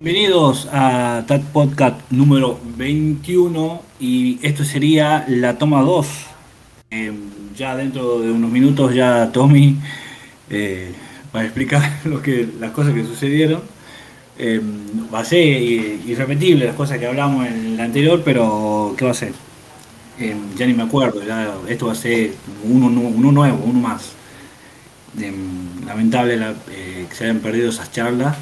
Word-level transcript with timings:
Bienvenidos 0.00 0.68
a 0.70 1.24
TAT 1.26 1.42
Podcast 1.46 2.00
número 2.10 2.60
21 2.76 3.82
y 3.98 4.38
esto 4.46 4.62
sería 4.62 5.24
la 5.26 5.58
toma 5.58 5.82
2. 5.82 6.06
Eh, 6.92 7.12
ya 7.56 7.74
dentro 7.74 8.20
de 8.20 8.30
unos 8.30 8.48
minutos 8.48 8.94
ya 8.94 9.32
Tommy 9.32 9.76
eh, 10.50 10.92
va 11.34 11.40
a 11.40 11.44
explicar 11.44 11.82
lo 12.04 12.22
que, 12.22 12.48
las 12.60 12.70
cosas 12.70 12.94
que 12.94 13.02
sucedieron. 13.02 13.60
Eh, 14.38 14.60
va 15.12 15.18
a 15.18 15.24
ser 15.24 15.40
irrepetible 15.42 16.66
las 16.66 16.76
cosas 16.76 16.98
que 16.98 17.06
hablamos 17.08 17.48
en 17.48 17.74
el 17.74 17.80
anterior, 17.80 18.22
pero 18.24 18.94
¿qué 18.96 19.04
va 19.04 19.10
a 19.10 19.14
ser? 19.14 19.32
ya 20.56 20.66
ni 20.66 20.74
me 20.74 20.84
acuerdo, 20.84 21.22
esto 21.68 21.86
va 21.86 21.92
a 21.92 21.96
ser 21.96 22.34
uno, 22.62 22.86
uno 22.86 23.32
nuevo, 23.32 23.64
uno 23.64 23.80
más. 23.80 24.12
lamentable 25.84 26.38
que 27.08 27.16
se 27.16 27.24
hayan 27.24 27.40
perdido 27.40 27.70
esas 27.70 27.90
charlas 27.90 28.36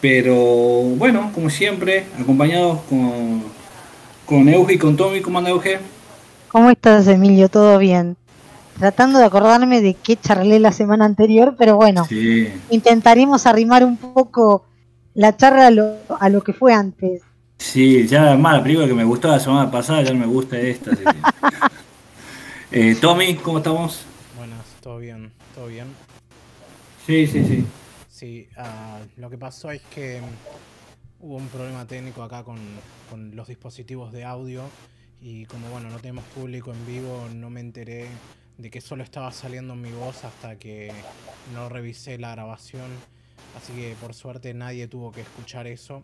pero 0.00 0.34
bueno, 0.96 1.30
como 1.34 1.50
siempre, 1.50 2.06
acompañados 2.20 2.80
con, 2.88 3.42
con 4.26 4.48
Euge 4.48 4.74
y 4.74 4.78
con 4.78 4.96
Tommy. 4.96 5.20
¿Cómo 5.20 5.38
anda 5.38 5.50
Euge? 5.50 5.78
¿Cómo 6.48 6.70
estás, 6.70 7.06
Emilio? 7.08 7.48
¿Todo 7.48 7.78
bien? 7.78 8.16
Tratando 8.78 9.18
de 9.18 9.24
acordarme 9.24 9.80
de 9.80 9.94
qué 9.94 10.16
charlé 10.16 10.60
la 10.60 10.70
semana 10.70 11.04
anterior, 11.04 11.56
pero 11.58 11.76
bueno, 11.76 12.06
intentaremos 12.70 13.46
arrimar 13.46 13.84
un 13.84 13.96
poco 13.96 14.64
la 15.14 15.36
charla 15.36 15.66
a 15.66 15.70
lo, 15.70 15.96
a 16.20 16.28
lo 16.28 16.42
que 16.42 16.52
fue 16.52 16.72
antes. 16.72 17.22
Sí, 17.58 18.06
ya 18.06 18.36
más 18.36 18.58
la 18.58 18.62
película 18.62 18.86
que 18.86 18.94
me 18.94 19.02
gustó 19.02 19.28
la 19.28 19.40
semana 19.40 19.68
pasada 19.68 20.02
ya 20.02 20.12
no 20.12 20.20
me 20.20 20.26
gusta 20.26 20.58
esta. 20.60 20.92
eh, 22.70 22.96
Tommy, 23.00 23.34
¿cómo 23.34 23.58
estamos? 23.58 24.02
Buenas, 24.36 24.60
todo 24.80 24.98
bien, 24.98 25.32
todo 25.56 25.66
bien. 25.66 25.88
Sí, 27.04 27.26
sí, 27.26 27.44
sí. 27.44 27.64
Uh, 28.58 29.20
lo 29.20 29.30
que 29.30 29.38
pasó 29.38 29.70
es 29.70 29.80
que 29.82 30.20
mm, 30.20 31.24
hubo 31.24 31.36
un 31.36 31.48
problema 31.48 31.86
técnico 31.86 32.22
acá 32.24 32.42
con, 32.42 32.58
con, 33.08 33.36
los 33.36 33.46
dispositivos 33.46 34.12
de 34.12 34.24
audio 34.24 34.64
y 35.22 35.46
como 35.46 35.70
bueno, 35.70 35.88
no 35.90 35.98
tenemos 35.98 36.24
público 36.26 36.72
en 36.72 36.86
vivo, 36.86 37.28
no 37.32 37.50
me 37.50 37.60
enteré 37.60 38.08
de 38.56 38.70
que 38.70 38.80
solo 38.80 39.04
estaba 39.04 39.30
saliendo 39.30 39.76
mi 39.76 39.92
voz 39.92 40.24
hasta 40.24 40.58
que 40.58 40.92
no 41.54 41.68
revisé 41.68 42.18
la 42.18 42.32
grabación, 42.32 42.90
así 43.56 43.72
que 43.74 43.94
por 44.00 44.12
suerte 44.12 44.52
nadie 44.54 44.88
tuvo 44.88 45.12
que 45.12 45.20
escuchar 45.20 45.68
eso. 45.68 46.02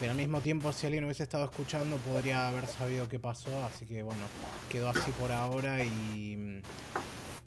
Pero 0.00 0.12
al 0.12 0.18
mismo 0.18 0.40
tiempo, 0.40 0.72
si 0.72 0.86
alguien 0.86 1.04
hubiese 1.04 1.22
estado 1.22 1.44
escuchando, 1.44 1.96
podría 1.98 2.48
haber 2.48 2.66
sabido 2.66 3.08
qué 3.08 3.18
pasó. 3.18 3.64
Así 3.64 3.86
que 3.86 4.02
bueno, 4.02 4.20
quedó 4.68 4.90
así 4.90 5.10
por 5.12 5.32
ahora 5.32 5.82
y 5.84 6.36
mm, 6.36 6.62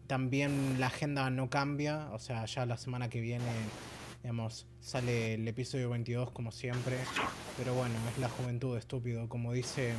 también 0.09 0.79
la 0.79 0.87
agenda 0.87 1.29
no 1.29 1.51
cambia, 1.51 2.07
o 2.13 2.17
sea, 2.17 2.43
ya 2.45 2.65
la 2.65 2.77
semana 2.77 3.09
que 3.09 3.21
viene, 3.21 3.45
digamos, 4.23 4.65
sale 4.81 5.35
el 5.35 5.47
episodio 5.47 5.91
22 5.91 6.31
como 6.31 6.51
siempre, 6.51 6.95
pero 7.55 7.75
bueno, 7.75 7.93
es 8.11 8.19
la 8.19 8.27
juventud 8.27 8.75
estúpido, 8.75 9.29
como 9.29 9.53
dice 9.53 9.93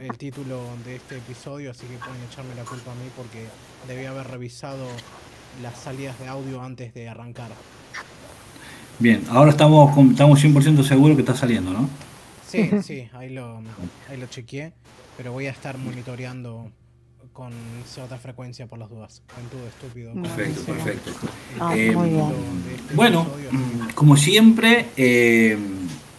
el, 0.00 0.16
título 0.16 0.62
de 0.86 0.96
este 0.96 1.18
episodio, 1.18 1.70
así 1.72 1.86
que 1.86 1.98
pueden 1.98 2.22
echarme 2.30 2.54
la 2.54 2.64
culpa 2.64 2.92
a 2.92 2.94
mí 2.94 3.10
porque 3.14 3.44
debí 3.86 4.06
haber 4.06 4.26
revisado 4.26 4.86
las 5.60 5.78
salidas 5.78 6.18
de 6.18 6.26
audio 6.26 6.62
antes 6.62 6.94
de 6.94 7.10
arrancar. 7.10 7.50
Bien, 9.00 9.22
ahora 9.28 9.50
estamos, 9.50 9.98
estamos 10.12 10.42
100% 10.42 10.82
seguros 10.82 11.16
que 11.16 11.22
está 11.22 11.36
saliendo, 11.36 11.74
¿no? 11.74 11.90
Sí, 12.48 12.70
sí, 12.82 13.06
ahí 13.12 13.28
lo, 13.28 13.60
ahí 14.08 14.16
lo 14.16 14.26
chequeé, 14.28 14.72
pero 15.18 15.32
voy 15.32 15.46
a 15.46 15.50
estar 15.50 15.76
monitoreando 15.76 16.70
con 17.32 17.52
cierta 17.86 18.18
frecuencia 18.18 18.66
por 18.66 18.78
las 18.78 18.90
dudas. 18.90 19.22
Juventud 19.34 19.66
estúpido. 19.66 20.12
Perfecto, 20.14 20.72
perfecto. 20.72 21.10
Ah, 21.58 21.76
eh, 21.76 21.88
este 21.88 22.94
bueno, 22.94 23.26
como 23.94 24.16
siempre, 24.16 24.86
eh, 24.96 25.56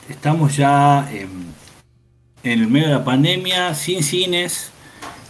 estamos 0.09 0.55
ya 0.55 1.09
en 1.11 1.51
el 2.43 2.67
medio 2.67 2.87
de 2.87 2.93
la 2.93 3.03
pandemia, 3.03 3.73
sin 3.75 4.03
cines, 4.03 4.71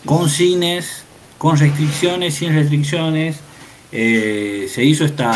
con 0.05 0.29
cines, 0.29 1.03
con 1.37 1.57
restricciones, 1.57 2.35
sin 2.35 2.53
restricciones. 2.53 3.39
Eh, 3.91 4.67
se 4.69 4.83
hizo 4.83 5.03
esta 5.03 5.33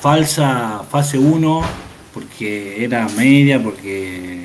falsa 0.00 0.82
fase 0.90 1.18
1 1.18 1.62
porque 2.14 2.84
era 2.84 3.08
media, 3.10 3.62
porque 3.62 4.41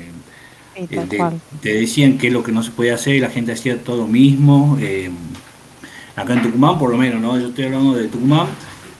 te, 0.86 1.72
decían 1.72 2.18
que 2.18 2.28
es 2.28 2.32
lo 2.32 2.42
que 2.42 2.52
no 2.52 2.62
se 2.62 2.70
podía 2.70 2.94
hacer 2.94 3.14
y 3.14 3.20
la 3.20 3.30
gente 3.30 3.52
hacía 3.52 3.82
todo 3.82 4.06
mismo. 4.06 4.78
Eh, 4.80 5.10
acá 6.16 6.34
en 6.34 6.42
Tucumán, 6.42 6.78
por 6.78 6.90
lo 6.90 6.96
menos, 6.96 7.20
¿no? 7.20 7.38
Yo 7.38 7.48
estoy 7.48 7.64
hablando 7.64 7.94
de 7.94 8.08
Tucumán. 8.08 8.46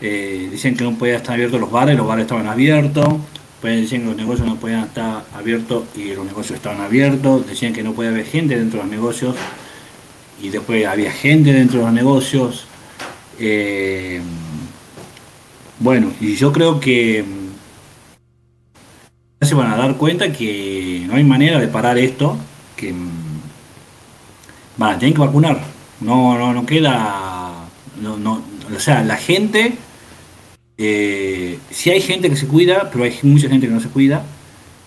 Eh, 0.00 0.48
decían 0.50 0.76
que 0.76 0.84
no 0.84 0.96
podían 0.96 1.16
estar 1.16 1.34
abiertos 1.34 1.60
los 1.60 1.70
bares, 1.70 1.96
los 1.96 2.06
bares 2.06 2.22
estaban 2.22 2.46
abiertos. 2.46 3.08
Pues 3.60 3.80
decían 3.80 4.02
que 4.02 4.08
los 4.08 4.16
negocios 4.16 4.46
no 4.46 4.56
podían 4.56 4.84
estar 4.84 5.24
abiertos 5.34 5.84
y 5.96 6.14
los 6.14 6.24
negocios 6.24 6.56
estaban 6.56 6.80
abiertos. 6.80 7.46
Decían 7.46 7.72
que 7.72 7.82
no 7.82 7.92
podía 7.92 8.10
haber 8.10 8.26
gente 8.26 8.56
dentro 8.56 8.78
de 8.78 8.84
los 8.84 8.92
negocios 8.92 9.36
y 10.40 10.50
después 10.50 10.86
había 10.86 11.10
gente 11.10 11.52
dentro 11.52 11.80
de 11.80 11.84
los 11.84 11.94
negocios. 11.94 12.66
Eh, 13.40 14.20
bueno, 15.80 16.12
y 16.20 16.34
yo 16.34 16.52
creo 16.52 16.80
que 16.80 17.24
se 19.40 19.54
van 19.54 19.72
a 19.72 19.76
dar 19.76 19.96
cuenta 19.96 20.32
que 20.32 21.04
no 21.06 21.14
hay 21.14 21.24
manera 21.24 21.58
de 21.60 21.68
parar 21.68 21.96
esto, 21.98 22.36
que 22.76 22.94
van 24.76 24.98
tienen 24.98 25.14
que 25.14 25.20
vacunar. 25.20 25.60
No, 26.00 26.38
no, 26.38 26.52
no 26.52 26.66
queda. 26.66 27.66
No, 28.00 28.16
no, 28.16 28.42
o 28.74 28.80
sea, 28.80 29.02
la 29.04 29.16
gente. 29.16 29.74
Eh, 30.80 31.58
si 31.70 31.90
hay 31.90 32.00
gente 32.00 32.30
que 32.30 32.36
se 32.36 32.46
cuida, 32.46 32.90
pero 32.92 33.04
hay 33.04 33.18
mucha 33.22 33.48
gente 33.48 33.66
que 33.66 33.72
no 33.72 33.80
se 33.80 33.88
cuida. 33.88 34.24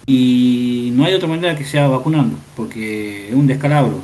Y 0.06 0.92
no 0.94 1.06
hay 1.06 1.14
otra 1.14 1.28
manera 1.28 1.56
que 1.56 1.64
sea 1.64 1.88
vacunando, 1.88 2.38
porque 2.56 3.30
es 3.30 3.36
un 3.36 3.48
descalabro. 3.48 4.00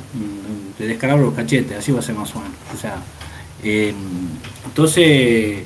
De 0.78 0.86
descalabro 0.86 1.26
los 1.26 1.34
cachetes, 1.34 1.76
así 1.76 1.92
va 1.92 1.98
a 1.98 2.02
ser 2.02 2.14
más 2.14 2.34
o 2.36 2.40
menos. 2.40 2.56
O 2.72 2.78
sea, 2.78 2.96
eh, 3.64 3.92
entonces 4.64 5.64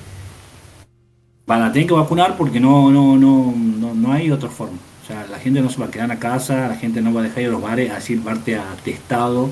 van 1.53 1.63
a 1.63 1.73
que 1.73 1.93
vacunar 1.93 2.37
porque 2.39 2.59
no, 2.61 2.91
no, 2.91 3.19
no, 3.19 3.55
no, 3.95 4.13
hay 4.13 4.31
otra 4.31 4.49
forma. 4.49 4.79
O 5.03 5.07
sea, 5.07 5.27
la 5.27 5.39
gente 5.39 5.61
no 5.61 5.69
se 5.69 5.79
va 5.79 5.87
a 5.87 5.91
quedar 5.91 6.11
a 6.11 6.19
casa, 6.19 6.67
la 6.67 6.77
gente 6.77 7.03
no 7.03 7.13
va 7.13 7.21
a 7.21 7.25
dejar 7.25 7.43
ir 7.43 7.49
a 7.49 7.53
los 7.53 7.61
bares 7.61 7.91
a 7.91 7.97
decir 7.97 8.23
parte 8.23 8.57
atestado. 8.57 9.51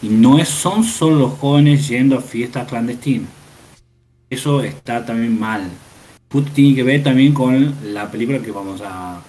Y 0.00 0.08
no 0.08 0.38
es, 0.38 0.48
son 0.48 0.82
solo 0.82 1.16
los 1.16 1.32
jóvenes 1.38 1.86
yendo 1.88 2.16
a 2.16 2.22
fiestas 2.22 2.66
clandestinas. 2.66 3.28
Eso 4.30 4.62
está 4.62 5.04
también 5.04 5.38
mal. 5.38 5.68
tiene 6.54 6.74
que 6.74 6.82
ver 6.84 7.02
también 7.02 7.34
con 7.34 7.74
la 7.84 8.10
película 8.10 8.38
que 8.38 8.50
vamos 8.50 8.80
a, 8.80 9.20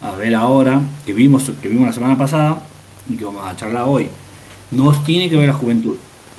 a 0.00 0.10
ver 0.12 0.34
ahora, 0.36 0.80
que 1.04 1.12
vimos, 1.12 1.50
que 1.60 1.68
vimos 1.68 1.88
la 1.88 1.92
semana 1.92 2.16
pasada 2.16 2.62
y 3.10 3.16
que 3.16 3.24
vamos 3.24 3.44
a 3.44 3.56
charlar 3.56 3.84
hoy. 3.88 4.06
No 4.70 4.92
tiene 5.02 5.28
que 5.28 5.36
ver 5.36 5.48
la 5.48 5.54
juventud. 5.54 5.96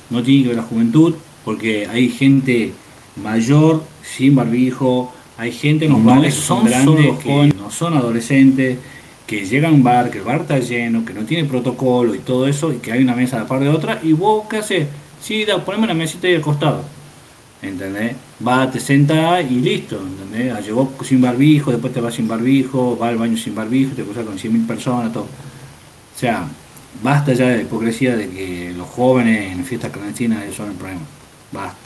No 0.08 0.22
tiene 0.22 0.44
que 0.44 0.48
ver 0.48 0.56
la 0.56 0.62
juventud 0.62 1.14
porque 1.44 1.86
hay 1.86 2.08
gente 2.08 2.72
mayor, 3.16 3.84
sin 4.02 4.34
barbijo, 4.34 5.12
hay 5.38 5.52
gente 5.52 5.84
en 5.84 5.92
los 5.92 6.04
bares 6.04 6.34
son 6.34 6.64
grandes 6.64 7.18
que 7.18 7.52
no 7.58 7.70
son 7.70 7.94
adolescentes, 7.94 8.78
que 9.26 9.44
llegan 9.44 9.72
a 9.72 9.74
un 9.74 9.82
bar, 9.82 10.10
que 10.10 10.18
el 10.18 10.24
bar 10.24 10.42
está 10.42 10.58
lleno, 10.58 11.04
que 11.04 11.12
no 11.12 11.24
tiene 11.24 11.48
protocolo 11.48 12.14
y 12.14 12.20
todo 12.20 12.46
eso, 12.46 12.72
y 12.72 12.76
que 12.76 12.92
hay 12.92 13.02
una 13.02 13.14
mesa 13.14 13.36
a 13.36 13.40
la 13.40 13.46
par 13.46 13.60
de 13.60 13.68
otra, 13.68 14.00
y 14.02 14.12
vos, 14.12 14.46
¿qué 14.48 14.58
haces? 14.58 14.86
Sí, 15.20 15.44
da, 15.44 15.62
poneme 15.64 15.84
una 15.84 15.94
mesita 15.94 16.26
ahí 16.26 16.36
al 16.36 16.40
costado. 16.40 16.84
¿Entendés? 17.60 18.14
Va, 18.46 18.70
te 18.70 18.78
senta 18.78 19.40
y 19.40 19.56
listo, 19.56 20.00
¿entendés? 20.00 20.52
Ah, 20.54 20.60
llegó 20.60 20.92
sin 21.02 21.20
barbijo, 21.20 21.72
después 21.72 21.92
te 21.92 22.00
va 22.00 22.10
sin 22.10 22.28
barbijo, 22.28 22.96
va 22.96 23.08
al 23.08 23.16
baño 23.16 23.36
sin 23.36 23.54
barbijo, 23.54 23.94
te 23.94 24.04
cruzas 24.04 24.24
con 24.24 24.38
100.000 24.38 24.66
personas, 24.66 25.12
todo. 25.12 25.24
O 25.24 26.18
sea, 26.18 26.46
basta 27.02 27.32
ya 27.32 27.48
de 27.48 27.56
la 27.56 27.62
hipocresía 27.62 28.16
de 28.16 28.28
que 28.28 28.72
los 28.76 28.86
jóvenes 28.88 29.52
en 29.52 29.64
fiestas 29.64 29.90
clandestinas 29.90 30.54
son 30.54 30.70
el 30.70 30.76
problema. 30.76 31.02
Basta. 31.50 31.85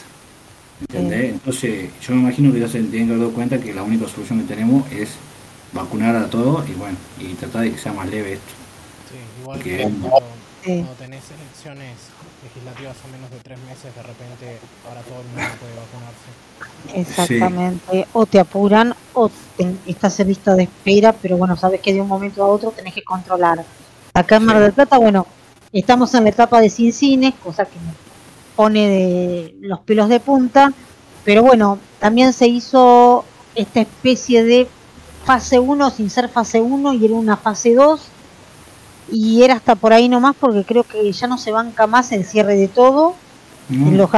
Entonces, 0.93 1.91
yo 2.01 2.15
me 2.15 2.21
imagino 2.21 2.53
que 2.53 2.61
ya 2.61 2.69
se 2.69 2.83
tienen 2.83 3.09
que 3.09 3.17
dar 3.17 3.33
cuenta 3.33 3.59
que 3.61 3.75
la 3.75 3.83
única 3.83 4.09
solución 4.09 4.41
que 4.41 4.55
tenemos 4.55 4.91
es 4.91 5.11
vacunar 5.73 6.17
a 6.17 6.29
todos 6.29 6.69
y 6.69 6.73
bueno, 6.73 6.97
y 7.19 7.35
tratar 7.35 7.63
de 7.63 7.73
que 7.73 7.79
sea 7.79 7.93
más 7.93 8.09
leve 8.09 8.35
esto. 8.35 8.53
Sí, 9.11 9.17
igual 9.41 9.61
que 9.61 9.83
cuando, 9.83 10.95
tenés 10.99 11.23
elecciones 11.31 11.97
legislativas 12.43 12.97
a 13.05 13.09
menos 13.13 13.31
de 13.31 13.39
tres 13.39 13.59
meses, 13.61 13.95
de 13.95 14.03
repente 14.03 14.59
ahora 14.87 15.01
todo 15.03 15.21
el 15.21 15.27
mundo 15.27 15.51
puede 15.61 15.75
vacunarse. 15.77 17.01
Exactamente, 17.01 18.07
o 18.13 18.27
te 18.27 18.41
apuran 18.41 18.95
o 19.15 19.31
estás 19.87 20.21
en 20.21 20.29
lista 20.29 20.55
de 20.55 20.65
espera, 20.65 21.13
pero 21.13 21.37
bueno, 21.37 21.57
sabes 21.57 21.81
que 21.81 21.93
de 21.93 22.01
un 22.01 22.09
momento 22.09 22.43
a 22.43 22.47
otro 22.47 22.71
tenés 22.71 22.95
que 22.95 23.03
controlar. 23.03 23.65
Acá 24.15 24.37
en 24.37 24.45
Mar 24.45 24.61
del 24.61 24.73
Plata, 24.73 24.99
bueno, 24.99 25.27
estamos 25.73 26.13
en 26.15 26.25
la 26.25 26.31
etapa 26.31 26.61
de 26.61 26.69
sin 26.69 26.93
cines, 26.93 27.35
cosa 27.43 27.65
que 27.65 27.79
pone 28.57 28.89
de 28.89 29.55
los 29.61 29.81
pelos 29.81 30.09
de 30.09 30.21
punta, 30.21 30.73
pero 31.25 31.43
bueno, 31.43 31.79
también 31.99 32.33
se 32.33 32.47
hizo 32.47 33.25
esta 33.55 33.81
especie 33.81 34.45
de 34.45 34.69
fase 35.25 35.59
1 35.59 35.91
sin 35.91 36.11
ser 36.11 36.29
fase 36.29 36.61
1 36.61 36.95
y 36.95 37.05
era 37.05 37.15
una 37.15 37.37
fase 37.37 37.75
2 37.75 38.01
y 39.13 39.43
era 39.43 39.55
hasta 39.55 39.75
por 39.75 39.93
ahí 39.93 40.09
nomás 40.09 40.37
porque 40.39 40.65
creo 40.65 40.85
que 40.85 41.11
ya 41.13 41.27
no 41.27 41.39
se 41.39 41.53
banca 41.53 41.87
más 41.87 42.13
el 42.13 42.25
cierre 42.25 42.57
de 42.57 42.69
todo. 42.69 43.15
En, 43.71 43.97
los 43.97 44.11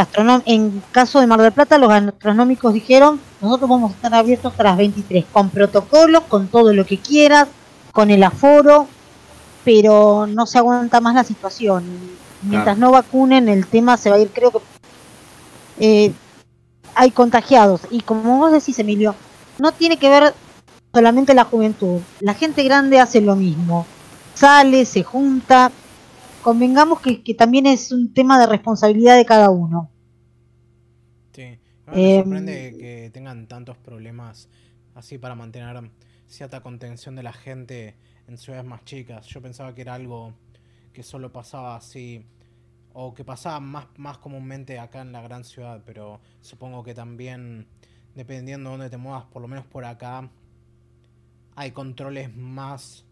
en 0.46 0.82
caso 0.92 1.20
de 1.20 1.26
Mar 1.26 1.42
del 1.42 1.52
Plata, 1.52 1.76
los 1.76 1.90
gastronómicos 1.90 2.72
dijeron 2.72 3.20
nosotros 3.42 3.68
vamos 3.68 3.90
a 3.90 3.94
estar 3.94 4.14
abiertos 4.14 4.52
hasta 4.52 4.62
las 4.62 4.78
23, 4.78 5.26
con 5.30 5.50
protocolos, 5.50 6.22
con 6.22 6.48
todo 6.48 6.72
lo 6.72 6.86
que 6.86 6.98
quieras, 6.98 7.48
con 7.92 8.10
el 8.10 8.22
aforo, 8.22 8.86
pero 9.62 10.26
no 10.26 10.46
se 10.46 10.56
aguanta 10.56 11.00
más 11.00 11.14
la 11.14 11.24
situación. 11.24 11.84
Mientras 12.42 12.76
no 12.76 12.90
vacunen, 12.90 13.48
el 13.48 13.66
tema 13.66 13.96
se 13.96 14.10
va 14.10 14.16
a 14.16 14.18
ir, 14.20 14.30
creo 14.30 14.50
que 14.50 14.58
eh, 15.78 16.12
hay 16.94 17.10
contagiados. 17.10 17.82
Y 17.90 18.00
como 18.00 18.38
vos 18.38 18.52
decís, 18.52 18.78
Emilio, 18.78 19.14
no 19.58 19.72
tiene 19.72 19.96
que 19.96 20.08
ver 20.08 20.34
solamente 20.92 21.34
la 21.34 21.44
juventud. 21.44 22.00
La 22.20 22.34
gente 22.34 22.62
grande 22.64 23.00
hace 23.00 23.20
lo 23.20 23.36
mismo. 23.36 23.86
Sale, 24.34 24.84
se 24.84 25.02
junta. 25.02 25.70
Convengamos 26.42 27.00
que, 27.00 27.22
que 27.22 27.34
también 27.34 27.66
es 27.66 27.92
un 27.92 28.12
tema 28.12 28.40
de 28.40 28.46
responsabilidad 28.46 29.16
de 29.16 29.24
cada 29.24 29.50
uno. 29.50 29.90
Sí. 31.32 31.58
me 31.86 32.16
em, 32.16 32.24
sorprende 32.24 32.76
que 32.78 33.10
tengan 33.12 33.46
tantos 33.46 33.76
problemas 33.76 34.48
así 34.94 35.18
para 35.18 35.34
mantener 35.34 35.90
cierta 36.26 36.60
contención 36.60 37.14
de 37.14 37.22
la 37.22 37.32
gente 37.32 37.94
en 38.26 38.38
ciudades 38.38 38.64
más 38.64 38.84
chicas. 38.84 39.26
Yo 39.26 39.40
pensaba 39.40 39.74
que 39.74 39.82
era 39.82 39.94
algo 39.94 40.32
que 40.92 41.02
solo 41.02 41.32
pasaba 41.32 41.76
así 41.76 42.24
o 42.94 43.14
que 43.14 43.24
pasaba 43.24 43.60
más, 43.60 43.86
más 43.96 44.18
comúnmente 44.18 44.78
acá 44.78 45.00
en 45.00 45.12
la 45.12 45.22
gran 45.22 45.44
ciudad, 45.44 45.82
pero 45.84 46.20
supongo 46.40 46.82
que 46.82 46.94
también 46.94 47.66
dependiendo 48.14 48.70
de 48.70 48.76
dónde 48.76 48.90
te 48.90 48.96
muevas, 48.96 49.24
por 49.24 49.42
lo 49.42 49.48
menos 49.48 49.64
por 49.66 49.84
acá, 49.84 50.28
hay 51.54 51.70
controles 51.70 52.34
más 52.34 53.04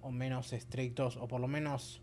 o 0.00 0.10
menos 0.10 0.52
estrictos, 0.52 1.16
o 1.16 1.28
por 1.28 1.40
lo 1.40 1.48
menos 1.48 2.00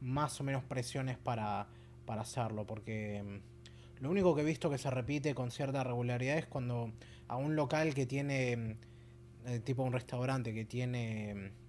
más 0.00 0.40
o 0.40 0.44
menos 0.44 0.64
presiones 0.64 1.18
para, 1.18 1.66
para 2.06 2.22
hacerlo, 2.22 2.66
porque 2.66 3.22
mm, 3.22 4.02
lo 4.02 4.10
único 4.10 4.34
que 4.34 4.42
he 4.42 4.44
visto 4.44 4.70
que 4.70 4.78
se 4.78 4.90
repite 4.90 5.34
con 5.34 5.50
cierta 5.50 5.84
regularidad 5.84 6.38
es 6.38 6.46
cuando 6.46 6.92
a 7.28 7.36
un 7.36 7.56
local 7.56 7.94
que 7.94 8.06
tiene, 8.06 8.56
mm, 8.56 9.48
eh, 9.48 9.60
tipo 9.60 9.82
un 9.82 9.92
restaurante 9.92 10.54
que 10.54 10.64
tiene 10.64 11.34
mm, 11.34 11.59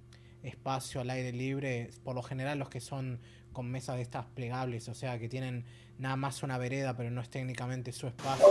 espacio 0.44 1.02
al 1.02 1.10
aire 1.10 1.32
libre, 1.32 1.90
por 2.04 2.16
lo 2.16 2.24
general 2.24 2.60
los 2.60 2.70
que 2.70 2.80
son 2.80 3.20
con 3.54 3.70
mesas 3.70 3.98
de 3.98 4.02
estas 4.02 4.26
plegables, 4.26 4.88
o 4.88 4.94
sea, 4.94 5.20
que 5.20 5.28
tienen 5.28 5.66
nada 6.00 6.16
más 6.16 6.42
una 6.42 6.58
vereda, 6.58 6.96
pero 6.96 7.12
no 7.12 7.22
es 7.22 7.30
técnicamente 7.30 7.92
su 7.92 8.08
espacio, 8.08 8.46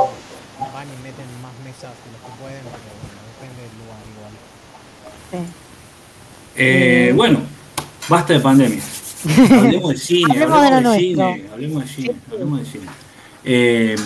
van 0.72 0.86
y 0.86 1.02
meten 1.02 1.26
más 1.42 1.52
mesas 1.64 1.92
de 2.04 2.12
los 2.12 2.20
que 2.20 2.40
pueden, 2.40 2.62
pero 2.62 2.78
bueno, 3.02 3.20
depende 3.32 3.62
del 3.62 3.72
lugar 3.78 4.00
igual. 5.32 5.54
Eh, 6.56 7.12
bueno, 7.14 7.40
basta 8.08 8.34
de 8.34 8.40
pandemia. 8.40 8.82
Hablemos 9.50 9.90
de 9.90 9.98
cine, 9.98 10.42
hablemos, 10.42 10.92
de, 10.92 10.98
cine, 10.98 11.46
hablemos 11.52 11.82
de 11.82 11.88
cine, 11.88 12.16
hablemos 12.30 12.58
de 12.60 12.66
cine. 12.66 12.86
Eh, 13.44 13.96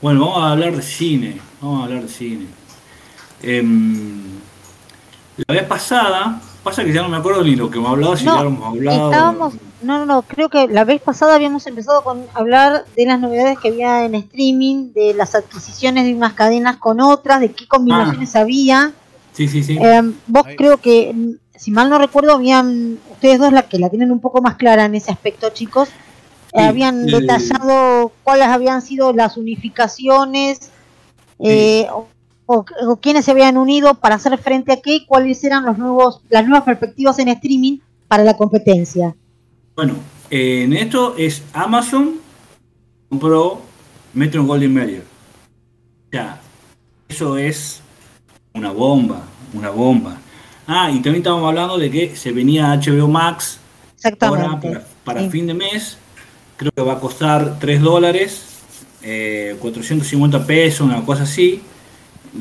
bueno, 0.00 0.20
vamos 0.20 0.42
a 0.42 0.52
hablar 0.52 0.76
de 0.76 0.82
cine, 0.82 1.40
vamos 1.60 1.80
a 1.80 1.84
hablar 1.84 2.02
de 2.02 2.08
cine. 2.08 2.46
Eh, 3.42 3.62
la 5.46 5.54
vez 5.54 5.64
pasada, 5.64 6.40
pasa 6.62 6.84
que 6.84 6.92
ya 6.92 7.02
no 7.02 7.08
me 7.08 7.16
acuerdo 7.16 7.42
ni 7.42 7.56
lo 7.56 7.70
que 7.70 7.78
hemos 7.78 7.90
hablado, 7.90 8.16
si 8.16 8.24
ya 8.24 8.42
lo 8.42 8.48
hemos 8.48 8.66
hablado. 8.66 9.10
Estábamos, 9.10 9.54
no, 9.82 9.98
no, 9.98 10.06
no, 10.06 10.22
creo 10.22 10.48
que 10.48 10.68
la 10.68 10.84
vez 10.84 11.00
pasada 11.00 11.34
habíamos 11.34 11.66
empezado 11.66 12.02
con 12.02 12.26
hablar 12.34 12.84
de 12.96 13.06
las 13.06 13.20
novedades 13.20 13.58
que 13.58 13.68
había 13.68 14.04
en 14.04 14.14
streaming, 14.14 14.92
de 14.92 15.14
las 15.14 15.34
adquisiciones 15.34 16.04
de 16.04 16.14
unas 16.14 16.34
cadenas 16.34 16.76
con 16.76 17.00
otras, 17.00 17.40
de 17.40 17.52
qué 17.52 17.66
combinaciones 17.66 18.36
ah. 18.36 18.40
había. 18.40 18.92
Sí, 19.32 19.48
sí, 19.48 19.62
sí. 19.62 19.78
Em, 19.80 20.14
vos 20.26 20.44
creo 20.56 20.78
que, 20.78 21.14
si 21.54 21.70
mal 21.70 21.88
no 21.88 21.98
recuerdo, 21.98 22.34
habían 22.34 22.98
ustedes 23.10 23.38
dos 23.38 23.52
la 23.52 23.62
que 23.62 23.78
la 23.78 23.88
tienen 23.88 24.10
un 24.10 24.20
poco 24.20 24.42
más 24.42 24.56
clara 24.56 24.84
en 24.84 24.94
ese 24.94 25.10
aspecto, 25.10 25.50
chicos. 25.50 25.88
habían 26.52 27.06
detallado 27.06 28.12
cuáles 28.24 28.48
habían 28.48 28.82
sido 28.82 29.12
las 29.12 29.36
unificaciones 29.36 30.70
eh, 31.42 31.86
o, 32.52 32.64
o, 32.88 32.96
quiénes 32.96 33.24
se 33.24 33.30
habían 33.30 33.56
unido 33.56 33.94
para 33.94 34.16
hacer 34.16 34.36
frente 34.38 34.72
a 34.72 34.80
qué 34.80 34.96
y 34.96 35.06
cuáles 35.06 35.44
eran 35.44 35.64
los 35.64 35.78
nuevos, 35.78 36.20
las 36.28 36.44
nuevas 36.44 36.64
perspectivas 36.64 37.18
en 37.20 37.28
streaming 37.28 37.78
para 38.08 38.24
la 38.24 38.36
competencia. 38.36 39.14
Bueno, 39.76 39.94
en 40.30 40.72
esto 40.72 41.14
es 41.16 41.44
Amazon 41.52 42.16
compró 43.08 43.60
Metro 44.14 44.44
Golden 44.44 44.74
Mayer. 44.74 45.04
Ya, 46.10 46.40
eso 47.08 47.38
es 47.38 47.80
una 48.52 48.72
bomba, 48.72 49.22
una 49.54 49.70
bomba. 49.70 50.16
Ah, 50.66 50.90
y 50.90 50.94
también 50.94 51.16
estábamos 51.16 51.48
hablando 51.48 51.78
de 51.78 51.88
que 51.88 52.16
se 52.16 52.32
venía 52.32 52.74
HBO 52.74 53.06
Max 53.06 53.60
ahora 54.20 54.60
para, 55.04 55.30
fin 55.30 55.46
de 55.46 55.54
mes. 55.54 55.98
Creo 56.56 56.72
que 56.72 56.82
va 56.82 56.94
a 56.94 57.00
costar 57.00 57.58
3 57.60 57.80
dólares, 57.80 58.44
450 59.00 60.36
eh, 60.36 60.40
pesos, 60.40 60.80
una 60.80 61.04
cosa 61.04 61.22
así. 61.22 61.62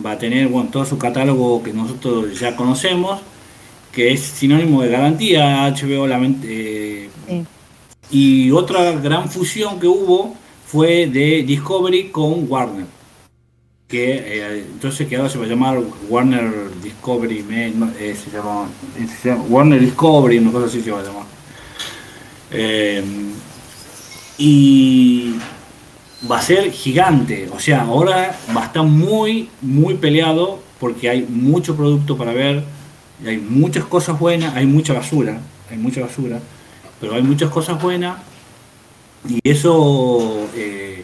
Va 0.06 0.12
a 0.12 0.18
tener 0.18 0.48
bueno, 0.48 0.70
todo 0.72 0.86
su 0.86 0.98
catálogo 0.98 1.64
que 1.64 1.74
nosotros 1.74 2.40
ya 2.40 2.56
conocemos 2.56 3.20
que 3.92 4.14
es 4.14 4.22
sinónimo 4.22 4.82
de 4.82 4.90
garantía 4.90 5.68
HBO 5.68 6.08
la, 6.08 6.20
eh, 6.44 7.10
y 8.12 8.52
otra 8.52 8.92
gran 8.94 9.30
fusión 9.30 9.80
que 9.80 9.88
hubo 9.88 10.36
fue 10.66 11.08
de 11.08 11.44
Discovery 11.44 12.10
con 12.10 12.50
Warner 12.50 12.86
que 13.88 14.14
eh, 14.14 14.66
entonces 14.72 15.08
que 15.08 15.16
ahora 15.16 15.30
se 15.30 15.40
va 15.40 15.46
a 15.46 15.48
llamar 15.48 15.82
Warner 16.08 16.70
Discovery 16.84 17.44
eh, 18.00 18.16
se, 18.16 18.30
llama, 18.30 18.70
Warner 19.50 19.80
Discovery 19.80 20.38
una 20.38 20.52
cosa 20.52 20.68
así 20.68 20.82
se 20.82 20.92
va 20.92 21.00
a 21.00 21.04
llamar. 21.04 21.26
Y 24.38 25.36
va 26.30 26.40
a 26.40 26.42
ser 26.42 26.72
gigante. 26.72 27.50
O 27.54 27.60
sea 27.60 27.82
ahora 27.82 28.38
va 28.56 28.64
a 28.64 28.66
estar 28.66 28.84
muy 28.84 29.50
muy 29.62 29.96
peleado 29.96 30.62
porque 30.80 31.10
hay 31.10 31.22
mucho 31.24 31.76
producto 31.76 32.18
para 32.18 32.34
ver 32.34 32.64
hay 33.26 33.38
muchas 33.38 33.86
cosas 33.86 34.18
buenas, 34.20 34.56
hay 34.56 34.66
mucha 34.66 34.94
basura, 34.94 35.40
hay 35.70 35.78
mucha 35.78 36.02
basura, 36.02 36.40
pero 37.00 37.16
hay 37.16 37.22
muchas 37.22 37.50
cosas 37.50 37.82
buenas 37.82 38.18
y 39.28 39.40
eso... 39.44 40.48
Eh, 40.56 41.04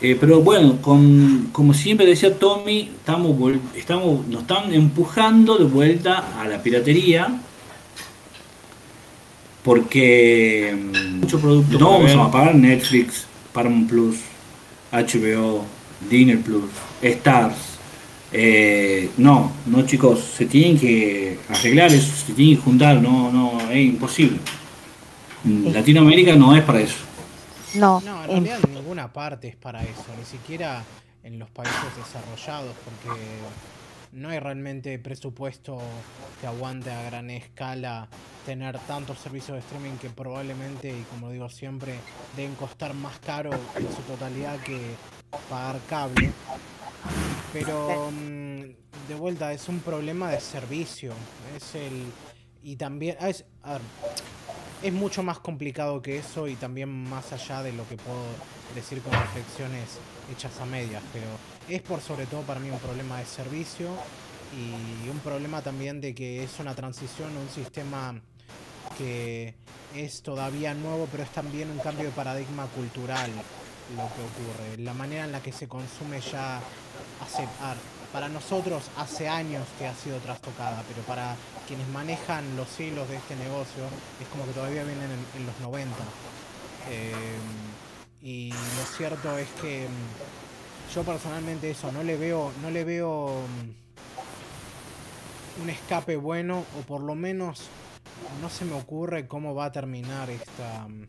eh, 0.00 0.18
pero 0.20 0.40
bueno, 0.40 0.82
con, 0.82 1.48
como 1.52 1.72
siempre 1.72 2.04
decía 2.04 2.36
Tommy, 2.38 2.90
estamos, 2.98 3.36
estamos, 3.74 4.26
nos 4.26 4.42
están 4.42 4.74
empujando 4.74 5.56
de 5.56 5.64
vuelta 5.64 6.40
a 6.40 6.46
la 6.46 6.62
piratería 6.62 7.40
porque 9.62 10.76
mm, 10.76 11.20
mucho 11.20 11.38
producto 11.40 11.78
no 11.78 11.90
vamos 11.92 12.14
a 12.16 12.30
pagar 12.30 12.54
Netflix, 12.54 13.26
Paramount 13.54 13.88
Plus, 13.88 14.16
HBO, 14.92 15.64
Dinner 16.10 16.40
Plus, 16.40 16.70
Stars, 17.00 17.56
eh, 18.32 19.10
no, 19.16 19.52
no 19.66 19.86
chicos, 19.86 20.18
se 20.36 20.46
tienen 20.46 20.76
que 20.76 21.38
arreglar 21.48 21.92
eso, 21.92 22.26
se 22.26 22.32
tienen 22.32 22.56
que 22.56 22.62
juntar, 22.62 23.00
no, 23.00 23.30
no, 23.30 23.70
es 23.70 23.86
imposible. 23.86 24.38
Latinoamérica 25.44 26.34
no 26.34 26.56
es 26.56 26.64
para 26.64 26.80
eso. 26.80 26.96
No, 27.74 28.00
no 28.00 28.24
en 28.24 28.28
realidad 28.30 28.58
en 28.66 28.74
ninguna 28.74 29.12
parte 29.12 29.48
es 29.48 29.56
para 29.56 29.82
eso, 29.82 30.04
ni 30.18 30.24
siquiera 30.24 30.82
en 31.22 31.38
los 31.38 31.48
países 31.50 31.76
desarrollados, 31.96 32.74
porque 32.84 33.20
no 34.14 34.28
hay 34.30 34.38
realmente 34.38 34.98
presupuesto 34.98 35.78
que 36.40 36.46
aguante 36.46 36.90
a 36.90 37.02
gran 37.02 37.30
escala 37.30 38.08
tener 38.46 38.78
tantos 38.80 39.18
servicios 39.18 39.56
de 39.56 39.60
streaming 39.60 39.96
que 39.96 40.10
probablemente, 40.10 40.90
y 40.90 41.02
como 41.10 41.30
digo 41.30 41.48
siempre, 41.48 41.94
deben 42.36 42.54
costar 42.54 42.94
más 42.94 43.18
caro 43.18 43.50
en 43.52 43.88
su 43.94 44.02
totalidad 44.02 44.58
que 44.60 44.80
pagar 45.48 45.80
cable. 45.88 46.30
Pero 47.52 48.10
mm, 48.10 48.60
de 49.08 49.14
vuelta 49.16 49.52
es 49.52 49.68
un 49.68 49.80
problema 49.80 50.30
de 50.30 50.40
servicio. 50.40 51.12
Es 51.56 51.74
el 51.74 52.04
y 52.62 52.76
también 52.76 53.16
es, 53.20 53.44
es 54.82 54.92
mucho 54.92 55.22
más 55.22 55.38
complicado 55.38 56.00
que 56.00 56.18
eso 56.18 56.48
y 56.48 56.56
también 56.56 56.88
más 56.88 57.32
allá 57.32 57.62
de 57.62 57.72
lo 57.72 57.86
que 57.86 57.96
puedo 57.96 58.24
decir 58.74 59.02
con 59.02 59.12
reflexiones 59.12 59.98
hechas 60.32 60.60
a 60.60 60.66
medias, 60.66 61.02
pero 61.12 61.26
es 61.68 61.82
por 61.82 62.00
sobre 62.00 62.26
todo 62.26 62.42
para 62.42 62.60
mí 62.60 62.70
un 62.70 62.78
problema 62.78 63.18
de 63.18 63.26
servicio 63.26 63.88
y 64.56 65.08
un 65.08 65.18
problema 65.20 65.62
también 65.62 66.00
de 66.00 66.14
que 66.14 66.44
es 66.44 66.58
una 66.60 66.74
transición, 66.74 67.36
un 67.36 67.48
sistema 67.48 68.20
que 68.96 69.54
es 69.94 70.22
todavía 70.22 70.74
nuevo, 70.74 71.08
pero 71.10 71.22
es 71.22 71.30
también 71.30 71.70
un 71.70 71.78
cambio 71.78 72.06
de 72.06 72.10
paradigma 72.10 72.66
cultural 72.66 73.30
lo 73.96 74.08
que 74.14 74.22
ocurre. 74.22 74.82
La 74.82 74.94
manera 74.94 75.24
en 75.24 75.32
la 75.32 75.40
que 75.40 75.52
se 75.52 75.68
consume 75.68 76.20
ya 76.20 76.60
hace, 77.22 77.46
para 78.12 78.28
nosotros 78.28 78.84
hace 78.96 79.28
años 79.28 79.66
que 79.78 79.86
ha 79.86 79.94
sido 79.94 80.18
trastocada, 80.18 80.82
pero 80.88 81.02
para 81.02 81.36
quienes 81.66 81.88
manejan 81.88 82.56
los 82.56 82.68
hilos 82.80 83.08
de 83.08 83.16
este 83.16 83.36
negocio 83.36 83.84
es 84.20 84.28
como 84.28 84.46
que 84.46 84.52
todavía 84.52 84.84
vienen 84.84 85.10
en, 85.36 85.46
los 85.46 85.58
90. 85.60 85.90
Eh, 86.90 87.12
y 88.24 88.50
lo 88.50 88.84
cierto 88.96 89.36
es 89.36 89.48
que 89.60 89.86
mm, 89.86 90.94
yo 90.94 91.02
personalmente 91.04 91.70
eso 91.70 91.92
no 91.92 92.02
le 92.02 92.16
veo, 92.16 92.52
no 92.62 92.70
le 92.70 92.82
veo 92.82 93.42
mm, 95.58 95.62
un 95.62 95.70
escape 95.70 96.16
bueno 96.16 96.64
o 96.78 96.82
por 96.82 97.02
lo 97.02 97.14
menos 97.14 97.68
no 98.40 98.48
se 98.48 98.64
me 98.64 98.72
ocurre 98.72 99.28
cómo 99.28 99.54
va 99.54 99.66
a 99.66 99.72
terminar 99.72 100.30
esta, 100.30 100.88
mm, 100.88 101.06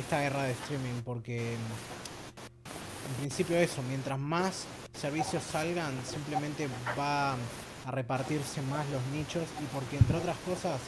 esta 0.00 0.22
guerra 0.22 0.44
de 0.44 0.52
streaming 0.52 1.02
porque 1.04 1.52
en 1.52 3.14
principio 3.18 3.58
eso, 3.58 3.82
mientras 3.82 4.18
más 4.18 4.64
servicios 4.98 5.42
salgan, 5.42 5.92
simplemente 6.10 6.66
va 6.98 7.32
a 7.32 7.90
repartirse 7.90 8.62
más 8.62 8.88
los 8.88 9.04
nichos 9.12 9.44
y 9.62 9.66
porque 9.66 9.98
entre 9.98 10.16
otras 10.16 10.36
cosas, 10.38 10.80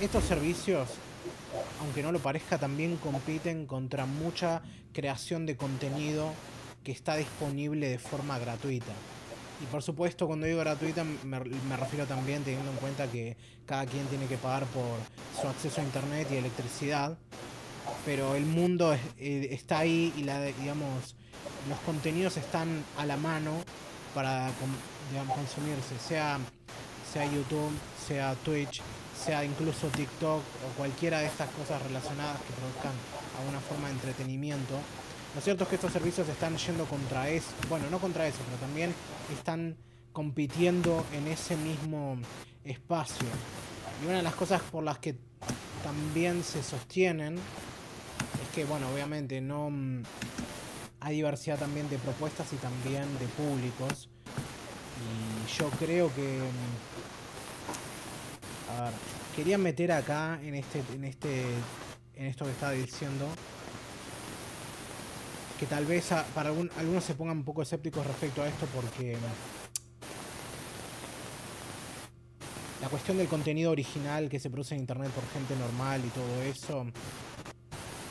estos 0.00 0.24
servicios, 0.24 0.88
aunque 1.80 2.02
no 2.02 2.12
lo 2.12 2.18
parezca, 2.18 2.58
también 2.58 2.96
compiten 2.96 3.66
contra 3.66 4.06
mucha 4.06 4.62
creación 4.92 5.46
de 5.46 5.56
contenido 5.56 6.32
que 6.82 6.92
está 6.92 7.16
disponible 7.16 7.88
de 7.88 7.98
forma 7.98 8.38
gratuita. 8.38 8.92
Y 9.62 9.66
por 9.66 9.82
supuesto, 9.82 10.26
cuando 10.26 10.46
digo 10.46 10.58
gratuita, 10.58 11.04
me, 11.04 11.38
refiero 11.76 12.06
también 12.06 12.44
teniendo 12.44 12.70
en 12.70 12.76
cuenta 12.76 13.10
que 13.10 13.36
cada 13.64 13.86
quien 13.86 14.06
tiene 14.06 14.26
que 14.26 14.36
pagar 14.36 14.64
por 14.66 14.98
su 15.40 15.48
acceso 15.48 15.80
a 15.80 15.84
internet 15.84 16.28
y 16.30 16.36
electricidad. 16.36 17.16
Pero 18.04 18.34
el 18.34 18.44
mundo 18.44 18.94
eh, 19.18 19.48
está 19.50 19.78
ahí 19.80 20.12
y 20.16 20.24
la, 20.24 20.42
digamos, 20.42 21.16
los 21.68 21.78
contenidos 21.80 22.36
están 22.36 22.84
a 22.96 23.06
la 23.06 23.16
mano 23.16 23.52
para 24.14 24.50
consumirse, 25.34 25.98
sea, 26.06 26.38
sea 27.12 27.24
YouTube, 27.26 27.70
sea 28.06 28.34
Twitch, 28.44 28.82
sea 29.26 29.44
incluso 29.44 29.88
TikTok 29.88 30.38
o 30.40 30.76
cualquiera 30.76 31.18
de 31.18 31.26
estas 31.26 31.50
cosas 31.50 31.82
relacionadas 31.82 32.40
que 32.42 32.52
produzcan 32.52 32.92
alguna 33.40 33.58
forma 33.58 33.88
de 33.88 33.94
entretenimiento. 33.94 34.78
Lo 35.34 35.40
cierto 35.40 35.64
es 35.64 35.70
que 35.70 35.74
estos 35.74 35.92
servicios 35.92 36.28
están 36.28 36.56
yendo 36.56 36.84
contra 36.84 37.28
eso, 37.28 37.48
bueno, 37.68 37.90
no 37.90 37.98
contra 37.98 38.28
eso, 38.28 38.38
pero 38.46 38.56
también 38.58 38.94
están 39.36 39.76
compitiendo 40.12 41.04
en 41.12 41.26
ese 41.26 41.56
mismo 41.56 42.16
espacio. 42.64 43.26
Y 44.02 44.06
una 44.06 44.18
de 44.18 44.22
las 44.22 44.34
cosas 44.34 44.62
por 44.62 44.84
las 44.84 44.98
que 44.98 45.16
también 45.82 46.44
se 46.44 46.62
sostienen 46.62 47.34
es 47.34 48.54
que, 48.54 48.64
bueno, 48.64 48.88
obviamente 48.94 49.40
no 49.40 49.70
mm, 49.70 50.04
hay 51.00 51.16
diversidad 51.16 51.58
también 51.58 51.90
de 51.90 51.98
propuestas 51.98 52.52
y 52.52 52.56
también 52.56 53.02
de 53.18 53.26
públicos. 53.26 54.08
Y 55.02 55.58
yo 55.58 55.68
creo 55.70 56.14
que... 56.14 56.38
Mm, 56.38 56.96
a 58.78 58.84
ver, 58.84 58.92
quería 59.36 59.58
meter 59.58 59.92
acá 59.92 60.40
en 60.42 60.54
este, 60.54 60.82
en 60.94 61.04
este, 61.04 61.44
en 62.14 62.26
esto 62.26 62.46
que 62.46 62.52
estaba 62.52 62.72
diciendo, 62.72 63.28
que 65.60 65.66
tal 65.66 65.84
vez 65.84 66.08
para 66.34 66.48
algunos 66.48 67.04
se 67.04 67.14
pongan 67.14 67.38
un 67.38 67.44
poco 67.44 67.62
escépticos 67.62 68.06
respecto 68.06 68.42
a 68.42 68.48
esto 68.48 68.66
porque 68.74 69.16
la 72.80 72.88
cuestión 72.88 73.18
del 73.18 73.28
contenido 73.28 73.70
original 73.70 74.28
que 74.30 74.40
se 74.40 74.48
produce 74.48 74.74
en 74.74 74.80
internet 74.80 75.10
por 75.10 75.26
gente 75.28 75.54
normal 75.56 76.02
y 76.04 76.08
todo 76.08 76.42
eso 76.42 76.86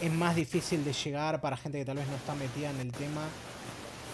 es 0.01 0.11
más 0.11 0.35
difícil 0.35 0.83
de 0.85 0.93
llegar 0.93 1.41
para 1.41 1.57
gente 1.57 1.79
que 1.79 1.85
tal 1.85 1.97
vez 1.97 2.07
no 2.07 2.15
está 2.15 2.35
metida 2.35 2.69
en 2.69 2.79
el 2.79 2.91
tema 2.91 3.21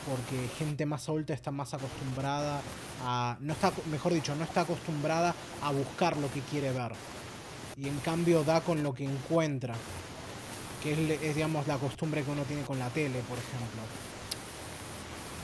porque 0.07 0.47
gente 0.57 0.85
más 0.85 1.07
adulta 1.09 1.33
está 1.33 1.51
más 1.51 1.73
acostumbrada 1.73 2.61
a 3.03 3.37
no 3.39 3.53
está 3.53 3.71
mejor 3.89 4.13
dicho 4.13 4.35
no 4.35 4.43
está 4.43 4.61
acostumbrada 4.61 5.35
a 5.61 5.71
buscar 5.71 6.17
lo 6.17 6.31
que 6.31 6.41
quiere 6.41 6.71
ver 6.71 6.93
y 7.77 7.87
en 7.87 7.97
cambio 7.99 8.43
da 8.43 8.61
con 8.61 8.83
lo 8.83 8.93
que 8.93 9.05
encuentra 9.05 9.75
que 10.81 10.93
es, 11.21 11.35
digamos 11.35 11.67
la 11.67 11.77
costumbre 11.77 12.23
que 12.23 12.31
uno 12.31 12.43
tiene 12.43 12.63
con 12.63 12.79
la 12.79 12.89
tele, 12.89 13.19
por 13.21 13.37
ejemplo. 13.37 13.81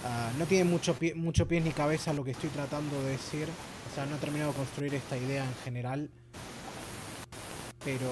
Ah, 0.03 0.31
no 0.37 0.45
tiene 0.45 0.63
mucho, 0.63 0.95
pie, 0.95 1.13
mucho 1.13 1.47
pies 1.47 1.63
ni 1.63 1.71
cabeza 1.71 2.13
lo 2.13 2.23
que 2.23 2.31
estoy 2.31 2.49
tratando 2.49 3.01
de 3.03 3.11
decir. 3.11 3.47
O 3.91 3.95
sea, 3.95 4.05
no 4.05 4.15
he 4.15 4.19
terminado 4.19 4.51
de 4.51 4.57
construir 4.57 4.95
esta 4.95 5.17
idea 5.17 5.43
en 5.43 5.55
general. 5.63 6.09
Pero 7.85 8.11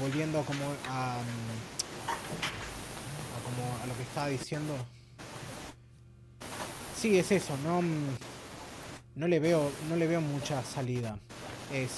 volviendo 0.00 0.42
como 0.42 0.64
a, 0.88 1.18
como 3.44 3.82
a 3.82 3.86
lo 3.86 3.96
que 3.96 4.02
estaba 4.02 4.28
diciendo. 4.28 4.74
Sí, 7.00 7.18
es 7.18 7.32
eso, 7.32 7.56
no, 7.64 7.80
no 9.14 9.26
le 9.26 9.40
veo, 9.40 9.70
no 9.88 9.96
le 9.96 10.06
veo 10.06 10.20
mucha 10.20 10.62
salida. 10.62 11.18
Es 11.72 11.88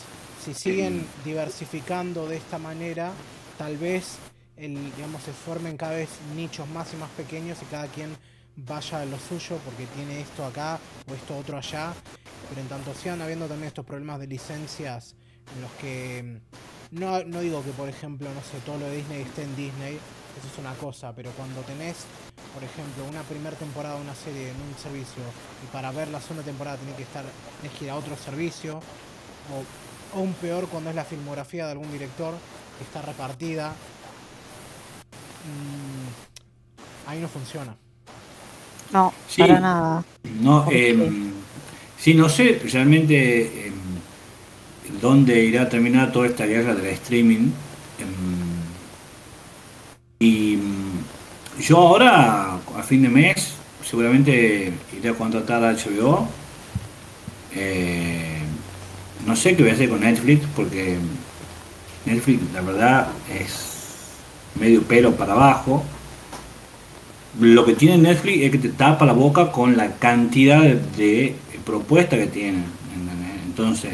si 0.45 0.55
siguen 0.55 1.05
diversificando 1.25 2.29
de 2.29 2.37
esta 2.37 2.57
manera, 2.59 3.11
tal 3.59 3.79
vez 3.79 4.19
el, 4.57 4.77
digamos, 4.95 5.25
se 5.25 5.33
formen 5.33 5.77
cada 5.77 5.95
vez 5.95 6.09
nichos 6.37 6.69
más 6.69 6.95
y 6.95 6.99
más 6.99 7.11
pequeños 7.11 7.59
y 7.63 7.65
cada 7.65 7.89
quien 7.89 8.17
vaya 8.55 9.01
a 9.01 9.05
lo 9.05 9.19
suyo 9.19 9.59
porque 9.65 9.87
tiene 9.97 10.21
esto 10.21 10.45
acá 10.45 10.79
o 11.11 11.15
esto 11.15 11.37
otro 11.37 11.59
allá. 11.59 11.93
Pero 12.49 12.61
en 12.61 12.69
tanto 12.69 12.95
sigan 12.95 13.23
habiendo 13.23 13.49
también 13.49 13.69
estos 13.69 13.85
problemas 13.85 14.21
de 14.21 14.29
licencias 14.29 15.17
en 15.57 15.63
los 15.63 15.73
que 15.81 16.41
mm, 16.93 17.01
no, 17.01 17.25
no 17.25 17.41
digo 17.41 17.65
que 17.65 17.71
por 17.71 17.89
ejemplo, 17.89 18.29
no 18.33 18.41
sé, 18.43 18.65
todo 18.65 18.79
lo 18.79 18.87
de 18.87 18.99
Disney 18.99 19.23
esté 19.23 19.43
en 19.43 19.57
Disney, 19.57 19.99
eso 20.39 20.49
es 20.53 20.59
una 20.59 20.75
cosa, 20.75 21.13
pero 21.15 21.31
cuando 21.33 21.61
tenés, 21.63 21.97
por 22.55 22.63
ejemplo, 22.65 23.05
una 23.09 23.23
primera 23.23 23.57
temporada 23.57 23.97
de 23.97 24.03
una 24.03 24.15
serie 24.15 24.51
en 24.51 24.57
un 24.57 24.77
servicio 24.83 25.23
y 25.63 25.67
para 25.73 25.91
ver 25.93 26.09
la 26.09 26.21
segunda 26.21 26.43
temporada 26.43 26.77
tenés 26.79 26.97
que 26.97 27.03
estar, 27.03 27.25
tenés 27.61 27.79
que 27.79 27.85
ir 27.87 27.91
a 27.91 27.97
otro 27.97 28.17
servicio, 28.17 28.81
o 29.51 30.17
aún 30.17 30.33
peor 30.35 30.69
cuando 30.69 30.91
es 30.91 30.97
la 30.97 31.05
filmografía 31.05 31.67
de 31.67 31.73
algún 31.73 31.91
director 31.93 32.35
que 32.79 32.85
está 32.85 33.03
repartida 33.03 33.75
Mm, 35.43 37.11
ahí 37.11 37.21
no 37.21 37.29
funciona. 37.29 37.75
No, 38.93 39.13
para 39.39 39.61
nada. 39.61 40.05
No, 40.41 40.67
eh, 40.71 40.97
sí, 41.99 42.15
no 42.15 42.29
sé 42.29 42.61
realmente 42.71 43.69
em, 43.69 43.75
dónde 45.01 45.45
irá 45.45 45.63
a 45.63 45.69
terminar 45.69 46.13
toda 46.13 46.27
esta 46.27 46.47
guerra 46.47 46.75
del 46.75 46.87
streaming. 46.87 47.51
Em, 47.99 48.42
y 50.23 50.57
mm, 50.57 51.61
yo 51.61 51.79
ahora, 51.79 52.55
a 52.55 52.83
fin 52.85 53.03
de 53.03 53.09
mes, 53.09 53.55
seguramente 53.83 54.73
iré 54.97 55.09
a 55.09 55.15
contratar 55.15 55.65
a 55.65 55.73
HBO. 55.73 56.29
Eh, 57.55 58.39
no 59.27 59.35
sé 59.35 59.57
qué 59.57 59.63
voy 59.65 59.73
a 59.73 59.75
hacer 59.75 59.89
con 59.89 60.01
Netflix, 60.01 60.47
porque 60.55 60.97
Netflix, 62.07 62.53
la 62.55 62.61
verdad, 62.61 63.09
es 63.29 64.13
medio 64.55 64.83
pelo 64.83 65.17
para 65.17 65.33
abajo. 65.33 65.83
Lo 67.41 67.65
que 67.65 67.75
tiene 67.75 67.99
Netflix 67.99 68.45
es 68.45 68.51
que 68.53 68.59
te 68.59 68.69
tapa 68.69 69.05
la 69.05 69.15
boca 69.15 69.51
con 69.51 69.77
la 69.77 69.97
cantidad 69.97 70.63
de, 70.63 71.35
propuestas 71.67 72.21
que 72.21 72.27
tiene. 72.29 72.63
Entonces. 73.47 73.93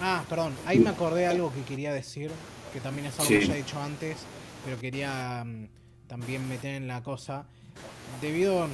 Ah, 0.00 0.22
perdón, 0.28 0.52
ahí 0.66 0.80
me 0.80 0.90
acordé 0.90 1.20
de 1.20 1.26
algo 1.28 1.52
que 1.52 1.62
quería 1.62 1.92
decir, 1.92 2.30
que 2.72 2.80
también 2.80 3.06
es 3.06 3.18
algo 3.18 3.28
que 3.28 3.46
ya 3.46 3.54
he 3.54 3.58
dicho 3.58 3.80
antes, 3.80 4.16
pero 4.64 4.78
quería 4.78 5.44
mm, 5.44 5.68
también 6.06 6.48
meter 6.48 6.74
en 6.74 6.88
la 6.88 7.02
cosa. 7.02 7.46
Debido 8.20 8.68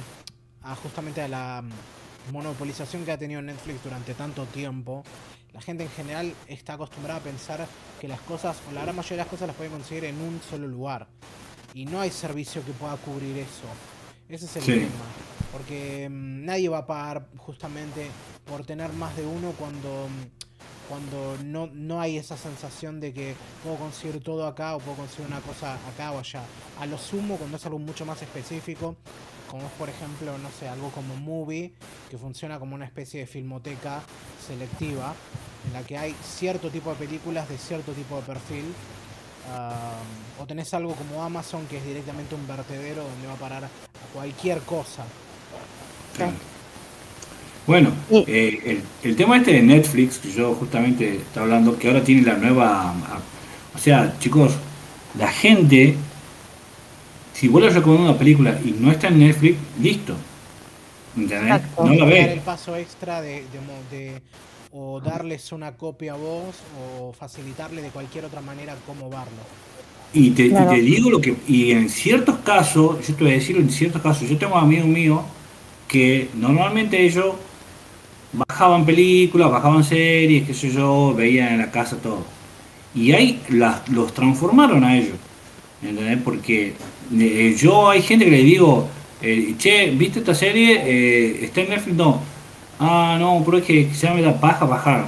a 0.63 0.75
justamente 0.75 1.21
a 1.21 1.27
la 1.27 1.61
mm, 1.61 2.31
monopolización 2.33 3.05
que 3.05 3.11
ha 3.11 3.17
tenido 3.17 3.41
Netflix 3.41 3.83
durante 3.83 4.13
tanto 4.13 4.45
tiempo, 4.45 5.03
la 5.53 5.61
gente 5.61 5.83
en 5.83 5.89
general 5.89 6.33
está 6.47 6.73
acostumbrada 6.73 7.19
a 7.19 7.23
pensar 7.23 7.67
que 7.99 8.07
las 8.07 8.21
cosas, 8.21 8.57
o 8.69 8.71
la 8.71 8.83
gran 8.83 8.95
mayoría 8.95 9.17
de 9.17 9.23
las 9.23 9.27
cosas 9.27 9.47
las 9.47 9.55
puede 9.55 9.69
conseguir 9.69 10.05
en 10.05 10.19
un 10.21 10.39
solo 10.49 10.67
lugar. 10.67 11.07
Y 11.73 11.85
no 11.85 11.99
hay 11.99 12.09
servicio 12.09 12.63
que 12.65 12.71
pueda 12.73 12.95
cubrir 12.97 13.37
eso. 13.37 13.67
Ese 14.29 14.45
es 14.45 14.55
el 14.57 14.63
tema. 14.81 15.05
Porque 15.51 16.07
mm, 16.09 16.45
nadie 16.45 16.69
va 16.69 16.79
a 16.79 16.87
pagar 16.87 17.27
justamente 17.37 18.07
por 18.45 18.65
tener 18.65 18.93
más 18.93 19.15
de 19.17 19.25
uno 19.25 19.51
cuando, 19.57 20.07
cuando 20.91 21.37
no, 21.45 21.69
no 21.71 22.01
hay 22.01 22.17
esa 22.17 22.35
sensación 22.35 22.99
de 22.99 23.13
que 23.13 23.33
puedo 23.63 23.77
conseguir 23.77 24.21
todo 24.21 24.45
acá 24.45 24.75
o 24.75 24.79
puedo 24.79 24.97
conseguir 24.97 25.25
una 25.25 25.39
cosa 25.39 25.75
acá 25.87 26.11
o 26.11 26.19
allá. 26.19 26.43
A 26.81 26.85
lo 26.85 26.97
sumo, 26.97 27.37
cuando 27.37 27.55
es 27.55 27.65
algo 27.65 27.79
mucho 27.79 28.05
más 28.05 28.21
específico, 28.21 28.97
como 29.49 29.67
es 29.67 29.71
por 29.79 29.87
ejemplo, 29.87 30.37
no 30.37 30.49
sé, 30.51 30.67
algo 30.67 30.89
como 30.89 31.15
Movie, 31.15 31.71
que 32.09 32.17
funciona 32.17 32.59
como 32.59 32.75
una 32.75 32.83
especie 32.83 33.21
de 33.21 33.25
filmoteca 33.25 34.01
selectiva, 34.45 35.15
en 35.65 35.71
la 35.71 35.83
que 35.83 35.97
hay 35.97 36.13
cierto 36.25 36.69
tipo 36.69 36.89
de 36.89 36.97
películas 36.97 37.47
de 37.47 37.57
cierto 37.57 37.93
tipo 37.93 38.17
de 38.17 38.23
perfil. 38.23 38.65
o 40.39 40.45
tenés 40.45 40.73
algo 40.73 40.93
como 40.95 41.23
Amazon, 41.23 41.67
que 41.67 41.77
es 41.77 41.85
directamente 41.85 42.35
un 42.35 42.45
vertedero 42.45 43.03
donde 43.03 43.27
va 43.27 43.33
a 43.33 43.37
parar 43.37 43.69
cualquier 44.13 44.59
cosa. 44.63 45.05
Bueno, 47.67 47.91
eh, 48.27 48.81
el, 49.03 49.15
tema 49.15 49.37
este 49.37 49.53
de 49.53 49.61
Netflix, 49.61 50.17
que 50.17 50.31
yo 50.31 50.55
justamente 50.55 51.15
estaba 51.15 51.45
hablando, 51.45 51.77
que 51.77 51.87
ahora 51.87 52.03
tiene 52.03 52.23
la 52.23 52.35
nueva... 52.35 52.93
O 53.73 53.77
sea, 53.77 54.15
chicos, 54.19 54.53
la 55.17 55.27
gente 55.31 55.95
si 57.41 57.47
vos 57.47 57.59
le 57.59 57.71
recomiendas 57.71 58.11
una 58.11 58.19
película 58.19 58.59
y 58.63 58.69
no 58.69 58.91
está 58.91 59.07
en 59.07 59.17
Netflix, 59.17 59.57
listo. 59.81 60.15
¿Entendés? 61.17 61.59
No 61.75 61.91
la 61.91 62.05
ves. 62.05 62.27
el 62.33 62.39
paso 62.41 62.75
extra 62.75 63.19
de, 63.19 63.41
o 64.71 65.01
darles 65.01 65.51
una 65.51 65.75
copia 65.75 66.13
a 66.13 66.17
vos 66.17 66.55
o 66.79 67.11
facilitarle 67.13 67.81
de 67.81 67.89
cualquier 67.89 68.25
otra 68.25 68.41
manera 68.41 68.75
cómo 68.85 69.09
verlo. 69.09 69.41
Y 70.13 70.29
te, 70.31 70.43
digo 70.43 71.09
lo 71.09 71.19
que, 71.19 71.35
y 71.47 71.71
en 71.71 71.89
ciertos 71.89 72.37
casos, 72.43 73.07
yo 73.07 73.15
te 73.15 73.23
voy 73.23 73.31
a 73.31 73.35
decir 73.37 73.57
en 73.57 73.71
ciertos 73.71 74.03
casos, 74.03 74.29
yo 74.29 74.37
tengo 74.37 74.55
amigos 74.55 74.85
míos 74.85 75.21
que 75.87 76.29
normalmente 76.35 77.03
ellos 77.03 77.33
bajaban 78.33 78.85
películas, 78.85 79.51
bajaban 79.51 79.83
series, 79.83 80.47
qué 80.47 80.53
sé 80.53 80.71
yo, 80.71 81.13
veían 81.13 81.53
en 81.53 81.59
la 81.59 81.71
casa 81.71 81.97
todo. 81.97 82.23
Y 82.93 83.11
ahí 83.13 83.41
las, 83.49 83.87
los 83.89 84.13
transformaron 84.13 84.83
a 84.83 84.97
ellos. 84.97 85.17
¿entendés? 85.81 86.19
Porque 86.23 86.73
eh, 87.13 87.55
yo 87.57 87.89
hay 87.89 88.01
gente 88.01 88.25
que 88.25 88.31
le 88.31 88.43
digo, 88.43 88.87
eh, 89.21 89.55
che, 89.57 89.91
¿viste 89.91 90.19
esta 90.19 90.35
serie? 90.35 90.81
Eh, 90.83 91.45
¿Está 91.45 91.61
en 91.61 91.69
Netflix? 91.69 91.95
No. 91.95 92.21
Ah, 92.79 93.17
no, 93.19 93.41
pero 93.45 93.57
es 93.57 93.65
que 93.65 93.89
ya 93.91 94.13
me 94.13 94.21
da 94.21 94.39
paja 94.39 94.65
bajar. 94.65 95.05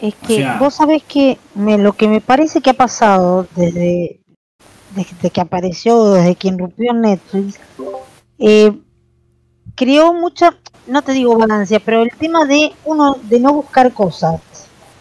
Es 0.00 0.14
que 0.26 0.46
vos 0.58 0.74
sabés 0.74 1.02
que 1.02 1.38
me, 1.54 1.78
lo 1.78 1.92
que 1.94 2.08
me 2.08 2.20
parece 2.20 2.60
que 2.60 2.70
ha 2.70 2.74
pasado 2.74 3.46
desde, 3.56 4.20
desde 4.94 5.30
que 5.30 5.40
apareció, 5.40 6.12
desde 6.12 6.34
que 6.34 6.48
irrumpió 6.48 6.92
Netflix, 6.92 7.58
eh, 8.38 8.72
creó 9.74 10.12
mucha, 10.12 10.54
no 10.86 11.02
te 11.02 11.12
digo 11.12 11.36
ganancia, 11.36 11.80
pero 11.80 12.02
el 12.02 12.10
tema 12.18 12.44
de 12.44 12.72
uno 12.84 13.16
de 13.22 13.40
no 13.40 13.52
buscar 13.52 13.92
cosas. 13.92 14.40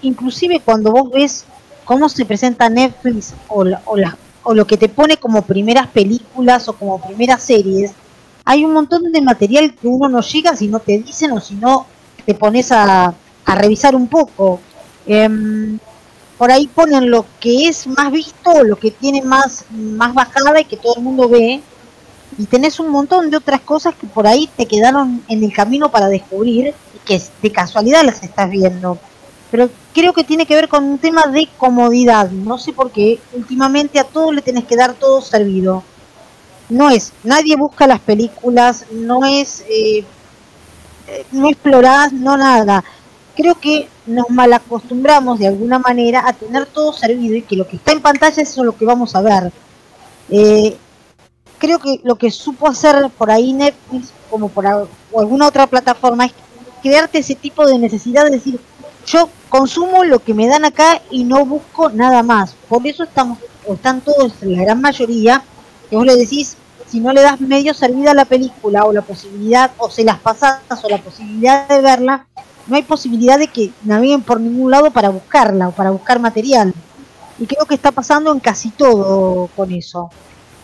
Inclusive 0.02 0.60
cuando 0.60 0.92
vos 0.92 1.12
ves 1.12 1.46
cómo 1.86 2.10
se 2.10 2.26
presenta 2.26 2.70
Netflix 2.70 3.34
o, 3.48 3.64
o, 3.64 3.98
o 4.44 4.54
lo 4.54 4.68
que 4.68 4.78
te 4.78 4.90
pone 4.90 5.18
como 5.18 5.44
primeras 5.44 5.88
películas 5.88 6.68
o 6.68 6.74
como 6.74 7.02
primeras 7.02 7.44
series, 7.44 7.94
hay 8.46 8.66
un 8.66 8.74
montón 8.74 9.12
de 9.12 9.22
material 9.22 9.74
que 9.74 9.88
uno 9.88 10.10
no 10.10 10.22
llega 10.22 10.56
si 10.56 10.68
no 10.68 10.80
te 10.80 10.98
dicen 11.00 11.32
o 11.32 11.40
si 11.40 11.56
no 11.56 11.86
te 12.26 12.34
pones 12.34 12.72
a, 12.72 13.14
a 13.46 13.56
revisar 13.56 13.96
un 13.96 14.08
poco. 14.08 14.60
Em, 15.06 15.80
por 16.38 16.52
ahí 16.52 16.68
ponen 16.68 17.10
lo 17.10 17.26
que 17.40 17.68
es 17.68 17.88
más 17.88 18.12
visto, 18.12 18.64
lo 18.64 18.76
que 18.76 18.92
tiene 18.92 19.22
más, 19.22 19.66
más 19.72 20.14
bajada 20.14 20.60
y 20.60 20.66
que 20.66 20.78
todo 20.78 20.96
el 20.98 21.04
mundo 21.04 21.30
ve. 21.30 21.62
Y 22.38 22.46
tenés 22.46 22.80
un 22.80 22.90
montón 22.90 23.30
de 23.30 23.38
otras 23.38 23.62
cosas 23.62 23.96
que 23.96 24.08
por 24.08 24.28
ahí 24.28 24.50
te 24.56 24.66
quedaron 24.66 25.24
en 25.28 25.44
el 25.44 25.54
camino 25.54 25.90
para 25.92 26.08
descubrir 26.08 26.74
y 26.96 27.00
que 27.06 27.22
de 27.42 27.52
casualidad 27.52 28.04
las 28.04 28.24
estás 28.24 28.50
viendo. 28.50 28.98
Pero 29.52 29.70
creo 29.94 30.14
que 30.14 30.24
tiene 30.24 30.46
que 30.46 30.56
ver 30.56 30.68
con 30.68 30.84
un 30.84 30.98
tema 30.98 31.28
de 31.28 31.48
comodidad. 31.58 32.30
No 32.32 32.58
sé 32.58 32.74
por 32.74 32.92
qué. 32.92 33.20
Últimamente 33.34 34.00
a 34.00 34.04
todo 34.04 34.32
le 34.32 34.42
tenés 34.42 34.66
que 34.66 34.76
dar 34.76 34.94
todo 34.94 35.22
servido. 35.22 35.84
No 36.70 36.90
es, 36.90 37.14
nadie 37.24 37.56
busca 37.56 37.86
las 37.86 38.00
películas, 38.00 38.86
no 38.92 39.26
es, 39.26 39.62
eh, 39.70 40.04
eh 41.08 41.26
no 41.32 41.50
explorás, 41.50 42.14
no 42.14 42.38
nada 42.38 42.84
creo 43.36 43.56
que 43.56 43.88
nos 44.06 44.30
malacostumbramos 44.30 45.40
de 45.40 45.48
alguna 45.48 45.80
manera 45.80 46.24
a 46.28 46.34
tener 46.34 46.66
todo 46.68 46.94
servido 46.94 47.36
y 47.36 47.42
que 47.42 47.56
lo 47.56 47.68
que 47.68 47.78
está 47.78 47.92
en 47.92 48.02
pantalla 48.02 48.42
es 48.42 48.58
lo 48.58 48.76
que 48.76 48.86
vamos 48.86 49.16
a 49.16 49.22
ver. 49.22 49.52
Eh, 50.30 50.78
creo 51.58 51.80
que 51.80 52.00
lo 52.04 52.16
que 52.16 52.32
supo 52.32 52.68
hacer 52.68 53.10
por 53.18 53.32
ahí 53.32 53.54
Netflix 53.54 54.12
como 54.30 54.50
por 54.50 54.66
o 55.12 55.20
alguna 55.20 55.48
otra 55.48 55.68
plataforma 55.68 56.26
es 56.26 56.34
crearte 56.82 57.20
ese 57.20 57.36
tipo 57.36 57.66
de 57.66 57.78
necesidad 57.78 58.26
de 58.26 58.32
decir 58.32 58.60
yo 59.06 59.30
consumo 59.50 60.04
lo 60.04 60.20
que 60.20 60.34
me 60.34 60.48
dan 60.48 60.66
acá 60.66 61.02
y 61.10 61.24
no 61.24 61.46
busco 61.46 61.90
nada 61.90 62.24
más. 62.24 62.56
Por 62.70 62.86
eso 62.88 63.04
estamos, 63.04 63.40
o 63.66 63.74
están 63.74 64.02
todos, 64.02 64.34
la 64.42 64.62
gran 64.62 64.82
mayoría, 64.82 65.44
que 65.90 65.96
vos 65.96 66.06
le 66.06 66.16
decís, 66.16 66.58
si 66.88 67.00
no 67.00 67.12
le 67.12 67.22
das 67.22 67.40
medio 67.42 67.74
servida 67.74 68.12
a 68.12 68.16
la 68.16 68.26
película 68.26 68.86
o 68.86 68.94
la 68.94 69.02
posibilidad, 69.02 69.72
o 69.78 69.90
se 69.90 70.04
las 70.04 70.20
pasas 70.20 70.62
o 70.84 70.90
la 70.90 71.00
posibilidad 71.00 71.68
de 71.68 71.82
verla, 71.82 72.28
no 72.68 72.76
hay 72.76 72.84
posibilidad 72.84 73.38
de 73.38 73.48
que 73.48 73.72
naveguen 73.84 74.22
por 74.22 74.40
ningún 74.40 74.72
lado 74.72 74.92
para 74.92 75.10
buscarla 75.10 75.70
o 75.70 75.72
para 75.72 75.92
buscar 75.92 76.20
material. 76.20 76.74
Y 77.40 77.46
creo 77.46 77.66
que 77.66 77.76
está 77.76 77.92
pasando 77.92 78.32
en 78.32 78.40
casi 78.40 78.70
todo 78.70 79.50
con 79.56 79.72
eso. 79.72 80.10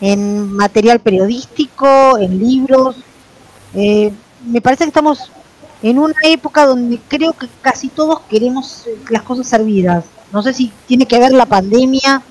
En 0.00 0.52
material 0.52 1.00
periodístico, 1.00 2.18
en 2.18 2.38
libros. 2.38 2.96
Eh, 3.74 4.12
me 4.46 4.60
parece 4.60 4.84
que 4.84 4.88
estamos 4.88 5.30
en 5.82 5.98
una 5.98 6.14
época 6.24 6.66
donde 6.66 7.00
creo 7.08 7.32
que 7.32 7.46
casi 7.62 7.88
todos 7.88 8.20
queremos 8.28 8.84
las 9.08 9.22
cosas 9.22 9.46
servidas. 9.46 10.04
No 10.32 10.42
sé 10.42 10.54
si 10.54 10.72
tiene 10.86 11.06
que 11.06 11.18
ver 11.18 11.32
la 11.32 11.46
pandemia 11.46 12.22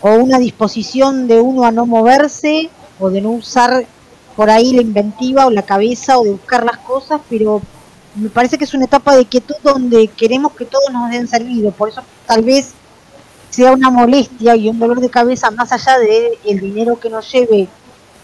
o 0.00 0.14
una 0.14 0.38
disposición 0.38 1.26
de 1.28 1.40
uno 1.40 1.64
a 1.64 1.72
no 1.72 1.86
moverse 1.86 2.70
o 2.98 3.10
de 3.10 3.20
no 3.20 3.30
usar 3.30 3.86
por 4.34 4.50
ahí 4.50 4.72
la 4.72 4.82
inventiva 4.82 5.46
o 5.46 5.50
la 5.50 5.62
cabeza 5.62 6.18
o 6.18 6.24
de 6.24 6.32
buscar 6.32 6.64
las 6.64 6.78
cosas, 6.78 7.20
pero 7.28 7.62
me 8.14 8.28
parece 8.28 8.58
que 8.58 8.64
es 8.64 8.74
una 8.74 8.84
etapa 8.84 9.16
de 9.16 9.26
quietud 9.26 9.54
donde 9.62 10.08
queremos 10.08 10.52
que 10.52 10.64
todos 10.64 10.90
nos 10.92 11.10
den 11.10 11.26
servido, 11.26 11.70
por 11.72 11.88
eso 11.88 12.02
tal 12.26 12.42
vez 12.42 12.72
sea 13.56 13.72
una 13.72 13.88
molestia 13.90 14.54
y 14.54 14.68
un 14.68 14.78
dolor 14.78 15.00
de 15.00 15.08
cabeza 15.08 15.50
más 15.50 15.72
allá 15.72 15.98
de 15.98 16.38
el 16.44 16.60
dinero 16.60 17.00
que 17.00 17.08
nos 17.08 17.32
lleve 17.32 17.68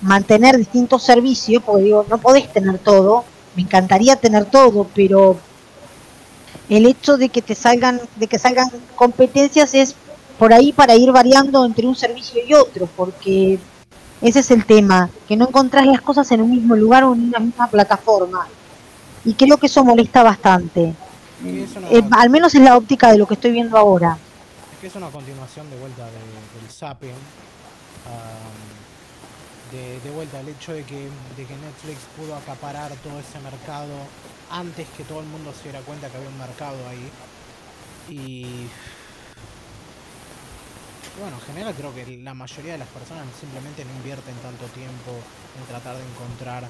mantener 0.03 0.59
distintos 0.59 1.03
servicios, 1.05 1.63
porque 1.65 1.85
digo, 1.85 2.05
no 2.11 2.19
podés 2.19 2.53
tener 2.53 2.79
todo, 2.79 3.25
me 3.57 3.63
encantaría 3.63 4.17
tener 4.17 4.45
todo, 4.45 4.87
pero 4.95 5.39
el 6.69 6.85
hecho 6.85 7.17
de 7.17 7.31
que 7.31 7.41
te 7.41 7.55
salgan, 7.55 7.99
de 8.17 8.27
que 8.27 8.39
salgan 8.39 8.69
competencias 8.95 9.73
es 9.73 9.95
por 10.39 10.53
ahí 10.53 10.71
para 10.71 10.97
ir 10.97 11.13
variando 11.13 11.65
entre 11.65 11.87
un 11.87 11.97
servicio 11.97 12.43
y 12.47 12.53
otro, 12.53 12.87
porque 12.95 13.59
ese 14.21 14.41
es 14.41 14.51
el 14.51 14.67
tema, 14.67 15.09
que 15.27 15.39
no 15.39 15.49
encontrás 15.49 15.87
las 15.87 16.03
cosas 16.03 16.31
en 16.33 16.43
un 16.43 16.51
mismo 16.51 16.77
lugar 16.77 17.05
o 17.05 17.15
en 17.15 17.29
una 17.29 17.39
misma 17.39 17.69
plataforma 17.69 18.47
y 19.25 19.33
creo 19.33 19.57
que 19.57 19.67
eso 19.67 19.83
molesta 19.83 20.23
bastante. 20.23 20.93
Eh, 21.43 22.03
al 22.11 22.29
menos 22.29 22.55
en 22.55 22.67
la 22.67 22.77
óptica 22.77 23.11
de 23.11 23.17
lo 23.17 23.27
que 23.27 23.35
estoy 23.35 23.53
viendo 23.53 23.79
ahora. 23.79 24.19
Que 24.83 24.89
es 24.89 24.97
una 24.97 25.11
continuación 25.11 25.71
de 25.71 25.79
vuelta 25.79 26.07
del 26.07 26.69
Zapping. 26.69 27.15
de, 29.71 30.11
vuelta 30.11 30.41
el 30.41 30.49
hecho 30.49 30.73
de 30.73 30.83
que, 30.83 31.09
de 31.37 31.47
que 31.47 31.55
Netflix 31.55 32.01
pudo 32.17 32.35
acaparar 32.35 32.91
todo 32.97 33.21
ese 33.21 33.39
mercado 33.39 33.95
antes 34.51 34.89
que 34.97 35.05
todo 35.05 35.21
el 35.21 35.27
mundo 35.27 35.55
se 35.55 35.71
diera 35.71 35.83
cuenta 35.83 36.09
que 36.11 36.17
había 36.17 36.29
un 36.29 36.37
mercado 36.37 36.77
ahí. 36.89 37.09
Y 38.09 38.67
bueno, 41.21 41.37
en 41.37 41.43
general 41.43 41.75
creo 41.75 41.95
que 41.95 42.19
la 42.19 42.35
mayoría 42.35 42.73
de 42.73 42.79
las 42.79 42.89
personas 42.89 43.29
simplemente 43.39 43.85
no 43.85 43.93
invierten 43.93 44.35
tanto 44.43 44.67
tiempo 44.75 45.13
en 45.61 45.67
tratar 45.69 45.95
de 45.97 46.03
encontrar 46.03 46.69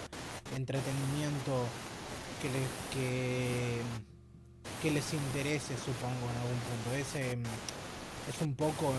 entretenimiento 0.55 1.65
que 2.43 2.51
les, 2.53 2.69
que, 4.83 4.91
les 4.91 5.15
interese, 5.15 5.79
supongo, 5.79 6.29
en 6.29 6.37
algún 6.45 6.61
punto. 6.61 6.93
Es, 6.95 7.17
es 8.35 8.41
un 8.43 8.55
poco, 8.55 8.93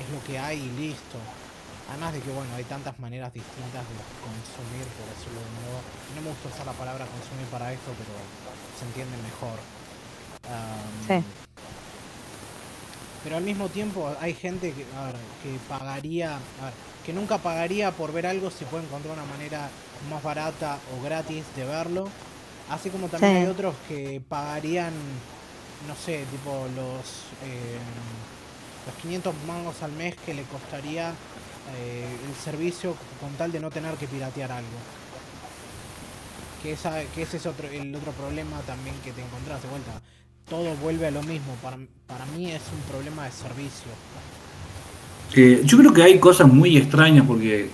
es 0.00 0.08
lo 0.12 0.22
que 0.24 0.38
hay 0.38 0.58
y 0.58 0.70
listo. 0.80 1.18
Además 1.88 2.14
de 2.14 2.20
que, 2.20 2.30
bueno, 2.30 2.48
hay 2.56 2.64
tantas 2.64 2.98
maneras 2.98 3.32
distintas 3.32 3.84
de 3.84 3.96
consumir, 4.24 4.86
por 4.96 5.06
decirlo 5.12 5.40
de 5.40 5.52
nuevo. 5.60 5.80
No 6.16 6.22
me 6.22 6.28
gusta 6.30 6.48
usar 6.48 6.66
la 6.66 6.72
palabra 6.72 7.06
consumir 7.06 7.46
para 7.46 7.72
esto, 7.72 7.92
pero 7.98 8.14
se 8.78 8.84
entiende 8.86 9.16
mejor. 9.22 9.58
sí. 11.06 11.24
Pero 13.22 13.38
al 13.38 13.42
mismo 13.42 13.70
tiempo 13.70 14.14
hay 14.20 14.34
gente 14.34 14.72
que, 14.72 14.84
que 14.84 15.58
pagaría, 15.66 16.38
que 17.06 17.14
nunca 17.14 17.38
pagaría 17.38 17.90
por 17.90 18.12
ver 18.12 18.26
algo 18.26 18.50
si 18.50 18.66
puede 18.66 18.84
encontrar 18.84 19.14
una 19.14 19.24
manera 19.24 19.70
más 20.10 20.22
barata 20.22 20.78
o 20.94 21.02
gratis 21.02 21.42
de 21.56 21.64
verlo 21.64 22.10
Así 22.68 22.88
como 22.88 23.08
también 23.08 23.36
hay 23.36 23.46
otros 23.46 23.74
que 23.88 24.22
pagarían, 24.26 24.92
no 25.86 25.94
sé, 25.94 26.24
tipo 26.30 26.66
los, 26.74 27.26
eh, 27.44 27.78
los 28.86 28.94
500 28.96 29.34
mangos 29.46 29.82
al 29.82 29.92
mes 29.92 30.14
que 30.24 30.34
le 30.34 30.42
costaría 30.42 31.12
eh, 31.76 32.06
el 32.28 32.34
servicio 32.34 32.94
con 33.20 33.32
tal 33.32 33.52
de 33.52 33.60
no 33.60 33.70
tener 33.70 33.94
que 33.94 34.06
piratear 34.06 34.52
algo. 34.52 34.78
Que, 36.62 36.72
esa, 36.72 37.02
que 37.14 37.22
ese 37.22 37.36
es 37.38 37.46
otro, 37.46 37.68
el 37.68 37.94
otro 37.94 38.12
problema 38.12 38.60
también 38.66 38.94
que 39.04 39.12
te 39.12 39.22
encontrás 39.22 39.62
de 39.62 39.68
vuelta. 39.68 40.00
Todo 40.48 40.74
vuelve 40.76 41.06
a 41.06 41.10
lo 41.10 41.22
mismo. 41.22 41.54
Para, 41.62 41.78
para 42.06 42.26
mí 42.26 42.50
es 42.50 42.62
un 42.72 42.80
problema 42.90 43.24
de 43.24 43.32
servicio. 43.32 43.90
Yo 45.64 45.78
creo 45.78 45.92
que 45.92 46.02
hay 46.02 46.18
cosas 46.18 46.46
muy 46.46 46.76
extrañas 46.76 47.26
porque 47.26 47.68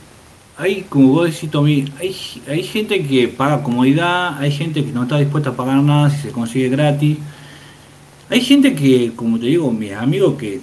hay, 0.57 0.83
como 0.89 1.09
vos 1.09 1.31
decís, 1.31 1.51
Tommy, 1.51 1.93
hay, 1.99 2.17
hay 2.49 2.63
gente 2.63 3.03
que 3.03 3.29
paga 3.29 3.63
comodidad, 3.63 4.39
hay 4.39 4.51
gente 4.51 4.85
que 4.85 4.93
no 4.93 5.03
está 5.03 5.19
dispuesta 5.19 5.51
a 5.51 5.57
pagar 5.57 5.83
nada 5.83 6.11
si 6.11 6.23
se 6.23 6.31
consigue 6.31 6.69
gratis. 6.69 7.19
Hay 8.31 8.41
gente 8.41 8.75
que, 8.75 9.13
como 9.15 9.39
te 9.39 9.47
digo, 9.47 9.71
mis 9.73 9.93
amigos 9.93 10.37
que 10.39 10.61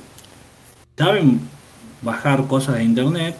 saben 0.98 1.40
bajar 2.02 2.48
cosas 2.48 2.76
de 2.76 2.84
internet 2.84 3.38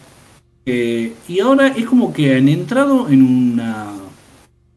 eh, 0.66 1.14
y 1.28 1.40
ahora 1.40 1.68
es 1.68 1.86
como 1.86 2.12
que 2.12 2.36
han 2.36 2.48
entrado 2.48 3.08
en 3.08 3.22
una 3.22 3.92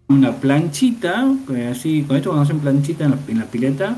una 0.07 0.33
planchita, 0.33 1.25
eh, 1.55 1.69
así, 1.71 2.03
con 2.03 2.17
esto 2.17 2.31
conocen 2.31 2.59
planchita 2.59 3.05
en 3.05 3.11
la, 3.11 3.17
en 3.29 3.39
la 3.39 3.45
pileta, 3.45 3.97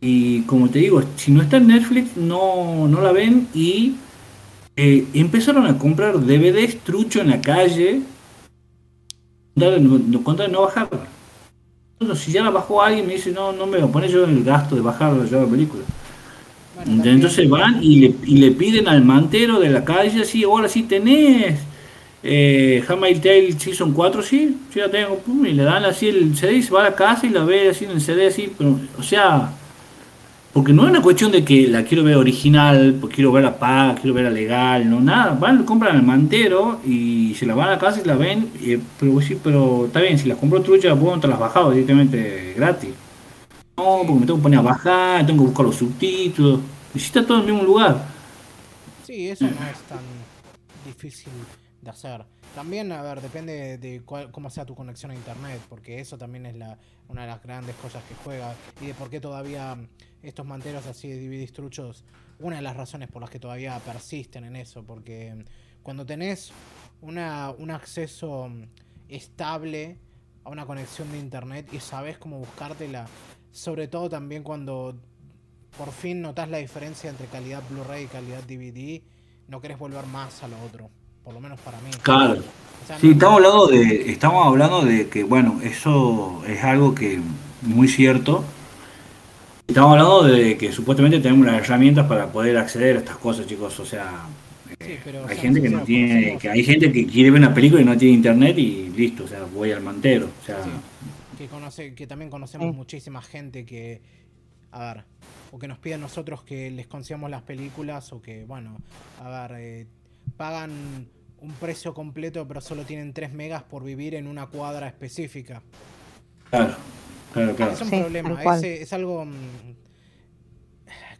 y 0.00 0.42
como 0.42 0.70
te 0.70 0.78
digo, 0.78 1.02
si 1.16 1.32
no 1.32 1.42
está 1.42 1.56
en 1.56 1.66
Netflix 1.66 2.16
no, 2.16 2.86
no 2.86 3.00
la 3.00 3.10
ven 3.10 3.48
y 3.52 3.96
eh, 4.76 5.06
empezaron 5.12 5.66
a 5.66 5.76
comprar 5.76 6.20
DVDs 6.20 6.78
trucho 6.84 7.20
en 7.20 7.30
la 7.30 7.40
calle 7.40 8.02
no, 9.56 10.22
con 10.22 10.36
no. 10.36 10.68
Entonces, 12.00 12.24
si 12.24 12.30
ya 12.30 12.44
la 12.44 12.50
bajó 12.50 12.80
alguien, 12.80 13.08
me 13.08 13.14
dice, 13.14 13.32
no, 13.32 13.50
no 13.50 13.66
me 13.66 13.78
voy 13.78 13.88
a 13.88 13.92
poner 13.92 14.08
yo 14.08 14.24
el 14.24 14.44
gasto 14.44 14.76
de 14.76 14.82
bajarla 14.82 15.24
ya 15.24 15.38
la 15.38 15.46
película. 15.46 15.82
Entonces 16.86 17.48
van 17.48 17.82
y 17.82 18.00
le, 18.00 18.14
y 18.24 18.36
le, 18.36 18.50
piden 18.52 18.88
al 18.88 19.04
mantero 19.04 19.60
de 19.60 19.68
la 19.68 19.84
calle, 19.84 20.22
así, 20.22 20.44
ahora 20.44 20.68
sí 20.68 20.84
tenés 20.84 21.58
eh, 22.22 22.82
Hammer 22.88 23.20
Tail 23.20 23.58
Season 23.58 23.92
4, 23.92 24.22
sí, 24.22 24.56
sí 24.72 24.80
la 24.80 24.90
tengo, 24.90 25.20
y 25.44 25.52
le 25.52 25.62
dan 25.62 25.84
así 25.84 26.08
el 26.08 26.36
CD 26.36 26.62
se 26.62 26.72
va 26.72 26.80
a 26.80 26.90
la 26.90 26.94
casa 26.94 27.26
y 27.26 27.30
la 27.30 27.44
ve 27.44 27.70
así 27.70 27.84
en 27.84 27.92
el 27.92 28.00
CD, 28.00 28.26
así, 28.26 28.52
pero, 28.56 28.78
o 28.98 29.02
sea, 29.02 29.52
Porque 30.52 30.72
no 30.72 30.84
es 30.84 30.90
una 30.90 31.02
cuestión 31.02 31.30
de 31.30 31.44
que 31.44 31.68
la 31.68 31.84
quiero 31.84 32.02
ver 32.02 32.16
original, 32.16 32.96
pues 33.00 33.14
quiero 33.14 33.30
verla 33.32 33.58
paga, 33.58 33.94
quiero 33.94 34.14
verla 34.14 34.30
legal, 34.30 34.88
no, 34.90 35.00
nada. 35.00 35.36
Van, 35.38 35.62
compran 35.64 35.94
el 35.96 36.02
mantero 36.02 36.80
y 36.86 37.34
se 37.34 37.46
la 37.46 37.54
van 37.54 37.68
a 37.68 37.72
la 37.72 37.78
casa 37.78 38.00
y 38.02 38.06
la 38.06 38.16
ven. 38.16 38.48
eh, 38.62 38.80
pero 38.98 39.20
sí, 39.20 39.38
pero 39.42 39.86
está 39.86 40.00
bien, 40.00 40.18
si 40.18 40.26
las 40.26 40.38
compro 40.38 40.60
trucha, 40.62 40.96
puedo 40.96 41.18
te 41.20 41.28
las 41.28 41.38
bajado 41.38 41.70
directamente 41.70 42.54
gratis. 42.56 42.90
No, 43.78 43.98
porque 44.04 44.12
me 44.20 44.26
tengo 44.26 44.36
que 44.38 44.42
poner 44.42 44.58
a 44.58 44.62
bajar, 44.62 45.24
tengo 45.26 45.42
que 45.44 45.48
buscar 45.50 45.66
los 45.66 45.76
subtítulos. 45.76 46.60
Y 46.94 46.98
si 46.98 47.06
está 47.06 47.24
todo 47.24 47.38
en 47.38 47.44
el 47.48 47.52
mismo 47.52 47.66
lugar. 47.66 48.04
Sí, 49.04 49.28
eso 49.30 49.44
no 49.44 49.50
es 49.68 49.78
tan 49.88 50.00
difícil 50.84 51.32
de 51.80 51.90
hacer. 51.90 52.24
También, 52.56 52.90
a 52.90 53.02
ver, 53.02 53.20
depende 53.20 53.78
de 53.78 54.02
cuál- 54.04 54.32
cómo 54.32 54.50
sea 54.50 54.64
tu 54.66 54.74
conexión 54.74 55.12
a 55.12 55.14
internet, 55.14 55.60
porque 55.68 56.00
eso 56.00 56.18
también 56.18 56.46
es 56.46 56.56
la, 56.56 56.76
una 57.08 57.22
de 57.22 57.28
las 57.28 57.42
grandes 57.42 57.76
cosas 57.76 58.02
que 58.04 58.14
juega 58.24 58.52
y 58.80 58.86
de 58.86 58.94
por 58.94 59.10
qué 59.10 59.20
todavía 59.20 59.78
estos 60.22 60.44
manteros 60.44 60.86
así 60.86 61.08
de 61.08 61.20
DVDs 61.20 61.52
truchos, 61.52 62.04
una 62.40 62.56
de 62.56 62.62
las 62.62 62.76
razones 62.76 63.08
por 63.08 63.22
las 63.22 63.30
que 63.30 63.38
todavía 63.38 63.78
persisten 63.80 64.44
en 64.44 64.56
eso, 64.56 64.82
porque 64.82 65.44
cuando 65.84 66.04
tenés 66.04 66.50
una, 67.00 67.50
un 67.56 67.70
acceso 67.70 68.50
estable 69.08 69.98
a 70.44 70.50
una 70.50 70.66
conexión 70.66 71.10
de 71.12 71.18
internet 71.18 71.68
y 71.72 71.78
sabes 71.80 72.18
cómo 72.18 72.38
buscártela, 72.38 73.06
sobre 73.58 73.88
todo 73.88 74.08
también 74.08 74.42
cuando 74.42 74.94
por 75.76 75.92
fin 75.92 76.22
notas 76.22 76.48
la 76.48 76.58
diferencia 76.58 77.10
entre 77.10 77.26
calidad 77.26 77.62
Blu-ray 77.70 78.04
y 78.04 78.06
calidad 78.06 78.42
DVD, 78.44 79.02
no 79.48 79.60
querés 79.60 79.78
volver 79.78 80.06
más 80.06 80.42
a 80.42 80.48
lo 80.48 80.56
otro, 80.62 80.88
por 81.24 81.34
lo 81.34 81.40
menos 81.40 81.60
para 81.60 81.78
mí. 81.80 81.90
Claro. 82.02 82.34
O 82.34 82.86
sea, 82.86 82.98
Sí, 82.98 83.08
no- 83.08 83.12
estamos 83.14 83.36
hablando 83.36 83.66
de, 83.66 84.10
estamos 84.10 84.46
hablando 84.46 84.82
de 84.82 85.08
que, 85.08 85.24
bueno, 85.24 85.60
eso 85.62 86.42
es 86.46 86.62
algo 86.62 86.94
que 86.94 87.20
muy 87.62 87.88
cierto. 87.88 88.44
Estamos 89.66 89.92
hablando 89.92 90.22
de 90.22 90.56
que 90.56 90.72
supuestamente 90.72 91.20
tenemos 91.20 91.46
las 91.46 91.56
herramientas 91.62 92.06
para 92.06 92.32
poder 92.32 92.56
acceder 92.56 92.96
a 92.96 93.00
estas 93.00 93.16
cosas, 93.18 93.46
chicos. 93.46 93.78
O 93.80 93.84
sea, 93.84 94.26
Sí, 94.80 94.96
pero, 95.04 95.22
o 95.24 95.26
hay 95.28 95.34
sea, 95.34 95.42
gente 95.42 95.60
que 95.60 95.68
no 95.70 95.80
tiene, 95.82 96.38
que 96.38 96.48
hay 96.48 96.62
gente 96.64 96.92
que 96.92 97.06
quiere 97.06 97.30
ver 97.30 97.40
una 97.40 97.52
película 97.52 97.82
y 97.82 97.84
no 97.84 97.96
tiene 97.96 98.14
internet 98.14 98.56
y 98.58 98.88
listo, 98.90 99.24
o 99.24 99.28
sea, 99.28 99.40
voy 99.52 99.72
al 99.72 99.82
mantero. 99.82 100.28
O 100.42 100.46
sea, 100.46 100.62
Sí, 100.62 100.70
que, 101.38 101.46
conoce, 101.46 101.94
que 101.94 102.06
también 102.06 102.30
conocemos 102.30 102.68
Sí. 102.70 102.76
muchísima 102.76 103.22
gente 103.22 103.64
que, 103.64 104.02
a 104.72 104.92
ver, 104.94 105.04
o 105.52 105.58
que 105.58 105.68
nos 105.68 105.78
pide 105.78 105.94
a 105.94 105.98
nosotros 105.98 106.42
que 106.42 106.70
les 106.70 106.86
consigamos 106.88 107.30
las 107.30 107.42
películas 107.42 108.12
o 108.12 108.20
que, 108.20 108.44
bueno, 108.44 108.76
a 109.22 109.46
ver, 109.46 109.60
eh, 109.60 109.86
pagan 110.36 111.08
un 111.40 111.52
precio 111.54 111.94
completo 111.94 112.46
pero 112.48 112.60
solo 112.60 112.82
tienen 112.84 113.12
3 113.14 113.32
megas 113.32 113.62
por 113.62 113.84
vivir 113.84 114.14
en 114.16 114.26
una 114.26 114.46
cuadra 114.48 114.88
específica. 114.88 115.62
claro, 116.50 116.74
claro, 117.32 117.54
claro. 117.54 117.72
Es 117.72 117.80
un 117.80 117.90
Sí, 117.90 118.00
problema, 118.00 118.56
es, 118.56 118.62
es 118.64 118.92
algo... 118.92 119.24
mm, 119.24 119.32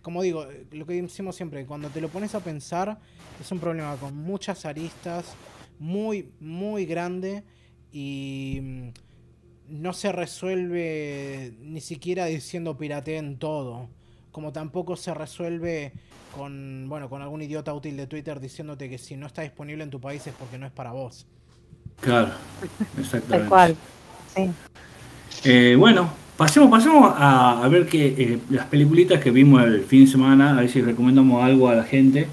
Como 0.02 0.22
digo, 0.22 0.46
lo 0.72 0.87
que 0.87 1.00
decimos 1.02 1.37
siempre, 1.37 1.64
cuando 1.66 1.88
te 1.90 2.00
lo 2.00 2.09
pones 2.09 2.35
a 2.35 2.40
pensar, 2.40 2.98
es 3.40 3.52
un 3.52 3.59
problema 3.61 3.94
con 3.96 4.16
muchas 4.16 4.64
aristas, 4.64 5.26
muy, 5.78 6.33
muy 6.40 6.87
grande 6.87 7.44
y 7.92 8.59
mm, 8.62 8.88
no 9.68 9.92
se 9.92 10.12
resuelve 10.12 11.52
ni 11.61 11.81
siquiera 11.81 12.26
diciendo 12.26 12.76
pirateen 12.76 13.38
todo. 13.38 13.88
Como 14.33 14.52
tampoco 14.52 14.96
se 14.96 15.14
resuelve 15.14 15.92
con, 16.35 16.87
bueno, 16.88 17.09
con 17.09 17.22
algún 17.22 17.42
idiota 17.42 17.72
útil 17.74 17.96
de 17.96 18.07
Twitter 18.07 18.40
diciéndote 18.40 18.88
que 18.88 18.98
si 18.98 19.16
no 19.16 19.26
está 19.26 19.42
disponible 19.42 19.83
en 19.83 19.90
tu 19.90 20.00
país 20.00 20.26
es 20.26 20.35
porque 20.35 20.59
no 20.59 20.66
es 20.66 20.72
para 20.72 20.92
vos. 20.92 21.26
Claro, 22.00 22.31
exactamente. 22.98 23.28
Tal 23.28 23.48
cual. 23.48 23.76
Sí. 24.35 24.50
Eh, 25.44 25.76
bueno, 25.76 26.11
pasemos, 26.37 26.70
pasemos 26.70 27.12
a, 27.16 27.62
a 27.62 27.68
ver 27.68 27.87
que 27.87 28.07
eh, 28.07 28.38
las 28.50 28.66
peliculitas 28.66 29.20
que 29.20 29.31
vimos 29.31 29.62
el 29.64 29.83
fin 29.85 30.04
de 30.04 30.11
semana, 30.11 30.57
a 30.57 30.61
ver 30.61 30.70
si 30.70 30.81
recomendamos 30.81 31.42
algo 31.42 31.68
a 31.68 31.74
la 31.74 31.85
gente. 31.85 32.28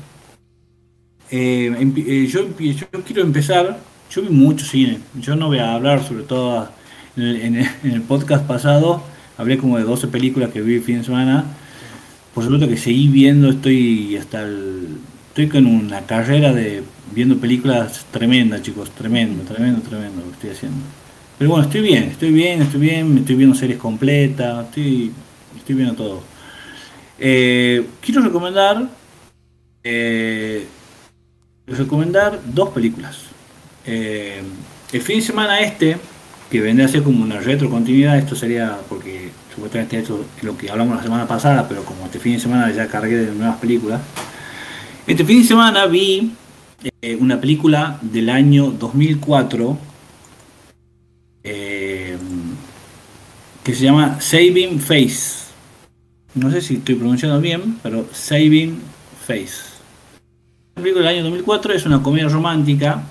Eh, 1.32 1.76
eh, 2.08 2.28
yo, 2.28 2.56
yo 2.60 3.04
quiero 3.04 3.24
empezar, 3.24 3.80
yo 4.12 4.22
vi 4.22 4.30
mucho 4.30 4.64
cine, 4.64 5.00
yo 5.16 5.36
no 5.36 5.48
voy 5.48 5.58
a 5.58 5.74
hablar 5.74 6.04
sobre 6.04 6.24
todo 6.24 6.70
en 7.18 7.68
el, 7.84 8.02
podcast 8.02 8.46
pasado, 8.46 9.04
hablé 9.38 9.58
como 9.58 9.78
de 9.78 9.84
12 9.84 10.08
películas 10.08 10.52
que 10.52 10.62
vi 10.62 10.76
el 10.76 10.84
fin 10.84 11.00
de 11.00 11.04
semana, 11.04 11.46
por 12.34 12.44
supuesto 12.44 12.68
que 12.68 12.78
seguí 12.78 13.08
viendo, 13.08 13.50
estoy 13.50 14.18
hasta 14.18 14.44
el, 14.44 14.98
estoy 15.30 15.48
con 15.48 15.66
una 15.66 16.02
carrera 16.02 16.54
de 16.54 16.84
viendo 17.14 17.38
películas 17.38 18.06
tremenda 18.12 18.62
chicos, 18.62 18.92
tremendo, 18.92 19.44
tremendo, 19.44 19.82
tremendo 19.82 20.22
lo 20.22 20.28
que 20.28 20.34
estoy 20.34 20.50
haciendo. 20.52 20.78
Pero 21.38 21.52
bueno, 21.52 21.66
estoy 21.66 21.82
bien, 21.82 22.04
estoy 22.04 22.32
bien, 22.32 22.62
estoy 22.62 22.80
bien, 22.80 23.14
me 23.14 23.20
estoy 23.22 23.36
viendo 23.36 23.56
series 23.56 23.78
completas, 23.78 24.66
estoy, 24.66 25.12
estoy 25.58 25.76
viendo 25.76 25.94
todo. 25.96 26.24
Eh, 27.20 27.86
quiero 28.02 28.22
recomendar 28.22 28.90
eh, 29.88 30.66
recomendar 31.68 32.40
dos 32.44 32.70
películas. 32.70 33.18
Eh, 33.86 34.42
el 34.92 35.02
fin 35.02 35.18
de 35.18 35.22
semana 35.22 35.60
este, 35.60 35.98
que 36.50 36.62
vendría 36.62 36.86
a 36.86 36.90
ser 36.90 37.04
como 37.04 37.24
una 37.24 37.40
retrocontinuidad, 37.40 38.18
esto 38.18 38.36
sería 38.36 38.78
porque 38.88 39.30
supuestamente 39.54 40.00
esto 40.00 40.26
es 40.38 40.44
lo 40.44 40.58
que 40.58 40.70
hablamos 40.70 40.98
la 40.98 41.04
semana 41.04 41.28
pasada, 41.28 41.68
pero 41.68 41.84
como 41.84 42.06
este 42.06 42.20
fin 42.20 42.34
de 42.34 42.40
semana 42.40 42.72
ya 42.72 42.88
cargué 42.88 43.18
de 43.18 43.32
nuevas 43.32 43.58
películas. 43.58 44.02
Este 45.08 45.26
fin 45.26 45.42
de 45.42 45.48
semana 45.48 45.86
vi 45.88 46.34
eh, 47.02 47.18
una 47.20 47.40
película 47.40 48.00
del 48.02 48.30
año 48.30 48.72
2004 48.72 49.78
eh, 51.44 52.18
que 53.64 53.74
se 53.74 53.84
llama 53.84 54.20
Saving 54.22 54.80
Face. 54.80 55.46
No 56.36 56.52
sé 56.52 56.62
si 56.62 56.76
estoy 56.76 56.96
pronunciando 56.96 57.40
bien, 57.40 57.80
pero 57.82 58.08
Saving 58.12 58.80
Face. 59.26 59.76
La 60.76 60.82
película 60.82 61.08
del 61.08 61.16
año 61.16 61.24
2004 61.26 61.74
es 61.74 61.86
una 61.86 62.04
comedia 62.04 62.28
romántica 62.28 63.04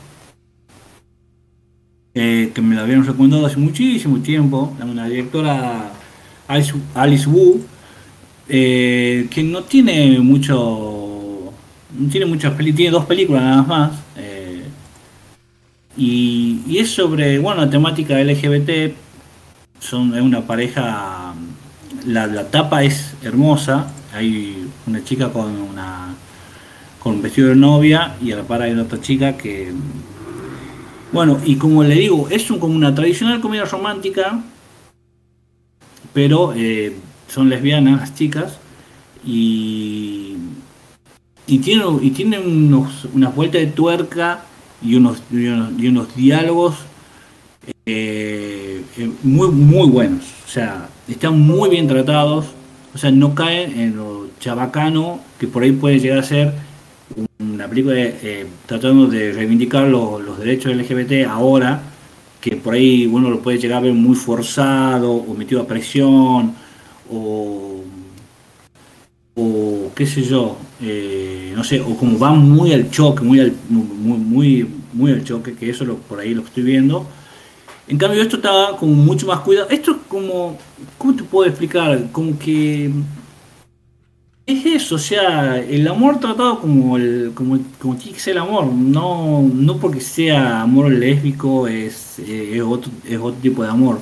eh, 2.14 2.52
que 2.54 2.62
me 2.62 2.74
la 2.76 2.82
habían 2.82 3.04
recomendado 3.04 3.46
hace 3.46 3.56
muchísimo 3.58 4.20
tiempo. 4.20 4.72
Una 4.82 5.06
directora 5.08 5.90
Alice, 6.48 7.28
Wu, 7.28 7.60
eh, 8.48 9.26
que 9.30 9.42
no 9.42 9.64
tiene 9.64 10.18
mucho. 10.20 11.52
No 11.98 12.10
tiene 12.10 12.26
muchas 12.26 12.52
películas, 12.54 12.76
tiene 12.76 12.90
dos 12.92 13.04
películas 13.06 13.42
nada 13.42 13.62
más. 13.62 13.92
eh, 14.16 14.64
y, 15.96 16.60
y 16.66 16.78
es 16.78 16.90
sobre, 16.90 17.38
bueno, 17.38 17.60
la 17.64 17.70
temática 17.70 18.18
LGBT. 18.18 18.94
Son 19.80 20.14
es 20.14 20.22
una 20.22 20.42
pareja. 20.46 21.34
La, 22.06 22.26
la 22.26 22.50
tapa 22.50 22.82
es 22.84 23.14
hermosa. 23.22 23.92
Hay 24.14 24.68
una 24.86 25.02
chica 25.04 25.30
con 25.32 25.50
una 25.60 26.14
con 27.00 27.16
un 27.16 27.22
vestido 27.22 27.50
de 27.50 27.56
novia 27.56 28.16
y 28.22 28.32
a 28.32 28.36
la 28.36 28.44
par 28.44 28.62
hay 28.62 28.72
otra 28.72 28.98
chica 29.00 29.36
que 29.36 29.72
bueno 31.14 31.40
y 31.44 31.56
como 31.56 31.82
le 31.82 31.94
digo 31.94 32.28
es 32.30 32.50
un, 32.50 32.58
como 32.58 32.74
una 32.74 32.94
tradicional 32.94 33.40
comedia 33.40 33.64
romántica 33.64 34.42
pero 36.12 36.52
eh, 36.54 36.94
son 37.28 37.48
lesbianas 37.48 38.00
las 38.00 38.14
chicas 38.14 38.58
y 39.24 40.36
y 41.46 41.58
tiene 41.58 41.84
y 42.02 42.10
tiene 42.10 42.38
unos 42.38 43.06
unas 43.12 43.34
vueltas 43.34 43.60
de 43.62 43.66
tuerca 43.68 44.44
y 44.82 44.94
unos 44.96 45.22
y 45.30 45.46
unos, 45.46 45.72
y 45.78 45.88
unos 45.88 46.16
diálogos 46.16 46.74
eh, 47.86 48.82
eh, 48.96 49.10
muy 49.22 49.48
muy 49.48 49.88
buenos. 49.88 50.24
O 50.46 50.48
sea 50.48 50.88
están 51.08 51.38
muy 51.38 51.70
bien 51.70 51.86
tratados. 51.86 52.46
O 52.94 52.98
sea 52.98 53.10
no 53.10 53.34
caen 53.34 53.78
en 53.78 53.96
lo 53.96 54.28
chabacano 54.40 55.20
que 55.38 55.46
por 55.46 55.62
ahí 55.62 55.72
puede 55.72 55.98
llegar 55.98 56.18
a 56.18 56.22
ser 56.22 56.54
una 57.38 57.68
película 57.68 57.94
eh, 57.98 58.46
tratando 58.66 59.06
de 59.06 59.32
reivindicar 59.32 59.86
lo- 59.88 60.18
los 60.20 60.38
derechos 60.38 60.72
LGBT 60.72 61.24
ahora, 61.26 61.82
que 62.40 62.56
por 62.56 62.74
ahí 62.74 63.06
uno 63.06 63.30
lo 63.30 63.40
puede 63.40 63.58
llegar 63.58 63.78
a 63.78 63.80
ver 63.82 63.92
muy 63.94 64.14
forzado, 64.16 65.12
o 65.12 65.34
metido 65.34 65.62
a 65.62 65.66
presión, 65.66 66.54
o, 67.10 67.82
o 69.36 69.90
qué 69.94 70.06
sé 70.06 70.22
yo, 70.22 70.56
eh, 70.80 71.52
no 71.56 71.64
sé, 71.64 71.80
o 71.80 71.96
como 71.96 72.18
va 72.18 72.30
muy 72.32 72.72
al 72.72 72.90
choque, 72.90 73.22
muy 73.24 73.40
al, 73.40 73.52
muy, 73.68 74.18
muy, 74.18 74.66
muy 74.92 75.12
al 75.12 75.24
choque, 75.24 75.54
que 75.54 75.70
eso 75.70 75.84
lo, 75.84 75.96
por 75.96 76.20
ahí 76.20 76.34
lo 76.34 76.42
estoy 76.42 76.62
viendo. 76.62 77.06
En 77.88 77.98
cambio 77.98 78.22
esto 78.22 78.36
está 78.36 78.76
como 78.78 78.94
mucho 78.94 79.26
más 79.26 79.40
cuidado. 79.40 79.68
Esto 79.70 79.92
es 79.92 79.96
como, 80.08 80.58
¿cómo 80.98 81.16
te 81.16 81.24
puedo 81.24 81.48
explicar? 81.48 82.08
Como 82.12 82.38
que 82.38 82.90
es 84.46 84.66
eso, 84.66 84.96
o 84.96 84.98
sea, 84.98 85.58
el 85.58 85.88
amor 85.88 86.20
tratado 86.20 86.60
como 86.60 86.96
el, 86.98 87.32
como, 87.34 87.58
como 87.80 87.96
tiene 87.96 88.18
ser 88.18 88.32
el 88.32 88.42
amor, 88.42 88.66
no, 88.66 89.42
no 89.42 89.78
porque 89.78 90.00
sea 90.00 90.62
amor 90.62 90.90
lésbico 90.92 91.66
es, 91.66 92.18
es, 92.18 92.60
otro, 92.60 92.92
es 93.08 93.18
otro 93.18 93.40
tipo 93.40 93.62
de 93.62 93.70
amor. 93.70 94.00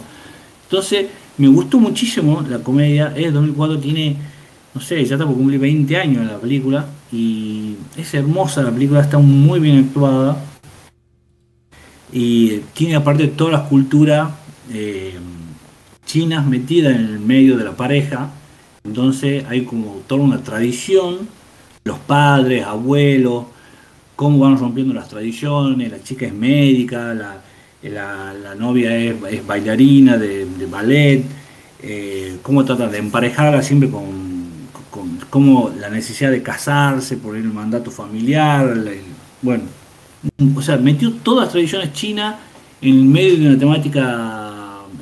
Entonces, 0.64 1.06
me 1.38 1.46
gustó 1.48 1.78
muchísimo 1.78 2.42
la 2.48 2.58
comedia, 2.58 3.12
es 3.16 3.32
2004, 3.32 3.78
tiene, 3.78 4.16
no 4.74 4.80
sé, 4.80 5.04
ya 5.04 5.14
está 5.14 5.26
por 5.26 5.36
cumplir 5.36 5.60
20 5.60 5.96
años 5.96 6.26
la 6.26 6.38
película, 6.38 6.86
y 7.12 7.76
es 7.96 8.12
hermosa 8.14 8.62
la 8.62 8.72
película, 8.72 9.00
está 9.00 9.18
muy 9.18 9.60
bien 9.60 9.78
actuada, 9.78 10.36
y 12.12 12.58
tiene 12.74 12.96
aparte 12.96 13.28
todas 13.28 13.52
las 13.52 13.68
culturas 13.68 14.30
eh, 14.72 15.14
chinas 16.04 16.44
metidas 16.46 16.96
en 16.96 17.04
el 17.04 17.20
medio 17.20 17.56
de 17.56 17.64
la 17.64 17.76
pareja, 17.76 18.30
Entonces 18.84 19.44
hay 19.48 19.64
como 19.64 20.02
toda 20.06 20.22
una 20.22 20.42
tradición, 20.42 21.28
los 21.84 21.98
padres, 22.00 22.64
abuelos, 22.64 23.44
cómo 24.16 24.38
van 24.40 24.58
rompiendo 24.58 24.94
las 24.94 25.08
tradiciones, 25.08 25.90
la 25.90 26.02
chica 26.02 26.26
es 26.26 26.34
médica, 26.34 27.14
la, 27.14 27.42
la, 27.82 28.54
novia 28.54 28.96
es, 28.96 29.46
bailarina 29.46 30.16
de, 30.16 30.46
ballet, 30.70 31.24
eh, 31.82 32.38
cómo 32.42 32.64
tratan 32.64 32.90
de 32.90 32.98
emparejarla 32.98 33.62
siempre 33.62 33.88
con, 33.88 34.52
cómo 35.30 35.72
la 35.80 35.88
necesidad 35.88 36.30
de 36.30 36.42
casarse 36.42 37.16
por 37.16 37.36
el 37.36 37.44
mandato 37.44 37.90
familiar, 37.90 38.76
bueno, 39.40 39.64
o 40.54 40.62
sea, 40.62 40.76
metió 40.76 41.12
todas 41.14 41.46
las 41.46 41.52
tradiciones 41.52 41.92
chinas 41.92 42.36
en 42.80 43.10
medio 43.10 43.38
de 43.38 43.46
una 43.48 43.58
temática 43.58 44.52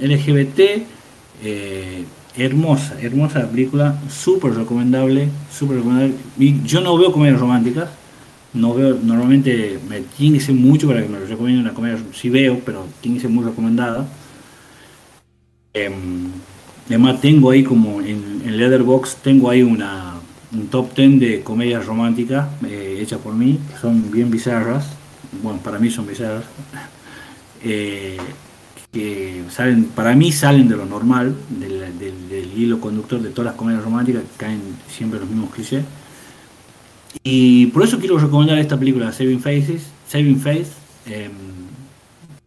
LGBT, 0.00 0.60
eh, 1.42 2.04
hermosa, 2.36 2.96
hermosa 3.00 3.48
película, 3.50 3.98
súper 4.08 4.54
recomendable, 4.54 5.28
súper 5.52 5.78
recomendable. 5.78 6.14
yo 6.64 6.80
no 6.80 6.96
veo 6.96 7.12
comedias 7.12 7.40
románticas, 7.40 7.88
no 8.52 8.74
veo, 8.74 8.98
normalmente 9.02 9.78
me 9.88 10.00
tiene 10.00 10.38
que 10.38 10.44
ser 10.44 10.54
mucho 10.54 10.88
para 10.88 11.02
que 11.02 11.08
me 11.08 11.20
lo 11.20 11.26
recomienden 11.26 11.64
una 11.64 11.74
comedia, 11.74 11.98
sí 12.12 12.30
veo, 12.30 12.60
pero 12.64 12.86
tiene 13.00 13.16
que 13.16 13.22
ser 13.22 13.30
muy 13.30 13.44
recomendada. 13.44 14.06
Em, 15.72 16.28
además 16.86 17.20
tengo 17.20 17.50
ahí 17.50 17.62
como 17.62 18.00
en, 18.00 18.42
en 18.44 18.56
Leatherbox, 18.56 19.16
tengo 19.22 19.50
ahí 19.50 19.62
una, 19.62 20.14
un 20.52 20.66
top 20.68 20.94
10 20.94 21.20
de 21.20 21.42
comedias 21.42 21.86
románticas 21.86 22.48
eh, 22.66 22.98
hechas 23.00 23.20
por 23.20 23.34
mí, 23.34 23.58
son 23.80 24.10
bien 24.10 24.30
bizarras, 24.30 24.86
bueno, 25.42 25.60
para 25.60 25.78
mí 25.78 25.90
son 25.90 26.06
bizarras, 26.06 26.44
eh, 27.62 28.16
que 28.92 29.44
salen, 29.50 29.84
para 29.84 30.14
mí 30.14 30.32
salen 30.32 30.68
de 30.68 30.76
lo 30.76 30.84
normal, 30.84 31.34
del, 31.48 32.52
hilo 32.56 32.80
conductor 32.80 33.20
de 33.22 33.30
todas 33.30 33.52
las 33.52 33.54
comedias 33.54 33.84
románticas, 33.84 34.22
que 34.22 34.36
caen 34.36 34.60
siempre 34.88 35.20
los 35.20 35.28
mismos 35.28 35.50
clichés. 35.50 35.84
Y 37.22 37.66
por 37.66 37.84
eso 37.84 37.98
quiero 37.98 38.18
recomendar 38.18 38.58
esta 38.58 38.78
película, 38.78 39.12
Saving 39.12 39.40
Faces, 39.40 39.86
Saving 40.08 40.40
Face. 40.40 40.72
Eh, 41.06 41.30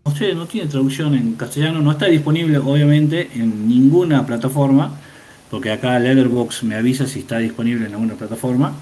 no 0.06 0.16
sé, 0.16 0.36
no 0.36 0.46
tiene 0.46 0.70
traducción 0.70 1.16
en 1.16 1.34
castellano, 1.34 1.82
no 1.82 1.92
está 1.92 2.08
disponible 2.08 2.58
obviamente 2.58 3.30
en 3.36 3.68
ninguna 3.68 4.26
plataforma, 4.26 5.00
porque 5.50 5.72
acá 5.72 5.98
Letterbox 5.98 6.64
me 6.64 6.76
avisa 6.76 7.08
si 7.08 7.20
está 7.20 7.38
disponible 7.38 7.86
en 7.86 7.94
alguna 7.94 8.16
plataforma. 8.16 8.74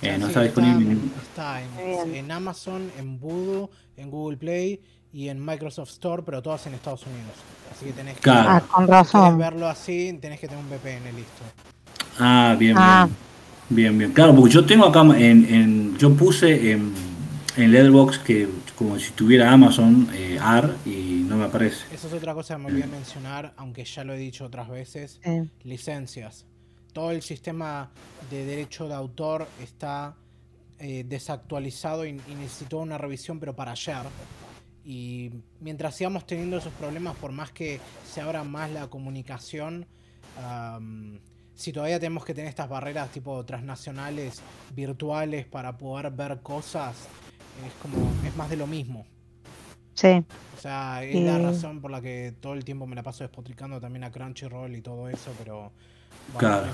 Eh, 0.00 0.16
no 0.18 0.28
está 0.28 0.42
disponible 0.42 0.92
en 0.92 1.12
Está 1.22 1.60
en, 1.62 2.30
Amazon, 2.30 2.90
en 2.98 3.18
Voodoo, 3.18 3.70
en 3.96 4.10
Google 4.10 4.36
Play 4.36 4.80
y 5.14 5.28
en 5.28 5.42
Microsoft 5.42 5.90
Store, 5.90 6.22
pero 6.26 6.42
todas 6.42 6.66
en 6.66 6.74
Estados 6.74 7.06
Unidos. 7.06 7.34
Así 7.72 7.86
que 7.86 7.92
tenés 7.92 8.18
que 8.18 8.30
ah, 8.30 8.62
con 8.68 8.88
razón. 8.88 9.38
verlo 9.38 9.68
así, 9.68 10.18
tenés 10.20 10.40
que 10.40 10.48
tener 10.48 10.62
un 10.62 10.68
VPN 10.68 11.16
listo. 11.16 11.42
Ah, 12.18 12.56
bien, 12.58 12.76
ah. 12.76 13.06
bien. 13.06 13.24
Bien, 13.70 13.98
bien. 13.98 14.12
Claro, 14.12 14.34
porque 14.34 14.52
yo 14.52 14.66
tengo 14.66 14.84
acá 14.84 15.00
en, 15.00 15.44
en 15.46 15.96
yo 15.96 16.14
puse 16.14 16.72
en, 16.72 16.92
en 17.56 17.72
Letterboxd 17.72 18.22
que 18.22 18.48
como 18.76 18.98
si 18.98 19.12
tuviera 19.12 19.52
Amazon 19.52 20.08
eh, 20.12 20.38
AR 20.40 20.74
y 20.84 21.24
no 21.26 21.36
me 21.36 21.44
aparece. 21.44 21.94
Eso 21.94 22.08
es 22.08 22.12
otra 22.12 22.34
cosa 22.34 22.56
que 22.56 22.62
me 22.62 22.66
olvidé 22.66 22.86
mencionar, 22.88 23.54
aunque 23.56 23.84
ya 23.84 24.04
lo 24.04 24.12
he 24.12 24.18
dicho 24.18 24.44
otras 24.44 24.68
veces. 24.68 25.20
Licencias. 25.62 26.44
Todo 26.92 27.12
el 27.12 27.22
sistema 27.22 27.90
de 28.30 28.44
derecho 28.44 28.88
de 28.88 28.94
autor 28.94 29.46
está 29.62 30.14
eh, 30.78 31.04
desactualizado 31.06 32.04
y, 32.04 32.12
necesitó 32.12 32.78
una 32.78 32.98
revisión, 32.98 33.38
pero 33.40 33.54
para 33.54 33.72
ayer. 33.72 34.02
Y 34.84 35.30
mientras 35.60 35.94
sigamos 35.94 36.26
teniendo 36.26 36.58
esos 36.58 36.72
problemas, 36.74 37.16
por 37.16 37.32
más 37.32 37.50
que 37.50 37.80
se 38.06 38.20
abra 38.20 38.44
más 38.44 38.70
la 38.70 38.88
comunicación, 38.88 39.86
si 41.54 41.72
todavía 41.72 41.98
tenemos 41.98 42.24
que 42.24 42.34
tener 42.34 42.48
estas 42.48 42.68
barreras 42.68 43.10
tipo 43.10 43.44
transnacionales, 43.44 44.42
virtuales, 44.74 45.46
para 45.46 45.78
poder 45.78 46.10
ver 46.10 46.40
cosas, 46.42 46.96
es 47.66 47.72
como, 47.80 48.10
es 48.26 48.36
más 48.36 48.50
de 48.50 48.56
lo 48.56 48.66
mismo. 48.66 49.06
Sí. 49.94 50.24
O 50.56 50.60
sea, 50.60 51.04
es 51.04 51.14
la 51.22 51.38
razón 51.38 51.80
por 51.80 51.90
la 51.90 52.00
que 52.00 52.34
todo 52.40 52.54
el 52.54 52.64
tiempo 52.64 52.86
me 52.86 52.96
la 52.96 53.02
paso 53.02 53.22
despotricando 53.22 53.80
también 53.80 54.04
a 54.04 54.10
Crunchyroll 54.10 54.74
y 54.74 54.80
todo 54.80 55.08
eso, 55.08 55.32
pero 55.38 55.72
claro. 56.36 56.66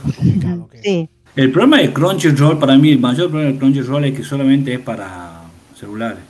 sí. 0.83 1.09
El 1.37 1.53
problema 1.53 1.79
de 1.79 1.93
Crunchyroll, 1.93 2.59
para 2.59 2.77
mí, 2.77 2.93
el 2.93 2.99
mayor 2.99 3.29
problema 3.29 3.53
de 3.53 3.59
Crunchyroll 3.59 4.05
es 4.07 4.17
que 4.17 4.25
solamente 4.25 4.75
es 4.75 4.81
para 4.81 5.43
celulares. 5.77 6.30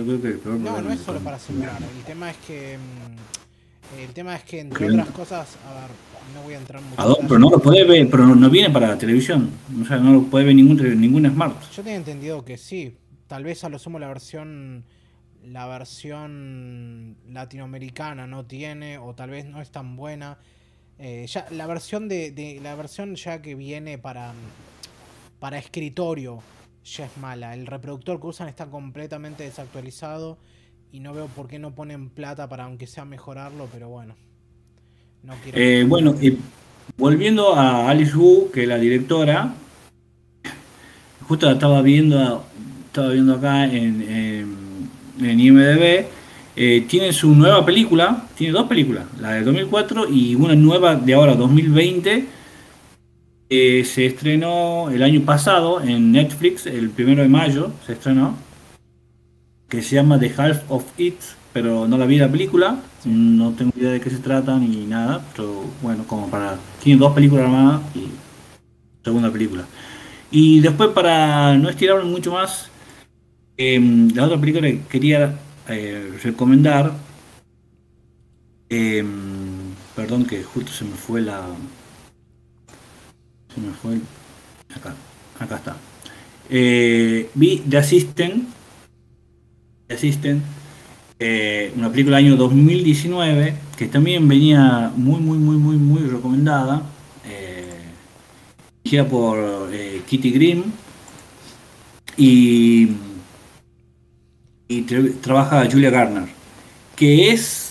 Yo 0.00 0.06
creo 0.06 0.22
que 0.22 0.28
el 0.28 0.38
peor 0.38 0.58
no, 0.58 0.80
no 0.80 0.92
es 0.92 1.00
solo 1.00 1.20
para 1.20 1.38
celulares. 1.38 1.88
El 1.96 2.04
tema 2.04 2.30
es 2.30 2.36
que. 2.38 2.78
Mm, 2.78 4.00
el 4.00 4.12
tema 4.12 4.36
es 4.36 4.44
que, 4.44 4.60
entre 4.60 4.88
otras 4.88 5.08
cosas, 5.08 5.56
a 5.66 5.74
ver, 5.80 5.90
no 6.34 6.42
voy 6.42 6.54
a 6.54 6.58
entrar 6.58 6.80
mucho. 6.80 7.02
¿A 7.02 7.16
pero 7.22 7.38
no 7.40 7.50
lo 7.50 7.58
puede 7.58 7.84
ver, 7.84 8.08
pero 8.08 8.24
no, 8.26 8.48
viene 8.48 8.70
para 8.70 8.86
la 8.88 8.98
televisión. 8.98 9.50
O 9.82 9.84
sea, 9.84 9.98
no 9.98 10.12
lo 10.12 10.22
puede 10.22 10.44
ver 10.44 10.54
ningún, 10.54 11.00
ningún 11.00 11.28
smart. 11.28 11.60
Yo 11.72 11.82
tenía 11.82 11.98
entendido 11.98 12.44
que 12.44 12.56
sí, 12.56 12.96
tal 13.26 13.42
vez 13.42 13.64
a 13.64 13.68
lo 13.68 13.78
sumo 13.78 13.98
la 13.98 14.08
versión 14.08 14.84
la 15.44 15.66
versión 15.66 17.16
latinoamericana 17.28 18.26
no 18.26 18.44
tiene 18.44 18.98
o 18.98 19.14
tal 19.14 19.30
vez 19.30 19.46
no 19.46 19.62
es 19.62 19.70
tan 19.70 19.96
buena 19.96 20.38
eh, 20.98 21.26
ya 21.26 21.46
la 21.50 21.66
versión 21.66 22.08
de, 22.08 22.58
la 22.62 22.74
versión 22.74 23.14
ya 23.14 23.40
que 23.40 23.54
viene 23.54 23.96
para 23.96 24.34
para 25.38 25.58
escritorio 25.58 26.42
ya 26.84 27.06
es 27.06 27.16
mala 27.18 27.54
el 27.54 27.66
reproductor 27.66 28.20
que 28.20 28.26
usan 28.26 28.48
está 28.48 28.66
completamente 28.66 29.44
desactualizado 29.44 30.38
y 30.92 31.00
no 31.00 31.12
veo 31.12 31.26
por 31.26 31.46
qué 31.46 31.58
no 31.58 31.74
ponen 31.74 32.10
plata 32.10 32.48
para 32.48 32.64
aunque 32.64 32.86
sea 32.86 33.04
mejorarlo 33.04 33.68
pero 33.72 33.88
bueno 33.88 34.14
no 35.22 35.34
quiero 35.42 35.58
eh, 35.58 35.84
bueno 35.84 36.14
volviendo 36.96 37.54
a 37.54 37.88
Alice 37.88 38.16
Wu 38.16 38.50
que 38.50 38.62
es 38.62 38.68
la 38.68 38.78
directora 38.78 39.54
justo 41.28 41.46
la 41.46 41.52
estaba 41.52 41.82
viendo 41.82 42.44
estaba 42.90 43.10
viendo 43.10 43.34
acá 43.34 43.66
en, 43.66 44.04
en, 45.20 45.40
IMDB, 45.40 46.06
eh, 46.56 46.84
tiene 46.88 47.12
su 47.12 47.32
nueva 47.36 47.64
película, 47.64 48.24
tiene 48.36 48.52
dos 48.52 48.66
películas, 48.66 49.04
la 49.20 49.34
de 49.34 49.42
2004 49.42 50.08
y 50.10 50.34
una 50.34 50.56
nueva 50.56 50.96
de 50.96 51.14
ahora, 51.14 51.36
2020. 51.36 52.39
Se 53.50 54.06
estrenó 54.06 54.90
el 54.90 55.02
año 55.02 55.22
pasado 55.22 55.82
en 55.82 56.12
Netflix, 56.12 56.66
el 56.66 56.90
primero 56.90 57.22
de 57.22 57.28
mayo 57.28 57.72
se 57.86 57.94
estrenó, 57.94 58.36
que 59.68 59.82
se 59.82 59.96
llama 59.96 60.18
The 60.18 60.32
Half 60.36 60.70
of 60.70 60.84
It, 60.98 61.16
pero 61.52 61.88
no 61.88 61.98
la 61.98 62.06
vi 62.06 62.18
la 62.18 62.30
película, 62.30 62.78
no 63.04 63.52
tengo 63.52 63.72
idea 63.76 63.90
de 63.90 64.00
qué 64.00 64.10
se 64.10 64.18
trata 64.18 64.56
ni 64.56 64.86
nada, 64.86 65.24
pero 65.32 65.64
bueno, 65.82 66.04
como 66.06 66.30
para... 66.30 66.56
Tiene 66.82 67.00
dos 67.00 67.12
películas 67.12 67.50
más 67.50 67.80
y 67.94 68.08
segunda 69.04 69.30
película. 69.30 69.64
Y 70.30 70.60
después 70.60 70.90
para 70.90 71.56
no 71.56 71.68
estirarme 71.68 72.04
mucho 72.04 72.32
más, 72.32 72.70
Em, 73.62 74.08
la 74.14 74.24
otra 74.24 74.40
película 74.40 74.68
que 74.68 74.80
quería 74.88 75.38
eh, 75.68 76.18
recomendar, 76.22 76.94
em, 78.70 79.74
perdón 79.94 80.24
que 80.24 80.42
justo 80.42 80.72
se 80.72 80.86
me 80.86 80.94
fue 80.94 81.20
la... 81.20 81.44
Acá, 84.74 84.94
acá 85.38 85.56
está. 85.56 85.76
Eh, 86.48 87.30
vi 87.34 87.62
The 87.68 87.78
Assistant, 87.78 88.48
The 89.88 90.40
eh, 91.18 91.72
una 91.76 91.90
película 91.90 92.16
del 92.16 92.26
año 92.26 92.36
2019 92.36 93.54
que 93.76 93.86
también 93.86 94.26
venía 94.26 94.90
muy, 94.94 95.20
muy, 95.20 95.38
muy, 95.38 95.56
muy, 95.56 95.76
muy 95.76 96.02
recomendada, 96.02 96.82
dirigida 98.82 99.06
por 99.06 99.70
Kitty 100.06 100.30
Green 100.30 100.64
y 102.16 102.88
y 104.70 104.82
trabaja 104.82 105.68
Julia 105.68 105.90
Garner, 105.90 106.28
que 106.94 107.32
es 107.32 107.69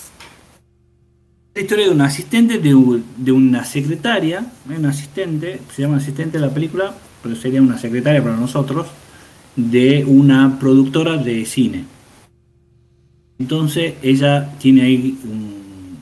la 1.55 1.61
historia 1.61 1.85
de 1.85 1.91
un 1.91 2.01
asistente, 2.01 2.59
de, 2.59 3.31
una 3.31 3.65
secretaria, 3.65 4.45
un 4.67 4.85
asistente, 4.85 5.59
se 5.75 5.81
llama 5.81 5.97
asistente 5.97 6.37
de 6.37 6.45
la 6.45 6.53
película, 6.53 6.93
pero 7.21 7.35
sería 7.35 7.61
una 7.61 7.77
secretaria 7.77 8.23
para 8.23 8.35
nosotros, 8.35 8.87
de 9.55 10.05
una 10.05 10.57
productora 10.59 11.17
de 11.17 11.45
cine. 11.45 11.85
Entonces 13.39 13.95
ella 14.01 14.53
tiene 14.59 14.83
ahí, 14.83 15.17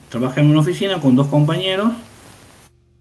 trabaja 0.09 0.41
en 0.41 0.47
una 0.47 0.59
oficina 0.59 0.99
con 0.99 1.15
dos 1.15 1.27
compañeros 1.27 1.93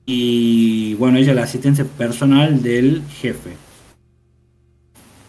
y 0.04 0.94
bueno, 0.94 1.18
ella 1.18 1.30
es 1.30 1.36
la 1.36 1.42
asistencia 1.42 1.84
personal 1.84 2.62
del 2.62 3.02
jefe 3.20 3.66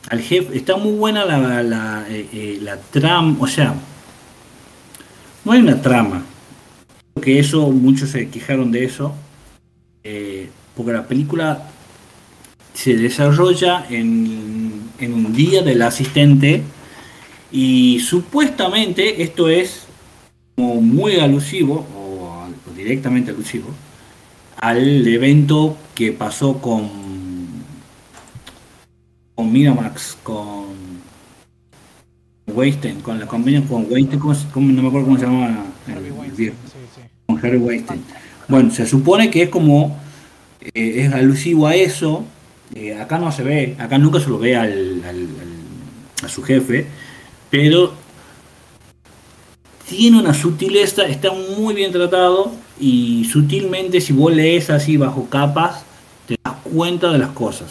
al 0.10 0.22
jefe. 0.22 0.58
Está 0.58 0.78
muy 0.78 0.94
buena 0.94 1.26
la, 1.26 2.06
eh, 2.10 2.28
eh, 2.32 2.60
la 2.62 2.78
trama, 2.78 3.36
o 3.40 3.48
sea, 3.48 3.74
no 5.44 5.52
hay 5.52 5.62
una 5.62 5.82
trama. 5.82 6.24
Que 7.22 7.40
eso, 7.40 7.70
muchos 7.72 8.10
se 8.10 8.30
quejaron 8.30 8.72
de 8.72 8.86
eso, 8.86 9.14
eh, 10.04 10.50
porque 10.76 10.92
la 10.92 11.08
película 11.08 11.70
se 12.74 12.96
desarrolla 12.96 13.86
en, 13.90 14.72
en 15.00 15.14
un 15.14 15.34
día 15.34 15.62
del 15.64 15.82
asistente 15.82 16.62
y 17.52 18.00
supuestamente 18.02 19.24
esto 19.24 19.50
es 19.50 19.84
como 20.56 20.82
muy 20.82 21.16
alusivo, 21.20 21.86
o 21.96 22.48
directamente 22.76 23.32
alusivo, 23.32 23.70
al 24.58 25.08
evento 25.08 25.78
que 25.96 26.12
pasó 26.12 26.60
con 26.60 27.08
con 29.38 29.52
Miramax, 29.52 30.18
con 30.24 30.66
Weinstein, 32.48 33.02
con 33.02 33.20
la 33.20 33.28
convenio 33.28 33.64
con 33.68 33.86
Weinstein, 33.88 34.20
no 34.20 34.82
me 34.82 34.88
acuerdo 34.88 35.06
cómo 35.06 35.20
se 35.20 35.26
llama 35.26 35.64
Harry 37.44 37.58
Weinstein. 37.58 38.04
Bueno, 38.48 38.72
se 38.72 38.86
supone 38.86 39.30
que 39.30 39.44
es 39.44 39.50
como 39.50 40.00
eh, 40.74 41.06
es 41.06 41.14
alusivo 41.14 41.68
a 41.68 41.76
eso. 41.76 42.26
Eh, 42.76 42.96
acá 42.96 43.18
no 43.18 43.32
se 43.32 43.44
ve, 43.44 43.76
acá 43.80 43.98
nunca 43.98 44.20
se 44.20 44.30
lo 44.30 44.40
ve 44.40 44.56
al, 44.56 45.02
a 46.24 46.28
su 46.28 46.44
jefe, 46.44 46.86
pero 47.50 47.94
tiene 49.88 50.20
una 50.20 50.34
sutileza, 50.34 51.04
está 51.04 51.32
muy 51.32 51.74
bien 51.74 51.94
tratado 51.94 52.52
y 52.80 53.26
sutilmente 53.32 54.02
si 54.02 54.12
vos 54.12 54.34
lees 54.34 54.70
así 54.70 54.98
bajo 54.98 55.30
capas, 55.30 55.84
te 56.28 56.36
das 56.44 56.56
cuenta 56.64 57.12
de 57.12 57.20
las 57.20 57.30
cosas. 57.30 57.70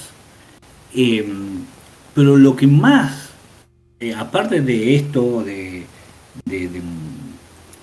Em, 0.94 1.64
pero 2.14 2.36
lo 2.38 2.56
que 2.56 2.66
más, 2.66 3.28
eh, 4.00 4.14
aparte 4.14 4.62
de 4.62 4.96
esto, 4.96 5.42
de, 5.44 5.84
de, 6.46 6.80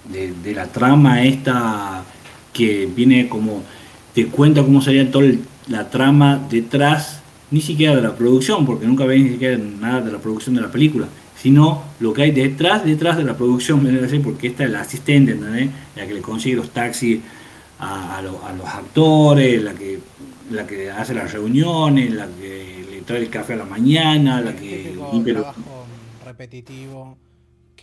la 0.09 0.67
trama 0.67 1.23
esta 1.23 2.03
que 2.51 2.87
viene 2.93 3.29
como, 3.29 3.63
te 4.13 4.27
cuenta 4.27 4.63
cómo 4.63 4.81
sería 4.81 5.09
toda 5.09 5.31
la 5.67 5.89
trama 5.89 6.45
detrás, 6.49 7.21
ni 7.51 7.61
siquiera 7.61 7.95
de 7.95 8.01
la 8.01 8.15
producción, 8.15 8.65
porque 8.65 8.85
nunca 8.85 9.05
ves 9.05 9.21
ni 9.21 9.29
siquiera 9.29 9.57
nada 9.57 10.01
de 10.01 10.11
la 10.11 10.19
producción 10.19 10.55
de 10.55 10.61
la 10.61 10.71
película 10.71 11.07
sino 11.43 11.83
lo 11.99 12.13
que 12.13 12.21
hay 12.21 12.31
detrás, 12.31 12.85
detrás 12.85 13.17
de 13.17 13.25
la 13.25 13.35
producción, 13.35 13.85
porque 14.23 14.47
esta 14.47 14.63
es 14.63 14.69
la 14.69 14.79
asistente, 14.79 15.37
la 15.93 16.07
que 16.07 16.13
le 16.13 16.21
consigue 16.21 16.55
los 16.55 16.69
taxis 16.69 17.19
a, 17.79 18.21
los 18.21 18.65
actores, 18.65 19.61
la 19.61 19.73
que, 19.73 19.99
la 20.51 20.65
que 20.65 20.89
hace 20.89 21.13
las 21.13 21.33
reuniones, 21.33 22.13
la 22.13 22.27
que 22.27 22.85
le 22.89 23.01
trae 23.01 23.19
el 23.19 23.29
café 23.29 23.53
a 23.53 23.57
la 23.57 23.65
mañana, 23.65 24.39
la 24.39 24.55
que... 24.55 24.95
Trabajo 25.25 25.85
repetitivo 26.25 27.17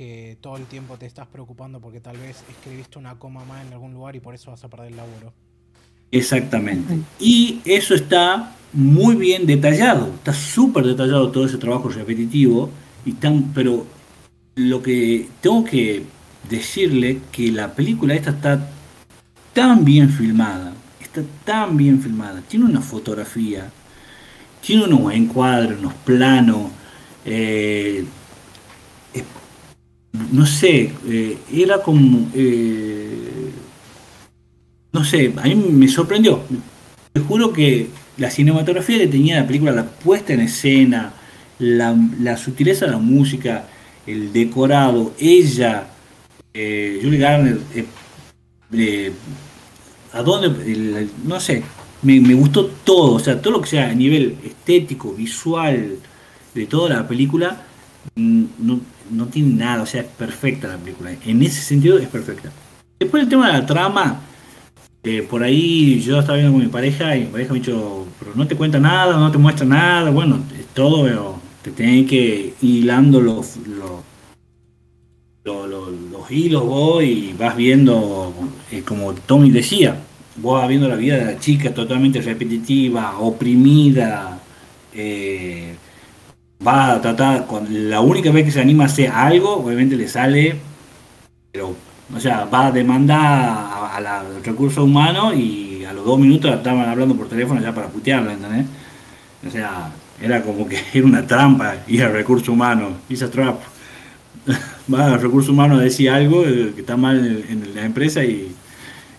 que 0.01 0.39
todo 0.41 0.57
el 0.57 0.65
tiempo 0.65 0.97
te 0.97 1.05
estás 1.05 1.27
preocupando 1.27 1.79
porque 1.79 2.01
tal 2.01 2.17
vez 2.17 2.43
escribiste 2.49 2.99
una 2.99 3.19
coma 3.19 3.45
más 3.45 3.67
en 3.67 3.75
algún 3.75 3.93
lugar 3.93 4.17
y 4.17 4.21
por 4.21 4.35
eso 4.35 4.51
vas 4.51 4.65
a 4.65 4.69
perder 4.71 4.93
el 4.93 4.97
laburo. 4.97 5.35
Exactamente. 6.11 7.01
Y 7.19 7.61
eso 7.67 7.95
está 7.95 8.57
muy 8.73 9.15
bien 9.15 9.45
detallado, 9.45 10.07
está 10.15 10.33
súper 10.33 10.87
detallado 10.87 11.31
todo 11.31 11.45
ese 11.45 11.59
trabajo 11.59 11.91
repetitivo 11.91 12.71
y 13.05 13.13
tan, 13.13 13.53
pero 13.53 13.85
lo 14.55 14.81
que 14.81 15.29
tengo 15.43 15.65
que 15.65 16.05
decirle 16.49 17.21
que 17.31 17.53
la 17.53 17.75
película 17.75 18.15
esta 18.15 18.31
está 18.31 18.71
tan 19.53 19.85
bien 19.85 20.09
filmada, 20.09 20.73
está 20.99 21.21
tan 21.45 21.77
bien 21.77 22.01
filmada, 22.01 22.41
tiene 22.49 22.65
una 22.65 22.81
fotografía, 22.81 23.71
tiene 24.63 24.85
unos 24.85 25.13
encuadros, 25.13 25.79
unos 25.79 25.93
planos, 25.93 26.71
eh, 27.27 28.07
no 30.33 30.47
sé, 30.47 30.93
eh, 31.09 31.39
era 31.53 31.83
como, 31.83 32.29
no 34.93 35.05
sé, 35.05 35.33
a 35.37 35.43
mí 35.45 35.55
me 35.55 35.89
sorprendió. 35.89 36.43
Te 37.13 37.21
juro 37.21 37.53
que 37.53 37.89
la 38.17 38.31
cinematografía 38.31 38.99
que 38.99 39.07
tenía 39.07 39.41
la 39.41 39.47
película, 39.47 39.73
la 39.73 39.87
puesta 39.87 40.33
en 40.33 40.41
escena, 40.41 41.15
la, 41.59 42.37
sutileza 42.37 42.87
de 42.87 42.93
la 42.93 42.99
música, 42.99 43.67
el 44.07 44.33
decorado, 44.33 45.13
ella, 45.19 45.87
eh, 46.53 47.01
Julie 47.03 47.19
Garner, 47.19 47.59
eh, 47.75 47.87
eh, 48.73 49.13
a 50.13 50.23
dónde, 50.23 51.09
no 51.25 51.41
sé, 51.41 51.63
me, 52.03 52.35
gustó 52.35 52.67
todo, 52.67 53.15
o 53.15 53.19
sea, 53.19 53.41
todo 53.41 53.55
lo 53.55 53.61
que 53.61 53.71
sea 53.71 53.91
a 53.91 53.95
nivel 53.95 54.37
estético, 54.45 55.13
visual, 55.13 55.97
de 56.55 56.67
toda 56.67 56.91
la 56.91 57.09
película, 57.09 57.65
mm, 58.17 58.45
no, 59.11 59.27
tiene 59.27 59.55
nada, 59.55 59.83
o 59.83 59.87
sea, 59.87 60.03
es 60.03 60.07
perfecta 60.07 60.69
la 60.69 60.77
película, 60.77 61.13
en 61.25 61.43
ese 61.43 61.61
sentido 61.63 61.99
es 61.99 62.09
perfecta. 62.09 62.51
Después 62.99 63.23
el 63.23 63.29
tema 63.29 63.47
de 63.47 63.53
la 63.55 63.67
trama, 63.67 64.21
por 65.29 65.43
ahí 65.43 66.01
yo 66.01 66.21
estaba 66.21 66.37
viendo 66.37 66.53
con 66.53 66.63
mi 66.63 66.69
pareja 66.69 67.17
y 67.17 67.21
mi 67.21 67.27
pareja 67.27 67.53
me 67.53 67.59
ha 67.59 67.63
dicho, 67.63 68.07
pero 68.19 68.33
no 68.35 68.47
te 68.47 68.57
cuenta 68.57 68.79
nada, 68.79 69.17
no 69.17 69.31
te 69.31 69.39
muestra 69.39 69.67
nada, 69.67 70.11
bueno, 70.11 70.41
todo 70.75 71.41
te 71.63 71.71
tienen 71.71 72.07
que 72.07 72.55
hilando 72.63 73.21
los, 73.21 73.57
los, 73.67 74.01
los, 75.45 76.31
hilos 76.31 76.65
vos 76.65 77.03
y 77.03 77.35
vas 77.39 77.57
viendo, 77.57 78.33
eh, 78.71 78.83
como 78.83 79.15
Tommy 79.15 79.51
decía, 79.51 79.97
vos 80.37 80.61
vas 80.61 80.69
viendo 80.69 80.89
la 80.89 80.97
vida 80.97 81.17
de 81.17 81.25
la 81.25 81.39
chica 81.39 81.75
totalmente 81.75 82.21
repetitiva, 82.21 83.19
oprimida, 83.19 84.39
eh, 84.95 85.75
va 86.67 86.93
a 86.93 87.01
tratar, 87.01 87.47
con, 87.47 87.91
la 87.91 88.01
única 88.01 88.31
vez 88.31 88.45
que 88.45 88.51
se 88.51 88.61
anima 88.61 88.85
a 88.85 88.87
hacer 88.87 89.11
algo, 89.11 89.57
obviamente 89.57 89.97
le 89.97 90.09
sale, 90.09 90.57
pero, 91.53 91.75
o 92.15 92.21
sea, 92.21 92.45
va 92.45 92.67
a 92.67 92.73
demandar 92.73 93.21
a, 93.21 94.23
los 94.23 94.45
recursos 94.45 94.85
humanos 94.85 95.35
y 95.37 95.85
a 95.85 95.93
los 95.93 96.05
dos 96.05 96.19
minutos 96.19 96.55
estaban 96.55 96.89
hablando 96.89 97.15
por 97.15 97.29
teléfono 97.29 97.61
ya 97.61 97.75
para 97.75 97.89
putearla, 97.89 98.33
¿entendés? 98.33 98.67
O 99.47 99.51
sea, 99.51 99.91
era 100.21 100.43
como 100.43 100.69
que 100.69 100.79
era 100.95 101.07
una 101.07 101.27
trampa 101.27 101.77
ir 101.87 102.03
al 102.05 102.13
recurso 102.13 102.53
humano, 102.53 102.99
esa 103.09 103.31
trap. 103.31 103.61
Va 104.93 105.07
al 105.07 105.21
recurso 105.21 105.53
humano 105.53 105.77
a 105.77 105.81
decir 105.81 106.11
algo 106.11 106.45
eh, 106.45 106.73
que 106.75 106.81
está 106.81 106.97
mal 106.97 107.45
en, 107.49 107.75
la 107.75 107.85
empresa 107.85 108.25
y 108.25 108.53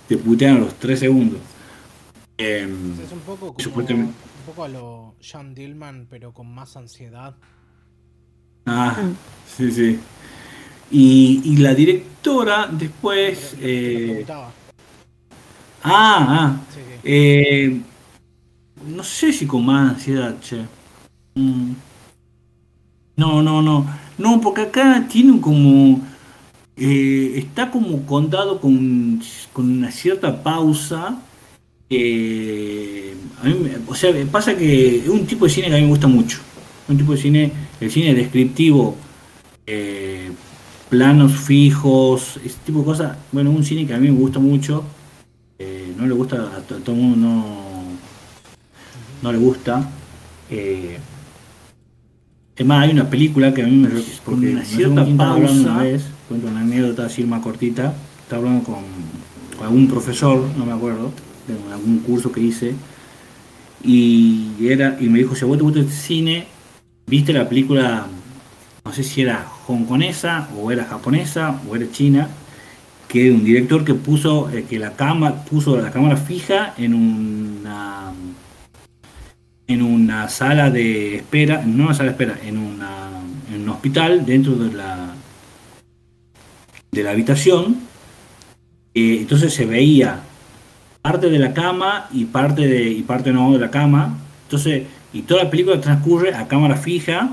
te 0.08 0.18
putean 0.18 0.58
a 0.58 0.60
los 0.60 0.76
tres 0.76 1.00
segundos. 1.00 1.40
Em, 2.38 2.94
es 3.00 3.12
un 3.12 3.20
poco, 3.20 3.54
como, 3.54 3.86
un 3.86 4.14
poco 4.46 4.64
a 4.64 4.68
lo 4.68 5.11
Sean 5.22 5.54
Dillman, 5.54 6.08
pero 6.10 6.34
con 6.34 6.54
más 6.54 6.76
ansiedad. 6.78 7.36
Ah, 8.66 8.96
sí, 9.48 9.72
sí. 9.72 10.00
Y, 10.92 11.58
la 11.58 11.74
directora 11.74 12.68
después... 12.72 13.56
Eh, 13.60 14.26
ah, 15.84 16.28
ah. 16.30 16.58
Eh, 17.04 17.82
no 18.86 19.04
sé 19.04 19.32
si 19.32 19.46
con 19.46 19.66
más 19.66 19.92
ansiedad, 19.92 20.40
che. 20.40 20.66
Mm. 21.36 21.74
No, 23.16 23.42
no, 23.42 23.62
no. 23.62 23.86
No, 24.18 24.42
porque 24.42 24.62
acá 24.62 25.08
tiene 25.10 25.40
como. 25.40 26.02
Eh, 26.76 27.34
está 27.36 27.70
como 27.70 28.06
contado 28.06 28.60
con, 28.60 29.22
una 29.56 29.92
cierta 29.92 30.42
pausa. 30.42 31.20
O 33.88 33.96
sea, 33.96 34.14
pasa 34.32 34.56
que 34.56 35.00
es 35.00 35.08
un 35.08 35.26
tipo 35.26 35.46
de 35.46 35.52
cine 35.52 35.68
que 35.68 35.74
a 35.74 35.78
mí 35.78 35.84
me 35.84 35.90
gusta 35.90 36.08
mucho. 36.08 36.40
Un 36.88 36.98
tipo 36.98 37.12
de 37.14 37.18
cine, 37.18 37.52
el 37.80 37.92
cine 37.92 38.14
descriptivo, 38.14 38.96
eh, 39.66 40.32
planos 40.90 41.34
fijos, 41.34 42.40
ese 42.44 42.58
tipo 42.66 42.80
de 42.80 42.86
cosas. 42.86 43.18
Bueno, 43.32 43.52
un 43.52 43.64
cine 43.64 43.86
que 43.86 43.94
a 43.94 43.98
mí 43.98 44.10
me 44.10 44.18
gusta 44.18 44.40
mucho. 44.40 44.84
Eh, 45.60 45.94
no 45.98 46.08
le 46.08 46.14
gusta 46.14 46.38
a 46.38 46.62
todo 46.62 46.96
el 46.96 47.02
mundo, 47.02 47.28
no, 47.28 47.84
no 49.22 49.32
le 49.32 49.38
gusta. 49.38 49.90
Es 52.62 52.68
más, 52.68 52.84
hay 52.84 52.92
una 52.92 53.10
película 53.10 53.54
que 53.54 53.64
a 53.64 53.66
mí 53.66 53.76
me 53.76 53.90
porque 54.24 54.52
una 54.52 54.64
cierta 54.64 55.04
pausa, 55.18 55.52
una 55.52 55.78
vez, 55.80 56.04
cuento 56.28 56.48
una 56.48 56.60
anécdota 56.60 57.06
así 57.06 57.24
más 57.24 57.42
cortita, 57.42 57.94
estaba 58.22 58.44
hablando 58.44 58.64
con, 58.64 58.84
algún 59.64 59.88
profesor, 59.88 60.48
no 60.56 60.66
me 60.66 60.74
acuerdo, 60.74 61.12
de 61.54 61.74
algún 61.74 62.00
curso 62.00 62.32
que 62.32 62.42
hice, 62.42 62.74
y 63.84 64.52
era 64.62 64.98
y 65.00 65.10
me 65.10 65.20
dijo, 65.20 65.36
si 65.36 65.44
a 65.44 65.48
vos 65.48 65.58
te 65.58 65.64
gusta 65.64 65.80
el 65.80 65.90
cine, 65.90 66.48
viste 67.08 67.34
la 67.34 67.50
película, 67.50 68.08
no 68.86 68.94
sé 68.94 69.04
si 69.04 69.22
era 69.22 69.48
hongkonesa, 69.68 70.50
o 70.58 70.72
era 70.72 70.86
japonesa, 70.86 71.60
o 71.68 71.76
era 71.76 71.92
china, 71.92 72.30
que 73.08 73.32
un 73.32 73.44
director 73.44 73.84
que 73.84 73.94
puso, 73.94 74.50
eh, 74.50 74.66
que 74.70 74.80
la 74.80 74.96
cama, 74.96 75.44
puso 75.44 75.80
la 75.80 75.92
cámara 75.92 76.16
fija 76.16 76.74
en 76.78 76.94
una 76.94 78.14
en 79.68 79.82
una 79.82 80.28
sala 80.28 80.70
de 80.70 81.16
espera, 81.18 81.64
no 81.66 81.86
una 81.86 81.94
sala 81.94 82.12
de 82.12 82.24
espera, 82.24 82.40
en, 82.44 82.58
en 83.54 83.62
un 83.62 83.70
hospital 83.70 84.26
dentro 84.26 84.56
de 84.56 84.74
la, 84.74 85.14
de 86.92 87.04
la 87.04 87.12
habitación. 87.12 87.78
Eh, 88.94 89.20
entonces 89.22 89.54
se 89.54 89.66
veía 89.66 90.20
parte 91.02 91.30
de 91.30 91.40
la 91.40 91.54
cama 91.54 92.08
y 92.12 92.26
parte 92.26 92.68
de 92.68 92.90
y 92.90 93.02
parte 93.02 93.32
no 93.32 93.52
de 93.54 93.60
la 93.60 93.72
cama. 93.72 94.18
Entonces, 94.44 94.84
y 95.14 95.24
toda 95.24 95.44
la 95.44 95.50
película 95.50 95.80
transcurre 95.82 96.34
a 96.34 96.48
cámara 96.48 96.76
fija, 96.76 97.32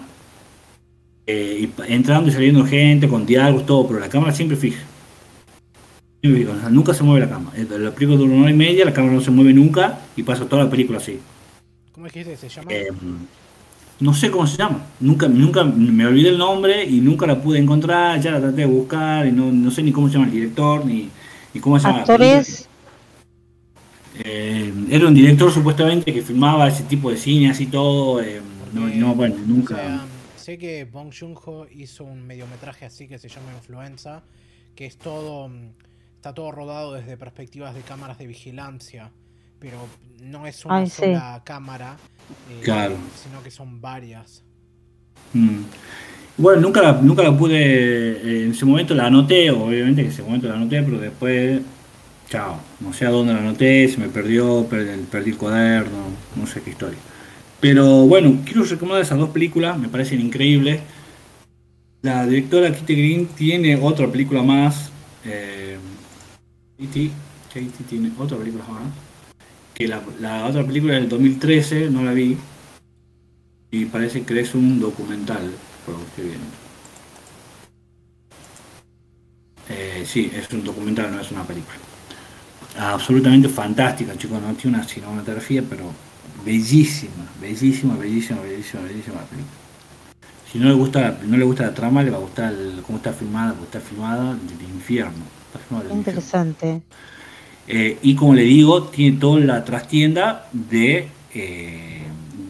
eh, 1.26 1.68
entrando 1.86 2.28
y 2.28 2.32
saliendo 2.32 2.64
gente 2.64 3.08
con 3.08 3.26
diálogos, 3.26 3.66
todo, 3.66 3.86
pero 3.86 4.00
la 4.00 4.08
cámara 4.08 4.32
siempre 4.32 4.56
fija. 4.56 4.82
nunca 6.70 6.94
se 6.94 7.02
mueve 7.02 7.26
la 7.26 7.30
cámara. 7.30 7.56
La 7.78 7.90
película 7.90 8.18
dura 8.18 8.32
una 8.32 8.42
hora 8.42 8.50
y 8.50 8.56
media, 8.56 8.84
la 8.84 8.92
cámara 8.92 9.14
no 9.14 9.20
se 9.20 9.30
mueve 9.30 9.52
nunca 9.52 9.98
y 10.16 10.22
pasa 10.22 10.46
toda 10.46 10.64
la 10.64 10.70
película 10.70 10.98
así. 10.98 11.18
¿Cómo 11.92 12.06
es 12.06 12.12
que 12.12 12.36
se 12.36 12.48
llama? 12.48 12.72
Eh, 12.72 12.88
no 14.00 14.14
sé 14.14 14.30
cómo 14.30 14.46
se 14.46 14.56
llama. 14.56 14.86
Nunca, 15.00 15.26
nunca 15.28 15.64
me 15.64 16.06
olvidé 16.06 16.28
el 16.30 16.38
nombre 16.38 16.84
y 16.84 17.00
nunca 17.00 17.26
la 17.26 17.40
pude 17.40 17.58
encontrar. 17.58 18.20
Ya 18.20 18.30
la 18.30 18.40
traté 18.40 18.62
de 18.62 18.66
buscar 18.66 19.26
y 19.26 19.32
no, 19.32 19.50
no 19.52 19.70
sé 19.70 19.82
ni 19.82 19.92
cómo 19.92 20.08
se 20.08 20.14
llama 20.14 20.26
el 20.26 20.32
director 20.32 20.84
ni, 20.86 21.08
ni 21.52 21.60
cómo 21.60 21.78
se 21.78 21.88
llama. 21.88 22.00
Actores. 22.00 22.67
Eh, 24.24 24.72
era 24.90 25.08
un 25.08 25.14
director 25.14 25.52
supuestamente 25.52 26.12
que 26.12 26.22
filmaba 26.22 26.68
ese 26.68 26.84
tipo 26.84 27.10
de 27.10 27.16
cine 27.16 27.50
así 27.50 27.66
todo. 27.66 28.20
eh, 28.22 28.42
no, 28.70 28.80
Porque, 28.80 28.96
no, 28.96 29.14
bueno, 29.14 29.36
nunca. 29.46 29.74
o 29.74 29.76
sea, 29.76 30.18
sé 30.34 30.58
que 30.58 30.84
Bong 30.84 31.12
Joon-ho 31.12 31.66
hizo 31.70 32.04
un 32.04 32.26
mediometraje 32.26 32.84
así 32.86 33.08
que 33.08 33.18
se 33.18 33.28
llama 33.28 33.52
Influenza, 33.54 34.24
que 34.74 34.86
es 34.86 35.00
todo 35.00 35.48
mm, 35.48 35.74
está 36.16 36.34
todo 36.34 36.52
rodado 36.52 36.94
desde 36.94 37.16
perspectivas 37.16 37.74
de 37.74 37.84
cámaras 37.84 38.18
de 38.18 38.26
vigilancia, 38.26 39.14
pero 39.58 39.98
no 40.20 40.46
es 40.46 40.64
una 40.64 40.78
Ay, 40.78 40.90
sí. 40.90 40.90
sola 40.90 41.42
cámara, 41.44 42.02
eh, 42.46 42.60
Claro. 42.60 42.96
sino 43.14 43.42
que 43.42 43.50
son 43.50 43.80
varias. 43.80 44.44
Mm. 45.32 45.62
Bueno, 46.36 46.60
nunca 46.62 46.82
la, 46.82 46.92
nunca 47.02 47.22
la 47.22 47.36
pude, 47.36 47.56
eh, 47.60 48.44
en 48.44 48.52
ese 48.52 48.64
momento 48.64 48.94
la 48.94 49.06
anoté, 49.06 49.50
obviamente 49.50 50.02
que 50.02 50.08
en 50.08 50.12
ese 50.14 50.22
momento 50.22 50.48
la 50.48 50.54
anoté, 50.54 50.82
pero 50.82 50.98
después, 51.00 51.62
chao, 52.28 52.60
no 52.80 52.92
sé 52.92 53.06
a 53.06 53.10
dónde 53.10 53.32
la 53.32 53.40
anoté, 53.40 53.88
se 53.88 53.98
me 53.98 54.08
perdió, 54.08 54.66
perdí, 54.68 55.30
el 55.30 55.36
cuaderno, 55.36 56.04
no 56.36 56.46
sé 56.46 56.60
qué 56.62 56.70
historia. 56.70 56.98
Pero 57.60 58.06
bueno, 58.06 58.40
quiero 58.44 58.64
recomendar 58.64 59.02
esas 59.02 59.18
dos 59.18 59.30
películas, 59.30 59.78
me 59.78 59.88
parecen 59.88 60.20
increíbles. 60.20 60.80
La 62.02 62.26
directora 62.26 62.72
Kitty 62.72 62.94
Green 62.94 63.26
tiene 63.26 63.76
otra 63.76 64.06
película 64.10 64.42
más, 64.42 64.90
eh, 65.24 65.78
Kitty, 66.78 67.10
tiene 67.88 68.12
otra 68.18 68.36
película 68.36 68.64
más, 68.68 68.92
que 69.74 69.88
la, 69.88 70.46
otra 70.46 70.64
película 70.64 70.94
del 70.94 71.08
2013, 71.08 71.90
no 71.90 72.04
la 72.04 72.12
vi, 72.12 72.36
y 73.70 73.84
parece 73.86 74.22
que 74.22 74.38
es 74.38 74.54
un 74.54 74.78
documental, 74.80 75.50
por 75.84 75.94
lo 75.94 76.00
que 76.00 76.22
estoy. 76.22 76.38
Eh, 79.70 80.04
sí, 80.06 80.30
es 80.34 80.50
un 80.52 80.64
documental, 80.64 81.10
no 81.10 81.20
es 81.20 81.30
una 81.30 81.44
película. 81.44 81.87
Absolutamente 82.78 83.48
fantástica, 83.48 84.16
chicos, 84.16 84.40
no 84.40 84.54
tiene 84.54 84.76
una 84.78 84.86
cinematografía, 84.86 85.62
pero 85.68 85.90
bellísima, 86.44 87.26
bellísima, 87.40 87.96
bellísima, 87.96 88.40
bellísima, 88.40 88.82
bellísima 88.82 89.20
película. 89.22 89.58
Si 90.52 90.58
no 90.58 90.68
le 90.68 90.74
gusta 90.74 91.00
la, 91.00 91.18
no 91.26 91.36
le 91.36 91.44
gusta 91.44 91.64
la 91.64 91.74
trama, 91.74 92.02
le 92.02 92.10
va 92.10 92.18
a 92.18 92.20
gustar 92.20 92.52
el- 92.52 92.80
cómo 92.86 92.98
está 92.98 93.12
filmada, 93.12 93.50
porque 93.52 93.64
está 93.64 93.80
filmada 93.80 94.34
del 94.34 94.68
infierno. 94.72 95.24
Está 95.48 95.58
filmada 95.58 95.88
del 95.88 95.98
infierno. 95.98 96.20
Interesante. 96.20 96.82
Eh, 97.66 97.98
y 98.00 98.14
como 98.14 98.34
le 98.34 98.42
digo, 98.42 98.84
tiene 98.84 99.18
toda 99.18 99.40
la 99.40 99.64
trastienda 99.64 100.46
de, 100.52 101.08
eh, 101.34 102.02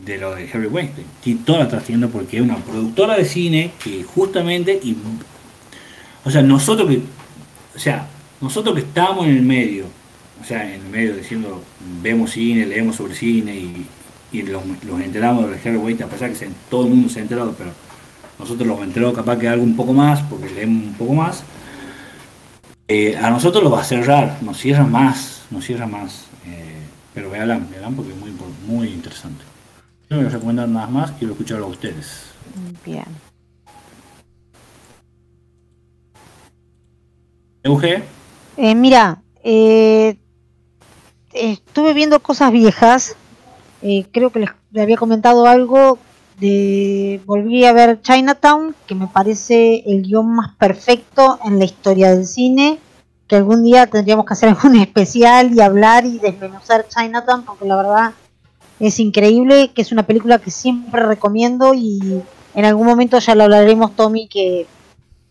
de 0.04 0.18
lo 0.18 0.34
de 0.34 0.48
Harry 0.52 0.66
Weinstein. 0.66 1.06
Tiene 1.22 1.40
toda 1.44 1.60
la 1.60 1.68
trastienda 1.68 2.06
porque 2.06 2.36
es 2.36 2.42
una 2.42 2.56
productora 2.58 3.16
de 3.16 3.24
cine 3.24 3.72
que 3.82 4.04
justamente, 4.04 4.78
y, 4.82 4.96
o 6.24 6.30
sea, 6.30 6.42
nosotros 6.42 6.88
que, 6.88 7.00
o 7.74 7.78
sea, 7.78 8.06
nosotros 8.40 8.74
que 8.76 8.82
estamos 8.82 9.26
en 9.26 9.36
el 9.38 9.42
medio, 9.42 9.86
o 10.40 10.44
sea, 10.44 10.64
en 10.64 10.80
el 10.82 10.88
medio 10.88 11.16
diciendo, 11.16 11.62
vemos 12.02 12.30
cine, 12.32 12.66
leemos 12.66 12.96
sobre 12.96 13.14
cine 13.14 13.54
y, 13.56 13.86
y 14.32 14.42
los, 14.42 14.62
los 14.84 15.00
enteramos 15.00 15.44
de 15.44 15.50
lo 15.50 15.56
de 15.56 15.68
Harry 15.68 15.76
Weinstein, 15.78 16.08
a 16.08 16.12
pesar 16.12 16.30
que 16.30 16.36
se- 16.36 16.50
todo 16.70 16.84
el 16.84 16.90
mundo 16.90 17.08
se 17.08 17.18
ha 17.18 17.22
enterado, 17.22 17.54
pero 17.56 17.70
nosotros 18.38 18.66
los 18.66 18.80
enteramos 18.82 19.14
capaz 19.16 19.36
que 19.38 19.48
algo 19.48 19.64
un 19.64 19.76
poco 19.76 19.92
más, 19.92 20.20
porque 20.22 20.48
leemos 20.50 20.84
un 20.86 20.94
poco 20.94 21.14
más. 21.14 21.42
Eh, 22.86 23.16
a 23.16 23.30
nosotros 23.30 23.62
lo 23.62 23.70
va 23.70 23.80
a 23.82 23.84
cerrar, 23.84 24.38
nos 24.42 24.56
cierra 24.58 24.84
más, 24.84 25.42
nos 25.50 25.64
cierra 25.64 25.86
más. 25.86 26.26
Eh, 26.46 26.76
pero 27.12 27.30
vean, 27.30 27.68
vean 27.70 27.94
porque 27.94 28.12
es 28.12 28.16
muy, 28.18 28.30
muy 28.66 28.88
interesante. 28.88 29.44
No 30.08 30.16
voy 30.18 30.26
a 30.26 30.30
recomendar 30.30 30.68
nada 30.68 30.86
más, 30.86 31.10
quiero 31.12 31.32
escucharlo 31.34 31.66
a 31.66 31.68
ustedes. 31.68 32.22
Bien. 32.86 33.04
Euge, 37.62 38.02
Eh, 38.56 38.74
mira, 38.74 39.20
eh, 39.44 40.16
estuve 41.32 41.94
viendo 41.94 42.20
cosas 42.20 42.52
viejas. 42.52 43.16
eh, 43.82 44.06
creo 44.12 44.30
que 44.30 44.40
les, 44.40 44.50
les 44.72 44.82
había 44.82 44.96
comentado 44.96 45.46
algo 45.46 45.98
de. 46.40 47.20
Volví 47.26 47.64
a 47.64 47.72
ver 47.72 48.00
Chinatown, 48.02 48.74
que 48.86 48.94
me 48.94 49.06
parece 49.06 49.82
el 49.86 50.02
guion 50.02 50.26
más 50.34 50.54
perfecto 50.56 51.38
en 51.44 51.58
la 51.58 51.64
historia 51.64 52.10
del 52.14 52.26
cine. 52.26 52.78
Que 53.26 53.36
algún 53.36 53.62
día 53.62 53.86
tendríamos 53.86 54.24
que 54.24 54.32
hacer 54.32 54.48
algún 54.48 54.76
especial 54.80 55.52
y 55.54 55.60
hablar 55.60 56.06
y 56.06 56.18
desmenuzar 56.18 56.86
Chinatown, 56.88 57.44
porque 57.44 57.66
la 57.66 57.76
verdad 57.76 58.12
es 58.80 58.98
increíble. 59.00 59.70
Que 59.74 59.82
es 59.82 59.92
una 59.92 60.04
película 60.04 60.38
que 60.38 60.50
siempre 60.50 61.02
recomiendo 61.04 61.74
y 61.74 62.22
en 62.54 62.64
algún 62.64 62.86
momento 62.86 63.18
ya 63.18 63.34
lo 63.34 63.44
hablaremos, 63.44 63.94
Tommy, 63.94 64.28
que 64.28 64.66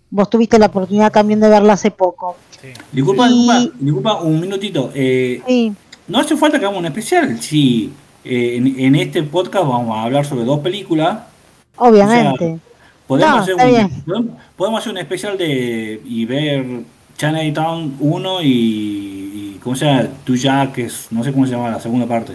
vos 0.09 0.29
tuviste 0.29 0.57
la 0.59 0.67
oportunidad 0.67 1.11
también 1.11 1.39
de 1.39 1.49
verla 1.49 1.73
hace 1.73 1.91
poco. 1.91 2.35
Sí. 2.61 2.69
disculpa, 2.91 3.27
Y- 3.29 3.33
disculpa, 3.33 3.75
disculpa 3.79 4.21
un 4.21 4.39
minutito. 4.39 4.91
Eh, 4.95 5.41
Sí. 5.47 5.73
No 6.07 6.19
hace 6.19 6.35
falta 6.37 6.59
que 6.59 6.65
hagamos 6.65 6.79
un 6.79 6.85
especial. 6.87 7.39
Si 7.41 7.91
eh, 8.23 8.55
en, 8.57 8.79
en 8.79 8.95
este 8.95 9.23
podcast 9.23 9.65
vamos 9.67 9.97
a 9.97 10.03
hablar 10.03 10.25
sobre 10.25 10.43
dos 10.45 10.59
películas, 10.59 11.19
Obviamente. 11.77 12.59
podemos, 13.07 13.35
No, 13.35 13.41
hacer, 13.41 13.51
está 13.53 13.65
un, 13.65 13.71
bien. 13.71 14.03
podemos- 14.05 14.31
podemos 14.55 14.79
hacer 14.79 14.91
un 14.91 14.97
especial 14.97 15.37
de 15.37 16.01
y 16.05 16.25
ver 16.25 16.65
Chinatown 17.17 17.95
1 17.99 18.41
y, 18.41 18.45
y 18.47 19.59
¿cómo 19.63 19.75
se 19.75 19.85
llama? 19.85 20.07
Tu 20.23 20.35
ya, 20.35 20.71
que 20.73 20.85
es, 20.85 21.07
no 21.11 21.23
sé 21.23 21.31
cómo 21.31 21.45
se 21.45 21.51
llama 21.53 21.69
la 21.69 21.79
segunda 21.79 22.05
parte. 22.05 22.33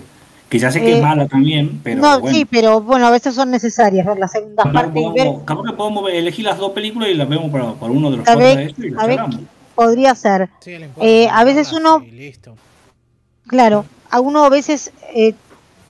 Que 0.48 0.58
ya 0.58 0.70
sé 0.70 0.80
que 0.80 0.92
Eh, 0.92 0.96
es 0.96 1.02
mala 1.02 1.26
también, 1.28 1.80
pero 1.82 2.02
no, 2.02 2.20
bueno. 2.20 2.36
sí, 2.36 2.44
pero 2.44 2.80
bueno, 2.82 3.06
a 3.06 3.10
veces 3.10 3.34
son 3.34 3.50
necesarias 3.50 4.04
ver 4.06 4.18
la 4.18 4.28
segunda 4.28 4.62
Capaz 4.64 4.70
que 4.70 4.84
parte 4.86 5.00
y 5.00 5.02
ver, 5.04 5.12
podemos, 5.14 5.42
capaz 5.44 5.62
que 5.64 5.72
podemos 5.72 6.10
elegir 6.12 6.44
las 6.44 6.58
dos 6.58 6.72
películas 6.72 7.08
y 7.08 7.14
las 7.14 7.26
vemos 7.28 7.50
para, 7.50 7.72
para 7.72 7.90
uno 7.92 8.10
de 8.10 8.18
los 8.18 8.26
¿Sabe- 8.26 8.38
podcasts 8.54 8.56
de 8.58 8.70
esto 8.70 8.86
y 8.86 8.90
las 8.90 9.06
charlamos. 9.06 9.36
podría 9.74 10.14
ser. 10.14 10.50
Sí, 10.60 10.70
le 10.72 10.84
importa 10.86 11.08
Eh, 11.08 11.28
a 11.32 11.44
veces 11.44 11.72
uno- 11.72 12.00
listo. 12.00 12.54
Claro, 13.46 13.84
a 14.10 14.20
uno 14.20 14.44
a 14.44 14.48
veces 14.48 14.92
eh, 15.14 15.34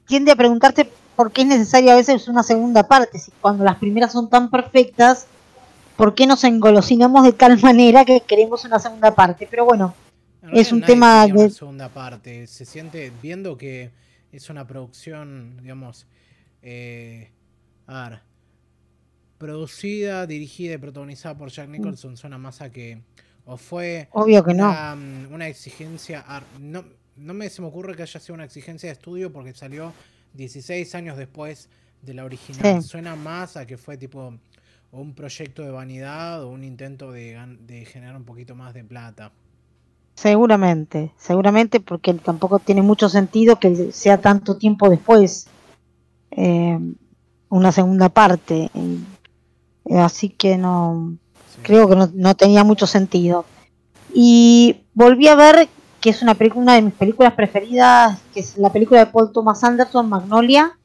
tiende 0.06 0.32
a 0.32 0.36
preguntarte 0.36 0.90
por 1.16 1.32
qué 1.32 1.42
es 1.42 1.48
necesaria 1.48 1.92
a 1.92 1.96
veces 1.96 2.28
una 2.28 2.42
segunda 2.42 2.88
parte, 2.88 3.18
si 3.18 3.30
cuando 3.40 3.64
las 3.64 3.76
primeras 3.76 4.12
son 4.12 4.28
tan 4.30 4.50
perfectas, 4.50 5.26
¿por 5.96 6.14
qué 6.14 6.26
nos 6.26 6.42
engolosinamos 6.44 7.24
de 7.24 7.32
tal 7.32 7.58
manera 7.62 8.04
que 8.04 8.20
queremos 8.20 8.64
una 8.64 8.78
segunda 8.78 9.14
parte? 9.14 9.46
Pero 9.50 9.64
bueno, 9.64 9.94
En 10.42 10.56
Es 10.56 10.72
un 10.72 10.82
tema 10.82 11.24
una 11.26 11.34
de- 11.44 11.50
segunda 11.50 11.88
parte. 11.88 12.46
Se 12.46 12.64
siente 12.64 13.12
viendo 13.22 13.56
que 13.56 13.90
es 14.32 14.48
una 14.50 14.66
producción, 14.66 15.58
digamos, 15.62 16.06
eh, 16.62 17.30
a 17.86 18.08
ver, 18.08 18.20
producida, 19.38 20.26
dirigida 20.26 20.74
y 20.74 20.78
protagonizada 20.78 21.36
por 21.36 21.50
Jack 21.50 21.68
Nicholson. 21.68 22.16
Suena 22.16 22.38
más 22.38 22.60
a 22.62 22.70
que 22.70 23.02
o 23.44 23.56
fue 23.56 24.08
obvio 24.12 24.42
que 24.44 24.54
no. 24.54 24.68
una, 24.70 24.94
mm, 24.94 25.32
una 25.32 25.48
exigencia, 25.48 26.24
no, 26.60 26.84
no 27.22 27.34
me 27.34 27.48
se 27.48 27.62
me 27.62 27.68
ocurre 27.68 27.94
que 27.96 28.02
haya 28.02 28.20
sido 28.20 28.34
una 28.34 28.44
exigencia 28.44 28.88
de 28.88 28.94
estudio 28.94 29.32
porque 29.32 29.54
salió 29.54 29.92
16 30.34 30.94
años 30.94 31.16
después 31.16 31.68
de 32.02 32.14
la 32.14 32.24
original. 32.24 32.82
Sí. 32.82 32.88
Suena 32.88 33.16
más 33.16 33.56
a 33.56 33.66
que 33.66 33.76
fue 33.76 33.96
tipo 33.96 34.34
un 34.90 35.14
proyecto 35.14 35.62
de 35.62 35.70
vanidad 35.70 36.42
o 36.42 36.48
un 36.50 36.64
intento 36.64 37.12
de, 37.12 37.86
generar 37.90 38.16
un 38.16 38.24
poquito 38.24 38.54
más 38.54 38.74
de 38.74 38.84
plata. 38.84 39.32
Seguramente, 40.14 41.12
seguramente 41.16 41.80
porque 41.80 42.12
tampoco 42.14 42.58
tiene 42.58 42.82
mucho 42.82 43.08
sentido 43.08 43.58
que 43.58 43.92
sea 43.92 44.20
tanto 44.20 44.58
tiempo 44.58 44.90
después 44.90 45.46
eh, 46.30 46.78
una 47.48 47.72
segunda 47.72 48.10
parte. 48.10 48.70
Eh, 49.86 49.98
así 49.98 50.28
que 50.28 50.58
no, 50.58 51.16
Sí. 51.54 51.60
creo 51.62 51.88
que 51.88 51.96
no, 51.96 52.10
no 52.14 52.34
tenía 52.34 52.64
mucho 52.64 52.86
sentido. 52.86 53.44
Y 54.14 54.84
volví 54.94 55.28
a 55.28 55.34
ver 55.34 55.68
que 56.02 56.10
es 56.10 56.20
una 56.20 56.34
película, 56.34 56.62
una 56.62 56.74
de 56.74 56.82
mis 56.82 56.94
películas 56.94 57.32
preferidas, 57.32 58.18
que 58.34 58.40
es 58.40 58.58
la 58.58 58.70
película 58.70 59.00
de 59.00 59.06
Paul 59.06 59.32
Thomas 59.32 59.62
Anderson, 59.62 60.08
Magnolia, 60.08 60.76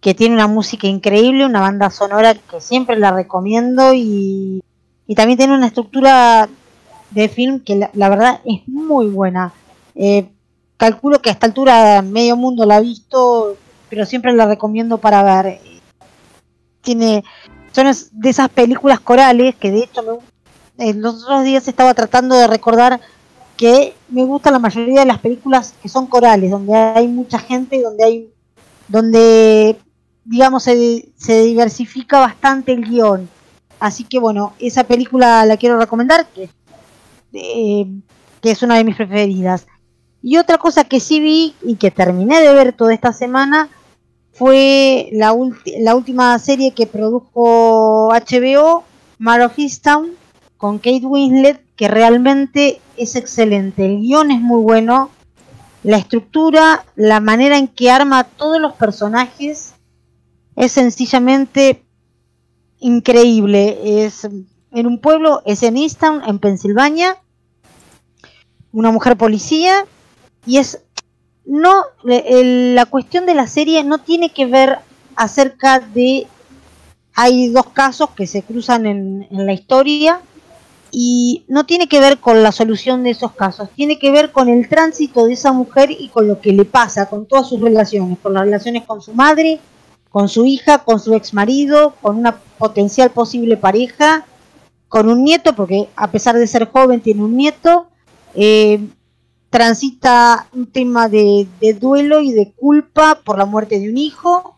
que 0.00 0.14
tiene 0.14 0.34
una 0.34 0.46
música 0.46 0.86
increíble, 0.86 1.44
una 1.44 1.60
banda 1.60 1.90
sonora 1.90 2.34
que 2.34 2.60
siempre 2.60 2.98
la 2.98 3.10
recomiendo 3.10 3.92
y, 3.92 4.62
y 5.06 5.14
también 5.14 5.36
tiene 5.36 5.54
una 5.54 5.66
estructura 5.66 6.48
de 7.10 7.28
film 7.28 7.60
que 7.60 7.90
la, 7.92 8.08
verdad 8.08 8.40
es 8.46 8.66
muy 8.66 9.08
buena. 9.08 9.52
Eh, 9.94 10.30
calculo 10.78 11.20
que 11.20 11.28
a 11.28 11.32
esta 11.34 11.46
altura 11.46 12.00
medio 12.00 12.34
mundo 12.34 12.64
la 12.64 12.76
ha 12.76 12.80
visto, 12.80 13.58
pero 13.90 14.06
siempre 14.06 14.32
la 14.32 14.46
recomiendo 14.46 14.96
para 14.96 15.22
ver. 15.22 15.60
Tiene, 16.80 17.24
son 17.72 17.86
de 18.12 18.30
esas 18.30 18.48
películas 18.48 19.00
corales 19.00 19.54
que 19.56 19.70
de 19.70 19.80
hecho 19.80 20.02
me, 20.02 20.88
eh, 20.88 20.94
los 20.94 21.24
otros 21.24 21.44
días 21.44 21.68
estaba 21.68 21.92
tratando 21.92 22.36
de 22.36 22.46
recordar 22.46 23.00
que 23.58 23.94
me 24.08 24.24
gusta 24.24 24.50
la 24.50 24.58
mayoría 24.58 25.00
de 25.00 25.06
las 25.06 25.18
películas 25.18 25.74
que 25.82 25.90
son 25.90 26.06
corales, 26.06 26.50
donde 26.50 26.74
hay 26.74 27.08
mucha 27.08 27.38
gente, 27.38 27.82
donde 27.82 28.04
hay, 28.04 28.30
donde 28.88 29.76
digamos 30.24 30.62
se, 30.62 31.10
se 31.16 31.42
diversifica 31.42 32.20
bastante 32.20 32.72
el 32.72 32.84
guion. 32.88 33.28
Así 33.80 34.04
que 34.04 34.18
bueno, 34.18 34.54
esa 34.58 34.84
película 34.84 35.44
la 35.44 35.56
quiero 35.56 35.78
recomendar, 35.78 36.26
que, 36.28 36.48
eh, 37.32 37.86
que 38.40 38.50
es 38.50 38.62
una 38.62 38.76
de 38.76 38.84
mis 38.84 38.96
preferidas. 38.96 39.66
Y 40.22 40.36
otra 40.36 40.58
cosa 40.58 40.84
que 40.84 41.00
sí 41.00 41.20
vi 41.20 41.54
y 41.62 41.76
que 41.76 41.90
terminé 41.90 42.40
de 42.40 42.54
ver 42.54 42.72
toda 42.72 42.94
esta 42.94 43.12
semana 43.12 43.68
fue 44.32 45.08
la, 45.12 45.32
ulti- 45.32 45.78
la 45.80 45.94
última 45.96 46.38
serie 46.38 46.72
que 46.72 46.86
produjo 46.86 48.10
HBO, 48.12 48.84
Mar 49.18 49.40
of 49.42 49.58
Easttown, 49.58 50.10
con 50.58 50.78
Kate 50.78 51.06
Winslet, 51.06 51.64
que 51.76 51.88
realmente 51.88 52.80
es 52.96 53.14
excelente. 53.14 53.86
El 53.86 54.00
guion 54.00 54.30
es 54.32 54.40
muy 54.40 54.60
bueno. 54.60 55.10
la 55.84 55.96
estructura, 55.96 56.84
la 56.96 57.20
manera 57.20 57.56
en 57.56 57.68
que 57.68 57.88
arma 57.88 58.24
todos 58.24 58.60
los 58.60 58.74
personajes 58.74 59.74
es 60.56 60.72
sencillamente 60.72 61.84
increíble. 62.80 64.04
Es 64.04 64.24
en 64.24 64.86
un 64.86 64.98
pueblo, 64.98 65.40
es 65.46 65.62
en 65.62 65.76
Easton, 65.76 66.22
en 66.26 66.40
Pensilvania, 66.40 67.16
una 68.72 68.90
mujer 68.90 69.16
policía 69.16 69.86
y 70.44 70.58
es 70.58 70.80
no 71.46 71.84
la 72.04 72.84
cuestión 72.86 73.24
de 73.24 73.34
la 73.34 73.46
serie 73.46 73.82
no 73.84 73.98
tiene 73.98 74.30
que 74.30 74.46
ver 74.46 74.80
acerca 75.14 75.78
de 75.78 76.26
hay 77.14 77.48
dos 77.48 77.68
casos 77.68 78.10
que 78.10 78.26
se 78.26 78.42
cruzan 78.42 78.84
en 78.84 79.26
la 79.30 79.52
historia 79.52 80.20
y 80.90 81.44
no 81.48 81.66
tiene 81.66 81.88
que 81.88 82.00
ver 82.00 82.18
con 82.18 82.42
la 82.42 82.52
solución 82.52 83.02
de 83.02 83.10
esos 83.10 83.32
casos, 83.32 83.68
tiene 83.74 83.98
que 83.98 84.10
ver 84.10 84.32
con 84.32 84.48
el 84.48 84.68
tránsito 84.68 85.26
de 85.26 85.34
esa 85.34 85.52
mujer 85.52 85.90
y 85.90 86.08
con 86.08 86.28
lo 86.28 86.40
que 86.40 86.52
le 86.52 86.64
pasa, 86.64 87.08
con 87.08 87.26
todas 87.26 87.48
sus 87.48 87.60
relaciones, 87.60 88.18
con 88.22 88.34
las 88.34 88.44
relaciones 88.44 88.84
con 88.84 89.02
su 89.02 89.12
madre, 89.12 89.60
con 90.10 90.28
su 90.28 90.46
hija, 90.46 90.78
con 90.84 91.00
su 91.00 91.14
ex 91.14 91.34
marido, 91.34 91.94
con 92.00 92.16
una 92.16 92.36
potencial 92.58 93.10
posible 93.10 93.56
pareja, 93.56 94.26
con 94.88 95.08
un 95.08 95.22
nieto, 95.22 95.54
porque 95.54 95.88
a 95.96 96.10
pesar 96.10 96.36
de 96.36 96.46
ser 96.46 96.70
joven 96.70 97.00
tiene 97.00 97.22
un 97.22 97.36
nieto, 97.36 97.88
eh, 98.34 98.80
transita 99.50 100.48
un 100.52 100.66
tema 100.66 101.08
de, 101.08 101.46
duelo 101.80 102.20
y 102.20 102.32
de 102.32 102.52
culpa 102.52 103.20
por 103.24 103.38
la 103.38 103.46
muerte 103.46 103.78
de 103.78 103.90
un 103.90 103.98
hijo, 103.98 104.56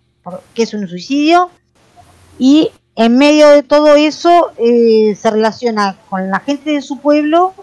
que 0.54 0.62
es 0.62 0.74
un 0.74 0.86
suicidio, 0.88 1.50
y 2.38 2.70
en 3.00 3.16
medio 3.16 3.48
de 3.48 3.62
todo 3.62 3.96
eso 3.96 4.52
eh, 4.58 5.16
se 5.18 5.30
relaciona 5.30 5.96
con 6.10 6.28
la 6.28 6.40
gente 6.40 6.72
de 6.72 6.82
su 6.82 6.98
pueblo 6.98 7.54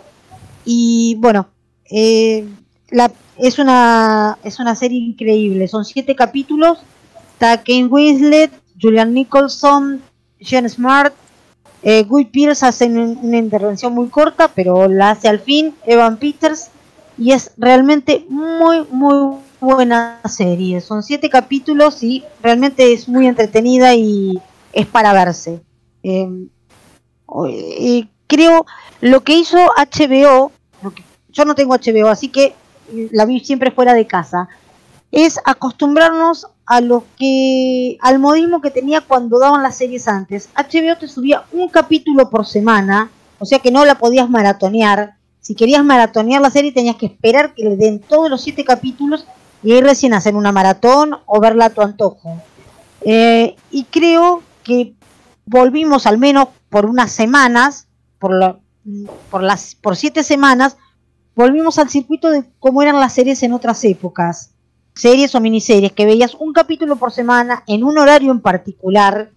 y 0.65 1.15
bueno, 1.19 1.47
eh, 1.91 2.43
es, 3.37 3.59
una, 3.59 4.39
es 4.43 4.59
una 4.59 4.75
serie 4.75 4.97
increíble, 4.97 5.67
son 5.67 5.85
siete 5.85 6.15
capítulos, 6.15 6.79
está 7.33 7.61
Kane 7.61 7.85
Winslet, 7.85 8.51
Julian 8.81 9.13
Nicholson, 9.13 10.01
Jen 10.39 10.67
Smart, 10.67 11.13
eh, 11.83 12.03
Guy 12.03 12.25
Pierce 12.25 12.65
hace 12.65 12.87
una 12.87 13.37
intervención 13.37 13.93
muy 13.93 14.07
corta, 14.07 14.47
pero 14.47 14.87
la 14.87 15.11
hace 15.11 15.27
al 15.27 15.39
fin, 15.39 15.75
Evan 15.85 16.17
Peters, 16.17 16.69
y 17.15 17.33
es 17.33 17.51
realmente 17.57 18.25
muy, 18.27 18.87
muy 18.89 19.37
buena 19.59 20.19
serie. 20.27 20.81
Son 20.81 21.03
siete 21.03 21.29
capítulos 21.29 22.01
y 22.01 22.23
realmente 22.41 22.91
es 22.91 23.07
muy 23.07 23.27
entretenida 23.27 23.93
y 23.93 24.41
es 24.77 24.85
para 24.85 25.11
verse. 25.11 25.59
Em, 26.03 26.49
creo 28.27 28.65
lo 29.01 29.23
que 29.23 29.33
hizo 29.33 29.57
HBO, 29.75 30.51
yo 31.29 31.45
no 31.45 31.55
tengo 31.55 31.73
HBO, 31.73 32.09
así 32.09 32.29
que 32.29 32.53
la 33.11 33.25
vi 33.25 33.39
siempre 33.39 33.71
fuera 33.71 33.95
de 33.95 34.05
casa, 34.05 34.47
es 35.11 35.39
acostumbrarnos 35.45 36.47
a 36.67 36.81
lo 36.81 37.05
que 37.17 37.97
al 38.01 38.19
modismo 38.19 38.61
que 38.61 38.69
tenía 38.69 39.01
cuando 39.01 39.39
daban 39.39 39.63
las 39.63 39.77
series 39.77 40.07
antes. 40.07 40.49
HBO 40.55 40.95
te 40.99 41.07
subía 41.07 41.45
un 41.51 41.69
capítulo 41.69 42.29
por 42.29 42.45
semana, 42.45 43.09
o 43.39 43.45
sea 43.45 43.57
que 43.57 43.71
no 43.71 43.83
la 43.83 43.97
podías 43.97 44.29
maratonear. 44.29 45.15
Si 45.41 45.55
querías 45.55 45.83
maratonear 45.83 46.41
la 46.41 46.51
serie 46.51 46.71
tenías 46.71 46.97
que 46.97 47.07
esperar 47.07 47.55
que 47.55 47.63
le 47.63 47.77
den 47.77 47.99
todos 47.99 48.29
los 48.29 48.41
siete 48.41 48.63
capítulos 48.63 49.25
y 49.63 49.71
ahí 49.71 49.81
recién 49.81 50.13
hacer 50.13 50.35
una 50.35 50.51
maratón 50.51 51.17
o 51.25 51.39
verla 51.39 51.65
a 51.65 51.69
tu 51.71 51.81
antojo. 51.81 52.39
Eh, 53.01 53.55
y 53.71 53.85
creo 53.85 54.43
que 54.67 54.93
volvimos 55.45 56.05
al 56.05 56.17
menos 56.17 56.49
por 56.69 56.85
unas 56.85 57.11
semanas, 57.11 57.87
por, 58.19 58.59
por, 59.31 59.41
las, 59.41 59.75
por 59.75 59.95
siete 59.95 60.23
semanas, 60.23 60.77
volvimos 61.35 61.79
al 61.79 61.89
circuito 61.89 62.29
de 62.29 62.43
cómo 62.59 62.81
eran 62.81 62.99
las 62.99 63.13
series 63.13 63.41
en 63.43 63.53
otras 63.53 63.83
épocas 63.85 64.51
series 64.97 65.35
o 65.35 65.39
miniseries 65.39 65.91
que 65.91 66.05
veías 66.05 66.35
un 66.35 66.53
capítulo 66.53 66.95
por 66.95 67.11
semana 67.11 67.63
en 67.67 67.83
un 67.83 67.97
horario 67.97 68.31
en 68.31 68.41
particular 68.41 69.31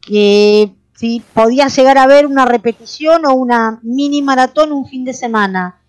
que 0.00 0.74
si 0.94 1.22
podías 1.32 1.74
llegar 1.74 1.98
a 1.98 2.06
ver 2.06 2.26
una 2.26 2.44
repetición 2.44 3.24
o 3.24 3.34
una 3.34 3.80
mini 3.82 4.20
maratón 4.20 4.72
un 4.72 4.86
fin 4.86 5.04
de 5.04 5.14
semana. 5.14 5.80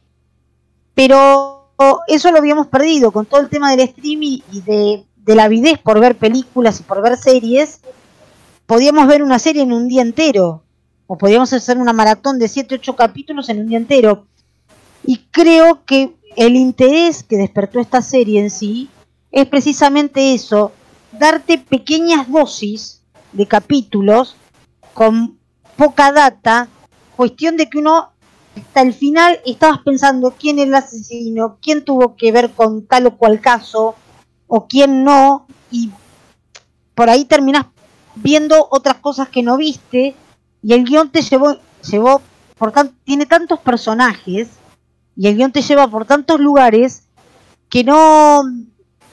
Pero 0.94 1.74
eso 2.08 2.32
lo 2.32 2.38
habíamos 2.38 2.68
perdido 2.68 3.12
con 3.12 3.26
todo 3.26 3.42
el 3.42 3.50
tema 3.50 3.72
del 3.72 3.82
streaming 3.82 4.40
y 4.52 4.62
de, 4.62 5.06
de 5.18 5.36
la 5.36 5.44
avidez 5.44 5.80
por 5.80 6.00
ver 6.00 6.18
películas 6.18 6.80
y 6.80 6.84
por 6.84 7.02
ver 7.02 7.18
series. 7.18 7.82
Podíamos 8.72 9.06
ver 9.06 9.22
una 9.22 9.38
serie 9.38 9.64
en 9.64 9.74
un 9.74 9.90
día 9.90 10.02
entero 10.02 10.64
o 11.06 11.18
podíamos 11.18 11.52
hacer 11.52 11.78
una 11.78 11.92
maratón 11.92 12.40
de 12.40 12.48
7, 12.48 12.76
8 12.76 12.96
capítulos 12.96 13.50
en 13.50 13.60
un 13.60 13.68
día 13.68 13.78
entero. 13.78 14.28
Y 15.06 15.26
creo 15.30 15.84
que 15.84 16.16
el 16.38 16.56
interés 16.56 17.22
que 17.22 17.36
despertó 17.36 17.82
esta 17.82 18.02
serie 18.02 18.40
en 18.40 18.50
sí 18.50 18.90
es 19.30 19.46
precisamente 19.48 20.34
eso, 20.34 20.72
darte 21.12 21.58
pequeñas 21.58 22.32
dosis 22.32 23.02
de 23.34 23.46
capítulos 23.46 24.38
con 24.94 25.38
poca 25.76 26.14
data, 26.14 26.70
cuestión 27.18 27.58
de 27.58 27.70
que 27.70 27.78
uno 27.78 28.12
hasta 28.56 28.84
el 28.84 28.94
final 28.94 29.42
estabas 29.46 29.80
pensando 29.80 30.34
quién 30.40 30.60
es 30.60 30.68
el 30.68 30.76
asesino, 30.76 31.58
quién 31.62 31.84
tuvo 31.84 32.16
que 32.16 32.32
ver 32.32 32.52
con 32.52 32.86
tal 32.86 33.08
o 33.08 33.18
cual 33.18 33.42
caso, 33.42 33.96
o 34.48 34.66
quién 34.66 35.04
no, 35.04 35.46
y 35.70 35.92
por 36.96 37.10
ahí 37.10 37.26
terminas 37.26 37.66
viendo 38.16 38.68
otras 38.72 38.98
cosas 38.98 39.30
que 39.30 39.44
no 39.44 39.58
viste, 39.58 40.16
y 40.64 40.74
el 40.74 40.84
guion 40.84 41.10
te 41.10 41.22
llevó, 41.22 41.58
llevó 41.90 42.22
por 42.58 42.74
tiene 43.04 43.26
tantos 43.26 43.60
personajes, 43.60 44.50
y 45.16 45.28
el 45.28 45.36
guion 45.36 45.52
te 45.52 45.62
lleva 45.62 45.88
por 45.88 46.06
tantos 46.06 46.40
lugares, 46.40 47.04
que 47.70 47.84
no, 47.84 48.42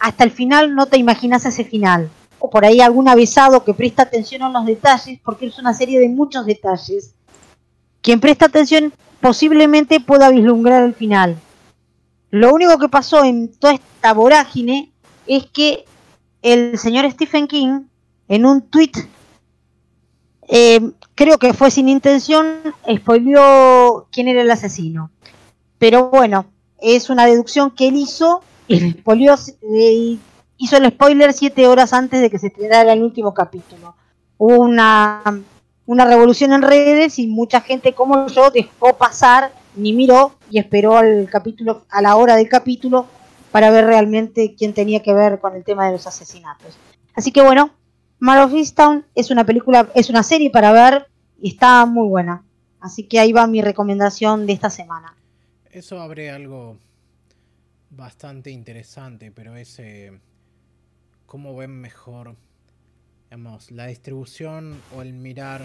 hasta 0.01 0.25
el 0.25 0.31
final 0.31 0.75
no 0.75 0.87
te 0.87 0.99
imaginas 0.99 1.45
ese 1.47 1.65
final. 1.65 2.11
O 2.41 2.51
por 2.51 2.65
ahí 2.65 2.81
algún 2.81 3.09
avisado 3.09 3.65
que 3.65 3.75
presta 3.75 4.03
atención 4.03 4.43
a 4.43 4.51
los 4.51 4.65
detalles, 4.65 5.19
porque 5.25 5.47
es 5.47 5.59
una 5.59 5.75
serie 5.75 5.99
de 5.99 6.09
muchos 6.09 6.47
detalles. 6.47 7.15
Quien 8.01 8.21
presta 8.21 8.47
atención 8.47 8.93
posiblemente 9.21 10.01
pueda 10.01 10.31
vislumbrar 10.31 10.83
el 10.85 10.95
final. 10.95 11.37
Lo 12.31 12.53
único 12.53 12.79
que 12.79 12.89
pasó 12.89 13.25
en 13.25 13.49
toda 13.49 13.75
esta 13.75 14.13
vorágine 14.13 14.93
es 15.27 15.47
que 15.47 15.85
el 16.43 16.79
señor 16.79 17.11
Stephen 17.11 17.49
King, 17.49 17.83
en 18.29 18.47
un 18.47 18.63
tweet, 18.63 18.93
eh, 20.49 20.93
creo 21.15 21.39
que 21.39 21.53
fue 21.53 21.71
sin 21.71 21.89
intención, 21.89 22.47
spoileó 22.97 24.09
quién 24.13 24.29
era 24.29 24.43
el 24.43 24.51
asesino. 24.51 25.11
Pero 25.79 26.11
bueno, 26.11 26.47
es 26.81 27.11
una 27.11 27.27
deducción 27.27 27.71
que 27.71 27.89
él 27.89 27.97
hizo 27.97 28.43
eh, 28.69 30.19
hizo 30.59 30.77
el 30.77 30.89
spoiler 30.91 31.33
siete 31.33 31.67
horas 31.67 31.93
antes 31.93 32.21
de 32.21 32.31
que 32.31 32.39
se 32.39 32.49
estrenara 32.49 32.93
el 32.93 33.03
último 33.03 33.33
capítulo. 33.33 33.95
Hubo 34.37 34.59
una, 34.59 35.23
una 35.87 36.05
revolución 36.05 36.53
en 36.53 36.63
redes 36.63 37.19
y 37.19 37.27
mucha 37.27 37.61
gente 37.61 37.95
como 37.95 38.27
yo 38.29 38.51
dejó 38.51 38.97
pasar, 38.97 39.53
ni 39.75 39.93
miró 39.93 40.33
y 40.51 40.59
esperó 40.59 40.97
al 40.97 41.29
capítulo, 41.31 41.85
a 41.89 42.03
la 42.03 42.17
hora 42.17 42.37
del 42.37 42.49
capítulo 42.49 43.07
para 43.53 43.71
ver 43.71 43.87
realmente 43.87 44.55
quién 44.57 44.75
tenía 44.75 45.03
que 45.03 45.15
ver 45.15 45.39
con 45.39 45.57
el 45.57 45.65
tema 45.65 45.87
de 45.87 45.93
los 45.93 46.07
asesinatos. 46.07 46.77
Así 47.15 47.33
que 47.33 47.43
bueno, 47.43 47.71
Mar 48.21 48.39
of 48.41 48.53
es 49.15 49.31
una 49.31 49.45
película, 49.47 49.89
es 49.95 50.11
una 50.11 50.23
serie 50.23 50.51
para 50.51 50.73
ver 50.73 51.07
y 51.41 51.51
está 51.51 51.87
muy 51.87 52.09
buena. 52.09 52.45
Así 52.81 53.05
que 53.05 53.21
ahí 53.21 53.33
va 53.33 53.47
mi 53.47 53.63
recomendación 53.63 54.47
de 54.47 54.53
esta 54.53 54.71
semana. 54.71 55.15
Eso 55.71 56.01
abre 56.01 56.31
algo 56.31 56.77
bastante 57.91 58.51
interesante, 58.51 59.31
pero 59.31 59.57
es 59.57 59.79
eh, 59.79 60.19
cómo 61.27 61.57
ven 61.57 61.81
mejor 61.81 62.37
digamos, 63.29 63.71
la 63.71 63.87
distribución 63.87 64.81
o 64.97 65.03
el 65.03 65.13
mirar 65.13 65.63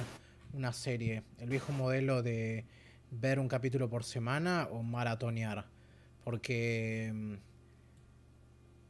una 0.54 0.74
serie. 0.74 1.24
El 1.40 1.50
viejo 1.50 1.72
modelo 1.72 2.22
de 2.22 2.66
ver 3.10 3.40
un 3.40 3.48
capítulo 3.48 3.90
por 3.90 4.04
semana 4.04 4.68
o 4.72 4.84
maratonear. 4.84 5.66
Porque 6.24 7.12
mm, 7.14 7.34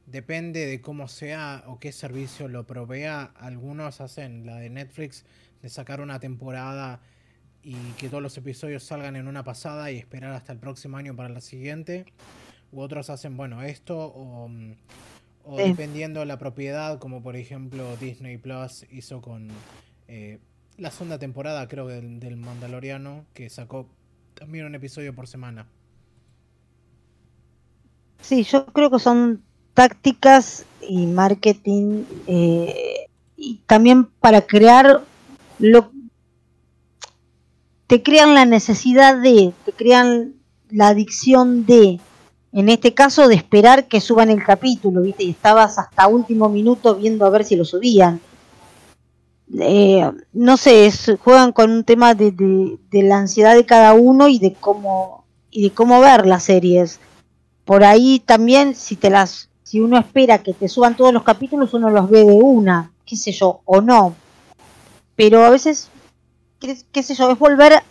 depende 0.06 0.66
de 0.66 0.82
cómo 0.82 1.08
sea 1.08 1.64
o 1.68 1.80
qué 1.80 1.91
servicio 1.91 2.47
lo 2.47 2.66
provea. 2.66 3.32
Algunos 3.36 4.01
hacen 4.01 4.45
la 4.45 4.58
de 4.58 4.70
Netflix 4.70 5.26
de 5.62 5.70
sacar 5.70 6.01
una 6.01 6.20
temporada 6.20 7.01
y 7.62 7.76
que 7.97 8.10
todos 8.10 8.22
los 8.22 8.38
episodios 8.38 8.84
salgan 8.84 9.16
en 9.16 9.28
una 9.28 9.43
pasada 9.43 9.89
y 9.91 9.97
esperar 9.97 10.34
hasta 10.34 10.51
el 10.51 10.60
próximo 10.60 10.97
año 10.97 11.16
para 11.16 11.30
la 11.30 11.39
siguiente 11.41 12.06
u 12.72 12.82
otros 12.82 13.10
hacen, 13.10 13.38
bueno, 13.38 13.62
esto 13.62 13.97
o, 14.08 14.49
mm, 14.49 14.76
dependiendo 15.58 16.22
de 16.22 16.26
la 16.26 16.38
propiedad, 16.38 16.99
como 16.99 17.22
por 17.22 17.36
ejemplo 17.36 17.95
Disney 17.97 18.38
Plus 18.38 18.86
hizo 18.91 19.22
con 19.22 19.49
eh, 20.08 20.39
la 20.78 20.91
segunda 20.91 21.20
temporada, 21.20 21.68
creo, 21.68 21.88
del, 21.88 22.20
del 22.20 22.36
Mandaloriano, 22.36 23.26
que 23.34 23.49
sacó 23.49 23.88
también 24.34 24.66
un 24.66 24.76
episodio 24.76 25.14
por 25.14 25.28
semana. 25.28 25.68
Sí, 28.22 28.43
yo 28.43 28.66
creo 28.68 28.89
que 28.89 28.99
son 28.99 29.43
tácticas 29.74 30.66
y 30.82 31.06
marketing 31.06 32.04
eh, 32.28 33.08
y 33.38 33.62
también 33.66 34.06
para 34.06 34.42
crear 34.42 35.04
lo 35.60 35.92
te 37.88 38.02
crean 38.02 38.34
la 38.34 38.46
necesidad 38.46 39.22
de, 39.22 39.54
te 39.66 39.72
crean 39.72 40.34
la 40.70 40.88
adicción 40.88 41.66
de 41.66 42.00
en 42.54 42.70
este 42.70 42.94
caso 42.94 43.28
de 43.28 43.36
esperar 43.36 43.88
que 43.88 44.00
suban 44.00 44.30
el 44.30 44.44
capítulo, 44.44 45.02
¿viste? 45.02 45.24
Y 45.24 45.32
estabas 45.32 45.80
hasta 45.80 46.08
último 46.08 46.50
minuto 46.50 46.96
viendo 46.96 47.26
a 47.26 47.32
ver 47.32 47.44
si 47.44 47.56
lo 47.56 47.66
subían. 47.66 48.22
Eh, 49.60 50.10
no 50.34 50.58
sé, 50.58 50.92
juegan 51.20 51.52
con 51.52 51.72
un 51.72 51.84
tema 51.84 52.14
de, 52.14 52.32
de, 52.32 53.04
la 53.04 53.18
ansiedad 53.18 53.56
de 53.56 53.66
cada 53.66 53.94
uno 53.94 54.28
y 54.28 54.40
de 54.40 54.54
cómo 54.54 55.26
y 55.50 55.64
de 55.64 55.72
cómo 55.72 56.00
ver 56.00 56.26
las 56.26 56.44
series. 56.44 57.00
Por 57.66 57.84
ahí 57.84 58.20
también, 58.20 58.76
si 58.76 58.96
te 58.96 59.10
las, 59.10 59.50
si 59.74 59.80
uno 59.80 59.98
espera 59.98 60.38
que 60.38 60.54
te 60.54 60.70
suban 60.70 60.96
todos 60.96 61.12
los 61.12 61.24
capítulos, 61.24 61.74
uno 61.74 61.90
los 61.90 62.08
ve 62.08 62.20
de 62.20 62.32
una, 62.32 62.92
qué 63.08 63.16
sé 63.16 63.32
yo, 63.32 63.62
o 63.66 63.82
no. 63.82 64.14
Pero 65.16 65.44
a 65.44 65.50
veces, 65.50 65.90
qué, 66.60 67.02
sé 67.02 67.16
yo, 67.16 67.32
es 67.32 67.40
volver, 67.40 67.82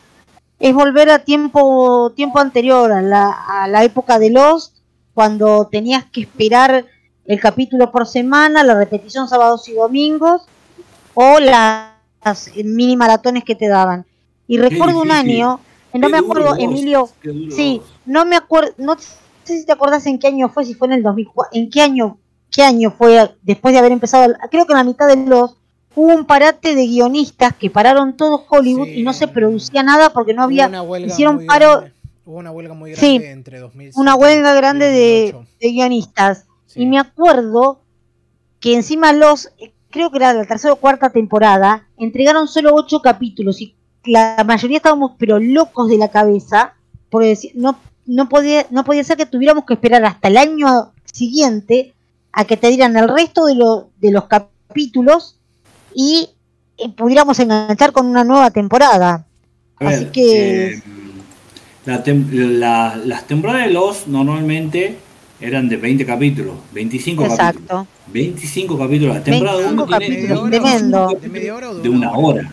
es 0.61 0.75
volver 0.77 1.11
a 1.11 1.25
tiempo, 1.25 2.13
tiempo 2.15 2.39
anterior, 2.39 2.93
a 2.93 3.03
la, 3.03 3.33
a 3.33 3.67
la 3.67 3.83
época 3.83 4.21
de 4.21 4.31
los, 4.31 4.75
cuando 5.13 5.67
tenías 5.73 6.05
que 6.05 6.21
esperar 6.21 6.87
el 7.25 7.41
capítulo 7.41 7.91
por 7.91 8.07
semana, 8.07 8.63
la 8.63 8.75
repetición 8.75 9.27
sábados 9.27 9.69
y 9.69 9.73
domingos, 9.73 10.43
o 11.15 11.41
las 11.41 11.97
mini 12.63 12.97
maratones 12.97 13.43
que 13.43 13.57
te 13.57 13.67
daban. 13.67 14.07
Y 14.47 14.59
recuerdo 14.59 15.01
un 15.01 15.11
año, 15.11 15.59
no 15.95 16.09
me 16.09 16.19
acuerdo, 16.19 16.55
Emilio, 16.57 17.09
sí, 17.51 17.83
no 18.07 18.25
me 18.25 18.37
acuerdo, 18.37 18.73
no 18.79 18.95
sé 19.45 19.59
si 19.59 19.67
te 19.67 19.73
acordás 19.73 20.07
en 20.07 20.19
qué 20.19 20.29
año 20.29 20.49
fue, 20.49 20.65
si 20.65 20.75
fue 20.75 20.89
en 20.89 20.95
el 20.95 21.03
2004, 21.03 21.59
en 21.59 21.71
qué 21.71 21.83
año, 21.83 22.19
qué 22.51 22.63
año 22.63 22.91
fue 22.91 23.35
después 23.43 23.73
de 23.73 23.79
haber 23.79 23.93
empezado, 23.93 24.33
creo 24.51 24.67
que 24.67 24.73
en 24.73 24.79
la 24.79 24.85
mitad 24.85 25.09
de 25.09 25.17
los 25.17 25.57
hubo 25.95 26.15
un 26.15 26.25
parate 26.25 26.75
de 26.75 26.87
guionistas 26.87 27.55
que 27.55 27.71
pararon 27.71 28.17
todo 28.17 28.45
Hollywood 28.49 28.89
y 28.89 29.03
no 29.03 29.13
se 29.13 29.29
producía 29.29 29.83
nada 29.83 30.13
porque 30.13 30.35
no 30.35 30.43
había, 30.43 30.71
hicieron 31.05 31.47
paro. 31.47 31.85
Hubo 32.25 32.39
una 32.39 32.53
huelga 32.53 32.75
muy 32.75 32.93
grande 32.93 33.31
entre 33.31 33.59
2007 33.59 34.01
Una 34.01 34.15
huelga 34.15 34.55
grande 34.55 34.91
de, 34.91 35.71
guionistas. 35.71 36.47
Y 36.75 36.87
me 36.87 36.99
acuerdo 36.99 37.81
que 38.61 38.75
encima 38.75 39.13
los, 39.13 39.51
creo 39.91 40.11
que 40.11 40.19
era 40.19 40.33
la 40.33 40.45
tercera 40.45 40.73
o 40.73 40.77
cuarta 40.77 41.11
temporada, 41.11 41.89
entregaron 41.99 42.49
solo 42.49 42.75
ocho 42.75 43.03
capítulos 43.03 43.61
y 43.61 43.75
la 44.05 44.43
mayoría 44.47 44.79
estábamos 44.79 45.13
pero 45.19 45.39
locos 45.39 45.89
de 45.89 45.99
la 45.99 46.09
cabeza, 46.09 46.75
porque 47.11 47.29
decir, 47.29 47.53
no, 47.55 47.79
no, 48.07 48.29
podía, 48.29 48.67
no 48.71 48.85
podía 48.85 49.05
ser 49.05 49.17
que 49.17 49.27
tuviéramos 49.27 49.65
que 49.65 49.75
esperar 49.75 50.05
hasta 50.05 50.29
el 50.29 50.37
año 50.37 50.93
siguiente 51.13 51.95
a 52.33 52.45
que 52.45 52.57
te 52.57 52.69
dieran 52.69 52.97
el 52.97 53.09
resto 53.09 53.47
de, 53.47 53.55
de 54.01 54.11
los 54.11 54.25
capítulos 54.27 55.39
y 55.95 56.31
eh, 56.79 56.89
pudiéramos 56.91 57.39
enganchar 57.39 57.93
con 57.93 58.07
una 58.07 58.25
nueva 58.25 58.51
temporada. 58.51 59.27
Así 59.77 60.07
que... 60.07 60.75
Eh, 60.75 60.83
las 61.85 63.27
temporadas 63.27 63.67
de 63.67 63.73
los 63.73 64.07
normalmente 64.07 64.97
eran 65.41 65.69
de 65.69 65.77
20 65.77 66.07
capítulos, 66.07 66.55
25 66.73 67.25
Exacto. 67.25 67.61
capítulos. 67.61 67.87
25 68.07 68.79
capítulos. 68.79 69.17
La 69.17 69.25
temporada 69.25 69.59
25 69.59 69.87
capítulos, 69.89 70.51
de, 70.51 70.61
de, 71.83 71.89
una 71.89 72.13
hora. 72.13 72.53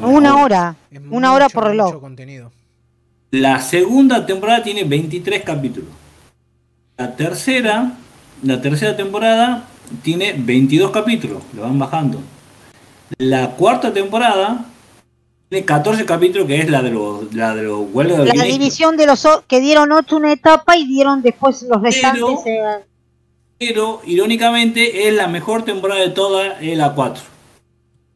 Una 0.00 0.36
hora. 0.36 0.76
Una 1.10 1.32
hora 1.32 1.48
por 1.48 1.64
reloj. 1.64 2.00
La 3.32 3.62
segunda 3.62 4.26
temporada 4.26 4.62
tiene 4.62 4.84
23 4.84 5.42
capítulos. 5.42 5.88
La 6.98 7.16
tercera, 7.16 7.94
la 8.42 8.60
tercera 8.60 8.94
temporada 8.94 9.66
tiene 10.02 10.34
22 10.36 10.90
capítulos, 10.90 11.42
lo 11.54 11.62
van 11.62 11.78
bajando. 11.78 12.20
La 13.16 13.52
cuarta 13.52 13.90
temporada 13.90 14.66
tiene 15.48 15.64
14 15.64 16.04
capítulos, 16.04 16.46
que 16.46 16.60
es 16.60 16.68
la 16.68 16.82
de 16.82 16.90
los, 16.90 17.32
la 17.34 17.54
de 17.54 17.62
los 17.62 17.86
huelgas 17.90 18.18
de 18.18 18.34
La 18.34 18.44
división 18.44 18.98
de 18.98 19.06
los 19.06 19.26
que 19.48 19.60
dieron 19.60 19.92
8 19.92 20.14
una 20.14 20.30
etapa 20.30 20.76
y 20.76 20.86
dieron 20.86 21.22
después 21.22 21.62
los 21.62 21.80
restantes. 21.80 22.22
Pero, 22.44 22.82
pero 23.56 24.00
irónicamente 24.04 25.08
es 25.08 25.14
la 25.14 25.26
mejor 25.26 25.64
temporada 25.64 26.02
de 26.02 26.10
toda, 26.10 26.60
es 26.60 26.76
la 26.76 26.92
4. 26.92 27.22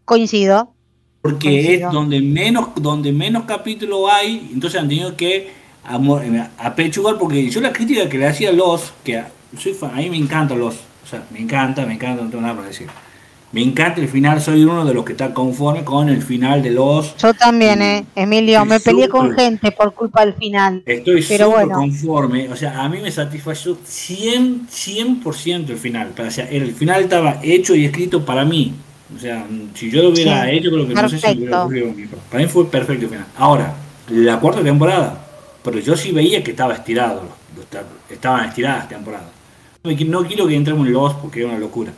Coincido 0.05 0.76
porque 1.31 1.75
es 1.75 1.83
donde 1.93 2.21
menos 2.21 2.69
donde 2.77 3.13
menos 3.13 3.45
capítulos 3.45 4.11
hay, 4.11 4.51
entonces 4.53 4.81
han 4.81 4.89
tenido 4.89 5.17
que 5.17 5.37
eh, 5.89 6.47
apechugar, 6.59 7.19
porque 7.19 7.49
yo 7.49 7.61
la 7.61 7.73
crítica 7.73 8.09
que 8.09 8.19
le 8.19 8.27
hacía 8.27 8.51
a 8.51 8.53
los, 8.53 8.93
que 9.05 9.23
soy 9.59 9.75
fan, 9.75 9.91
a 9.93 9.97
mí 9.97 10.11
me 10.11 10.17
encanta 10.17 10.55
los, 10.55 10.75
o 10.75 11.07
sea, 11.09 11.25
me 11.31 11.41
encanta, 11.41 11.87
me 11.87 11.95
encanta, 11.95 12.23
no 12.23 12.31
tengo 12.31 12.43
nada 12.43 12.55
para 12.55 12.69
decir. 12.69 12.89
Me 13.53 13.63
encanta 13.63 14.01
el 14.01 14.09
final, 14.09 14.41
soy 14.41 14.65
uno 14.65 14.85
de 14.85 14.93
los 14.93 15.05
que 15.05 15.13
está 15.13 15.33
conforme 15.33 15.85
con 15.85 16.09
el 16.09 16.21
final 16.21 16.63
de 16.63 16.73
los. 16.73 17.17
Yo 17.17 17.33
también, 17.33 17.81
eh, 17.81 18.05
Emilio, 18.17 18.65
me 18.65 18.81
peleé 18.81 19.09
con 19.09 19.33
gente 19.35 19.71
por 19.71 19.95
culpa 19.95 20.27
del 20.27 20.35
final. 20.35 20.83
Estoy 20.85 21.23
súper 21.23 21.69
conforme, 21.69 22.49
o 22.51 22.57
sea, 22.57 22.83
a 22.83 22.89
mí 22.89 22.99
me 23.01 23.11
satisfació 23.11 23.79
100%, 23.79 24.69
100 24.69 25.71
el 25.71 25.77
final. 25.79 26.13
O 26.19 26.31
sea, 26.31 26.51
el 26.51 26.75
final 26.75 27.05
estaba 27.05 27.39
hecho 27.43 27.75
y 27.77 27.85
escrito 27.85 28.27
para 28.27 28.45
mí. 28.45 28.75
O 29.15 29.19
sea, 29.19 29.47
si 29.75 29.91
yo 29.91 30.03
lo 30.03 30.09
hubiera 30.09 30.51
hecho, 30.51 30.71
creo 30.71 30.89
que 30.89 30.95
no 30.95 31.09
sé 31.09 31.19
si 31.19 31.39
hubiera 31.39 31.63
ocurrido. 31.63 31.93
Para 32.31 32.43
mí 32.43 32.49
fue 32.49 32.69
perfecto 32.69 33.05
el 33.05 33.11
final. 33.11 33.27
Ahora, 33.37 33.75
la 34.09 34.41
cuarta 34.41 34.63
temporada, 34.63 35.27
pero 35.63 35.79
yo 35.79 35.97
sí 35.97 36.11
veía 36.11 36.43
que 36.43 36.51
estaba 36.51 36.75
estirado, 36.75 37.23
estaban 38.11 38.49
estiradas 38.49 38.89
temporadas. 38.89 39.29
No 39.85 40.25
quiero 40.27 40.49
que 40.49 40.57
entremos 40.57 40.87
en 40.87 40.93
los 40.93 41.15
porque 41.15 41.41
era 41.41 41.51
una 41.51 41.59
locura. 41.59 41.93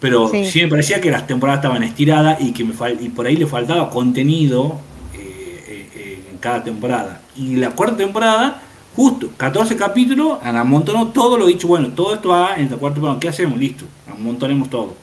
Pero 0.00 0.28
sí. 0.28 0.62
me 0.62 0.68
parecía 0.68 1.00
que 1.00 1.12
las 1.12 1.28
temporadas 1.28 1.60
estaban 1.60 1.84
estiradas 1.84 2.40
y 2.40 2.52
que 2.52 2.64
me 2.64 2.74
y 3.00 3.08
por 3.08 3.26
ahí 3.26 3.36
le 3.36 3.46
faltaba 3.46 3.88
contenido 3.88 4.80
eh, 5.14 5.64
eh, 5.68 5.88
eh, 5.94 6.24
en 6.32 6.38
cada 6.38 6.64
temporada. 6.64 7.20
Y 7.36 7.54
la 7.54 7.70
cuarta 7.70 7.98
temporada, 7.98 8.60
justo 8.96 9.30
14 9.36 9.76
capítulos, 9.76 10.38
amontonó 10.42 11.08
todo 11.08 11.38
lo 11.38 11.46
dicho. 11.46 11.68
Bueno, 11.68 11.90
todo 11.90 12.14
esto 12.14 12.30
va 12.30 12.56
en 12.56 12.68
la 12.68 12.76
cuarta 12.78 12.96
temporada. 12.96 13.20
¿Qué 13.20 13.28
hacemos? 13.28 13.56
Listo, 13.56 13.84
amontonemos 14.12 14.68
todo 14.68 15.01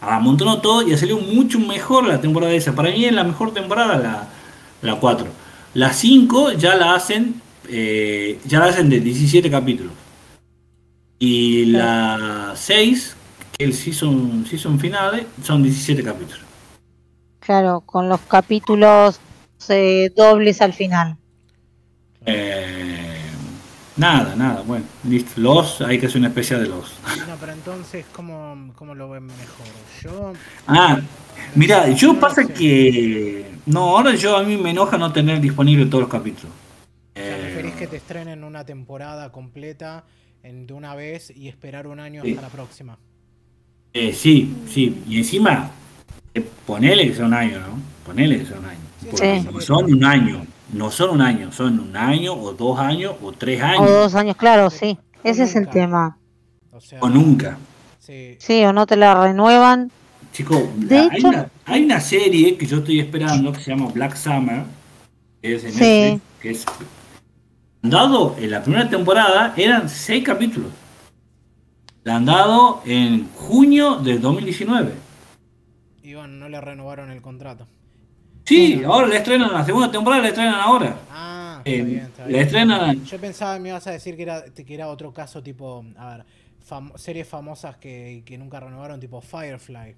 amontonó 0.00 0.60
todo 0.60 0.86
y 0.86 0.96
salió 0.96 1.18
mucho 1.18 1.58
mejor 1.58 2.06
la 2.06 2.20
temporada 2.20 2.52
esa. 2.52 2.74
Para 2.74 2.90
mí 2.90 3.04
es 3.04 3.12
la 3.12 3.24
mejor 3.24 3.52
temporada 3.52 3.98
la, 3.98 4.28
la 4.82 4.98
4. 4.98 5.26
La 5.74 5.92
5 5.92 6.52
ya 6.52 6.74
la 6.74 6.94
hacen 6.94 7.40
eh, 7.72 8.40
ya 8.44 8.58
la 8.58 8.66
hacen 8.66 8.90
de 8.90 9.00
17 9.00 9.48
capítulos. 9.50 9.92
Y 11.18 11.66
la 11.66 12.52
6, 12.56 13.16
que 13.56 13.64
el 13.64 13.74
season, 13.74 14.44
season 14.48 14.80
final, 14.80 15.26
son 15.42 15.62
17 15.62 16.02
capítulos. 16.02 16.40
Claro, 17.38 17.80
con 17.80 18.08
los 18.08 18.20
capítulos 18.22 19.20
eh, 19.68 20.10
dobles 20.16 20.60
al 20.62 20.72
final. 20.72 21.16
Eh, 22.26 23.09
Nada, 24.00 24.34
nada, 24.34 24.62
bueno, 24.62 24.86
listo. 25.04 25.38
Los, 25.38 25.82
hay 25.82 25.98
que 25.98 26.06
hacer 26.06 26.20
una 26.20 26.28
especial 26.28 26.62
de 26.62 26.70
los. 26.70 26.94
No, 27.28 27.36
pero 27.38 27.52
entonces, 27.52 28.06
¿cómo, 28.14 28.72
cómo 28.74 28.94
lo 28.94 29.10
ven 29.10 29.26
mejor? 29.26 29.66
Yo. 30.02 30.32
Ah, 30.66 30.98
mira, 31.54 31.90
yo 31.90 32.18
pasa 32.18 32.48
que. 32.48 33.44
No, 33.66 33.98
ahora 33.98 34.14
yo 34.14 34.38
a 34.38 34.42
mí 34.42 34.56
me 34.56 34.70
enoja 34.70 34.96
no 34.96 35.12
tener 35.12 35.38
disponible 35.38 35.84
todos 35.84 36.00
los 36.00 36.10
capítulos. 36.10 36.50
O 37.14 37.20
sea, 37.20 37.36
preferís 37.36 37.74
que 37.74 37.86
te 37.88 37.96
estrenen 37.98 38.42
una 38.42 38.64
temporada 38.64 39.30
completa 39.30 40.04
en, 40.42 40.66
de 40.66 40.72
una 40.72 40.94
vez 40.94 41.30
y 41.36 41.48
esperar 41.48 41.86
un 41.86 42.00
año 42.00 42.22
hasta 42.24 42.40
la 42.40 42.48
próxima. 42.48 42.96
Eh, 43.92 44.14
sí, 44.14 44.62
sí. 44.66 45.02
Y 45.06 45.18
encima, 45.18 45.72
eh, 46.32 46.42
ponele 46.66 47.06
que 47.06 47.16
sea 47.16 47.26
un 47.26 47.34
año, 47.34 47.60
¿no? 47.60 47.78
Ponele 48.06 48.38
que 48.38 48.46
sea 48.46 48.58
un 48.60 48.64
año. 48.64 48.80
Porque 49.10 49.44
son 49.60 49.92
un 49.92 50.04
año 50.06 50.46
no 50.72 50.90
son 50.90 51.10
un 51.10 51.22
año, 51.22 51.52
son 51.52 51.80
un 51.80 51.96
año 51.96 52.34
o 52.34 52.52
dos 52.52 52.78
años 52.78 53.14
o 53.22 53.32
tres 53.32 53.62
años. 53.62 53.82
O 53.82 53.90
dos 53.90 54.14
años, 54.14 54.36
claro, 54.36 54.70
sí. 54.70 54.98
Ese 55.24 55.44
es 55.44 55.56
el 55.56 55.68
tema. 55.68 56.18
O, 57.00 57.08
nunca. 57.08 57.58
Sí. 57.98 58.64
o 58.64 58.72
no 58.72 58.86
te 58.86 58.96
la 58.96 59.14
renuevan. 59.14 59.90
Chicos, 60.32 60.62
hay, 60.90 61.24
una, 61.24 61.48
hay, 61.64 61.84
una, 61.84 62.00
serie 62.00 62.56
que 62.56 62.66
yo 62.66 62.78
estoy 62.78 63.00
esperando 63.00 63.52
que 63.52 63.60
se 63.60 63.70
llama 63.70 63.90
Black 63.92 64.14
Summer, 64.14 64.62
que 65.42 65.56
es 65.56 65.64
en 65.64 65.72
sí. 65.72 66.20
que 66.40 66.50
es 66.50 66.64
dado 67.82 68.36
en 68.38 68.50
la 68.50 68.62
primera 68.62 68.88
temporada 68.88 69.54
eran 69.56 69.88
seis 69.88 70.24
capítulos. 70.24 70.70
La 72.04 72.16
han 72.16 72.24
dado 72.24 72.82
en 72.86 73.28
junio 73.34 73.96
del 73.96 74.20
2019. 74.20 74.92
Y 76.02 76.14
bueno, 76.14 76.34
no 76.34 76.48
le 76.48 76.60
renovaron 76.60 77.10
el 77.10 77.20
contrato. 77.20 77.66
Sí, 78.50 78.82
ahora 78.84 79.06
le 79.06 79.16
estrenan 79.16 79.52
la 79.52 79.64
segunda 79.64 79.88
temporada, 79.92 80.22
le 80.22 80.30
estrenan 80.30 80.56
ahora. 80.56 80.96
Ah, 81.08 81.62
está 81.64 81.70
eh, 81.70 81.82
bien, 81.84 82.00
está 82.00 82.26
bien. 82.26 82.36
Le 82.36 82.42
estrenan. 82.42 83.04
Yo 83.04 83.20
pensaba 83.20 83.56
me 83.60 83.68
ibas 83.68 83.86
a 83.86 83.92
decir 83.92 84.16
que 84.16 84.24
era, 84.24 84.44
que 84.44 84.74
era 84.74 84.88
otro 84.88 85.12
caso 85.12 85.40
tipo, 85.40 85.84
a 85.96 86.16
ver, 86.16 86.24
series 86.96 87.28
famosas 87.28 87.76
que, 87.76 88.24
que, 88.26 88.36
nunca 88.36 88.58
renovaron, 88.58 88.98
tipo 88.98 89.20
Firefly. 89.20 89.94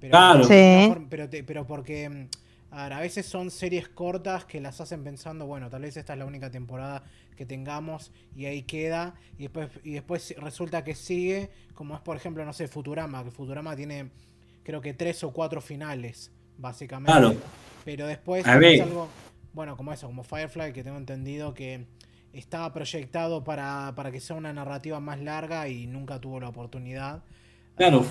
Pero, 0.00 0.10
claro. 0.10 0.44
Sí. 0.44 0.94
Pero, 1.10 1.28
pero, 1.46 1.66
porque, 1.66 2.28
a 2.70 2.84
ver, 2.84 2.92
a 2.94 3.00
veces 3.00 3.26
son 3.26 3.50
series 3.50 3.86
cortas 3.86 4.46
que 4.46 4.58
las 4.58 4.80
hacen 4.80 5.04
pensando, 5.04 5.44
bueno, 5.44 5.68
tal 5.68 5.82
vez 5.82 5.94
esta 5.98 6.14
es 6.14 6.18
la 6.18 6.24
única 6.24 6.50
temporada 6.50 7.04
que 7.36 7.44
tengamos 7.44 8.12
y 8.34 8.46
ahí 8.46 8.62
queda. 8.62 9.14
Y 9.36 9.42
después, 9.42 9.68
y 9.84 9.90
después 9.90 10.34
resulta 10.38 10.84
que 10.84 10.94
sigue, 10.94 11.50
como 11.74 11.96
es 11.96 12.00
por 12.00 12.16
ejemplo, 12.16 12.46
no 12.46 12.54
sé, 12.54 12.66
Futurama, 12.66 13.22
que 13.22 13.30
Futurama 13.30 13.76
tiene 13.76 14.08
creo 14.62 14.80
que 14.80 14.94
tres 14.94 15.22
o 15.22 15.34
cuatro 15.34 15.60
finales 15.60 16.30
básicamente. 16.62 17.12
Claro. 17.12 17.34
Pero 17.84 18.06
después 18.06 18.46
algo, 18.46 19.08
bueno, 19.52 19.76
como 19.76 19.92
eso, 19.92 20.06
como 20.06 20.22
Firefly, 20.22 20.72
que 20.72 20.82
tengo 20.82 20.96
entendido 20.96 21.52
que 21.52 21.84
estaba 22.32 22.72
proyectado 22.72 23.44
para, 23.44 23.92
para 23.94 24.10
que 24.10 24.20
sea 24.20 24.36
una 24.36 24.52
narrativa 24.52 25.00
más 25.00 25.20
larga 25.20 25.68
y 25.68 25.86
nunca 25.86 26.18
tuvo 26.20 26.40
la 26.40 26.48
oportunidad. 26.48 27.22
Claro, 27.76 28.06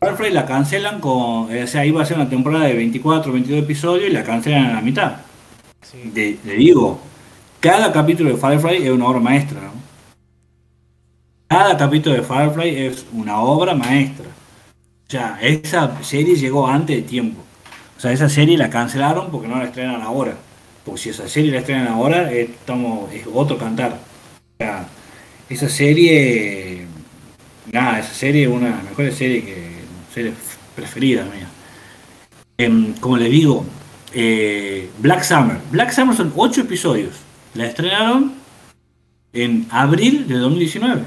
Firefly 0.00 0.30
la 0.30 0.46
cancelan 0.46 1.00
con. 1.00 1.50
O 1.54 1.66
sea, 1.66 1.84
iba 1.84 2.00
a 2.00 2.06
ser 2.06 2.16
una 2.16 2.28
temporada 2.28 2.66
de 2.66 2.74
24, 2.74 3.32
22 3.32 3.62
episodios 3.64 4.08
y 4.08 4.12
la 4.12 4.22
cancelan 4.22 4.66
a 4.66 4.74
la 4.74 4.80
mitad. 4.80 5.16
Sí. 5.82 6.10
De- 6.14 6.38
le 6.44 6.54
digo, 6.54 7.00
cada 7.60 7.92
capítulo 7.92 8.30
de 8.30 8.36
Firefly 8.36 8.76
es 8.86 8.90
una 8.90 9.06
obra 9.06 9.20
maestra, 9.20 9.60
¿no? 9.60 9.72
Cada 11.48 11.76
capítulo 11.76 12.14
de 12.14 12.22
Firefly 12.22 12.76
es 12.86 13.06
una 13.12 13.40
obra 13.40 13.74
maestra. 13.74 14.26
O 14.26 15.10
sea, 15.10 15.38
esa 15.40 16.02
serie 16.04 16.36
llegó 16.36 16.66
antes 16.68 16.96
de 16.96 17.02
tiempo. 17.02 17.42
O 17.98 18.00
sea, 18.00 18.12
esa 18.12 18.28
serie 18.28 18.56
la 18.56 18.70
cancelaron 18.70 19.28
porque 19.32 19.48
no 19.48 19.58
la 19.58 19.64
estrenan 19.64 20.00
ahora. 20.02 20.36
Porque 20.84 21.00
si 21.00 21.10
esa 21.10 21.28
serie 21.28 21.50
la 21.50 21.58
estrenan 21.58 21.88
ahora, 21.88 22.30
es, 22.30 22.50
estamos, 22.50 23.12
es 23.12 23.26
otro 23.34 23.58
cantar. 23.58 23.98
O 24.54 24.56
sea, 24.56 24.86
esa 25.48 25.68
serie. 25.68 26.86
Nada, 27.72 27.98
esa 27.98 28.14
serie 28.14 28.44
es 28.44 28.48
una 28.48 28.66
de 28.66 28.72
las 28.72 28.84
mejores 28.84 29.16
series 29.16 29.44
que. 29.44 29.78
serie 30.14 30.32
preferida 30.76 31.24
mía. 31.24 31.48
Em, 32.56 32.92
como 32.94 33.16
les 33.16 33.32
digo, 33.32 33.64
eh, 34.12 34.88
Black 34.98 35.24
Summer. 35.24 35.58
Black 35.72 35.90
Summer 35.90 36.16
son 36.16 36.32
8 36.36 36.60
episodios. 36.60 37.16
La 37.54 37.66
estrenaron 37.66 38.34
en 39.32 39.66
abril 39.70 40.28
de 40.28 40.36
2019. 40.36 41.02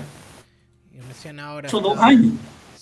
Y 0.94 1.00
recién 1.08 1.40
ahora 1.40 1.70
Son 1.70 1.84
dos 1.84 1.98
años. 2.00 2.34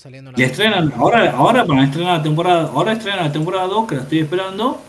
Saliendo 0.10 0.32
la 0.32 0.39
Y 0.39 0.43
estrenan, 0.43 0.91
ahora, 0.97 1.32
ahora 1.32 1.64
van 1.64 1.80
a 1.80 1.84
estrenar 1.86 2.18
la 2.18 2.24
temporada, 2.24 2.64
ahora 2.74 2.93
estrenan 2.93 3.26
la 3.26 3.32
temporada 3.32 3.68
2, 3.68 3.88
que 3.88 3.95
la 3.95 4.01
estoy 4.01 4.20
esperando. 4.20 4.82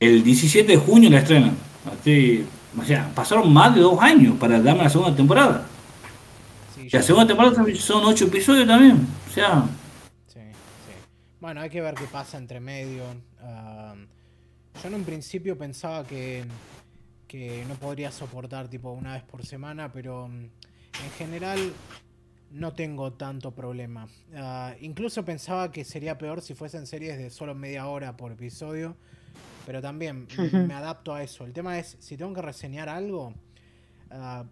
El 0.00 0.24
17 0.24 0.72
de 0.72 0.76
junio 0.78 1.08
la 1.08 1.18
estrenan. 1.18 1.56
Estoy- 1.92 2.44
o 2.78 2.84
sea, 2.84 3.10
pasaron 3.14 3.52
más 3.52 3.74
de 3.74 3.80
dos 3.80 3.98
años 4.02 4.36
para 4.38 4.60
darme 4.60 4.82
la 4.82 4.90
segunda 4.90 5.14
temporada. 5.16 5.64
Sí, 6.74 6.88
Y 6.92 6.96
la 6.96 7.02
segunda 7.02 7.26
temporada 7.28 7.54
son 7.76 8.04
8 8.04 8.24
episodios 8.26 8.66
también. 8.66 9.06
O 9.30 9.32
sea, 9.32 9.64
Sí, 10.26 10.40
sí. 10.40 10.92
Bueno, 11.40 11.60
hay 11.60 11.70
que 11.70 11.80
ver 11.80 11.94
qué 11.94 12.04
pasa 12.06 12.36
entre 12.36 12.60
medio. 12.60 13.04
Yo 14.82 14.88
en 14.88 14.94
un 14.94 15.04
principio 15.04 15.56
pensaba 15.56 16.04
que, 16.04 16.44
que 17.26 17.64
no 17.66 17.74
podría 17.76 18.10
soportar 18.10 18.68
tipo 18.68 18.90
una 18.90 19.14
vez 19.14 19.22
por 19.22 19.46
semana, 19.46 19.90
pero 19.90 20.28
mm, 20.28 20.32
en 21.04 21.10
general 21.16 21.72
no 22.56 22.72
tengo 22.72 23.12
tanto 23.12 23.54
problema. 23.54 24.08
Ah, 24.34 24.74
incluso 24.80 25.24
pensaba 25.24 25.70
que 25.70 25.84
sería 25.84 26.16
peor 26.16 26.40
si 26.40 26.54
fuesen 26.54 26.86
series 26.86 27.18
de 27.18 27.28
solo 27.28 27.54
media 27.54 27.86
hora 27.86 28.16
por 28.16 28.32
episodio, 28.32 28.96
pero 29.66 29.82
también 29.82 30.26
me 30.52 30.74
adapto 30.74 31.14
a 31.14 31.22
eso. 31.22 31.44
El 31.44 31.52
tema 31.52 31.78
es, 31.78 31.98
si 32.00 32.16
tengo 32.16 32.32
que 32.32 32.42
reseñar 32.42 32.88
algo, 32.88 33.34
ah, 34.10 34.46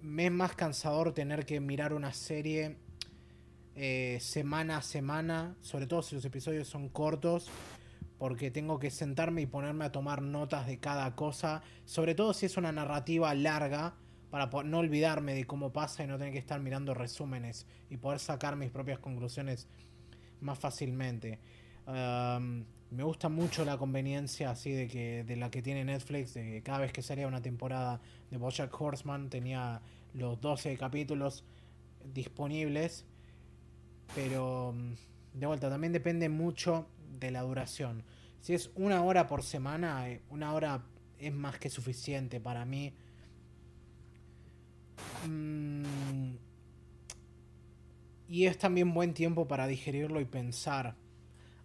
me 0.00 0.26
es 0.26 0.32
más 0.32 0.56
cansador 0.56 1.12
tener 1.12 1.46
que 1.46 1.60
mirar 1.60 1.94
una 1.94 2.12
serie 2.12 2.78
eh, 3.76 4.18
semana 4.20 4.78
a 4.78 4.82
semana, 4.82 5.54
sobre 5.60 5.86
todo 5.86 6.02
si 6.02 6.16
los 6.16 6.24
episodios 6.24 6.66
son 6.66 6.88
cortos, 6.88 7.48
porque 8.18 8.50
tengo 8.50 8.80
que 8.80 8.90
sentarme 8.90 9.42
y 9.42 9.46
ponerme 9.46 9.84
a 9.84 9.92
tomar 9.92 10.20
notas 10.20 10.66
de 10.66 10.80
cada 10.80 11.14
cosa, 11.14 11.62
sobre 11.84 12.16
todo 12.16 12.34
si 12.34 12.46
es 12.46 12.56
una 12.56 12.72
narrativa 12.72 13.32
larga, 13.34 13.94
para 14.32 14.48
no 14.62 14.78
olvidarme 14.78 15.34
de 15.34 15.44
cómo 15.44 15.74
pasa 15.74 16.02
y 16.02 16.06
no 16.06 16.16
tener 16.16 16.32
que 16.32 16.38
estar 16.38 16.58
mirando 16.58 16.94
resúmenes 16.94 17.66
y 17.90 17.98
poder 17.98 18.18
sacar 18.18 18.56
mis 18.56 18.70
propias 18.70 18.98
conclusiones 18.98 19.68
más 20.40 20.58
fácilmente. 20.58 21.38
Me 21.86 23.02
gusta 23.04 23.28
mucho 23.28 23.66
la 23.66 23.76
conveniencia 23.76 24.50
así 24.50 24.72
de 24.72 24.88
que 24.88 25.22
de 25.24 25.36
la 25.36 25.50
que 25.50 25.60
tiene 25.60 25.84
Netflix, 25.84 26.32
de 26.32 26.44
que 26.44 26.62
cada 26.62 26.78
vez 26.78 26.94
que 26.94 27.02
salía 27.02 27.28
una 27.28 27.42
temporada 27.42 28.00
de 28.30 28.38
BoJack 28.38 28.80
Horseman 28.80 29.28
tenía 29.28 29.82
los 30.14 30.40
12 30.40 30.78
capítulos 30.78 31.44
disponibles, 32.14 33.04
pero 34.14 34.72
mm, 34.74 35.38
de 35.38 35.46
vuelta 35.46 35.68
también 35.68 35.92
depende 35.92 36.30
mucho 36.30 36.86
de 37.18 37.30
la 37.30 37.42
duración. 37.42 38.02
Si 38.40 38.54
es 38.54 38.70
una 38.76 39.02
hora 39.02 39.26
por 39.26 39.42
semana, 39.42 40.08
eh, 40.08 40.22
una 40.30 40.54
hora 40.54 40.82
es 41.18 41.34
más 41.34 41.58
que 41.58 41.68
suficiente 41.68 42.40
para 42.40 42.64
mí. 42.64 42.94
Mm, 45.28 46.34
y 48.28 48.46
es 48.46 48.58
también 48.58 48.94
buen 48.94 49.14
tiempo 49.14 49.46
para 49.46 49.66
digerirlo 49.66 50.20
y 50.20 50.24
pensar 50.24 50.96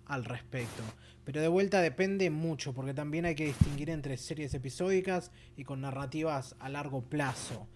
al 0.06 0.26
respecto. 0.26 0.84
Pero 1.24 1.42
de 1.42 1.48
vuelta 1.48 1.82
depende 1.82 2.30
mucho, 2.30 2.74
porque 2.74 2.94
también 2.94 3.26
hay 3.26 3.36
que 3.36 3.46
distinguir 3.46 3.90
entre 3.90 4.18
series 4.18 4.54
episódicas 4.54 5.32
y 5.56 5.64
con 5.64 5.82
narrativas 5.82 6.56
a 6.60 6.70
largo 6.70 7.02
plazo. 7.02 7.68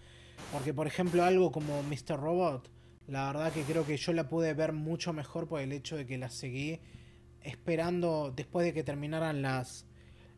Porque, 0.52 0.72
por 0.72 0.86
ejemplo, 0.86 1.22
algo 1.22 1.52
como 1.52 1.82
Mr. 1.82 2.18
Robot, 2.18 2.70
la 3.08 3.26
verdad 3.26 3.52
que 3.52 3.62
creo 3.62 3.84
que 3.86 3.96
yo 3.96 4.12
la 4.12 4.28
pude 4.28 4.54
ver 4.54 4.72
mucho 4.72 5.12
mejor 5.12 5.48
por 5.48 5.60
el 5.60 5.72
hecho 5.72 5.96
de 5.96 6.06
que 6.06 6.18
la 6.18 6.30
seguí 6.30 6.80
esperando 7.42 8.32
después 8.34 8.64
de 8.64 8.72
que 8.72 8.84
terminaran 8.84 9.42
las, 9.42 9.86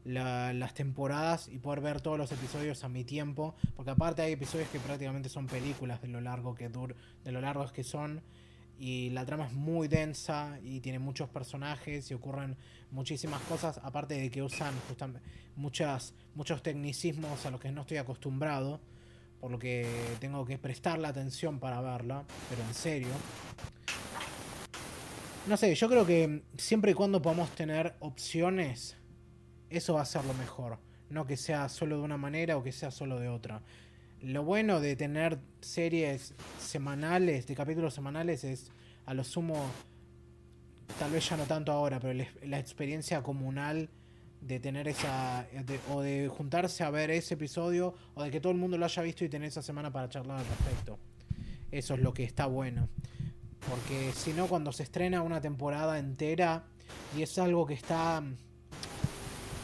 la- 0.05 0.53
las 0.53 0.75
temporadas 0.75 1.49
y 1.49 1.59
poder 1.59 1.81
ver 1.81 2.01
todos 2.01 2.19
los 2.19 2.31
episodios 2.33 2.85
a 2.85 2.89
mi 2.89 3.05
tiempo. 3.05 3.55
Porque 3.77 3.91
aparte 3.91 4.23
hay 4.23 4.33
episodios 4.33 4.69
que 4.69 4.79
prácticamente 4.81 5.29
son 5.29 5.47
películas 5.47 6.01
de 6.03 6.09
lo 6.09 6.21
largo 6.21 6.55
que 6.55 6.69
dur 6.69 6.95
de 7.25 7.33
lo 7.33 7.41
largos 7.41 7.73
que 7.73 7.85
son. 7.85 8.23
Y 8.79 9.11
la 9.11 9.25
trama 9.25 9.47
es 9.47 9.53
muy 9.53 9.87
densa 9.89 10.59
y 10.63 10.81
tiene 10.81 10.99
muchos 10.99 11.29
personajes 11.29 12.11
y 12.11 12.15
ocurren 12.15 12.57
muchísimas 12.91 13.41
cosas. 13.43 13.79
Aparte 13.85 14.15
de 14.15 14.31
que 14.31 14.43
usan 14.43 14.75
justam- 14.91 15.21
muchas, 15.57 16.13
muchos 16.35 16.63
tecnicismos 16.63 17.47
a 17.47 17.51
los 17.51 17.61
que 17.61 17.71
no 17.71 17.83
estoy 17.83 17.99
acostumbrado. 17.99 18.81
Por 19.41 19.51
lo 19.51 19.59
que 19.59 19.87
tengo 20.21 20.45
que 20.45 20.59
prestarle 20.59 21.07
atención 21.07 21.61
para 21.61 21.81
verla. 21.83 22.25
Pero 22.51 22.63
en 22.63 22.75
serio. 22.75 23.09
No 25.47 25.57
sé, 25.59 25.75
yo 25.75 25.89
creo 25.89 26.07
que 26.07 26.43
siempre 26.57 26.93
y 26.93 26.95
cuando 26.95 27.21
podamos 27.21 27.51
tener 27.51 27.95
opciones, 28.01 28.97
eso 29.79 29.95
va 29.95 30.03
a 30.03 30.07
ser 30.07 30.25
lo 30.25 30.35
mejor. 30.35 30.79
No 31.11 31.27
que 31.27 31.37
sea 31.37 31.69
solo 31.69 31.99
de 31.99 32.03
una 32.03 32.17
manera 32.17 32.57
o 32.57 32.63
que 32.63 32.73
sea 32.73 32.91
solo 32.91 33.19
de 33.19 33.29
otra. 33.29 33.63
Lo 34.21 34.43
bueno 34.43 34.81
de 34.81 34.97
tener 34.97 35.39
series 35.61 36.35
semanales, 36.59 37.47
de 37.47 37.55
capítulos 37.55 37.95
semanales, 37.95 38.45
es 38.45 38.71
a 39.07 39.15
lo 39.15 39.23
sumo, 39.23 39.67
tal 40.99 41.11
vez 41.11 41.29
ya 41.29 41.37
no 41.37 41.45
tanto 41.45 41.73
ahora, 41.73 42.01
pero 42.01 42.25
la, 42.43 42.59
experiencia 42.59 43.23
comunal 43.23 43.91
de 44.41 44.61
tener 44.61 44.89
esa, 44.89 45.47
o 45.93 46.01
de 46.01 46.29
juntarse 46.29 46.85
a 46.85 46.91
ver 46.91 47.11
ese 47.11 47.35
episodio, 47.35 47.95
o 48.15 48.23
de 48.23 48.31
que 48.31 48.41
todo 48.41 48.53
el 48.53 48.59
mundo 48.59 48.79
lo 48.79 48.87
haya 48.87 49.03
visto 49.03 49.25
y 49.25 49.29
tener 49.29 49.49
esa 49.49 49.63
semana 49.63 49.93
para 49.93 50.09
charlar 50.09 50.39
al 50.39 50.47
respecto. 50.47 50.99
Eso 51.71 51.95
es 51.95 52.01
lo 52.01 52.15
que 52.15 52.25
está 52.25 52.47
bueno. 52.47 52.89
Porque 53.69 54.13
si 54.13 54.33
no, 54.33 54.47
cuando 54.47 54.73
se 54.73 54.83
estrena 54.83 55.23
una 55.23 55.41
temporada 55.41 55.99
entera 55.99 56.65
y 57.17 57.23
es 57.23 57.39
algo 57.39 57.67
que 57.67 57.75
está. 57.75 58.23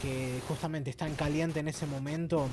Que 0.01 0.39
justamente 0.47 0.89
está 0.89 1.07
en 1.07 1.15
caliente 1.15 1.59
en 1.59 1.67
ese 1.67 1.85
momento, 1.85 2.47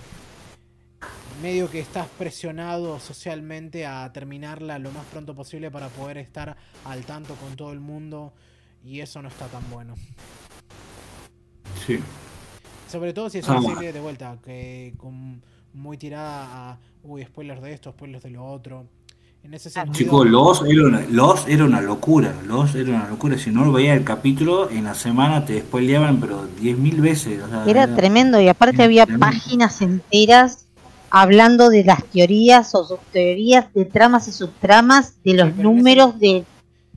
medio 1.42 1.70
que 1.70 1.80
estás 1.80 2.08
presionado 2.18 2.98
socialmente 3.00 3.86
a 3.86 4.12
terminarla 4.12 4.78
lo 4.78 4.90
más 4.90 5.06
pronto 5.06 5.34
posible 5.34 5.70
para 5.70 5.88
poder 5.88 6.18
estar 6.18 6.56
al 6.84 7.04
tanto 7.04 7.34
con 7.36 7.54
todo 7.56 7.72
el 7.72 7.80
mundo 7.80 8.32
y 8.84 9.00
eso 9.00 9.22
no 9.22 9.28
está 9.28 9.46
tan 9.46 9.68
bueno. 9.70 9.94
sí. 11.86 11.98
Sobre 12.90 13.12
todo 13.12 13.28
si 13.28 13.38
es 13.38 13.48
una 13.48 13.58
Ah. 13.58 13.74
serie 13.74 13.92
de 13.92 14.00
vuelta, 14.00 14.38
que 14.42 14.94
con, 14.96 15.42
muy 15.74 15.98
tirada 15.98 16.70
a. 16.72 16.78
Uy, 17.02 17.22
spoilers 17.24 17.60
de 17.60 17.72
esto, 17.74 17.92
spoilers 17.92 18.22
de 18.22 18.30
lo 18.30 18.46
otro. 18.46 18.86
En 19.44 19.54
ese 19.54 19.70
sentido. 19.70 19.94
Chicos, 19.94 20.26
Los 20.26 20.62
era, 20.66 20.82
una, 20.84 21.00
Los 21.08 21.46
era 21.48 21.64
una 21.64 21.80
locura. 21.80 22.34
Los 22.46 22.74
era 22.74 22.90
una 22.90 23.08
locura. 23.08 23.38
Si 23.38 23.50
no 23.50 23.70
veías 23.72 23.96
el 23.96 24.04
capítulo, 24.04 24.68
en 24.70 24.84
la 24.84 24.94
semana 24.94 25.44
te 25.44 25.60
spoileaban, 25.60 26.20
pero 26.20 26.46
10.000 26.60 27.00
veces. 27.00 27.42
o 27.42 27.48
sea, 27.48 27.64
Era 27.66 27.94
tremendo 27.94 28.40
y 28.40 28.48
aparte 28.48 28.74
era 28.76 28.84
había 28.84 29.06
tremendo. 29.06 29.26
páginas 29.26 29.80
enteras 29.80 30.66
hablando 31.10 31.70
de 31.70 31.84
las 31.84 32.04
teorías 32.04 32.74
o 32.74 32.84
subteorías 32.84 33.72
de 33.72 33.86
tramas 33.86 34.28
y 34.28 34.32
subtramas 34.32 35.14
de 35.24 35.34
los 35.34 35.56
números 35.56 36.18
de 36.18 36.44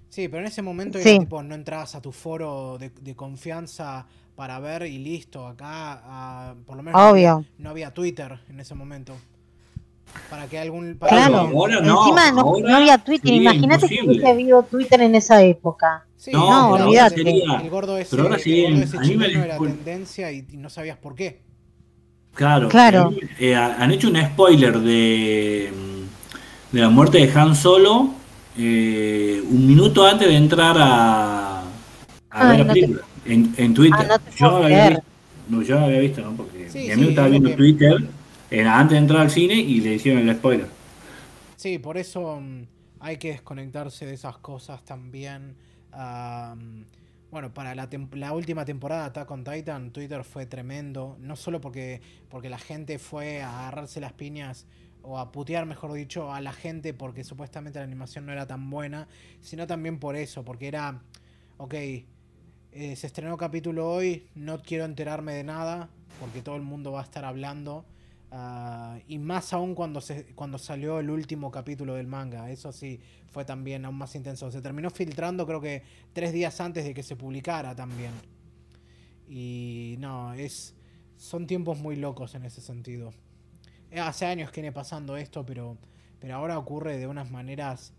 Sí, 0.10 0.28
pero 0.28 0.42
en 0.42 0.48
ese 0.48 0.62
momento 0.62 1.00
Sí. 1.00 1.08
era 1.12 1.20
tipo, 1.20 1.42
no 1.42 1.56
entrabas 1.56 1.96
a 1.96 2.02
tu 2.02 2.12
foro 2.12 2.78
de, 2.78 2.89
de 3.02 3.16
confianza 3.16 4.06
para 4.36 4.60
ver 4.60 4.84
y 4.88 4.98
listo. 4.98 5.48
Acá, 5.48 6.02
ah, 6.04 6.54
por 6.66 6.76
lo 6.76 6.84
menos, 6.84 7.00
no 7.00 7.08
había, 7.08 7.36
obvio. 7.38 7.46
no 7.60 7.70
había 7.70 7.94
Twitter 7.94 8.39
en 8.50 8.60
ese 8.60 8.76
momento. 8.76 9.16
Para 10.30 10.47
que 10.47 10.57
algún. 10.59 10.95
para 10.97 11.12
Claro, 11.12 11.49
que- 11.49 11.55
ahora 11.55 11.82
no, 11.82 11.99
encima 12.03 12.32
no, 12.32 12.41
ahora 12.41 12.70
no 12.70 12.76
había 12.78 12.97
Twitter. 12.97 13.34
Imagínate 13.34 13.88
que 13.88 14.01
hubiese 14.05 14.28
habido 14.28 14.64
Twitter 14.64 15.01
en 15.01 15.16
esa 15.16 15.41
época. 15.43 16.05
Sí, 16.18 16.32
No, 16.32 16.39
No, 16.39 16.47
pero 16.47 16.86
ahora 16.86 16.86
olvídate. 16.86 17.22
El 17.64 17.70
gordo 17.70 17.97
ese, 17.97 18.12
Pero 18.12 18.24
ahora 18.24 18.36
el 18.36 18.41
sería- 18.41 18.70
gordo 18.70 18.84
ese 18.84 18.97
a 18.97 18.99
mí 19.01 19.16
me 19.18 19.26
chileno 19.26 19.43
era 19.43 19.57
tendencia 19.57 20.32
y, 20.32 20.45
y 20.51 20.57
no 20.57 20.70
sabías 20.70 20.97
por 20.97 21.16
qué. 21.16 21.41
Claro. 22.34 22.70
Claro. 22.70 23.14
Eh, 23.39 23.55
han 23.55 23.91
hecho 23.91 24.07
un 24.09 24.16
spoiler 24.22 24.80
de, 24.80 25.70
de 26.72 26.80
la 26.82 26.89
muerte 26.89 27.18
de 27.26 27.39
Han 27.39 27.55
Solo 27.55 28.12
eh, 28.57 29.41
un 29.49 29.68
minuto 29.68 30.05
antes 30.05 30.28
de 30.28 30.36
entrar 30.36 30.76
a, 30.80 31.64
a 32.30 32.47
ver 32.49 32.59
la 32.59 32.64
no 32.66 32.74
te- 32.74 32.80
película. 32.82 33.01
En, 33.26 33.53
en 33.57 33.74
Twitter. 33.74 33.99
Ah, 33.99 34.05
no 34.07 34.20
te 34.20 34.32
yo, 34.38 34.47
había 34.64 34.89
visto, 34.89 35.03
no, 35.49 35.62
yo 35.62 35.80
había 35.80 35.99
visto, 35.99 36.22
¿no? 36.22 36.32
Porque 36.34 36.70
Sí, 36.70 36.78
mi 36.80 36.86
sí, 36.86 36.91
amigo 36.91 37.09
estaba 37.09 37.28
viendo 37.28 37.49
que- 37.49 37.55
Twitter 37.55 37.97
Era 38.52 38.78
antes 38.78 38.95
de 38.95 38.99
entrar 38.99 39.22
al 39.22 39.32
cine 39.32 39.56
y 39.56 39.80
le 39.80 39.93
hicieron 39.93 40.28
el 40.28 40.36
spoiler. 40.36 40.68
Sí, 41.56 41.80
por 41.80 41.97
eso 41.97 42.41
mm, 42.41 42.64
hay 42.99 43.16
que 43.16 43.30
desconectarse 43.30 44.06
de 44.06 44.14
esas 44.14 44.38
cosas 44.39 44.84
también. 44.84 45.56
Am, 45.93 46.86
bueno, 47.32 47.54
para 47.54 47.74
la, 47.76 47.88
la 48.12 48.34
última 48.34 48.66
temporada 48.66 49.06
Attack 49.06 49.32
on 49.32 49.45
Titan, 49.45 49.91
Twitter 49.91 50.26
fue 50.26 50.45
tremendo. 50.45 51.16
No 51.22 51.38
solo 51.38 51.62
porque, 51.62 52.02
porque 52.30 52.49
la 52.49 52.58
gente 52.58 52.99
fue 52.99 53.41
a 53.41 53.62
agarrarse 53.62 54.02
las 54.02 54.12
piñas 54.12 54.68
o 55.02 55.18
a 55.18 55.32
putear, 55.32 55.66
mejor 55.66 55.93
dicho, 55.93 56.34
a 56.34 56.41
la 56.41 56.52
gente 56.52 56.93
porque 56.93 57.24
supuestamente 57.24 57.80
la 57.80 57.86
animación 57.86 58.26
no 58.26 58.34
era 58.34 58.47
tan 58.47 58.70
buena, 58.70 59.08
sino 59.39 59.66
también 59.66 59.97
por 59.97 60.18
eso, 60.18 60.43
porque 60.43 60.68
era, 60.68 61.02
ok, 61.58 61.74
eh, 61.74 62.06
se 62.95 63.08
estrenó 63.08 63.38
capítulo 63.38 63.89
hoy, 63.89 64.28
no 64.36 64.62
quiero 64.62 64.84
enterarme 64.84 65.34
de 65.34 65.43
nada, 65.45 65.89
porque 66.20 66.41
todo 66.41 66.58
el 66.58 66.62
mundo 66.64 66.91
va 66.91 66.99
a 66.99 67.04
estar 67.04 67.24
hablando. 67.26 67.86
Ah, 68.32 68.99
y 69.07 69.19
más 69.19 69.53
aún 69.53 69.75
cuando, 69.75 70.01
se, 70.01 70.34
cuando 70.36 70.57
salió 70.57 70.99
el 70.99 71.09
último 71.09 71.51
capítulo 71.51 71.95
del 71.95 72.07
manga. 72.07 72.49
Eso 72.49 72.71
sí, 72.71 72.99
fue 73.27 73.45
también 73.45 73.86
aún 73.86 73.97
más 73.97 74.15
intenso. 74.15 74.49
Se 74.51 74.61
terminó 74.61 74.89
filtrando 74.89 75.45
creo 75.45 75.61
que 75.61 75.84
tres 76.13 76.34
días 76.34 76.59
antes 76.61 76.84
de 76.86 76.93
que 76.93 77.03
se 77.03 77.15
publicara 77.15 77.75
también. 77.75 78.11
Y 79.27 79.95
no, 79.99 80.34
es 80.34 80.75
son 81.17 81.45
tiempos 81.45 81.77
muy 81.79 81.95
locos 81.97 82.34
en 82.34 82.45
ese 82.45 82.61
sentido. 82.61 83.13
Eh, 83.91 83.99
Hace 83.99 84.25
años 84.25 84.51
que 84.51 84.61
viene 84.61 84.73
pasando 84.73 85.17
esto, 85.17 85.45
pero, 85.45 85.77
pero 86.19 86.36
ahora 86.36 86.57
ocurre 86.57 86.97
de 86.97 87.05
unas 87.05 87.29
maneras 87.29 87.93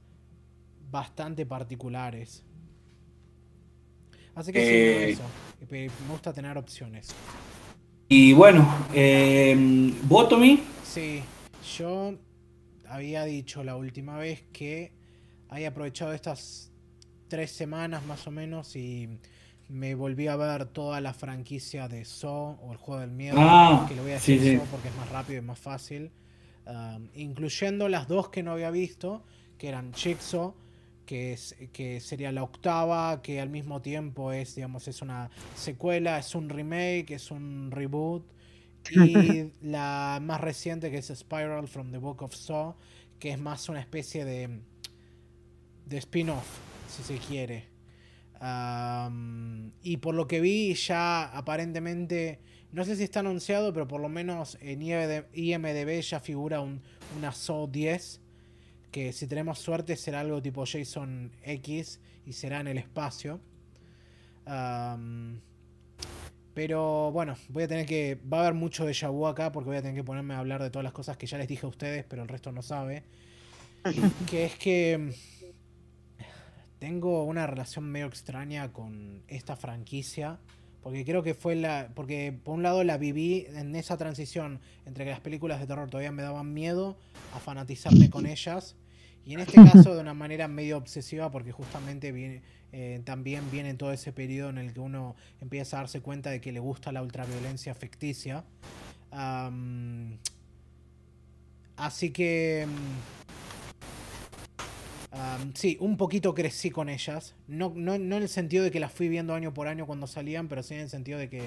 bastante 0.91 1.47
particulares. 1.47 2.43
Así 4.35 4.53
que 4.53 4.61
sí, 4.61 4.67
Eh, 4.75 5.11
eso. 5.11 5.23
Me 5.71 5.89
me 5.89 5.91
gusta 6.11 6.33
tener 6.33 6.59
opciones. 6.59 7.15
Y 8.15 8.35
bueno, 8.35 8.69
eh, 8.93 9.57
Botomy, 10.03 10.63
Sí, 10.85 11.23
yo 11.79 12.13
había 12.87 13.25
dicho 13.25 13.65
la 13.65 13.75
última 13.75 14.19
vez 14.19 14.45
que 14.53 14.93
había 15.49 15.69
aprovechado 15.69 16.13
estas 16.13 16.71
tres 17.29 17.53
semanas 17.53 18.05
más 18.05 18.27
o 18.27 18.31
menos 18.31 18.77
y 18.77 19.09
me 19.71 19.95
volví 19.95 20.27
a 20.29 20.37
ver 20.37 20.67
toda 20.67 21.01
la 21.01 21.15
franquicia 21.15 21.89
de 21.89 22.05
Saw 22.05 22.59
o 22.61 22.73
el 22.73 22.77
juego 22.77 23.01
del 23.01 23.13
miedo, 23.13 23.39
Ah, 23.41 23.87
que 23.89 23.97
lo 23.97 24.03
voy 24.03 24.11
a 24.11 24.15
decir 24.17 24.43
sí. 24.43 24.61
Porque 24.71 24.89
es 24.89 24.97
más 24.97 25.09
rápido 25.09 25.39
y 25.39 25.47
más 25.47 25.59
fácil, 25.59 26.11
um, 26.67 27.09
incluyendo 27.15 27.89
las 27.89 28.09
dos 28.09 28.29
que 28.29 28.43
no 28.43 28.53
había 28.53 28.71
visto, 28.71 29.23
que 29.57 29.69
eran 29.69 29.95
Jigsaw, 29.95 30.53
que, 31.07 31.33
es, 31.33 31.57
que 31.73 32.01
sería 32.01 32.33
la 32.33 32.43
octava, 32.43 33.23
que 33.23 33.41
al 33.41 33.51
mismo 33.51 33.83
tiempo 33.83 34.33
es, 34.33 34.55
digamos, 34.55 34.89
es 34.89 35.03
una 35.03 35.31
secuela, 35.55 36.19
es 36.19 36.35
un 36.35 36.49
remake, 36.49 37.13
es 37.13 37.31
un 37.31 37.71
reboot. 37.71 38.25
Y 38.91 39.53
la 39.63 40.19
más 40.21 40.41
reciente 40.41 40.91
que 40.91 40.99
es 40.99 41.07
Spiral 41.07 41.69
from 41.69 41.93
the 41.93 41.99
Book 41.99 42.23
of 42.23 42.35
Saw, 42.35 42.75
que 43.21 43.31
es 43.31 43.39
más 43.39 43.69
una 43.69 43.79
especie 43.79 44.25
de, 44.25 44.61
de 45.87 45.99
spin-off, 45.99 46.59
si 46.89 47.03
se 47.05 47.19
quiere. 47.19 47.69
Y 49.83 49.97
por 49.99 50.15
lo 50.15 50.27
que 50.27 50.41
vi, 50.41 50.75
ya 50.75 51.25
aparentemente, 51.37 52.41
no 52.73 52.85
sé 52.85 52.97
si 52.97 53.05
está 53.05 53.21
anunciado, 53.21 53.73
pero 53.73 53.87
por 53.87 54.01
lo 54.01 54.09
menos 54.09 54.59
en 54.61 54.83
IMD 54.83 55.27
IMDB 55.33 56.01
ya 56.01 56.19
figura 56.19 56.61
un, 56.61 56.83
una 57.17 57.31
Saw 57.31 57.71
10, 57.71 58.21
que 58.93 59.13
si 59.13 59.27
tenemos 59.27 59.59
suerte 59.59 59.97
será 59.97 60.21
algo 60.21 60.41
tipo 60.43 60.65
Jason 60.67 61.33
X 61.43 62.01
y 62.27 62.35
será 62.35 62.61
en 62.61 62.69
el 62.69 62.79
espacio. 62.79 63.41
Pero 66.55 67.11
bueno, 67.13 67.37
voy 67.49 67.65
a 67.65 67.69
tener 67.69 67.87
que. 67.87 68.21
Va 68.31 68.39
a 68.39 68.41
haber 68.43 68.55
mucho 68.55 68.85
de 68.85 68.93
vu 69.09 69.27
acá 69.27 69.53
porque 69.53 69.69
voy 69.69 69.77
a 69.79 69.83
tener 69.83 69.97
que 69.97 70.05
ponerme 70.05 70.35
a 70.35 70.39
hablar 70.39 70.63
de 70.63 70.71
todas 70.71 70.85
las 70.85 70.93
cosas 70.93 71.17
que 71.17 71.27
ya 71.27 71.39
les 71.39 71.49
dije 71.49 71.65
a 71.65 71.69
ustedes, 71.69 72.05
pero 72.05 72.23
el 72.23 72.29
resto 72.29 72.53
no 72.53 72.63
sabe. 72.63 73.05
Que 74.31 74.45
es 74.45 74.57
que. 74.57 74.99
mm, 74.99 75.11
Tengo 76.79 77.25
una 77.25 77.47
relación 77.47 77.85
medio 77.85 78.07
extraña 78.07 78.73
con 78.73 79.23
esta 79.29 79.57
franquicia. 79.57 80.41
Porque 80.83 81.05
creo 81.05 81.23
que 81.23 81.35
fue 81.35 81.55
la. 81.55 81.93
Porque 81.95 82.33
por 82.45 82.55
un 82.55 82.63
lado 82.63 82.85
la 82.85 82.99
viví 82.99 83.47
en 83.49 83.75
esa 83.77 83.97
transición 83.97 84.61
entre 84.85 85.05
que 85.05 85.11
las 85.13 85.21
películas 85.21 85.61
de 85.61 85.67
terror 85.67 85.89
todavía 85.89 86.13
me 86.13 86.23
daban 86.23 86.53
miedo 86.53 86.99
a 87.35 87.39
fanatizarme 87.39 88.11
con 88.11 88.27
ellas. 88.27 88.77
Y 89.25 89.35
en 89.35 89.41
este 89.41 89.55
caso 89.55 89.95
de 89.95 90.01
una 90.01 90.15
manera 90.15 90.49
medio 90.49 90.77
obsesiva 90.77 91.31
porque 91.31 91.53
justamente 91.53 92.11
viene, 92.11 92.43
eh, 92.73 93.01
también 93.05 93.51
viene 93.51 93.75
todo 93.75 93.93
ese 93.93 94.13
periodo 94.13 94.51
en 94.51 94.59
el 94.59 94.73
que 94.73 94.81
uno 94.81 95.15
empieza 95.41 95.77
a 95.77 95.81
darse 95.81 96.01
cuenta 96.01 96.31
de 96.31 96.41
que 96.41 96.51
le 96.51 96.61
gusta 96.61 96.91
la 96.91 97.03
ultraviolencia 97.03 97.75
ficticia. 97.75 98.45
Así 101.77 102.11
que... 102.11 102.67
mm, 105.13 105.51
sí, 105.55 105.77
un 105.81 105.97
poquito 105.97 106.35
crecí 106.35 106.71
con 106.71 106.89
ellas. 106.89 107.35
No, 107.47 107.73
no, 107.77 107.99
no 107.99 108.17
en 108.17 108.23
el 108.23 108.29
sentido 108.29 108.65
de 108.65 108.71
que 108.71 108.81
las 108.81 108.93
fui 108.93 109.09
viendo 109.09 109.35
año 109.35 109.55
por 109.55 109.69
año 109.69 109.87
cuando 109.87 110.07
salían, 110.07 110.49
pero 110.49 110.63
sí 110.63 110.75
en 110.75 110.81
el 110.81 110.91
sentido 110.91 111.19
de 111.19 111.29
que, 111.29 111.43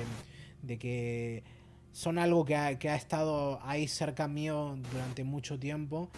de 0.61 0.77
que 0.77 1.43
son 1.91 2.19
algo 2.19 2.45
que 2.45 2.55
ha, 2.55 2.77
que 2.77 2.89
ha 2.89 2.95
estado 2.95 3.59
ahí 3.63 3.87
cerca 3.87 4.27
mío 4.27 4.77
durante 4.91 5.23
mucho 5.23 5.57
tiempo. 5.57 6.09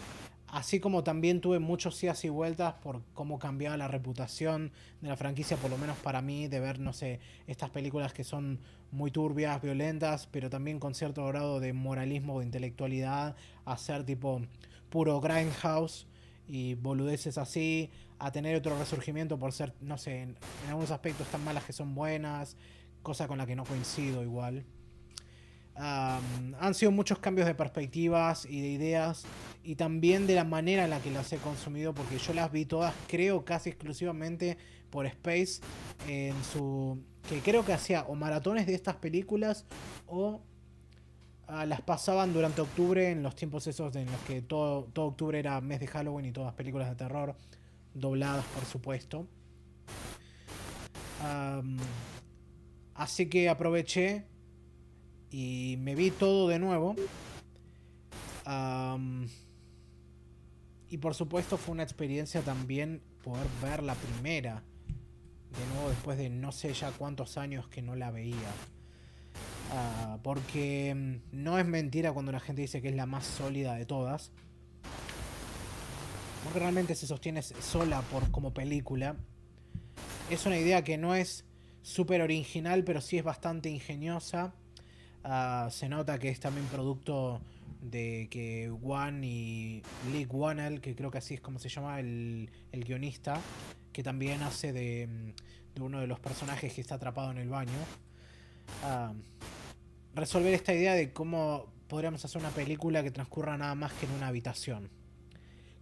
Así 0.47 0.79
como 0.79 1.03
también 1.03 1.41
tuve 1.41 1.59
muchos 1.59 2.01
idas 2.01 2.23
y 2.23 2.29
vueltas 2.29 2.75
por 2.75 3.03
cómo 3.13 3.37
cambiaba 3.37 3.75
la 3.75 3.89
reputación 3.89 4.71
de 5.01 5.09
la 5.09 5.17
franquicia, 5.17 5.57
por 5.57 5.69
lo 5.69 5.77
menos 5.77 5.97
para 5.97 6.21
mí, 6.21 6.47
de 6.47 6.61
ver, 6.61 6.79
no 6.79 6.93
sé, 6.93 7.19
estas 7.47 7.69
películas 7.69 8.13
que 8.13 8.23
son 8.23 8.59
muy 8.91 9.11
turbias, 9.11 9.61
violentas, 9.61 10.27
pero 10.31 10.49
también 10.49 10.79
con 10.79 10.95
cierto 10.95 11.25
grado 11.27 11.59
de 11.59 11.73
moralismo 11.73 12.35
o 12.35 12.39
de 12.39 12.45
intelectualidad, 12.45 13.35
a 13.65 13.77
ser 13.77 14.05
tipo 14.05 14.41
puro 14.89 15.19
grindhouse 15.19 16.07
y 16.47 16.75
boludeces 16.75 17.37
así, 17.37 17.89
a 18.17 18.31
tener 18.31 18.55
otro 18.55 18.79
resurgimiento 18.79 19.37
por 19.37 19.51
ser, 19.51 19.73
no 19.81 19.97
sé, 19.97 20.21
en, 20.21 20.29
en 20.63 20.69
algunos 20.69 20.91
aspectos 20.91 21.27
tan 21.27 21.43
malas 21.43 21.65
que 21.65 21.73
son 21.73 21.93
buenas, 21.93 22.55
cosa 23.03 23.27
con 23.27 23.37
la 23.37 23.45
que 23.45 23.57
no 23.57 23.65
coincido 23.65 24.23
igual. 24.23 24.65
Han 25.79 26.73
sido 26.73 26.91
muchos 26.91 27.19
cambios 27.19 27.47
de 27.47 27.53
perspectivas 27.53 28.45
y 28.45 28.61
de 28.61 28.67
ideas 28.69 29.25
y 29.63 29.75
también 29.75 30.25
de 30.25 30.33
la 30.33 30.43
manera 30.43 30.85
en 30.85 30.89
la 30.89 30.99
que 30.99 31.11
las 31.11 31.31
he 31.33 31.37
consumido 31.37 31.93
porque 31.93 32.17
yo 32.17 32.33
las 32.33 32.51
vi 32.51 32.65
todas 32.65 32.93
creo 33.07 33.45
casi 33.45 33.69
exclusivamente 33.69 34.57
por 34.89 35.05
Space 35.05 35.61
en 36.07 36.33
su 36.43 36.99
que 37.29 37.41
creo 37.41 37.65
que 37.65 37.73
hacía 37.73 38.03
o 38.03 38.15
maratones 38.15 38.65
de 38.65 38.73
estas 38.73 38.95
películas 38.95 39.65
o 40.07 40.41
ah, 41.47 41.65
las 41.65 41.81
pasaban 41.81 42.33
durante 42.33 42.61
octubre 42.61 43.11
en 43.11 43.21
los 43.21 43.35
tiempos 43.35 43.67
esos 43.67 43.95
en 43.97 44.05
los 44.11 44.21
que 44.21 44.41
todo, 44.41 44.85
todo 44.85 45.07
octubre 45.07 45.37
era 45.37 45.59
mes 45.61 45.79
de 45.79 45.87
Halloween 45.87 46.25
y 46.25 46.31
todas 46.31 46.53
películas 46.53 46.89
de 46.89 46.95
terror 46.95 47.35
dobladas 47.93 48.45
por 48.45 48.65
supuesto. 48.65 49.27
Así 52.93 53.27
que 53.27 53.49
aproveché 53.49 54.25
y 55.31 55.77
me 55.79 55.95
vi 55.95 56.11
todo 56.11 56.47
de 56.47 56.59
nuevo. 56.59 56.95
Y 60.89 60.97
por 60.97 61.13
supuesto 61.15 61.57
fue 61.57 61.73
una 61.73 61.83
experiencia 61.83 62.41
también 62.41 63.01
poder 63.23 63.47
ver 63.61 63.83
la 63.83 63.95
primera. 63.95 64.63
De 65.57 65.73
nuevo 65.73 65.89
después 65.89 66.17
de 66.17 66.29
no 66.29 66.51
sé 66.51 66.73
ya 66.73 66.91
cuántos 66.91 67.37
años 67.37 67.67
que 67.67 67.81
no 67.81 67.95
la 67.95 68.11
veía. 68.11 68.51
Ah, 69.71 70.19
porque 70.23 70.93
mm, 70.95 71.43
no 71.43 71.59
es 71.59 71.65
mentira 71.65 72.13
cuando 72.13 72.31
la 72.31 72.39
gente 72.39 72.61
dice 72.61 72.81
que 72.81 72.89
es 72.89 72.95
la 72.95 73.05
más 73.05 73.25
sólida 73.25 73.75
de 73.75 73.85
todas. 73.85 74.31
Porque 76.43 76.59
realmente 76.59 76.95
se 76.95 77.07
sostiene 77.07 77.41
sola 77.41 78.01
por, 78.03 78.31
como 78.31 78.53
película. 78.53 79.17
Es 80.29 80.45
una 80.45 80.57
idea 80.57 80.83
que 80.83 80.97
no 80.97 81.15
es 81.15 81.45
súper 81.81 82.21
original, 82.21 82.83
pero 82.85 83.01
sí 83.01 83.17
es 83.17 83.23
bastante 83.23 83.69
ingeniosa. 83.69 84.53
Ah, 85.23 85.67
se 85.71 85.89
nota 85.89 86.19
que 86.19 86.29
es 86.29 86.39
también 86.39 86.65
producto 86.67 87.41
de 87.81 88.27
que 88.29 88.71
Juan 88.81 89.23
y 89.23 89.81
Lee 90.11 90.25
Wannell, 90.25 90.81
que 90.81 90.95
creo 90.95 91.11
que 91.11 91.17
así 91.19 91.35
es 91.35 91.41
como 91.41 91.59
se 91.59 91.69
llama 91.69 91.99
el, 91.99 92.49
el 92.71 92.83
guionista, 92.83 93.39
que 93.91 94.03
también 94.03 94.41
hace 94.43 94.73
de, 94.73 95.07
mm, 95.07 95.75
de 95.75 95.81
uno 95.81 95.99
de 95.99 96.07
los 96.07 96.19
personajes 96.19 96.73
que 96.73 96.81
está 96.81 96.95
atrapado 96.95 97.31
en 97.31 97.37
el 97.37 97.49
baño. 97.49 97.79
Ah, 98.83 99.13
resolver 100.15 100.53
esta 100.53 100.73
idea 100.73 100.93
de 100.93 101.13
cómo 101.13 101.67
podríamos 101.87 102.23
hacer 102.25 102.41
una 102.41 102.51
película 102.51 103.03
que 103.03 103.11
transcurra 103.11 103.57
nada 103.57 103.75
más 103.75 103.93
que 103.93 104.05
en 104.05 104.11
una 104.13 104.27
habitación. 104.27 104.89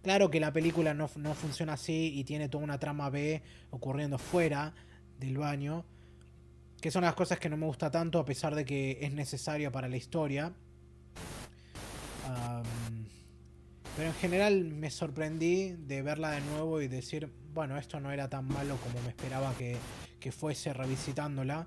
Claro 0.02 0.30
que 0.30 0.38
la 0.38 0.52
película 0.52 0.94
no, 0.94 1.10
no 1.16 1.34
funciona 1.34 1.72
así 1.72 2.12
y 2.14 2.24
tiene 2.24 2.48
toda 2.48 2.62
una 2.62 2.78
trama 2.78 3.10
B 3.10 3.42
ocurriendo 3.70 4.18
fuera 4.18 4.72
del 5.18 5.38
baño, 5.38 5.84
que 6.80 6.90
son 6.90 7.04
las 7.04 7.14
cosas 7.14 7.38
que 7.38 7.48
no 7.48 7.56
me 7.56 7.66
gusta 7.66 7.90
tanto 7.90 8.18
a 8.18 8.24
pesar 8.24 8.54
de 8.54 8.64
que 8.64 8.98
es 9.00 9.12
necesario 9.12 9.72
para 9.72 9.88
la 9.88 9.96
historia. 9.96 10.52
Pero 13.96 14.08
en 14.08 14.14
general 14.14 14.64
me 14.64 14.90
sorprendí 14.90 15.72
de 15.72 16.02
verla 16.02 16.32
de 16.32 16.42
nuevo 16.42 16.82
y 16.82 16.88
decir, 16.88 17.32
bueno, 17.54 17.78
esto 17.78 17.98
no 17.98 18.12
era 18.12 18.28
tan 18.28 18.46
malo 18.46 18.76
como 18.82 19.00
me 19.02 19.08
esperaba 19.08 19.54
que, 19.54 19.76
que 20.20 20.32
fuese 20.32 20.72
revisitándola. 20.74 21.66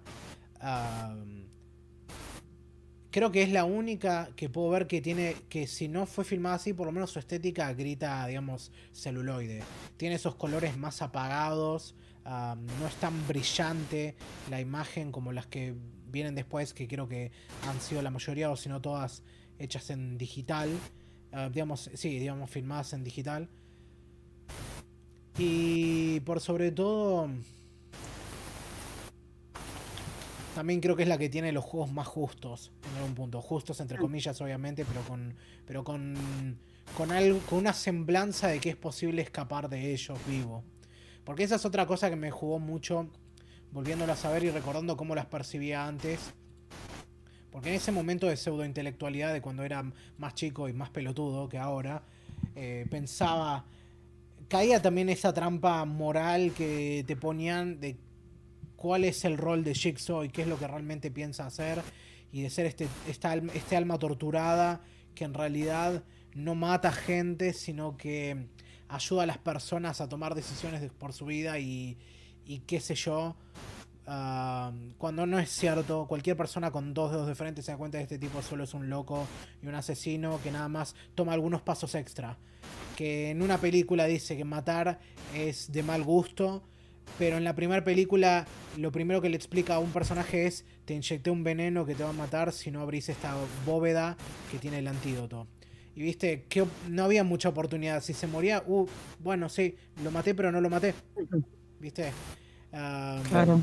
Creo 3.12 3.32
que 3.32 3.41
es 3.41 3.51
la 3.51 3.64
única 3.64 4.30
que 4.36 4.49
puedo 4.49 4.70
ver 4.70 4.86
que 4.86 5.01
tiene, 5.01 5.36
que 5.49 5.66
si 5.66 5.88
no 5.88 6.05
fue 6.05 6.24
filmada 6.24 6.57
así, 6.57 6.74
por 6.74 6.86
lo 6.86 6.91
menos 6.91 7.10
su 7.10 7.18
estética 7.18 7.74
grita, 7.74 8.28
digamos, 8.28 8.72
celuloide. 8.93 9.64
Tiene 9.97 10.16
esos 10.16 10.36
colores 10.36 10.78
más 10.78 11.01
apagados, 11.01 11.95
no 12.26 12.88
es 12.88 12.95
tan 12.95 13.28
brillante 13.28 14.15
la 14.49 14.61
imagen 14.61 15.11
como 15.11 15.32
las 15.32 15.47
que 15.47 15.76
vienen 16.07 16.36
después, 16.36 16.74
que 16.74 16.88
creo 16.88 17.07
que 17.07 17.32
han 17.67 17.80
sido 17.82 18.01
la 18.01 18.11
mayoría, 18.11 18.49
o 18.51 18.55
si 18.55 18.70
no 18.70 18.82
todas 18.82 19.24
hechas 19.57 19.89
en 19.89 20.17
digital. 20.17 20.70
Ah, 21.32 21.49
digamos, 21.51 21.89
sí, 21.93 22.20
digamos, 22.20 22.49
filmadas 22.49 22.93
en 22.93 23.03
digital. 23.03 23.49
Y 25.38 26.20
por 26.22 26.41
sobre 26.41 26.72
todo 26.72 27.30
también 30.59 30.82
creo 30.82 30.95
que 30.97 31.03
es 31.03 31.09
la 31.09 31.17
que 31.17 31.30
tiene 31.30 31.53
los 31.53 31.63
juegos 31.63 31.91
más 31.93 32.05
justos, 32.05 32.74
en 32.91 32.97
algún 32.97 33.15
punto. 33.15 33.41
Justos 33.41 33.80
entre 33.80 33.97
comillas, 33.97 34.41
obviamente, 34.41 34.84
pero 34.84 35.01
con. 35.03 35.34
Pero 35.65 35.84
con. 35.86 36.57
Con 36.97 37.11
algo. 37.11 37.39
con 37.49 37.59
una 37.59 37.72
semblanza 37.72 38.47
de 38.49 38.59
que 38.59 38.70
es 38.72 38.76
posible 38.76 39.22
escapar 39.22 39.70
de 39.70 39.93
ellos 39.93 40.20
vivo. 40.28 40.63
Porque 41.30 41.44
esa 41.44 41.58
es 41.58 41.66
otra 41.66 41.86
cosa 41.86 42.10
que 42.10 42.16
me 42.16 42.32
jugó 42.32 42.58
mucho. 42.58 43.08
Volviéndola 43.72 44.14
a 44.14 44.16
saber 44.16 44.44
y 44.46 44.50
recordando 44.50 44.98
cómo 44.98 45.14
las 45.14 45.28
percibía 45.28 45.86
antes. 45.86 46.34
Porque 47.52 47.70
en 47.70 47.76
ese 47.76 47.92
momento 47.92 48.26
de 48.26 48.36
pseudointelectualidad 48.36 49.32
de 49.32 49.40
cuando 49.40 49.62
era 49.62 49.84
más 50.18 50.34
chico 50.34 50.68
y 50.68 50.74
más 50.74 50.90
pelotudo 50.90 51.48
que 51.48 51.60
ahora. 51.60 52.02
Eh, 52.56 52.88
pensaba. 52.90 53.64
Caía 54.48 54.82
también 54.82 55.08
esa 55.10 55.32
trampa 55.32 55.86
moral 55.86 56.52
que 56.58 57.04
te 57.06 57.16
ponían 57.16 57.80
de 57.80 57.96
cuál 58.76 59.04
es 59.04 59.24
el 59.24 59.38
rol 59.38 59.64
de 59.64 59.76
Jigsaw 59.76 60.24
y 60.24 60.30
qué 60.30 60.42
es 60.42 60.48
lo 60.48 60.58
que 60.58 60.66
realmente 60.66 61.12
piensa 61.12 61.46
hacer 61.46 61.84
y 62.32 62.42
de 62.42 62.50
ser 62.50 62.66
este, 62.66 62.88
este 63.08 63.78
alma 63.78 64.00
torturada 64.00 64.82
que 65.14 65.26
en 65.26 65.36
realidad 65.36 66.04
no 66.34 66.56
mata 66.56 66.92
gente, 66.92 67.54
sino 67.54 67.98
que 67.98 68.48
ayuda 68.90 69.24
a 69.24 69.26
las 69.26 69.38
personas 69.38 70.02
a 70.02 70.10
tomar 70.10 70.36
decisiones 70.36 70.92
por 70.92 71.14
su 71.14 71.26
vida 71.26 71.60
y, 71.60 71.98
y 72.46 72.60
qué 72.60 72.80
sé 72.82 72.96
yo. 72.96 73.36
Ah, 74.06 74.72
cuando 74.98 75.26
no 75.26 75.40
es 75.40 75.50
cierto, 75.50 76.08
cualquier 76.08 76.36
persona 76.36 76.72
con 76.72 76.94
dos 76.94 77.12
dedos 77.12 77.28
de 77.28 77.36
frente 77.36 77.62
se 77.62 77.72
da 77.72 77.78
cuenta 77.78 77.98
de 77.98 78.08
que 78.08 78.16
este 78.16 78.28
tipo 78.28 78.42
solo 78.42 78.64
es 78.64 78.74
un 78.74 78.90
loco 78.90 79.28
y 79.62 79.68
un 79.68 79.76
asesino 79.76 80.42
que 80.42 80.52
nada 80.52 80.68
más 80.68 80.96
toma 81.16 81.34
algunos 81.34 81.62
pasos 81.62 81.96
extra. 81.96 82.38
Que 82.98 83.30
en 83.30 83.42
una 83.42 83.60
película 83.60 84.06
dice 84.06 84.36
que 84.36 84.44
matar 84.44 85.00
es 85.34 85.72
de 85.72 85.84
mal 85.84 86.04
gusto 86.04 86.64
pero 87.18 87.38
en 87.38 87.44
la 87.44 87.56
primera 87.56 87.84
película 87.84 88.46
lo 88.78 88.92
primero 88.92 89.22
que 89.22 89.30
le 89.30 89.36
explica 89.36 89.76
a 89.76 89.80
un 89.80 89.92
personaje 89.92 90.46
es 90.46 90.66
te 90.86 90.94
inyecté 90.94 91.32
un 91.32 91.44
veneno 91.44 91.86
que 91.86 91.96
te 91.96 92.04
va 92.04 92.10
a 92.10 92.14
matar 92.14 92.52
si 92.52 92.72
no 92.72 92.82
abrís 92.82 93.10
esta 93.10 93.36
bóveda 93.66 94.18
que 94.52 94.58
tiene 94.58 94.80
el 94.80 94.88
antídoto. 94.88 95.48
Y 96.00 96.04
viste 96.04 96.45
que 96.47 96.64
no 96.88 97.04
había 97.04 97.26
mucha 97.26 97.50
oportunidad. 97.50 98.02
Si 98.02 98.14
se 98.14 98.26
moría, 98.26 98.64
uh, 98.66 98.88
bueno, 99.22 99.50
sí, 99.50 99.76
lo 100.02 100.12
maté, 100.12 100.34
pero 100.34 100.50
no 100.50 100.62
lo 100.62 100.70
maté. 100.70 100.93
¿Viste? 101.78 102.14
claro. 102.72 103.62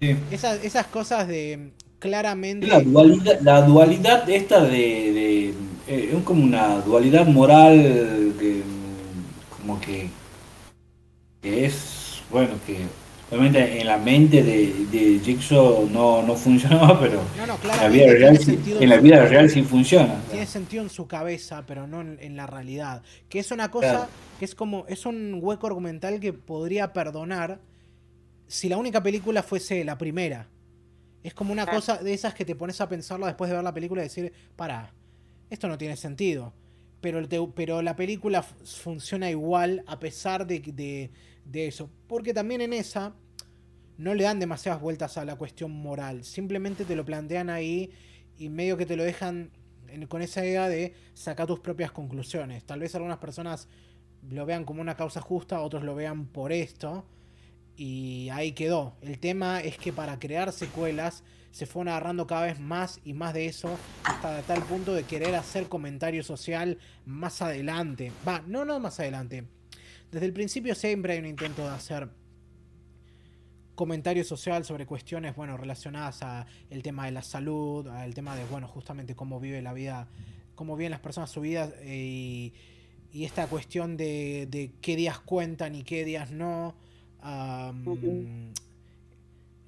Esas, 0.00 0.86
cosas 0.88 1.28
de 1.28 1.70
claramente. 2.00 2.66
La 2.66 2.80
dualidad, 2.80 3.40
la 3.42 3.62
dualidad 3.62 4.28
esta 4.28 4.64
de. 4.64 5.50
Eh, 5.86 6.14
es 6.16 6.24
como 6.24 6.42
una 6.42 6.80
dualidad 6.80 7.28
moral 7.28 8.34
que. 8.40 8.62
como 9.56 9.80
que. 9.80 10.10
que 11.42 11.66
es 11.66 12.24
bueno, 12.28 12.54
que 12.66 12.78
obviamente 13.32 13.80
en 13.80 13.86
la 13.86 13.96
mente 13.96 14.42
de, 14.42 14.86
de 14.90 15.18
Jigsaw 15.20 15.88
no, 15.90 16.22
no 16.22 16.36
funcionaba, 16.36 17.00
pero 17.00 17.20
en 17.40 17.48
la 17.48 17.88
vida, 17.88 18.12
real, 18.12 18.38
sí, 18.38 18.58
en 18.78 18.88
la 18.88 18.98
vida 18.98 19.24
real 19.26 19.48
sí 19.48 19.62
funciona. 19.62 20.20
Tiene 20.30 20.46
sentido 20.46 20.82
en 20.82 20.90
su 20.90 21.06
cabeza, 21.06 21.64
pero 21.66 21.86
no 21.86 22.02
en, 22.02 22.36
la 22.36 22.46
realidad. 22.46 23.02
Que 23.30 23.38
es 23.38 23.50
una 23.50 23.70
cosa 23.70 24.08
que 24.38 24.44
es 24.44 24.54
como, 24.54 24.84
es 24.86 25.06
un 25.06 25.38
hueco 25.40 25.66
argumental 25.66 26.20
que 26.20 26.34
podría 26.34 26.92
perdonar 26.92 27.58
si 28.46 28.68
la 28.68 28.76
única 28.76 29.02
película 29.02 29.42
fuese 29.42 29.82
la 29.82 29.96
primera. 29.96 30.48
Es 31.22 31.32
como 31.32 31.52
una 31.52 31.66
cosa 31.66 31.96
de 31.98 32.12
esas 32.12 32.34
que 32.34 32.44
te 32.44 32.54
pones 32.54 32.80
a 32.80 32.88
pensarlo 32.88 33.26
después 33.26 33.48
de 33.48 33.56
ver 33.56 33.64
la 33.64 33.72
película 33.72 34.02
y 34.02 34.04
decir, 34.04 34.32
para, 34.56 34.92
esto 35.48 35.68
no 35.68 35.78
tiene 35.78 35.96
sentido. 35.96 36.52
Pero, 37.00 37.26
pero 37.54 37.80
la 37.80 37.96
película 37.96 38.42
funciona 38.42 39.30
igual 39.30 39.82
a 39.86 39.98
pesar 39.98 40.46
de, 40.46 40.60
de 40.60 41.10
de 41.44 41.66
eso. 41.66 41.90
Porque 42.06 42.34
también 42.34 42.60
en 42.60 42.72
esa 42.72 43.14
no 43.98 44.14
le 44.14 44.24
dan 44.24 44.40
demasiadas 44.40 44.80
vueltas 44.80 45.18
a 45.18 45.24
la 45.24 45.36
cuestión 45.36 45.70
moral. 45.70 46.24
Simplemente 46.24 46.84
te 46.84 46.96
lo 46.96 47.04
plantean 47.04 47.50
ahí 47.50 47.90
y 48.38 48.48
medio 48.48 48.76
que 48.76 48.86
te 48.86 48.96
lo 48.96 49.04
dejan 49.04 49.50
con 50.08 50.22
esa 50.22 50.44
idea 50.44 50.68
de 50.68 50.94
sacar 51.14 51.46
tus 51.46 51.60
propias 51.60 51.92
conclusiones. 51.92 52.64
Tal 52.64 52.80
vez 52.80 52.94
algunas 52.94 53.18
personas 53.18 53.68
lo 54.28 54.46
vean 54.46 54.64
como 54.64 54.80
una 54.80 54.96
causa 54.96 55.20
justa, 55.20 55.60
otros 55.60 55.84
lo 55.84 55.94
vean 55.94 56.26
por 56.26 56.52
esto. 56.52 57.04
Y 57.76 58.28
ahí 58.30 58.52
quedó. 58.52 58.96
El 59.02 59.18
tema 59.18 59.60
es 59.60 59.78
que 59.78 59.92
para 59.92 60.18
crear 60.18 60.52
secuelas 60.52 61.24
se 61.50 61.66
fueron 61.66 61.88
agarrando 61.88 62.26
cada 62.26 62.46
vez 62.46 62.58
más 62.58 63.00
y 63.04 63.12
más 63.12 63.34
de 63.34 63.46
eso 63.46 63.76
hasta 64.04 64.40
tal 64.42 64.62
punto 64.62 64.94
de 64.94 65.04
querer 65.04 65.34
hacer 65.34 65.68
comentario 65.68 66.22
social 66.22 66.78
más 67.04 67.42
adelante. 67.42 68.12
Va, 68.26 68.42
no, 68.46 68.64
no 68.64 68.80
más 68.80 69.00
adelante 69.00 69.44
desde 70.12 70.26
el 70.26 70.32
principio 70.32 70.74
siempre 70.74 71.14
hay 71.14 71.18
un 71.18 71.26
intento 71.26 71.62
de 71.62 71.70
hacer 71.70 72.08
comentario 73.74 74.24
social 74.24 74.64
sobre 74.64 74.86
cuestiones, 74.86 75.34
bueno, 75.34 75.56
relacionadas 75.56 76.22
a 76.22 76.46
el 76.70 76.82
tema 76.82 77.06
de 77.06 77.12
la 77.12 77.22
salud, 77.22 77.86
al 77.88 78.14
tema 78.14 78.36
de, 78.36 78.44
bueno, 78.44 78.68
justamente 78.68 79.14
cómo 79.14 79.40
vive 79.40 79.62
la 79.62 79.72
vida, 79.72 80.08
cómo 80.54 80.76
viven 80.76 80.90
las 80.90 81.00
personas 81.00 81.30
su 81.30 81.40
vida 81.40 81.72
eh, 81.80 82.52
y, 83.12 83.24
esta 83.24 83.46
cuestión 83.46 83.96
de, 83.96 84.72
qué 84.80 84.96
días 84.96 85.18
cuentan 85.20 85.74
y 85.74 85.84
qué 85.84 86.04
días 86.04 86.30
no. 86.30 86.74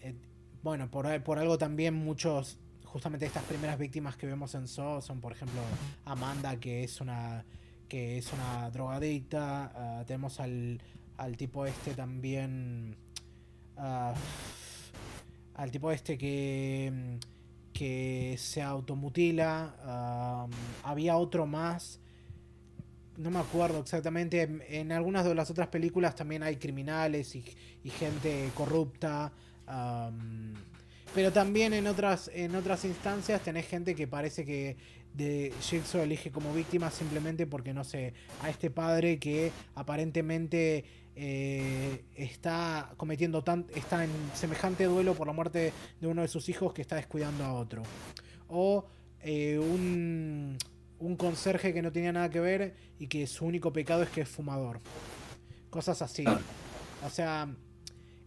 Eh, 0.00 0.14
bueno, 0.62 0.90
por, 0.90 1.22
por 1.22 1.38
algo 1.38 1.58
también 1.58 1.94
muchos, 1.94 2.58
justamente 2.84 3.26
estas 3.26 3.44
primeras 3.44 3.78
víctimas 3.78 4.16
que 4.16 4.26
vemos 4.26 4.54
en 4.54 4.66
So 4.66 5.02
son, 5.02 5.20
por 5.20 5.32
ejemplo, 5.32 5.60
Amanda, 6.04 6.56
que 6.58 6.84
es 6.84 7.00
una 7.00 7.44
que 7.88 8.18
es 8.18 8.32
una 8.32 8.70
drogadicta. 8.70 9.72
Ah, 9.74 10.04
tenemos 10.06 10.40
al, 10.40 10.80
al, 11.16 11.36
tipo 11.36 11.66
este 11.66 11.94
también. 11.94 12.96
Al 13.76 15.70
tipo 15.70 15.90
este 15.90 16.18
que, 16.18 17.18
que 17.72 18.36
se 18.38 18.62
automutila. 18.62 20.46
Había 20.82 21.16
otro 21.16 21.46
más. 21.46 22.00
No 23.16 23.30
me 23.30 23.38
acuerdo 23.38 23.80
exactamente. 23.80 24.42
En, 24.68 24.92
algunas 24.92 25.24
de 25.24 25.34
las 25.34 25.50
otras 25.50 25.68
películas 25.68 26.14
también 26.14 26.42
hay 26.42 26.56
criminales 26.56 27.34
y, 27.34 27.44
gente 27.90 28.50
corrupta. 28.54 29.32
pero 31.14 31.32
también 31.32 31.74
en 31.74 31.86
otras, 31.86 32.30
en 32.34 32.54
otras 32.54 32.84
instancias 32.84 33.42
tenés 33.42 33.66
gente 33.66 33.94
que 33.94 34.06
parece 34.06 34.44
que 34.44 34.76
de 35.14 35.52
Jigsaw 35.60 36.02
elige 36.02 36.30
como 36.30 36.52
víctima 36.52 36.90
simplemente 36.90 37.46
porque, 37.46 37.72
no 37.72 37.84
sé, 37.84 38.14
a 38.42 38.50
este 38.50 38.70
padre 38.70 39.18
que 39.18 39.52
aparentemente 39.76 40.84
eh, 41.16 42.04
está 42.14 42.92
cometiendo 42.96 43.42
tan, 43.42 43.66
está 43.74 44.04
en 44.04 44.10
semejante 44.34 44.84
duelo 44.84 45.14
por 45.14 45.26
la 45.26 45.32
muerte 45.32 45.72
de 46.00 46.06
uno 46.06 46.22
de 46.22 46.28
sus 46.28 46.48
hijos 46.48 46.72
que 46.72 46.82
está 46.82 46.96
descuidando 46.96 47.44
a 47.44 47.54
otro. 47.54 47.82
O 48.48 48.86
eh, 49.20 49.58
un, 49.58 50.58
un 50.98 51.16
conserje 51.16 51.72
que 51.72 51.82
no 51.82 51.92
tenía 51.92 52.12
nada 52.12 52.30
que 52.30 52.40
ver 52.40 52.74
y 52.98 53.06
que 53.06 53.26
su 53.26 53.44
único 53.44 53.72
pecado 53.72 54.02
es 54.02 54.08
que 54.08 54.22
es 54.22 54.28
fumador. 54.28 54.80
Cosas 55.70 56.02
así. 56.02 56.24
O 57.04 57.10
sea, 57.10 57.48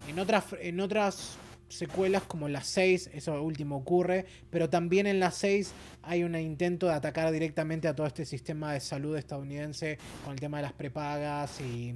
en 0.07 0.19
otras, 0.19 0.45
en 0.59 0.79
otras 0.79 1.37
secuelas 1.69 2.23
como 2.23 2.47
las 2.47 2.67
6, 2.67 3.11
eso 3.13 3.41
último 3.41 3.77
ocurre, 3.77 4.25
pero 4.49 4.69
también 4.69 5.07
en 5.07 5.19
las 5.19 5.35
6 5.35 5.73
hay 6.03 6.23
un 6.23 6.35
intento 6.35 6.87
de 6.87 6.93
atacar 6.93 7.31
directamente 7.31 7.87
a 7.87 7.95
todo 7.95 8.07
este 8.07 8.25
sistema 8.25 8.73
de 8.73 8.79
salud 8.79 9.17
estadounidense 9.17 9.97
con 10.23 10.33
el 10.33 10.39
tema 10.39 10.57
de 10.57 10.63
las 10.63 10.73
prepagas 10.73 11.59
y, 11.61 11.93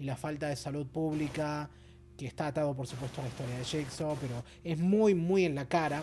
la 0.00 0.16
falta 0.16 0.48
de 0.48 0.56
salud 0.56 0.86
pública, 0.86 1.68
que 2.16 2.26
está 2.26 2.48
atado 2.48 2.74
por 2.74 2.86
supuesto 2.86 3.20
a 3.20 3.24
la 3.24 3.30
historia 3.30 3.58
de 3.58 3.64
Jigsaw, 3.64 4.16
pero 4.20 4.44
es 4.64 4.78
muy, 4.78 5.14
muy 5.14 5.44
en 5.44 5.54
la 5.54 5.66
cara. 5.66 6.02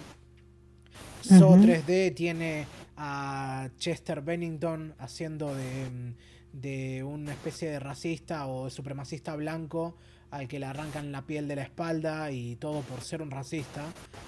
So 1.22 1.56
3D 1.56 2.14
tiene 2.14 2.68
a 2.98 3.70
Chester 3.78 4.22
Bennington 4.22 4.94
haciendo 5.00 5.56
de, 5.56 6.14
de 6.52 7.04
una 7.04 7.32
especie 7.32 7.70
de 7.70 7.80
racista 7.80 8.48
o 8.48 8.66
de 8.66 8.72
supremacista 8.72 9.36
blanco 9.36 9.96
al 10.34 10.48
que 10.48 10.60
le 10.60 10.66
arrancan 10.66 11.12
la 11.12 11.22
piel 11.22 11.48
de 11.48 11.56
la 11.56 11.62
espalda 11.64 12.32
y 12.32 12.56
todo 12.56 12.82
por 12.82 13.02
ser 13.02 13.22
un 13.22 13.30
racista, 13.30 13.86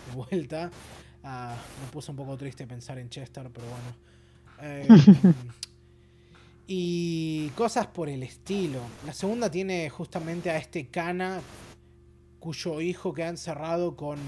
de 0.09 0.15
vuelta. 0.15 0.69
Ah, 1.23 1.55
me 1.83 1.91
puso 1.91 2.11
un 2.11 2.17
poco 2.17 2.37
triste 2.37 2.67
pensar 2.67 2.99
en 2.99 3.09
Chester, 3.09 3.49
pero 3.53 3.67
bueno. 3.67 4.05
Eh, 4.61 4.87
y 6.67 7.49
cosas 7.49 7.87
por 7.87 8.09
el 8.09 8.23
estilo. 8.23 8.79
La 9.05 9.13
segunda 9.13 9.49
tiene 9.51 9.89
justamente 9.89 10.49
a 10.49 10.57
este 10.57 10.87
Kana, 10.87 11.41
cuyo 12.39 12.81
hijo 12.81 13.13
queda 13.13 13.29
encerrado 13.29 13.95
con, 13.95 14.19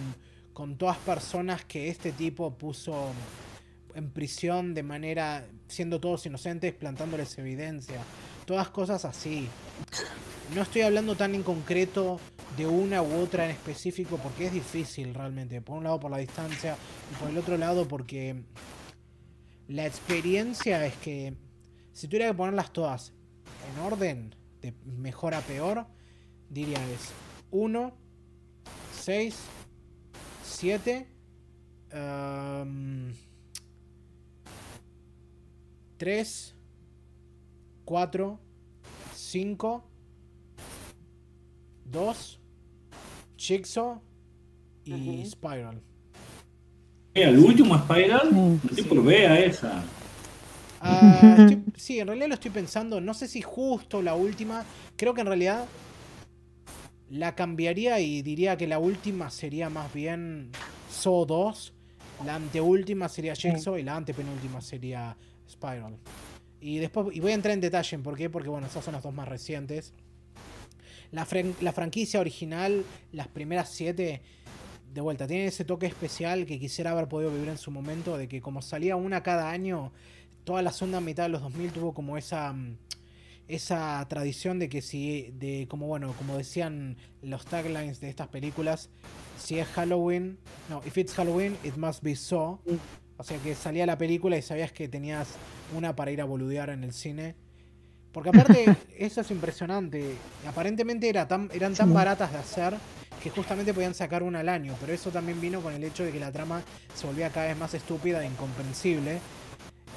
con 0.53 0.77
todas 0.77 0.97
personas 0.97 1.65
que 1.65 1.89
este 1.89 2.11
tipo 2.11 2.57
puso 2.57 3.11
en 3.95 4.11
prisión 4.11 4.75
de 4.75 4.83
manera, 4.83 5.47
siendo 5.67 5.99
todos 5.99 6.25
inocentes, 6.27 6.73
plantándoles 6.73 7.37
evidencia. 7.39 7.99
Todas 8.45 8.69
cosas 8.69 9.05
así. 9.05 9.47
No 10.55 10.61
estoy 10.61 10.81
hablando 10.81 11.15
tan 11.15 11.35
en 11.35 11.43
concreto 11.43 12.19
de 12.55 12.65
una 12.67 13.01
u 13.01 13.13
otra 13.15 13.45
en 13.45 13.51
específico 13.51 14.17
porque 14.21 14.45
es 14.45 14.53
difícil 14.53 15.13
realmente. 15.13 15.61
Por 15.61 15.77
un 15.77 15.83
lado 15.83 15.99
por 15.99 16.11
la 16.11 16.19
distancia 16.19 16.77
y 17.11 17.15
por 17.15 17.29
el 17.29 17.37
otro 17.37 17.57
lado 17.57 17.87
porque 17.87 18.35
la 19.67 19.85
experiencia 19.85 20.85
es 20.85 20.95
que 20.95 21.33
si 21.97 22.07
tuviera 22.07 22.27
que 22.27 22.35
ponerlas 22.35 22.71
todas 22.71 23.11
en 23.73 23.81
orden, 23.81 24.35
de 24.61 24.71
mejor 24.85 25.33
a 25.33 25.41
peor, 25.41 25.87
diría 26.47 26.77
es 26.91 27.09
1, 27.49 27.91
6, 28.93 29.35
7, 30.43 31.07
3, 35.97 36.55
4, 37.83 38.39
5, 39.15 39.83
2, 41.85 42.39
Jigsaw 43.37 44.03
y 44.83 45.25
Spiral. 45.25 45.81
El 47.15 47.39
último 47.39 47.75
Spiral, 47.75 48.29
no 48.31 48.59
te 48.75 48.83
por 48.83 49.03
vea 49.03 49.39
esa. 49.39 49.83
Ah, 50.81 51.47
sí, 51.75 51.99
en 51.99 52.07
realidad 52.07 52.27
lo 52.27 52.33
estoy 52.35 52.51
pensando. 52.51 53.01
No 53.01 53.13
sé 53.13 53.27
si 53.27 53.41
justo 53.41 54.01
la 54.01 54.15
última. 54.15 54.65
Creo 54.95 55.13
que 55.13 55.21
en 55.21 55.27
realidad 55.27 55.65
la 57.09 57.35
cambiaría 57.35 57.99
y 57.99 58.21
diría 58.21 58.57
que 58.57 58.67
la 58.67 58.79
última 58.79 59.29
sería 59.29 59.69
más 59.69 59.93
bien 59.93 60.51
So 60.91 61.25
2. 61.25 61.73
La 62.25 62.35
anteúltima 62.35 63.09
sería 63.09 63.35
Jigsaw 63.35 63.77
y 63.77 63.83
la 63.83 63.95
antepenúltima 63.95 64.59
sería 64.61 65.15
Spiral. 65.49 65.97
Y 66.59 66.79
después 66.79 67.15
y 67.15 67.19
voy 67.19 67.31
a 67.31 67.35
entrar 67.35 67.53
en 67.53 67.61
detalle. 67.61 67.99
¿Por 67.99 68.17
qué? 68.17 68.29
Porque 68.29 68.49
bueno, 68.49 68.67
esas 68.67 68.83
son 68.83 68.93
las 68.93 69.03
dos 69.03 69.13
más 69.13 69.27
recientes. 69.27 69.93
La, 71.11 71.25
la 71.61 71.71
franquicia 71.71 72.19
original, 72.19 72.83
las 73.13 73.27
primeras 73.27 73.69
siete, 73.69 74.21
de 74.93 75.01
vuelta, 75.01 75.27
tiene 75.27 75.45
ese 75.45 75.63
toque 75.63 75.85
especial 75.85 76.45
que 76.45 76.59
quisiera 76.59 76.91
haber 76.91 77.07
podido 77.07 77.31
vivir 77.31 77.49
en 77.49 77.57
su 77.57 77.69
momento. 77.69 78.17
De 78.17 78.27
que 78.27 78.41
como 78.41 78.63
salía 78.63 78.95
una 78.95 79.21
cada 79.21 79.51
año, 79.51 79.91
toda 80.47 80.61
la 80.61 80.71
segunda 80.71 81.01
mitad 81.01 81.23
de 81.23 81.29
los 81.29 81.41
2000 81.41 81.71
tuvo 81.73 81.93
como 81.93 82.17
esa 82.17 82.53
mm, 82.53 82.77
esa 83.49 84.05
tradición 84.07 84.59
de 84.59 84.69
que 84.69 84.81
si 84.81 85.33
de 85.37 85.67
como 85.69 85.87
bueno 85.87 86.13
como 86.17 86.37
decían 86.37 86.95
los 87.21 87.45
taglines 87.45 87.99
de 87.99 88.09
estas 88.09 88.29
películas 88.29 88.89
si 89.37 89.59
es 89.59 89.67
Halloween 89.67 90.37
no 90.69 90.81
if 90.85 90.97
it's 90.97 91.13
Halloween 91.13 91.57
it 91.65 91.75
must 91.75 92.01
be 92.01 92.15
so. 92.15 92.61
O 93.19 93.23
sea 93.23 93.37
que 93.39 93.55
salía 93.55 93.85
la 93.85 93.97
película 93.97 94.37
y 94.37 94.41
sabías 94.41 94.71
que 94.71 94.87
tenías 94.87 95.27
una 95.75 95.95
para 95.95 96.11
ir 96.11 96.21
a 96.21 96.25
boludear 96.25 96.69
en 96.69 96.83
el 96.83 96.93
cine. 96.93 97.35
Porque 98.11 98.29
aparte 98.29 98.77
eso 98.97 99.21
es 99.21 99.31
impresionante. 99.31 100.13
Aparentemente 100.47 101.09
era 101.09 101.27
tan, 101.27 101.49
eran 101.51 101.73
tan 101.73 101.91
baratas 101.95 102.31
de 102.31 102.37
hacer 102.37 102.75
que 103.23 103.31
justamente 103.31 103.73
podían 103.73 103.95
sacar 103.95 104.21
una 104.21 104.41
al 104.41 104.49
año 104.49 104.75
pero 104.79 104.93
eso 104.93 105.09
también 105.09 105.41
vino 105.41 105.61
con 105.61 105.73
el 105.73 105.83
hecho 105.83 106.03
de 106.03 106.11
que 106.11 106.19
la 106.19 106.31
trama 106.31 106.61
se 106.93 107.07
volvía 107.07 107.31
cada 107.31 107.47
vez 107.47 107.57
más 107.57 107.73
estúpida 107.73 108.23
e 108.23 108.27
incomprensible 108.27 109.19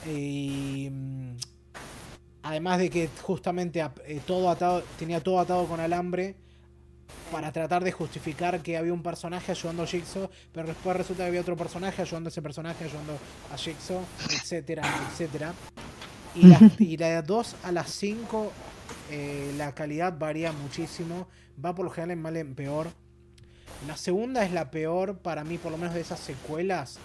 y 0.07 0.89
mm, 0.91 1.37
además 2.43 2.79
de 2.79 2.91
que 2.91 3.09
justamente 3.23 3.85
eh, 4.07 4.21
todo 4.27 4.51
atado, 4.51 4.83
tenía 4.99 5.23
todo 5.23 5.41
atado 5.41 5.67
con 5.67 5.81
alambre 5.81 6.37
para 7.31 7.53
tratar 7.53 7.85
de 7.85 7.93
justificar 7.93 8.61
que 8.63 8.77
había 8.77 8.93
un 8.93 9.03
personaje 9.03 9.53
ayudando 9.53 9.83
a 9.83 9.87
Jigsaw, 9.87 10.29
pero 10.53 10.69
después 10.69 10.97
resulta 10.97 11.25
que 11.25 11.29
había 11.29 11.41
otro 11.41 11.57
personaje 11.57 12.03
ayudando 12.03 12.29
a 12.29 12.31
ese 12.31 12.43
personaje, 12.43 12.85
ayudando 12.85 13.19
a 13.53 13.57
Jigsaw, 13.57 14.01
etcétera, 14.31 14.83
etcétera. 15.11 15.55
Y, 16.35 16.47
la, 16.47 16.59
y 16.79 16.97
de 16.97 17.23
2 17.23 17.57
a 17.65 17.73
las 17.73 17.91
5 17.91 18.53
eh, 19.11 19.53
la 19.57 19.75
calidad 19.75 20.17
varía 20.19 20.53
muchísimo, 20.53 21.29
va 21.63 21.75
por 21.75 21.85
lo 21.85 21.91
general 21.91 22.13
en 22.13 22.23
mal 22.23 22.37
en 22.37 22.55
peor. 22.55 22.89
La 23.87 23.97
segunda 23.97 24.45
es 24.45 24.53
la 24.53 24.71
peor 24.71 25.19
para 25.19 25.43
mí, 25.43 25.59
por 25.59 25.73
lo 25.73 25.79
menos 25.79 25.95
de 25.95 26.01
esas 26.01 26.21
secuelas, 26.21 26.99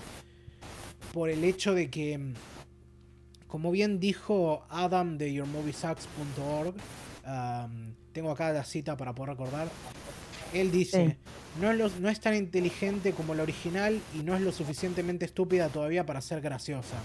por 1.14 1.30
el 1.30 1.43
hecho 1.43 1.74
de 1.74 1.89
que 1.89 2.34
como 3.56 3.72
bien 3.72 4.01
dijo 4.01 4.66
Adam 4.70 5.18
de 5.18 5.32
YourMovieSucks.org, 5.32 6.74
tengo 8.12 8.32
acá 8.32 8.51
la 8.51 8.66
cita 8.66 8.97
para 8.97 9.16
poder 9.16 9.30
recordar. 9.30 9.70
Él 10.53 10.74
dice: 10.74 11.16
no, 11.62 11.72
es 11.72 11.99
no 12.01 12.10
es 12.10 12.20
tan 12.20 12.36
inteligente 12.36 13.14
como 13.14 13.34
la 13.34 13.43
original 13.43 14.01
y 14.14 14.24
no 14.24 14.36
es 14.36 14.41
lo 14.41 14.51
suficientemente 14.51 15.24
estúpida 15.24 15.70
todavía 15.70 16.06
para 16.06 16.20
ser 16.20 16.41
graciosa. 16.41 16.97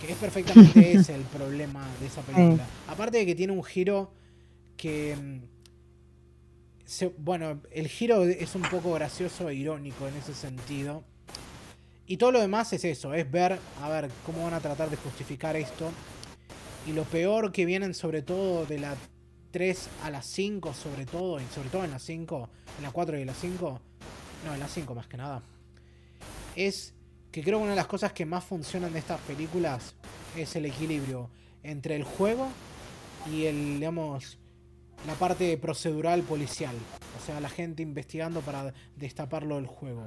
Que 0.00 0.10
es 0.10 0.18
perfectamente 0.18 0.92
ese 0.94 1.14
el 1.14 1.22
problema 1.22 1.86
de 2.00 2.06
esa 2.08 2.22
película. 2.22 2.66
Aparte 2.88 3.18
de 3.18 3.26
que 3.26 3.36
tiene 3.36 3.52
un 3.52 3.62
giro 3.62 4.10
que. 4.76 5.14
Mm, 5.14 7.06
bueno, 7.18 7.60
el 7.70 7.86
giro 7.86 8.24
es 8.24 8.56
un 8.56 8.62
poco 8.62 8.94
gracioso 8.94 9.48
e 9.48 9.54
irónico 9.54 10.08
en 10.08 10.16
ese 10.16 10.34
sentido. 10.34 11.04
Y 12.06 12.18
todo 12.18 12.30
lo 12.30 12.40
demás 12.40 12.72
es 12.72 12.84
eso, 12.84 13.14
es 13.14 13.28
ver, 13.30 13.58
a 13.82 13.88
ver, 13.88 14.10
cómo 14.24 14.44
van 14.44 14.54
a 14.54 14.60
tratar 14.60 14.90
de 14.90 14.96
justificar 14.96 15.56
esto. 15.56 15.90
Y 16.86 16.92
lo 16.92 17.02
peor 17.04 17.50
que 17.50 17.66
vienen 17.66 17.94
sobre 17.94 18.22
todo 18.22 18.64
de 18.64 18.78
la 18.78 18.94
3 19.50 19.88
a 20.04 20.10
la 20.10 20.22
5, 20.22 20.72
sobre 20.72 21.04
todo, 21.04 21.40
sobre 21.52 21.68
todo 21.68 21.84
en 21.84 21.90
la 21.90 21.98
5, 21.98 22.48
en 22.76 22.82
la 22.84 22.90
4 22.92 23.18
y 23.18 23.20
en 23.22 23.26
la 23.26 23.34
5, 23.34 23.80
no, 24.44 24.54
en 24.54 24.60
la 24.60 24.68
5 24.68 24.94
más 24.94 25.08
que 25.08 25.16
nada, 25.16 25.42
es 26.54 26.94
que 27.32 27.42
creo 27.42 27.58
que 27.58 27.62
una 27.62 27.72
de 27.72 27.76
las 27.76 27.88
cosas 27.88 28.12
que 28.12 28.24
más 28.24 28.44
funcionan 28.44 28.92
de 28.92 29.00
estas 29.00 29.20
películas 29.22 29.94
es 30.36 30.54
el 30.54 30.66
equilibrio 30.66 31.28
entre 31.64 31.96
el 31.96 32.04
juego 32.04 32.48
y 33.32 33.46
el, 33.46 33.74
digamos, 33.74 34.38
la 35.06 35.14
parte 35.14 35.58
procedural 35.58 36.22
policial. 36.22 36.74
O 37.20 37.26
sea, 37.26 37.40
la 37.40 37.48
gente 37.48 37.82
investigando 37.82 38.42
para 38.42 38.72
destaparlo 38.94 39.56
del 39.56 39.66
juego. 39.66 40.04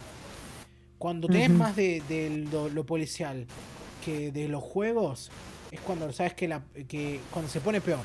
Cuando 1.00 1.28
tenés 1.30 1.50
más 1.50 1.76
de, 1.76 2.48
lo, 2.52 2.86
policial 2.86 3.48
que 4.06 4.32
de 4.32 4.48
los 4.50 4.62
juegos, 4.62 5.32
es 5.72 5.80
cuando 5.80 6.12
sabes 6.12 6.34
que, 6.34 6.48
la, 6.48 6.62
que 6.88 7.22
cuando 7.32 7.50
se 7.50 7.62
pone 7.62 7.80
peor. 7.82 8.02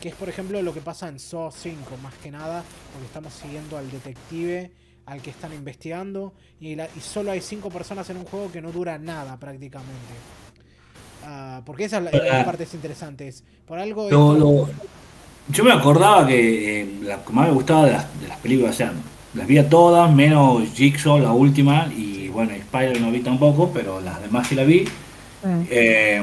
Que 0.00 0.08
es 0.08 0.14
por 0.14 0.28
ejemplo 0.28 0.62
lo 0.62 0.72
que 0.72 0.80
pasa 0.80 1.08
en 1.08 1.18
Saw 1.18 1.50
5, 1.52 1.96
más 2.02 2.14
que 2.14 2.30
nada, 2.30 2.64
porque 2.92 3.06
estamos 3.06 3.32
siguiendo 3.34 3.76
al 3.76 3.90
detective 3.90 4.70
al 5.04 5.20
que 5.20 5.30
están 5.30 5.52
investigando 5.52 6.32
y, 6.60 6.80
y 6.80 7.00
solo 7.00 7.32
hay 7.32 7.40
cinco 7.40 7.70
personas 7.70 8.08
en 8.10 8.18
un 8.18 8.24
juego 8.24 8.52
que 8.52 8.62
no 8.62 8.70
dura 8.70 8.98
nada 8.98 9.36
prácticamente. 9.36 10.14
Ah, 11.24 11.62
porque 11.64 11.84
esa 11.84 11.98
es 11.98 12.04
la, 12.04 12.44
parte 12.44 12.66
interesante. 12.72 13.32
por 13.66 13.78
algo... 13.78 14.68
yo 15.48 15.64
me 15.64 15.72
acordaba 15.72 16.26
que 16.26 16.80
eh, 16.80 16.98
la 17.02 17.24
que 17.24 17.32
más 17.32 17.48
me 17.48 17.54
gustaba 17.54 17.86
de 17.86 17.92
las, 17.92 18.20
de 18.20 18.28
las 18.28 18.38
películas, 18.38 18.74
o 18.74 18.78
sea, 18.78 18.92
las 19.34 19.46
vi 19.46 19.58
a 19.58 19.68
todas, 19.68 20.12
menos 20.12 20.68
Jigsaw, 20.74 21.18
la 21.18 21.32
última, 21.32 21.88
y 21.96 22.11
bueno, 22.32 22.52
Spider 22.52 23.00
no 23.00 23.10
vi 23.10 23.20
tampoco, 23.20 23.70
pero 23.72 24.00
las 24.00 24.20
demás 24.20 24.48
sí 24.48 24.54
la 24.54 24.64
vi. 24.64 24.84
Eh, 25.70 26.22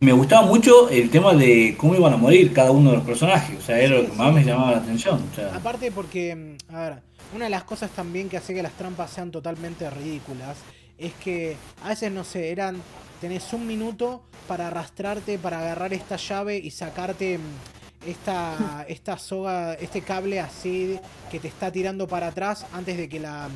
me 0.00 0.12
gustaba 0.12 0.46
mucho 0.46 0.88
el 0.90 1.10
tema 1.10 1.34
de 1.34 1.74
cómo 1.76 1.94
iban 1.94 2.12
a 2.12 2.16
morir 2.16 2.52
cada 2.52 2.70
uno 2.70 2.90
de 2.90 2.96
los 2.98 3.06
personajes, 3.06 3.58
o 3.58 3.60
sea, 3.60 3.80
era 3.80 3.96
lo 3.96 4.06
que 4.06 4.16
más 4.16 4.32
me 4.32 4.44
llamaba 4.44 4.72
la 4.72 4.78
atención. 4.78 5.20
Aparte 5.52 5.90
porque, 5.90 6.36
mm, 6.36 6.74
a 6.74 6.80
ver, 6.80 7.02
una 7.34 7.46
de 7.46 7.50
las 7.50 7.64
cosas 7.64 7.90
también 7.90 8.28
que 8.28 8.36
hace 8.36 8.54
que 8.54 8.62
las 8.62 8.72
trampas 8.74 9.10
sean 9.10 9.30
totalmente 9.32 9.90
ridículas 9.90 10.56
es 10.96 11.12
que 11.14 11.56
a 11.82 11.88
veces, 11.88 12.12
no 12.12 12.22
sé, 12.22 12.50
eran, 12.50 12.76
tenés 13.20 13.52
un 13.52 13.66
minuto 13.66 14.22
para 14.46 14.68
arrastrarte, 14.68 15.38
para 15.38 15.58
agarrar 15.58 15.92
esta 15.92 16.16
llave 16.16 16.58
y 16.58 16.70
sacarte 16.70 17.38
mm, 17.38 18.08
esta, 18.08 18.84
esta 18.88 19.18
soga, 19.18 19.74
este 19.74 20.02
cable 20.02 20.38
así 20.38 20.98
que 21.28 21.40
te 21.40 21.48
está 21.48 21.72
tirando 21.72 22.06
para 22.06 22.28
atrás 22.28 22.66
antes 22.72 22.96
de 22.96 23.08
que 23.08 23.18
la, 23.18 23.48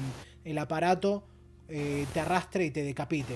el 0.45 0.59
aparato 0.59 1.25
eh, 1.69 2.07
te 2.13 2.21
arrastre 2.21 2.67
y 2.67 2.71
te 2.71 2.83
decapite. 2.83 3.35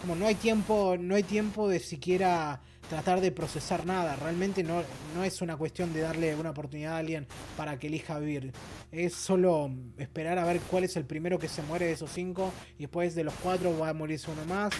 Como 0.00 0.16
no 0.16 0.26
hay 0.26 0.34
tiempo, 0.34 0.96
no 0.98 1.14
hay 1.14 1.22
tiempo 1.22 1.68
de 1.68 1.78
siquiera 1.78 2.60
tratar 2.88 3.20
de 3.20 3.30
procesar 3.30 3.86
nada. 3.86 4.16
Realmente 4.16 4.62
no, 4.62 4.82
no 5.14 5.24
es 5.24 5.42
una 5.42 5.56
cuestión 5.56 5.92
de 5.92 6.00
darle 6.00 6.34
una 6.34 6.50
oportunidad 6.50 6.94
a 6.94 6.98
alguien 6.98 7.26
para 7.56 7.78
que 7.78 7.88
elija 7.88 8.18
vivir. 8.18 8.52
Es 8.90 9.14
solo 9.14 9.70
esperar 9.98 10.38
a 10.38 10.44
ver 10.44 10.60
cuál 10.70 10.84
es 10.84 10.96
el 10.96 11.04
primero 11.04 11.38
que 11.38 11.48
se 11.48 11.62
muere 11.62 11.86
de 11.86 11.92
esos 11.92 12.10
cinco. 12.10 12.52
Y 12.78 12.82
después 12.82 13.14
de 13.14 13.24
los 13.24 13.34
cuatro 13.42 13.78
va 13.78 13.90
a 13.90 13.94
morirse 13.94 14.30
uno 14.30 14.44
más. 14.52 14.72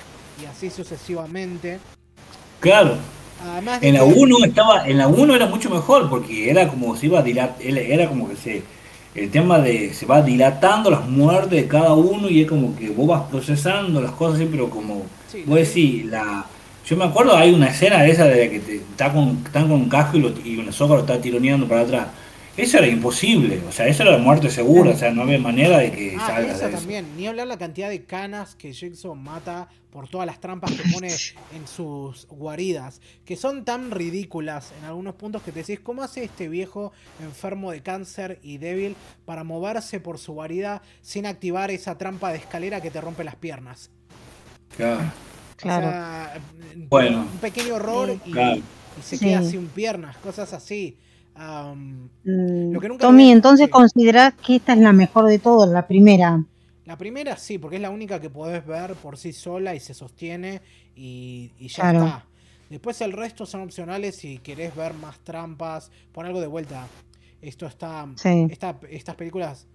Y 0.43 0.47
así 0.47 0.70
sucesivamente. 0.70 1.78
Claro 2.60 2.97
en 3.81 3.94
la 3.94 4.05
1 4.05 4.44
estaba, 4.44 4.86
en 4.86 4.98
la 4.98 5.09
1 5.09 5.35
era 5.35 5.47
mucho 5.47 5.70
mejor 5.70 6.10
porque 6.10 6.51
era 6.51 6.68
como 6.68 6.97
se 6.97 7.06
iba 7.06 7.20
a 7.20 7.22
dilatar, 7.22 7.56
era 7.60 8.09
como 8.09 8.28
que 8.28 8.36
se 8.36 8.62
el 9.15 9.31
tema 9.31 9.59
de 9.59 9.93
se 9.93 10.07
va 10.07 10.23
dilatando 10.23 10.91
las 10.91 11.07
muertes 11.09 11.62
de 11.62 11.66
cada 11.66 11.95
uno 11.95 12.28
y 12.28 12.43
es 12.43 12.49
como 12.49 12.77
que 12.77 12.91
vos 12.91 13.09
vas 13.09 13.23
procesando 13.31 14.01
las 14.01 14.12
cosas 14.12 14.47
pero 14.51 14.70
como 14.70 15.03
vos 15.47 15.59
decís, 15.59 16.05
la 16.07 16.47
yo 16.87 16.97
me 16.97 17.05
acuerdo 17.05 17.37
hay 17.37 17.53
una 17.53 17.69
escena 17.69 18.03
de 18.03 18.11
esa 18.11 18.24
de 18.24 18.51
que 18.51 18.61
te, 18.61 18.77
está 18.77 19.12
con 19.12 19.43
están 19.45 19.69
con 19.69 19.73
un 19.73 19.89
casco 19.89 20.16
y, 20.16 20.20
lo, 20.20 20.32
y 20.45 20.57
una 20.57 20.73
soga 20.73 20.95
lo 20.97 21.01
está 21.03 21.20
tironeando 21.20 21.69
para 21.69 21.82
atrás. 21.82 22.07
Eso 22.61 22.78
era 22.78 22.87
imposible, 22.87 23.61
o 23.69 23.73
sea, 23.73 23.87
eso 23.87 24.03
era 24.03 24.19
muerte 24.19 24.51
segura, 24.51 24.91
o 24.91 24.97
sea, 24.97 25.11
no 25.12 25.23
había 25.23 25.39
manera 25.39 25.78
de 25.78 25.91
que 25.93 26.16
Ah, 26.19 26.27
salga 26.27 26.53
eso 26.53 26.61
de 26.65 26.69
eso. 26.70 26.78
también. 26.78 27.16
Ni 27.16 27.27
hablar 27.27 27.47
la 27.47 27.57
cantidad 27.59 27.89
de 27.89 28.05
canas 28.05 28.55
que 28.55 28.73
Jigsaw 28.73 29.15
mata 29.15 29.69
por 29.91 30.09
todas 30.09 30.27
las 30.27 30.41
trampas 30.41 30.70
que 30.73 30.89
pone 30.93 31.09
en 31.09 31.66
sus 31.66 32.27
guaridas, 32.28 33.01
que 33.24 33.37
son 33.37 33.65
tan 33.65 33.91
ridículas 33.91 34.73
en 34.78 34.85
algunos 34.85 35.15
puntos 35.15 35.43
que 35.43 35.51
te 35.53 35.61
decís, 35.61 35.81
¿cómo 35.81 36.03
hace 36.03 36.23
este 36.24 36.49
viejo 36.49 36.93
enfermo 37.20 37.73
de 37.73 37.82
cáncer 37.82 38.39
y 38.43 38.59
débil 38.59 38.95
para 39.24 39.43
moverse 39.43 39.99
por 39.99 40.19
su 40.19 40.32
guarida 40.35 40.82
sin 41.03 41.27
activar 41.27 41.70
esa 41.70 41.99
trampa 41.99 42.31
de 42.31 42.39
escalera 42.39 42.81
que 42.81 42.91
te 42.91 43.01
rompe 43.01 43.24
las 43.24 43.37
piernas? 43.37 43.91
Claro. 44.77 45.01
Claro. 45.57 45.89
O 45.89 45.91
sea, 45.91 46.35
Bueno. 46.89 47.19
un 47.32 47.39
pequeño 47.39 47.77
error 47.77 48.16
y, 48.24 48.31
Claro. 48.31 48.57
y 48.59 49.03
se 49.03 49.16
Sí. 49.19 49.24
queda 49.27 49.43
sin 49.43 49.66
piernas, 49.69 50.16
cosas 50.19 50.53
así. 50.53 50.97
Mm, 51.41 52.73
Lo 52.73 52.81
que 52.81 52.89
nunca 52.89 53.07
Tommy, 53.07 53.31
entonces 53.33 53.67
sí. 53.67 53.71
considerás 53.71 54.35
que 54.35 54.57
esta 54.57 54.75
es 54.75 54.79
la 54.79 54.93
mejor 54.93 55.25
de 55.27 55.39
todas, 55.39 55.71
la 55.71 55.87
primera. 55.87 56.45
La 56.85 56.99
primera 56.99 57.37
sí, 57.37 57.59
porque 57.59 57.77
es 57.77 57.83
la 57.83 57.91
única 57.91 58.21
que 58.21 58.31
podés 58.31 58.67
ver 58.67 58.95
por 58.95 59.17
sí 59.17 59.33
sola 59.33 59.75
y 59.75 59.81
se 59.81 59.95
sostiene 59.95 60.61
y, 60.97 61.53
y 61.59 61.69
ya 61.69 61.91
Claro. 61.91 62.05
está. 62.05 62.27
Después 62.69 63.01
el 63.01 63.12
resto 63.12 63.47
son 63.47 63.62
opcionales 63.62 64.17
si 64.17 64.39
querés 64.39 64.75
ver 64.77 64.95
más 64.95 65.19
trampas, 65.21 65.91
pon 66.12 66.27
algo 66.27 66.41
de 66.41 66.47
vuelta. 66.47 66.87
Esto 67.41 67.67
está. 67.67 68.07
Sí. 68.17 68.47
esta- 68.51 68.79
estas 68.91 69.15
películas. 69.17 69.67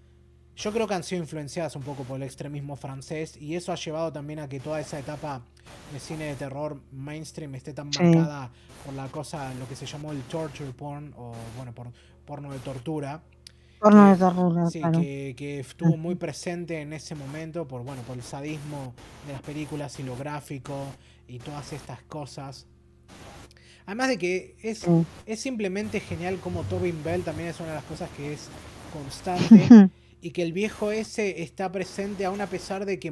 Yo 0.55 0.71
creo 0.71 0.87
que 0.87 0.93
han 0.93 1.03
sido 1.03 1.21
influenciadas 1.21 1.75
un 1.75 1.81
poco 1.83 2.03
por 2.03 2.15
el 2.17 2.23
extremismo 2.23 2.75
francés 2.77 3.35
y 3.39 3.55
eso 3.55 3.71
ha 3.73 3.75
llevado 3.75 4.11
también 4.13 4.39
a 4.39 4.47
que 4.47 4.59
toda 4.61 4.79
esa 4.79 4.97
etapa 4.97 5.41
de 5.91 5.99
cine 5.99 6.25
de 6.25 6.35
terror 6.35 6.79
mainstream 6.93 7.55
esté 7.55 7.73
tan 7.73 7.91
Sí. 7.91 8.01
marcada 8.01 8.51
por 8.85 8.93
la 8.93 9.07
cosa, 9.07 9.53
lo 9.55 9.67
que 9.67 9.75
se 9.75 9.85
llamó 9.85 10.11
el 10.13 10.21
torture 10.23 10.71
porn 10.71 11.13
o 11.17 11.33
bueno, 11.57 11.73
por 11.73 11.91
porno 12.25 12.53
de 12.53 12.59
tortura. 12.59 13.21
Porno 13.79 14.09
de 14.11 14.15
terror, 14.15 14.71
Sí, 14.71 14.79
claro. 14.79 14.99
que, 15.01 15.33
que 15.37 15.59
estuvo 15.59 15.97
muy 15.97 16.15
presente 16.15 16.79
en 16.81 16.93
ese 16.93 17.15
momento 17.15 17.67
por 17.67 17.83
bueno, 17.83 18.01
por 18.03 18.15
el 18.15 18.23
sadismo 18.23 18.93
de 19.27 19.33
las 19.33 19.41
películas 19.41 19.99
y 19.99 20.03
lo 20.03 20.15
gráfico 20.15 20.85
y 21.27 21.39
todas 21.39 21.73
estas 21.73 22.01
cosas. 22.03 22.65
Además 23.85 24.07
de 24.07 24.17
que 24.17 24.55
es, 24.63 24.79
Sí. 24.79 25.05
es 25.25 25.39
simplemente 25.41 25.99
genial 25.99 26.39
como 26.39 26.63
Tobin 26.63 27.03
Bell 27.03 27.23
también 27.23 27.49
es 27.49 27.59
una 27.59 27.69
de 27.69 27.75
las 27.75 27.83
cosas 27.83 28.09
que 28.15 28.33
es 28.33 28.47
constante 28.93 29.89
y 30.25 30.31
que 30.31 30.41
el 30.41 30.53
viejo 30.53 30.91
ese 30.91 31.43
está 31.43 31.71
presente 31.71 32.25
aún 32.25 32.41
a 32.41 32.47
pesar 32.47 32.83
de 32.87 32.97
que, 32.97 33.11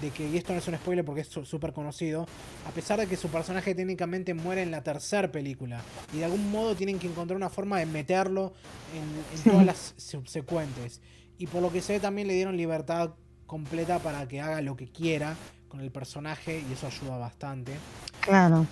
de 0.00 0.10
que 0.14 0.28
y 0.28 0.36
esto 0.36 0.52
no 0.52 0.60
es 0.60 0.68
un 0.68 0.76
spoiler 0.76 1.04
porque 1.04 1.22
es 1.22 1.26
súper 1.28 1.72
conocido, 1.72 2.28
a 2.64 2.70
pesar 2.70 3.00
de 3.00 3.08
que 3.08 3.16
su 3.16 3.26
personaje 3.26 3.74
técnicamente 3.74 4.34
muere 4.34 4.62
en 4.62 4.70
la 4.70 4.80
tercera 4.84 5.32
película 5.32 5.82
y 6.12 6.18
de 6.18 6.26
algún 6.26 6.52
modo 6.52 6.76
tienen 6.76 7.00
que 7.00 7.08
encontrar 7.08 7.36
una 7.36 7.50
forma 7.50 7.80
de 7.80 7.86
meterlo 7.86 8.52
en, 8.94 9.02
en 9.36 9.42
Sí. 9.42 9.50
todas 9.50 9.66
las 9.66 9.94
subsecuentes. 9.96 11.00
Y 11.38 11.48
por 11.48 11.60
lo 11.60 11.72
que 11.72 11.82
sé 11.82 11.98
también 11.98 12.28
le 12.28 12.34
dieron 12.34 12.56
libertad 12.56 13.14
completa 13.48 13.98
para 13.98 14.28
que 14.28 14.40
haga 14.40 14.60
lo 14.60 14.76
que 14.76 14.86
quiera 14.86 15.34
con 15.66 15.80
el 15.80 15.90
personaje 15.90 16.62
y 16.70 16.72
eso 16.72 16.86
ayuda 16.86 17.18
bastante. 17.18 17.72
Claro. 18.20 18.64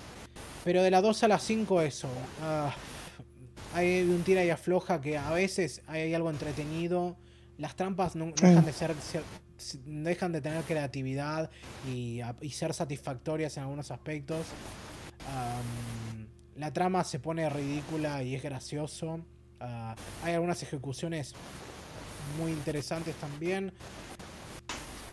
Pero 0.63 0.81
de 0.83 0.89
la 0.89 1.01
2 1.01 1.21
a 1.23 1.27
la 1.27 1.37
5 1.37 1.81
eso. 1.81 2.07
ah, 2.43 2.73
hay 3.73 4.03
un 4.03 4.23
tira 4.23 4.45
y 4.45 4.51
afloja 4.51 5.01
que 5.01 5.17
a 5.17 5.31
veces 5.31 5.81
hay 5.87 6.13
algo 6.13 6.29
entretenido. 6.29 7.17
Las 7.63 7.77
trampas 7.77 8.13
no, 8.17 8.25
dejan 8.25 8.65
de 8.65 8.73
ser, 8.73 8.93
dejan 9.85 10.33
de 10.33 10.41
tener 10.41 10.65
creatividad 10.65 11.49
y, 11.87 12.19
y 12.41 12.49
ser 12.49 12.73
satisfactorias 12.73 13.55
en 13.55 13.63
algunos 13.63 13.89
aspectos. 13.89 14.47
La 16.57 16.73
trama 16.73 17.05
se 17.05 17.19
pone 17.19 17.49
ridícula 17.49 18.21
y 18.21 18.35
es 18.35 18.43
gracioso. 18.43 19.21
Ah, 19.61 19.95
hay 20.23 20.33
algunas 20.33 20.61
ejecuciones 20.61 21.35
muy 22.37 22.51
interesantes 22.51 23.15
también. 23.15 23.71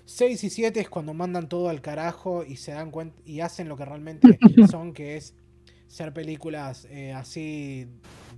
6 0.06 0.43
y 0.43 0.51
7 0.51 0.81
es 0.81 0.89
cuando 0.89 1.14
mandan 1.14 1.48
todo 1.48 1.68
al 1.68 1.81
carajo 1.81 2.43
y 2.43 2.56
se 2.56 2.72
dan 2.72 2.90
cuenta 2.90 3.16
y 3.24 3.43
hacen 3.43 3.68
lo 3.68 3.77
que 3.77 3.85
realmente 3.85 4.40
son, 4.68 4.93
que 4.93 5.16
es 5.16 5.36
ser 5.86 6.12
películas 6.12 6.89
eh, 6.90 7.12
así 7.12 7.86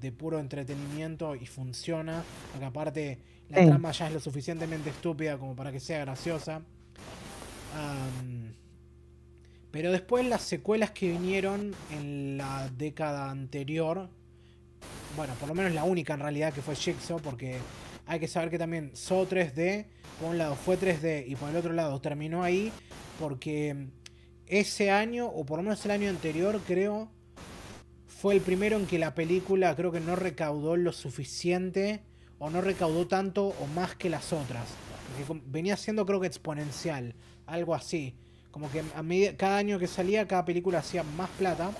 de 0.02 0.12
puro 0.12 0.38
entretenimiento 0.38 1.34
y 1.34 1.46
funciona. 1.46 2.22
Porque 2.50 2.66
aparte 2.66 3.32
la 3.52 3.60
Sí. 3.60 3.66
trama 3.66 3.92
ya 3.92 4.08
es 4.08 4.14
lo 4.14 4.20
suficientemente 4.20 4.90
estúpida 4.90 5.38
como 5.38 5.54
para 5.56 5.72
que 5.72 5.80
sea 5.80 6.00
graciosa. 6.00 6.62
Pero 9.70 9.90
después 9.92 10.26
las 10.26 10.42
secuelas 10.42 10.90
que 10.90 11.10
vinieron 11.10 11.74
en 11.90 12.36
la 12.36 12.68
década 12.76 13.30
anterior, 13.30 14.10
bueno, 15.16 15.34
por 15.40 15.48
lo 15.48 15.54
menos 15.54 15.72
la 15.72 15.84
única 15.84 16.14
en 16.14 16.20
realidad 16.20 16.52
que 16.52 16.62
fue 16.62 16.74
Jigsaw, 16.76 17.20
porque 17.20 17.58
hay 18.06 18.20
que 18.20 18.28
saber 18.28 18.50
que 18.50 18.58
también 18.58 18.90
Saw 18.94 19.26
3D, 19.26 19.86
por 20.20 20.30
un 20.30 20.38
lado 20.38 20.56
fue 20.56 20.76
3D 20.78 21.24
y 21.26 21.36
por 21.36 21.50
el 21.50 21.56
otro 21.56 21.72
lado 21.72 22.00
terminó 22.00 22.42
ahí, 22.42 22.72
porque 23.18 23.88
ese 24.46 24.90
año, 24.90 25.26
o 25.28 25.46
por 25.46 25.58
lo 25.58 25.62
menos 25.62 25.84
el 25.86 25.92
año 25.92 26.10
anterior, 26.10 26.60
creo, 26.66 27.10
fue 28.06 28.34
el 28.34 28.40
primero 28.42 28.76
en 28.78 28.86
que 28.86 28.98
la 28.98 29.14
película 29.14 29.74
creo 29.74 29.90
que 29.92 30.00
no 30.00 30.16
recaudó 30.16 30.76
lo 30.76 30.92
suficiente, 30.92 32.02
o 32.44 32.50
no 32.50 32.60
recaudó 32.60 33.06
tanto 33.06 33.54
o 33.60 33.66
más 33.68 33.94
que 33.94 34.10
las 34.10 34.32
otras. 34.32 34.64
Porque 35.16 35.40
venía 35.46 35.76
siendo 35.76 36.04
creo 36.04 36.18
que 36.20 36.26
exponencial, 36.26 37.14
algo 37.46 37.72
así. 37.72 38.16
Como 38.50 38.68
que 38.68 38.82
a 38.96 39.02
medida, 39.04 39.36
cada 39.36 39.58
año 39.58 39.78
que 39.78 39.86
salía, 39.86 40.26
cada 40.26 40.44
película 40.44 40.80
hacía 40.80 41.04
más 41.04 41.30
plata. 41.38 41.70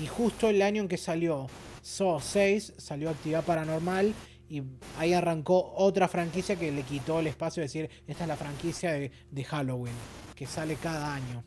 Y 0.00 0.06
justo 0.06 0.48
el 0.48 0.62
año 0.62 0.82
en 0.82 0.86
que 0.88 0.96
salió 0.96 1.48
Saw 1.82 2.20
6, 2.20 2.74
salió 2.78 3.10
Actividad 3.10 3.42
Paranormal. 3.42 4.14
Y 4.48 4.62
ahí 4.96 5.12
arrancó 5.12 5.74
otra 5.76 6.06
franquicia 6.06 6.54
que 6.54 6.70
le 6.70 6.82
quitó 6.82 7.18
el 7.18 7.26
espacio 7.26 7.60
de 7.60 7.64
decir, 7.66 7.90
esta 8.06 8.22
es 8.22 8.28
la 8.28 8.36
franquicia 8.36 8.92
de, 8.92 9.10
de 9.28 9.44
Halloween, 9.44 9.94
que 10.36 10.46
sale 10.46 10.76
cada 10.76 11.12
año. 11.12 11.42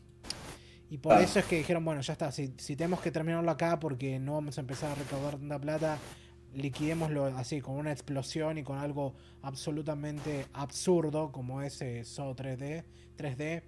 Y 0.90 0.98
por 0.98 1.14
Ah. 1.14 1.22
eso 1.22 1.40
es 1.40 1.45
que 1.45 1.60
dijeron, 1.60 1.86
bueno, 1.86 2.02
ya 2.02 2.12
está, 2.12 2.30
si, 2.34 2.54
si 2.58 2.76
tenemos 2.76 2.99
que 2.99 3.12
terminarlo 3.12 3.49
acá 3.52 3.80
porque 3.80 4.20
no 4.20 4.34
vamos 4.34 4.58
a 4.58 4.62
empezar 4.62 4.91
a 4.91 4.95
recaudar 4.95 5.38
tanta 5.38 5.60
plata, 5.60 5.98
liquidémoslo 6.58 7.26
así, 7.38 7.62
con 7.62 7.76
una 7.76 7.92
explosión 7.92 8.58
y 8.58 8.64
con 8.64 8.80
algo 8.80 9.14
absolutamente 9.42 10.48
absurdo 10.54 11.32
como 11.32 11.62
ese 11.62 12.04
Saw 12.04 12.36
3D, 12.36 12.84
3D, 13.18 13.62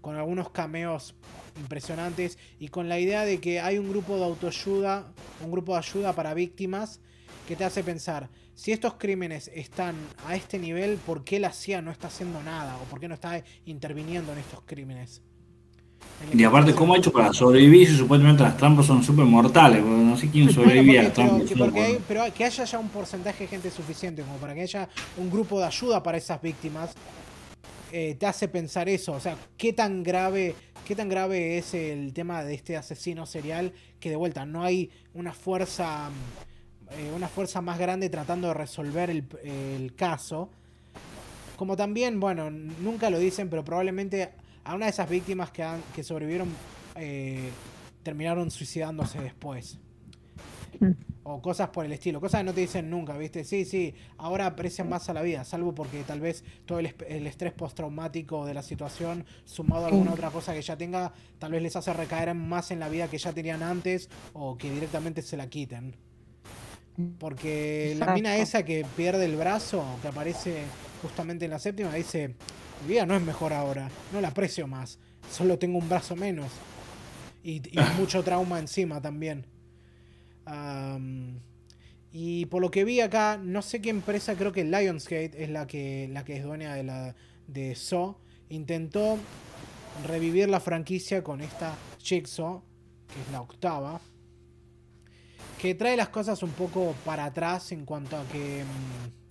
con 0.00 0.16
algunos 0.16 0.50
cameos 0.50 1.14
impresionantes 1.56 2.38
y 2.58 2.68
con 2.68 2.88
la 2.88 2.98
idea 2.98 3.24
de 3.24 3.40
que 3.40 3.60
hay 3.60 3.78
un 3.78 3.88
grupo 3.88 4.16
de 4.16 4.24
autoayuda, 4.24 5.12
un 5.42 5.50
grupo 5.50 5.72
de 5.72 5.78
ayuda 5.78 6.12
para 6.14 6.34
víctimas 6.34 7.00
que 7.46 7.56
te 7.56 7.64
hace 7.64 7.84
pensar, 7.84 8.28
si 8.54 8.72
estos 8.72 8.94
crímenes 8.94 9.50
están 9.54 9.94
a 10.26 10.34
este 10.34 10.58
nivel, 10.58 10.96
¿por 10.96 11.24
qué 11.24 11.38
la 11.38 11.52
CIA 11.52 11.82
no 11.82 11.90
está 11.90 12.08
haciendo 12.08 12.42
nada? 12.42 12.76
¿O 12.78 12.84
por 12.84 12.98
qué 12.98 13.06
no 13.06 13.14
está 13.14 13.44
interviniendo 13.66 14.32
en 14.32 14.38
estos 14.38 14.62
crímenes? 14.62 15.22
Y 16.32 16.44
aparte, 16.44 16.74
¿cómo 16.74 16.94
ha 16.94 16.98
hecho 16.98 17.12
para 17.12 17.32
sobrevivir 17.32 17.88
si 17.88 17.96
supuestamente 17.96 18.42
las 18.42 18.56
trampas 18.56 18.86
son 18.86 19.02
súper 19.02 19.26
mortales? 19.26 19.84
No 19.84 20.16
sé 20.16 20.30
quién 20.30 20.48
Bueno, 20.54 20.54
sobrevive 20.54 20.98
a 21.00 21.02
las 21.04 21.12
pero, 21.12 21.28
trampas. 21.28 21.52
porque 21.56 21.80
hay- 21.82 22.04
pero 22.06 22.32
que 22.32 22.44
haya 22.44 22.64
ya 22.64 22.78
un 22.78 22.90
porcentaje 22.90 23.44
de 23.44 23.48
gente 23.48 23.70
suficiente 23.70 24.22
como 24.22 24.38
para 24.38 24.54
que 24.54 24.62
haya 24.62 24.88
un 25.16 25.30
grupo 25.30 25.58
de 25.60 25.66
ayuda 25.66 26.02
para 26.02 26.18
esas 26.18 26.40
víctimas 26.40 26.92
eh, 27.92 28.16
te 28.16 28.26
hace 28.26 28.48
pensar 28.48 28.88
eso, 28.88 29.12
o 29.14 29.20
sea, 29.20 29.38
qué 29.56 29.72
tan 29.72 30.02
grave, 30.02 30.56
qué 30.84 30.96
tan 30.96 31.08
grave 31.08 31.58
es 31.58 31.72
el 31.74 32.12
tema 32.12 32.44
de 32.44 32.54
este 32.54 32.76
asesino 32.76 33.26
serial 33.26 33.72
que 34.00 34.10
de 34.10 34.16
vuelta 34.16 34.44
no 34.44 34.64
hay 34.64 34.90
una 35.14 35.32
fuerza, 35.32 36.10
eh, 36.90 37.12
una 37.14 37.28
fuerza 37.28 37.62
más 37.62 37.78
grande 37.78 38.10
tratando 38.10 38.48
de 38.48 38.54
resolver 38.54 39.10
el, 39.10 39.24
el 39.44 39.94
caso. 39.94 40.50
Como 41.56 41.76
también, 41.76 42.20
bueno, 42.20 42.50
nunca 42.50 43.08
lo 43.10 43.18
dicen, 43.18 43.48
pero 43.48 43.64
probablemente 43.64 44.32
a 44.66 44.74
una 44.74 44.86
de 44.86 44.90
esas 44.90 45.08
víctimas 45.08 45.50
que, 45.50 45.62
han- 45.62 45.82
que 45.94 46.02
sobrevivieron 46.02 46.48
eh, 46.96 47.50
terminaron 48.02 48.50
suicidándose 48.50 49.20
después. 49.20 49.78
Mm. 50.80 50.90
O 51.28 51.42
cosas 51.42 51.70
por 51.70 51.84
el 51.84 51.90
estilo, 51.92 52.20
cosas 52.20 52.40
que 52.40 52.44
no 52.44 52.52
te 52.54 52.60
dicen 52.60 52.88
nunca, 52.88 53.16
¿viste? 53.18 53.42
Sí, 53.42 53.64
sí, 53.64 53.94
ahora 54.16 54.46
aprecian 54.46 54.88
más 54.88 55.08
a 55.08 55.12
la 55.12 55.22
vida, 55.22 55.42
salvo 55.44 55.74
porque 55.74 56.04
tal 56.04 56.20
vez 56.20 56.44
todo 56.66 56.78
el, 56.78 56.94
el 57.08 57.26
estrés 57.26 57.52
postraumático 57.52 58.46
de 58.46 58.54
la 58.54 58.62
situación, 58.62 59.24
sumado 59.44 59.86
a 59.86 59.88
alguna 59.88 60.12
otra 60.12 60.30
cosa 60.30 60.54
que 60.54 60.62
ya 60.62 60.76
tenga, 60.76 61.12
tal 61.40 61.50
vez 61.50 61.62
les 61.62 61.74
hace 61.74 61.92
recaer 61.92 62.32
más 62.34 62.70
en 62.70 62.78
la 62.78 62.88
vida 62.88 63.08
que 63.08 63.18
ya 63.18 63.32
tenían 63.32 63.62
antes 63.64 64.08
o 64.34 64.56
que 64.56 64.70
directamente 64.70 65.20
se 65.22 65.36
la 65.36 65.48
quiten. 65.48 65.96
Porque 67.18 67.94
la 67.98 68.14
mina 68.14 68.36
esa 68.36 68.62
que 68.64 68.86
pierde 68.96 69.24
el 69.24 69.36
brazo, 69.36 69.84
que 70.02 70.08
aparece 70.08 70.62
justamente 71.02 71.44
en 71.44 71.50
la 71.50 71.58
séptima, 71.58 71.94
dice, 71.94 72.34
mi 72.82 72.88
vida 72.88 73.06
no 73.06 73.16
es 73.16 73.22
mejor 73.22 73.52
ahora, 73.52 73.90
no 74.12 74.20
la 74.20 74.28
aprecio 74.28 74.66
más, 74.66 74.98
solo 75.30 75.58
tengo 75.58 75.78
un 75.78 75.88
brazo 75.88 76.16
menos. 76.16 76.50
Y, 77.42 77.62
y 77.70 77.78
mucho 77.98 78.22
trauma 78.22 78.58
encima 78.58 79.00
también. 79.00 79.46
Am, 80.44 81.40
y 82.12 82.46
por 82.46 82.62
lo 82.62 82.70
que 82.70 82.84
vi 82.84 83.00
acá, 83.00 83.38
no 83.42 83.60
sé 83.62 83.82
qué 83.82 83.90
empresa, 83.90 84.36
creo 84.36 84.52
que 84.52 84.64
Lionsgate 84.64 85.42
es 85.42 85.50
la 85.50 85.66
que, 85.66 86.08
la 86.10 86.24
que 86.24 86.36
es 86.36 86.44
dueña 86.44 86.74
de, 86.74 86.82
la, 86.82 87.14
de 87.46 87.74
Saw, 87.74 88.16
intentó 88.48 89.18
revivir 90.06 90.48
la 90.48 90.60
franquicia 90.60 91.22
con 91.22 91.40
esta 91.40 91.74
Jigsaw, 91.98 92.62
que 93.12 93.20
es 93.20 93.32
la 93.32 93.40
octava. 93.42 94.00
que 95.60 95.74
trae 95.74 95.96
las 95.96 96.08
cosas 96.08 96.42
un 96.42 96.50
poco 96.50 96.94
para 97.04 97.24
atrás 97.24 97.72
en 97.72 97.84
cuanto 97.84 98.16
a 98.16 98.24
que 98.28 98.64
mm, 98.64 99.25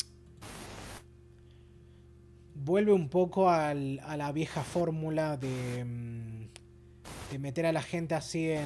vuelve 2.56 2.94
un 2.94 3.10
poco 3.10 3.50
al- 3.50 4.00
a 4.06 4.18
la 4.18 4.32
vieja 4.32 4.64
fórmula 4.64 5.38
de, 5.38 5.84
mm, 5.86 6.48
de 7.32 7.40
meter 7.40 7.66
a 7.66 7.72
la 7.72 7.82
gente 7.82 8.16
así 8.16 8.50
en... 8.52 8.66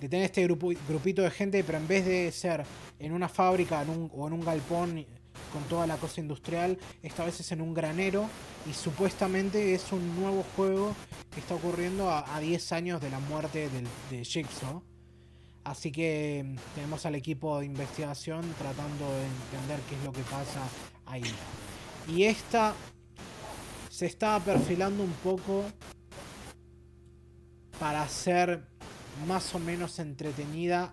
de 0.00 0.08
tener 0.08 0.24
este 0.24 0.42
grupo, 0.44 0.70
grupito 0.88 1.22
de 1.22 1.30
gente, 1.30 1.62
pero 1.62 1.78
en 1.78 1.86
vez 1.86 2.04
de 2.06 2.32
ser 2.32 2.64
en 2.98 3.12
una 3.12 3.28
fábrica 3.28 3.82
en 3.82 3.90
un- 3.90 4.10
o 4.14 4.26
en 4.26 4.32
un 4.32 4.40
galpón 4.44 5.04
con 5.52 5.62
toda 5.64 5.86
la 5.86 5.96
cosa 5.96 6.20
industrial, 6.20 6.78
esta 7.02 7.24
vez 7.24 7.38
es 7.40 7.52
en 7.52 7.60
un 7.60 7.72
granero 7.74 8.26
y 8.68 8.72
supuestamente 8.74 9.74
es 9.74 9.92
un 9.92 10.14
nuevo 10.20 10.44
juego 10.56 10.94
que 11.32 11.40
está 11.40 11.54
ocurriendo 11.54 12.10
a, 12.10 12.34
a 12.36 12.40
10 12.40 12.72
años 12.72 13.00
de 13.00 13.10
la 13.10 13.18
muerte 13.20 13.68
de 14.10 14.24
Jigsaw. 14.24 14.82
Así 15.64 15.92
que 15.92 16.42
mm, 16.44 16.56
tenemos 16.74 17.06
al 17.06 17.14
equipo 17.14 17.60
de 17.60 17.66
investigación 17.66 18.42
tratando 18.58 19.04
de 19.12 19.24
entender 19.26 19.78
qué 19.88 19.94
es 19.96 20.04
lo 20.04 20.12
que 20.12 20.22
pasa 20.22 20.60
ahí. 21.06 21.22
Y 22.08 22.24
esta 22.24 22.74
se 24.02 24.06
está 24.06 24.40
perfilando 24.40 25.04
un 25.04 25.12
poco 25.12 25.64
para 27.78 28.08
ser 28.08 28.64
más 29.28 29.54
o 29.54 29.60
menos 29.60 30.00
entretenida 30.00 30.92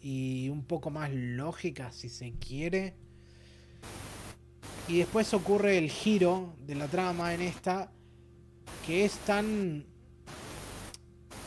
y 0.00 0.48
un 0.48 0.64
poco 0.64 0.90
más 0.90 1.12
lógica 1.12 1.92
si 1.92 2.08
se 2.08 2.32
quiere. 2.32 2.96
Y 4.88 4.98
después 4.98 5.32
ocurre 5.34 5.78
el 5.78 5.88
giro 5.88 6.56
de 6.58 6.74
la 6.74 6.88
trama 6.88 7.32
en 7.32 7.42
esta 7.42 7.92
que 8.84 9.04
es 9.04 9.12
tan 9.18 9.86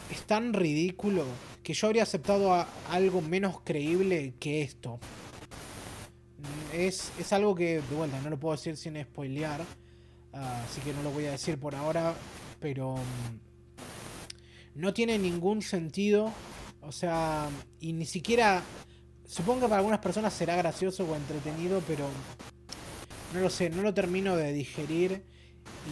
es 0.10 0.22
tan 0.26 0.54
ridículo 0.54 1.26
que 1.62 1.74
yo 1.74 1.88
habría 1.88 2.04
aceptado 2.04 2.54
algo 2.90 3.22
menos 3.22 3.60
creíble 3.66 4.34
que 4.40 4.62
esto. 4.62 5.02
Es, 6.72 7.12
es 7.20 7.34
algo 7.34 7.54
que, 7.54 7.82
de 7.82 7.96
vuelta, 7.98 8.22
no 8.22 8.30
lo 8.30 8.40
puedo 8.40 8.56
decir 8.56 8.78
sin 8.78 9.02
spoilear, 9.04 9.66
así 10.36 10.82
que 10.82 10.94
no 10.94 11.02
lo 11.04 11.12
voy 11.12 11.26
a 11.26 11.32
decir 11.32 11.58
por 11.60 11.76
ahora, 11.76 12.14
pero 12.60 12.96
mm, 12.96 14.80
no 14.80 14.94
tiene 14.94 15.18
ningún 15.18 15.62
sentido, 15.62 16.32
o 16.82 16.92
sea, 16.92 17.48
y 17.80 17.94
ni 17.94 18.06
siquiera, 18.06 18.62
supongo 19.26 19.62
que 19.62 19.68
para 19.68 19.78
algunas 19.78 20.00
personas 20.00 20.34
será 20.34 20.56
gracioso 20.56 21.06
o 21.06 21.16
entretenido, 21.16 21.82
pero 21.88 22.08
no 23.34 23.40
lo 23.40 23.50
sé, 23.50 23.70
no 23.70 23.82
lo 23.82 23.94
termino 23.94 24.36
de 24.36 24.54
digerir 24.54 25.24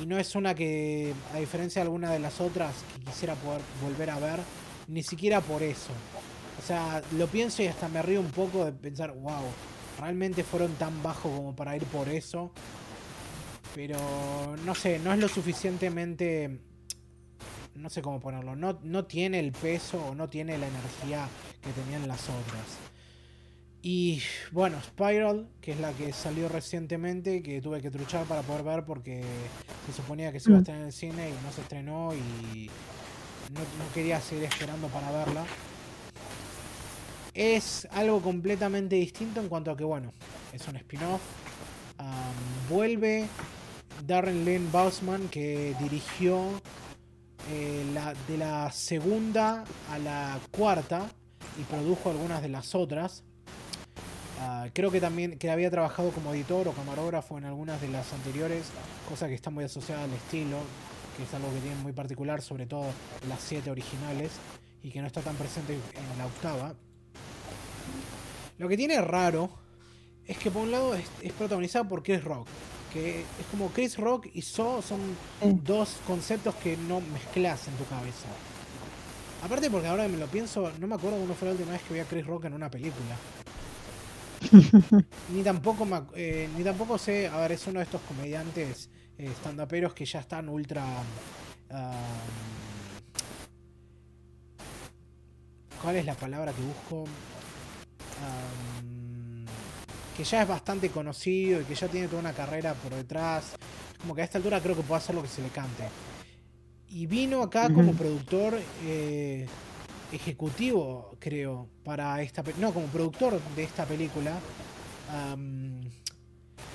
y 0.02 0.06
no 0.06 0.18
es 0.18 0.36
una 0.36 0.56
que, 0.56 1.14
a 1.34 1.38
diferencia 1.38 1.82
de 1.82 1.88
alguna 1.88 2.12
de 2.12 2.20
las 2.20 2.42
otras 2.42 2.74
que 2.94 3.06
quisiera 3.06 3.36
poder 3.36 3.62
volver 3.82 4.10
a 4.10 4.20
ver, 4.20 4.40
ni 4.88 5.04
siquiera 5.04 5.42
por 5.42 5.64
eso. 5.64 5.92
O 6.60 6.66
sea, 6.66 7.02
lo 7.18 7.28
pienso 7.28 7.64
y 7.64 7.68
hasta 7.68 7.88
me 7.90 8.02
río 8.02 8.20
un 8.20 8.32
poco 8.32 8.66
de 8.66 8.72
pensar, 8.72 9.12
wow, 9.14 9.44
realmente 10.00 10.44
fueron 10.44 10.74
tan 10.74 11.02
bajos 11.04 11.36
como 11.36 11.56
para 11.56 11.76
ir 11.76 11.84
por 11.86 12.10
eso. 12.10 12.52
Pero 13.76 14.56
no 14.66 14.76
sé, 14.76 15.00
no 15.00 15.14
es 15.14 15.20
lo 15.20 15.28
suficientemente. 15.28 16.60
No 17.76 17.90
sé 17.90 18.02
cómo 18.02 18.20
ponerlo. 18.20 18.56
No, 18.56 18.80
no 18.84 19.06
tiene 19.06 19.40
el 19.40 19.52
peso 19.52 19.98
o 20.06 20.16
no 20.16 20.30
tiene 20.30 20.58
la 20.58 20.68
energía 20.68 21.28
que 21.62 21.72
tenían 21.72 22.08
las 22.08 22.22
otras. 22.30 22.78
Y 23.82 24.22
bueno, 24.52 24.80
Spiral, 24.82 25.50
que 25.60 25.74
es 25.74 25.80
la 25.80 25.92
que 25.92 26.14
salió 26.14 26.48
recientemente, 26.48 27.42
que 27.44 27.62
tuve 27.62 27.82
que 27.82 27.92
truchar 27.92 28.26
para 28.26 28.42
poder 28.44 28.64
ver 28.64 28.86
porque 28.86 29.24
se 29.88 29.94
suponía 29.94 30.32
que 30.32 30.40
se 30.40 30.50
iba 30.52 30.58
a 30.58 30.60
Mm. 30.60 30.62
estrenar 30.62 30.82
en 30.82 30.88
el 30.88 30.94
cine 30.94 31.30
y 31.30 31.46
no 31.46 31.52
se 31.52 31.62
estrenó 31.62 32.14
y 32.14 32.70
no, 33.54 33.60
no 33.60 33.94
quería 33.94 34.22
seguir 34.22 34.46
esperando 34.46 34.88
para 34.88 35.12
verla. 35.12 35.44
Es 37.34 37.88
algo 37.92 38.22
completamente 38.22 38.96
distinto 38.96 39.42
en 39.42 39.50
cuanto 39.50 39.72
a 39.72 39.76
que, 39.76 39.84
bueno, 39.84 40.14
es 40.54 40.66
un 40.68 40.76
spin-off. 40.78 41.22
Vuelve 42.70 43.28
Darren 44.06 44.44
Lynn 44.44 44.72
Bousman, 44.72 45.30
que 45.30 45.76
dirigió 45.80 46.62
eh, 47.52 47.86
la, 47.94 48.14
de 48.28 48.38
la 48.38 48.72
segunda 48.72 49.64
a 49.90 49.98
la 50.00 50.40
cuarta 50.52 51.10
y 51.60 51.64
produjo 51.64 52.10
algunas 52.10 52.42
de 52.42 52.50
las 52.50 52.76
otras. 52.76 53.24
Ah, 54.40 54.68
creo 54.74 54.92
que 54.92 55.00
también 55.00 55.38
que 55.38 55.50
había 55.50 55.72
trabajado 55.72 56.12
como 56.12 56.34
editor 56.34 56.68
o 56.68 56.74
camarógrafo 56.74 57.38
en 57.38 57.46
algunas 57.46 57.80
de 57.80 57.88
las 57.88 58.12
anteriores, 58.12 58.66
cosa 59.08 59.28
que 59.28 59.36
está 59.36 59.50
muy 59.50 59.64
asociada 59.64 60.04
al 60.04 60.12
estilo, 60.12 60.58
que 61.16 61.24
es 61.24 61.34
algo 61.34 61.54
que 61.54 61.60
tiene 61.60 61.78
muy 61.78 61.94
particular, 61.94 62.42
sobre 62.42 62.66
todo 62.66 62.88
las 63.30 63.40
siete 63.40 63.72
originales, 63.72 64.32
y 64.82 64.92
que 64.92 65.00
no 65.00 65.08
está 65.08 65.22
tan 65.22 65.36
presente 65.36 65.74
en 65.76 66.18
la 66.18 66.26
octava. 66.26 66.76
Lo 68.58 68.68
que 68.68 68.76
tiene 68.76 69.00
raro 69.00 69.50
es 70.26 70.38
que 70.38 70.52
por 70.52 70.64
un 70.64 70.72
lado 70.72 70.94
es, 70.94 71.06
es 71.22 71.32
protagonizada 71.32 71.88
por 71.88 72.04
Chris 72.04 72.24
Rock, 72.24 72.48
que 72.94 73.22
es 73.22 73.46
como 73.52 73.70
Chris 73.70 73.98
Rock 73.98 74.28
y 74.34 74.42
Saw 74.42 74.82
son 74.82 75.00
dos 75.64 76.00
conceptos 76.06 76.56
que 76.56 76.78
no 76.78 77.02
mezclas 77.02 77.68
en 77.68 77.74
tu 77.76 77.86
cabeza. 77.86 78.28
Aparte 79.44 79.70
porque 79.70 79.88
ahora 79.88 80.06
que 80.06 80.14
me 80.14 80.18
lo 80.18 80.28
pienso, 80.28 80.72
no 80.80 80.88
me 80.88 80.96
acuerdo 80.96 81.18
cuándo 81.18 81.34
fue 81.34 81.48
la 81.48 81.54
última 81.54 81.72
vez 81.74 81.82
que 81.82 81.94
vi 81.96 82.00
a 82.00 82.06
Chris 82.06 82.26
Rock 82.26 82.46
en 82.46 82.54
una 82.54 82.70
película. 82.70 83.18
ni 85.34 85.42
tampoco 85.42 85.86
me 85.86 86.02
eh, 86.16 86.50
ni 86.56 86.64
tampoco 86.64 86.98
sé, 86.98 87.28
a 87.28 87.38
ver, 87.38 87.54
es 87.54 87.66
uno 87.68 87.80
de 87.80 87.86
estos 87.86 88.02
comediantes 88.02 88.90
eh, 89.18 89.32
stand-uperos 89.42 89.94
que 89.94 90.06
ya 90.06 90.20
están 90.20 90.50
ultra 90.50 90.86
¿Cuál 95.82 95.98
es 95.98 96.06
la 96.06 96.14
palabra 96.16 96.54
que 96.54 96.62
busco? 96.62 97.04
Am, 97.04 98.73
que 100.16 100.24
ya 100.24 100.42
es 100.42 100.48
bastante 100.48 100.90
conocido 100.90 101.62
y 101.62 101.64
que 101.64 101.76
ya 101.76 101.88
tiene 101.88 102.08
toda 102.08 102.22
una 102.22 102.34
carrera 102.34 102.74
por 102.74 102.94
detrás. 102.94 103.56
Como 104.00 104.14
que 104.14 104.22
a 104.22 104.26
esta 104.26 104.38
altura 104.38 104.62
creo 104.62 104.76
que 104.76 104.84
puede 104.84 105.00
hacer 105.00 105.16
lo 105.16 105.22
que 105.22 105.28
se 105.28 105.42
le 105.42 105.50
cante. 105.50 105.84
Y 106.90 107.08
vino 107.08 107.42
acá 107.42 107.74
como 107.74 107.94
productor 107.94 108.60
eh, 108.86 109.48
ejecutivo, 110.12 111.16
creo, 111.20 111.68
para 111.84 112.22
esta 112.22 112.44
No, 112.60 112.74
como 112.74 112.86
productor 112.88 113.40
de 113.56 113.64
esta 113.64 113.86
película. 113.86 114.34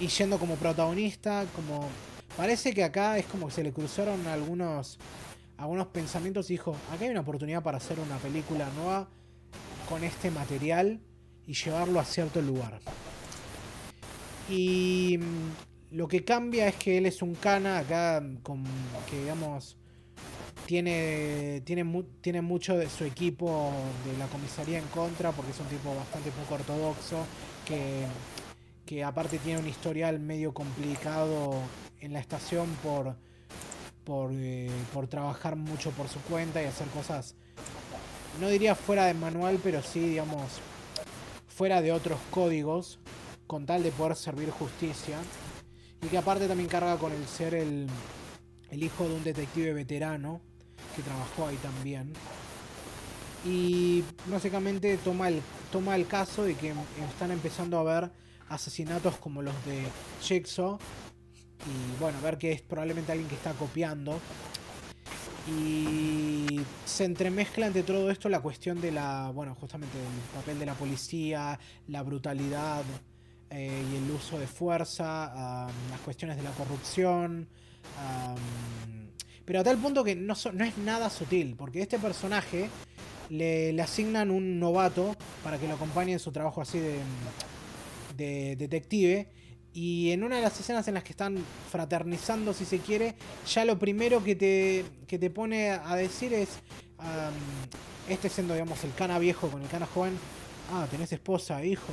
Y 0.00 0.06
yendo 0.06 0.38
como 0.38 0.56
protagonista, 0.56 1.44
como... 1.54 1.88
Parece 2.36 2.72
que 2.72 2.84
acá 2.84 3.18
es 3.18 3.26
como 3.26 3.48
que 3.48 3.54
se 3.54 3.64
le 3.64 3.72
cruzaron 3.72 4.26
algunos 4.26 4.98
algunos 5.58 5.88
pensamientos 5.88 6.48
y 6.50 6.54
dijo, 6.54 6.76
acá 6.92 7.04
hay 7.04 7.10
una 7.10 7.20
oportunidad 7.20 7.62
para 7.62 7.78
hacer 7.78 7.98
una 7.98 8.16
película 8.18 8.68
nueva 8.76 9.08
con 9.88 10.04
este 10.04 10.30
material 10.30 11.00
y 11.46 11.54
llevarlo 11.54 11.98
a 11.98 12.04
cierto 12.04 12.40
lugar. 12.40 12.78
Y 14.48 15.18
mm, 15.18 15.96
lo 15.96 16.08
que 16.08 16.24
cambia 16.24 16.68
es 16.68 16.76
que 16.76 16.98
él 16.98 17.06
es 17.06 17.22
un 17.22 17.34
cana 17.34 17.78
acá 17.78 18.22
con 18.42 18.64
que 19.10 19.20
digamos 19.20 19.76
tiene 20.66 21.62
tiene 21.64 22.04
tiene 22.20 22.42
mucho 22.42 22.76
de 22.76 22.88
su 22.90 23.04
equipo 23.04 23.72
de 24.04 24.18
la 24.18 24.26
comisaría 24.26 24.78
en 24.78 24.86
contra 24.88 25.32
porque 25.32 25.52
es 25.52 25.60
un 25.60 25.66
tipo 25.66 25.94
bastante 25.94 26.30
poco 26.30 26.54
ortodoxo 26.56 27.24
que 27.66 28.04
que 28.84 29.02
aparte 29.02 29.38
tiene 29.38 29.60
un 29.60 29.68
historial 29.68 30.18
medio 30.18 30.52
complicado 30.52 31.54
en 32.00 32.12
la 32.12 32.20
estación 32.20 32.68
por 32.82 33.16
por, 34.08 34.30
eh, 34.32 34.70
por 34.94 35.06
trabajar 35.06 35.54
mucho 35.54 35.90
por 35.90 36.08
su 36.08 36.18
cuenta 36.20 36.62
y 36.62 36.64
hacer 36.64 36.86
cosas, 36.88 37.34
no 38.40 38.48
diría 38.48 38.74
fuera 38.74 39.04
de 39.04 39.12
manual, 39.12 39.60
pero 39.62 39.82
sí, 39.82 40.00
digamos, 40.00 40.44
fuera 41.46 41.82
de 41.82 41.92
otros 41.92 42.18
códigos, 42.30 43.00
con 43.48 43.66
tal 43.66 43.82
de 43.82 43.90
poder 43.90 44.14
servir 44.14 44.50
justicia. 44.50 45.18
Y 46.00 46.06
que 46.06 46.18
aparte 46.18 46.46
también 46.46 46.68
carga 46.68 46.96
con 46.96 47.12
el 47.12 47.26
ser 47.26 47.54
el, 47.54 47.88
el 48.70 48.84
hijo 48.84 49.08
de 49.08 49.14
un 49.16 49.24
detective 49.24 49.72
veterano, 49.72 50.40
que 50.94 51.02
trabajó 51.02 51.48
ahí 51.48 51.56
también. 51.56 52.12
Y 53.44 54.04
básicamente 54.26 54.96
toma 54.98 55.28
el, 55.28 55.42
toma 55.72 55.96
el 55.96 56.06
caso 56.06 56.44
de 56.44 56.54
que 56.54 56.72
están 57.10 57.32
empezando 57.32 57.78
a 57.78 57.82
ver 57.82 58.10
asesinatos 58.48 59.16
como 59.16 59.42
los 59.42 59.54
de 59.64 59.82
Jigsaw 60.22 60.78
y 61.66 62.00
bueno, 62.00 62.20
ver 62.22 62.38
que 62.38 62.52
es 62.52 62.62
probablemente 62.62 63.12
alguien 63.12 63.28
que 63.28 63.34
está 63.34 63.52
copiando. 63.52 64.20
Y 65.48 66.60
se 66.84 67.04
entremezcla 67.04 67.66
entre 67.66 67.82
todo 67.82 68.10
esto 68.10 68.28
la 68.28 68.40
cuestión 68.40 68.80
de 68.82 68.92
la, 68.92 69.30
bueno, 69.34 69.54
justamente 69.54 69.96
del 69.96 70.06
papel 70.34 70.58
de 70.58 70.66
la 70.66 70.74
policía, 70.74 71.58
la 71.86 72.02
brutalidad 72.02 72.84
eh, 73.50 73.84
y 73.92 73.96
el 73.96 74.10
uso 74.10 74.38
de 74.38 74.46
fuerza, 74.46 75.68
las 75.90 76.00
cuestiones 76.04 76.36
de 76.36 76.42
la 76.42 76.50
corrupción. 76.50 77.48
pero 79.44 79.60
a 79.60 79.64
tal 79.64 79.78
punto 79.78 80.04
que 80.04 80.14
no, 80.14 80.34
es 80.34 80.78
nada 80.78 81.10
sutil, 81.10 81.54
porque 81.56 81.80
este 81.82 81.98
personaje 81.98 82.68
le, 83.30 83.72
le 83.72 83.82
asignan 83.82 84.30
un 84.30 84.58
novato 84.58 85.16
para 85.42 85.58
que 85.58 85.66
lo 85.66 85.74
acompañe 85.74 86.12
en 86.12 86.18
su 86.18 86.32
trabajo 86.32 86.60
así 86.60 86.78
de, 86.78 86.98
de 88.16 88.56
detective. 88.56 89.28
Y 89.72 90.10
en 90.10 90.24
una 90.24 90.36
de 90.36 90.42
las 90.42 90.58
escenas 90.58 90.88
en 90.88 90.94
las 90.94 91.04
que 91.04 91.12
están 91.12 91.36
fraternizando, 91.70 92.52
si 92.52 92.64
se 92.64 92.78
quiere, 92.78 93.14
ya 93.46 93.64
lo 93.64 93.78
primero 93.78 94.24
que 94.24 94.34
te, 94.34 94.84
que 95.06 95.18
te 95.18 95.30
pone 95.30 95.70
a 95.70 95.94
decir 95.94 96.32
es, 96.32 96.48
este 98.08 98.28
siendo, 98.28 98.54
digamos, 98.54 98.82
el 98.84 98.92
cana 98.94 99.18
viejo 99.18 99.48
con 99.48 99.62
el 99.62 99.68
cana 99.68 99.86
joven, 99.86 100.18
Ah, 100.70 100.86
tenés 100.90 101.10
esposa, 101.12 101.64
hijo. 101.64 101.92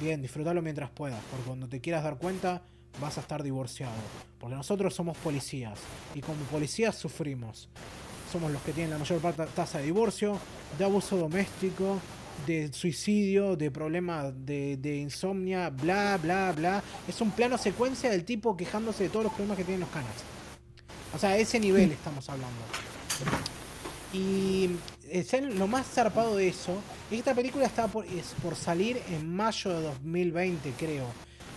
Bien, 0.00 0.20
disfrútalo 0.20 0.60
mientras 0.62 0.90
puedas, 0.90 1.20
porque 1.30 1.44
cuando 1.46 1.68
te 1.68 1.80
quieras 1.80 2.02
dar 2.02 2.18
cuenta 2.18 2.62
vas 3.00 3.18
a 3.18 3.20
estar 3.20 3.42
divorciado. 3.42 3.94
Porque 4.38 4.56
nosotros 4.56 4.94
somos 4.94 5.16
policías 5.18 5.78
y 6.14 6.20
como 6.20 6.38
policías 6.44 6.96
sufrimos. 6.96 7.68
Somos 8.30 8.50
los 8.50 8.62
que 8.62 8.72
tienen 8.72 8.90
la 8.90 8.98
mayor 8.98 9.20
tasa 9.54 9.78
de 9.78 9.84
divorcio, 9.84 10.38
de 10.76 10.84
abuso 10.84 11.16
doméstico, 11.16 12.00
de 12.46 12.72
suicidio, 12.72 13.56
de 13.56 13.70
problemas 13.70 14.32
de, 14.44 14.76
de, 14.76 14.96
insomnia, 14.96 15.70
bla, 15.70 16.18
bla, 16.20 16.52
bla. 16.52 16.82
Es 17.06 17.20
un 17.20 17.30
plano 17.30 17.56
secuencia 17.58 18.10
del 18.10 18.24
tipo 18.24 18.56
quejándose 18.56 19.04
de 19.04 19.10
todos 19.10 19.24
los 19.24 19.32
problemas 19.32 19.58
que 19.58 19.64
tienen 19.64 19.80
los 19.80 19.90
canas. 19.90 20.12
O 21.14 21.18
sea, 21.18 21.30
a 21.30 21.36
ese 21.38 21.60
nivel 21.60 21.92
estamos 21.92 22.28
hablando. 22.28 22.58
Y 24.12 24.70
lo 25.56 25.66
más 25.68 25.86
zarpado 25.86 26.36
de 26.36 26.48
eso 26.48 26.80
esta 27.18 27.34
película 27.34 27.66
está 27.66 27.86
por, 27.86 28.06
salir 28.56 29.00
en 29.10 29.34
mayo 29.34 29.70
de 29.72 29.82
2020, 29.82 30.72
creo. 30.78 31.06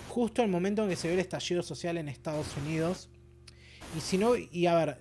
Justo 0.10 0.44
el 0.44 0.50
momento 0.50 0.84
en 0.84 0.90
que 0.90 0.96
se 0.96 1.08
ve 1.08 1.16
el 1.16 1.20
estallido 1.20 1.64
social 1.64 1.98
en 1.98 2.10
Estados 2.10 2.48
Unidos. 2.58 3.10
Y 3.98 4.02
si 4.02 4.18
no, 4.18 4.36
y 4.36 4.66
a 4.68 4.76
ver, 4.76 4.98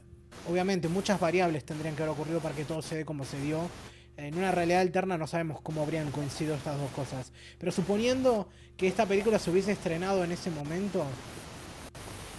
obviamente 0.49 0.89
muchas 0.89 1.21
variables 1.21 1.65
tendrían 1.65 1.95
que 1.97 2.03
haber 2.03 2.15
ocurrido 2.15 2.41
para 2.41 2.55
que 2.55 2.65
todo 2.65 2.83
se 2.83 2.97
dé 2.97 3.05
como 3.05 3.25
se 3.25 3.41
dio. 3.41 3.69
En 4.17 4.37
una 4.37 4.51
realidad 4.51 4.81
alterna 4.81 5.19
no 5.19 5.27
sabemos 5.27 5.61
cómo 5.61 5.83
habrían 5.83 6.11
coincidido 6.11 6.55
estas 6.55 6.79
dos 6.79 6.91
cosas. 6.93 7.33
Pero 7.59 7.73
suponiendo 7.73 8.49
que 8.77 8.89
esta 8.89 9.07
película 9.07 9.39
se 9.39 9.51
hubiese 9.51 9.73
estrenado 9.73 10.25
en 10.25 10.33
ese 10.33 10.51
momento, 10.51 11.05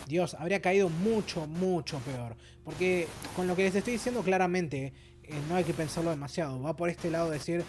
Dios, 0.07 0.35
habría 0.35 0.61
caído 0.61 0.89
mucho, 0.89 1.45
mucho 1.45 1.99
peor. 1.99 2.35
Porque 2.63 3.07
con 3.35 3.47
lo 3.47 3.55
que 3.55 3.63
les 3.63 3.75
estoy 3.75 3.93
diciendo 3.93 4.21
claramente, 4.23 4.93
eh, 5.27 5.41
no 5.49 5.55
hay 5.55 5.63
que 5.63 5.73
pensarlo 5.73 6.09
demasiado. 6.09 6.61
Va 6.61 6.75
por 6.75 6.89
este 6.89 7.11
lado 7.11 7.29
de 7.29 7.37
decir, 7.37 7.63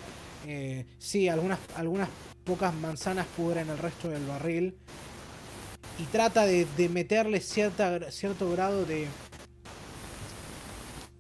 eh, 0.47 0.87
sí, 0.99 1.29
algunas, 1.29 1.59
algunas 1.75 2.09
pocas 2.45 2.73
manzanas 2.75 3.27
pudren 3.37 3.69
el 3.69 3.79
resto 3.79 4.09
del 4.09 4.25
barril. 4.27 4.77
Y 5.99 6.05
trata 6.05 6.47
de, 6.47 6.67
meterle 6.89 7.41
cierta, 7.41 8.11
cierto 8.13 8.51
grado 8.53 8.85
de 8.85 9.09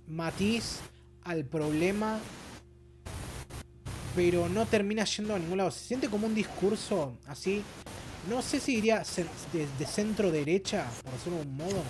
matiz 0.06 0.78
al 1.24 1.44
problema. 1.44 2.20
Pero 4.15 4.48
no 4.48 4.66
termina 4.66 5.05
yendo 5.05 5.35
a 5.35 5.39
ningún 5.39 5.59
lado. 5.59 5.70
Se 5.73 5.85
siente 5.85 6.09
como 6.09 6.28
un 6.28 6.35
discurso 6.35 7.19
así. 7.27 7.62
No 8.28 8.43
sé 8.43 8.60
si 8.60 8.77
diría 8.77 9.02
de, 9.52 9.66
de 9.78 9.86
centro 9.86 10.31
derecha, 10.31 10.86
por 11.02 11.12
decirlo 11.15 11.39
de 11.39 11.47
un 11.47 11.56
modo. 11.56 11.82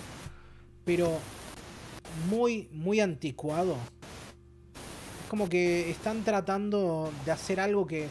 Pero 0.85 1.19
muy, 2.29 2.67
muy 2.71 2.99
anticuado 2.99 3.77
como 5.29 5.47
que 5.47 5.89
están 5.89 6.23
tratando 6.23 7.13
de 7.23 7.31
hacer 7.31 7.59
algo 7.59 7.87
que 7.87 8.07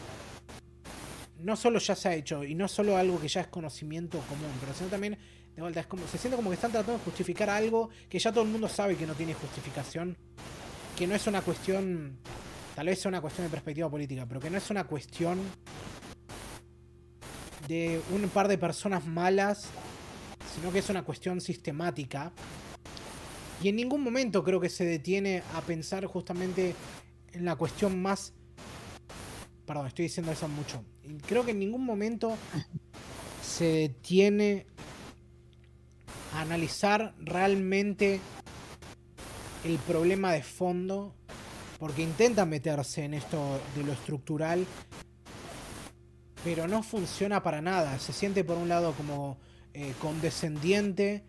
no 1.39 1.55
solo 1.55 1.79
ya 1.79 1.95
se 1.95 2.09
ha 2.09 2.15
hecho 2.15 2.43
y 2.43 2.55
no 2.55 2.67
solo 2.67 2.97
algo 2.97 3.19
que 3.19 3.27
ya 3.27 3.41
es 3.41 3.47
conocimiento 3.47 4.19
común, 4.21 4.51
pero 4.59 4.73
sino 4.73 4.89
también, 4.89 5.17
de 5.55 5.61
vuelta, 5.61 5.81
es 5.81 5.87
como, 5.87 6.07
se 6.07 6.17
siente 6.17 6.35
como 6.35 6.49
que 6.49 6.55
están 6.55 6.71
tratando 6.71 6.97
de 6.97 7.03
justificar 7.03 7.49
algo 7.49 7.89
que 8.09 8.17
ya 8.17 8.31
todo 8.31 8.43
el 8.43 8.49
mundo 8.49 8.67
sabe 8.67 8.95
que 8.95 9.05
no 9.05 9.13
tiene 9.13 9.33
justificación, 9.33 10.17
que 10.97 11.05
no 11.05 11.15
es 11.15 11.27
una 11.27 11.41
cuestión, 11.41 12.17
tal 12.75 12.87
vez 12.87 12.99
sea 12.99 13.09
una 13.09 13.21
cuestión 13.21 13.45
de 13.47 13.51
perspectiva 13.51 13.89
política, 13.89 14.25
pero 14.25 14.39
que 14.39 14.49
no 14.49 14.57
es 14.57 14.69
una 14.69 14.85
cuestión 14.85 15.39
de 17.67 18.01
un 18.11 18.27
par 18.29 18.47
de 18.47 18.57
personas 18.57 19.05
malas, 19.05 19.69
sino 20.55 20.71
que 20.71 20.79
es 20.79 20.89
una 20.89 21.03
cuestión 21.03 21.39
sistemática. 21.39 22.31
Y 23.61 23.67
en 23.67 23.75
ningún 23.75 24.01
momento 24.01 24.43
creo 24.43 24.59
que 24.59 24.69
se 24.69 24.85
detiene 24.85 25.43
a 25.53 25.61
pensar 25.61 26.05
justamente 26.05 26.69
en 26.69 27.08
la 27.45 27.55
cuestión 27.55 28.01
más... 28.01 28.33
Perdón, 29.65 29.87
estoy 29.87 30.05
diciendo 30.05 30.31
eso 30.31 30.47
mucho. 30.47 30.83
Creo 31.27 31.45
que 31.45 31.51
en 31.51 31.59
ningún 31.59 31.85
momento 31.85 32.35
se 33.43 33.65
detiene 33.65 34.65
a 36.33 36.41
analizar 36.41 37.13
realmente 37.19 38.19
el 39.63 39.77
problema 39.79 40.31
de 40.31 40.43
fondo, 40.43 41.13
porque 41.77 42.01
intenta 42.01 42.45
meterse 42.45 43.03
en 43.03 43.13
esto 43.13 43.59
de 43.75 43.83
lo 43.83 43.93
estructural, 43.93 44.65
pero 46.43 46.67
no 46.67 46.83
funciona 46.83 47.43
para 47.43 47.61
nada. 47.61 47.99
Se 47.99 48.13
siente 48.13 48.43
por 48.43 48.57
un 48.57 48.69
lado 48.69 48.93
como 48.93 49.37
eh, 49.73 49.93
condescendiente, 50.01 51.23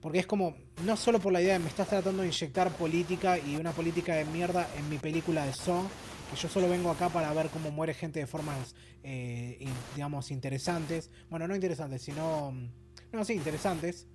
porque 0.00 0.18
es 0.18 0.26
como, 0.26 0.56
no 0.84 0.96
solo 0.96 1.18
por 1.18 1.32
la 1.32 1.40
idea 1.40 1.54
de 1.54 1.58
me 1.58 1.68
estás 1.68 1.88
tratando 1.88 2.22
de 2.22 2.28
inyectar 2.28 2.70
política 2.76 3.38
y 3.38 3.56
una 3.56 3.72
política 3.72 4.14
de 4.14 4.24
mierda 4.26 4.68
en 4.78 4.88
mi 4.88 4.98
película 4.98 5.44
de 5.44 5.52
Saw, 5.52 5.82
que 6.30 6.36
yo 6.36 6.48
solo 6.48 6.68
vengo 6.68 6.90
acá 6.90 7.08
para 7.08 7.32
ver 7.32 7.48
cómo 7.48 7.70
muere 7.70 7.94
gente 7.94 8.20
de 8.20 8.26
formas, 8.26 8.74
eh, 9.02 9.66
digamos, 9.94 10.30
interesantes. 10.30 11.10
Bueno, 11.30 11.48
no 11.48 11.54
interesantes, 11.54 12.02
sino... 12.02 12.52
No, 13.12 13.24
sí, 13.24 13.34
interesantes. 13.34 14.06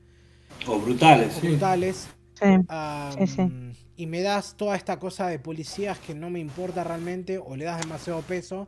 O 0.68 0.78
brutales. 0.80 1.38
O 1.38 1.42
brutales. 1.42 2.08
Sí. 2.40 3.28
sí, 3.28 3.76
Y 3.96 4.06
me 4.08 4.22
das 4.22 4.56
toda 4.58 4.76
esta 4.76 5.00
cosa 5.00 5.28
de 5.28 5.40
policías 5.40 6.00
que 6.00 6.14
no 6.14 6.30
me 6.30 6.40
importa 6.40 6.84
realmente 6.84 7.38
o 7.38 7.56
le 7.56 7.66
das 7.66 7.82
demasiado 7.82 8.22
peso. 8.22 8.68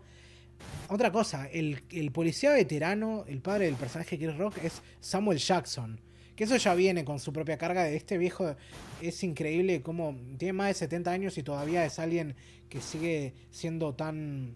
Otra 0.88 1.12
cosa, 1.12 1.48
el, 1.48 1.84
el 1.92 2.12
policía 2.12 2.52
veterano, 2.52 3.26
el 3.28 3.42
padre 3.42 3.66
del 3.66 3.76
personaje 3.76 4.18
Chris 4.18 4.38
Rock, 4.38 4.58
es 4.64 4.82
Samuel 5.00 5.40
Jackson 5.40 6.00
que 6.36 6.46
eso 6.46 6.58
ya 6.58 6.74
viene 6.74 7.06
con 7.06 7.20
su 7.20 7.32
propia 7.32 7.58
carga 7.58 7.84
de 7.84 7.96
este 7.96 8.18
viejo. 8.18 8.56
Es 9.02 9.24
increíble 9.24 9.82
cómo 9.82 10.16
tiene 10.38 10.54
más 10.54 10.68
de 10.70 10.74
70 10.76 11.12
años 11.12 11.38
y 11.38 11.44
todavía 11.44 11.86
es 11.86 12.00
alguien 12.00 12.36
que 12.70 12.82
sigue 12.82 13.34
siendo 13.52 13.94
tan. 13.94 14.56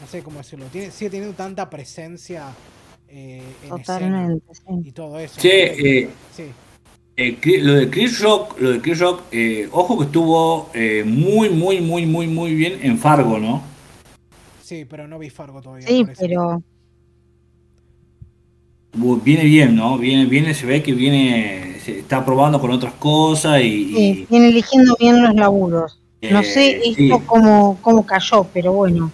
No 0.00 0.06
sé 0.08 0.22
cómo 0.22 0.38
decirlo. 0.38 0.66
Tiene, 0.66 0.90
sigue 0.90 1.10
teniendo 1.10 1.36
tanta 1.36 1.68
presencia 1.68 2.54
eh, 3.08 3.42
en 3.64 3.80
escena 3.80 4.36
y 4.84 4.92
todo 4.92 5.18
eso. 5.18 5.40
Eh, 5.42 6.08
sí. 6.34 6.44
Eh, 7.16 7.38
lo 7.62 7.74
de 7.74 7.90
Chris 7.90 8.20
Rock, 8.20 8.60
lo 8.60 8.72
de 8.72 8.80
Chris 8.80 9.00
Rock, 9.00 9.22
ojo 9.72 9.98
que 9.98 10.04
estuvo 10.04 10.70
muy, 11.04 11.50
muy, 11.50 11.80
muy, 11.80 12.06
muy, 12.06 12.26
muy 12.28 12.54
bien 12.54 12.78
en 12.82 12.98
Fargo, 12.98 13.38
¿no? 13.38 13.62
Sí, 14.62 14.84
pero 14.84 15.08
no 15.08 15.18
vi 15.18 15.30
Fargo 15.30 15.60
todavía. 15.60 15.88
Sí, 15.88 16.04
pero 16.18 16.62
viene 18.98 19.44
bien, 19.44 19.76
¿no? 19.76 19.98
Viene, 19.98 20.26
viene, 20.26 20.54
se 20.54 20.66
ve 20.66 20.82
que 20.82 20.92
viene, 20.92 21.76
se 21.84 22.00
está 22.00 22.24
probando 22.24 22.60
con 22.60 22.70
otras 22.70 22.94
cosas 22.94 23.60
y, 23.62 24.26
viene 24.28 24.48
eligiendo 24.48 24.96
bien 24.98 25.22
los 25.22 25.34
laburos. 25.34 25.98
no 26.22 26.42
sé 26.42 26.70
eh, 26.70 26.94
esto 26.96 27.22
cómo, 27.26 27.78
cómo, 27.80 28.04
cayó, 28.04 28.46
pero 28.52 28.72
bueno. 28.72 29.10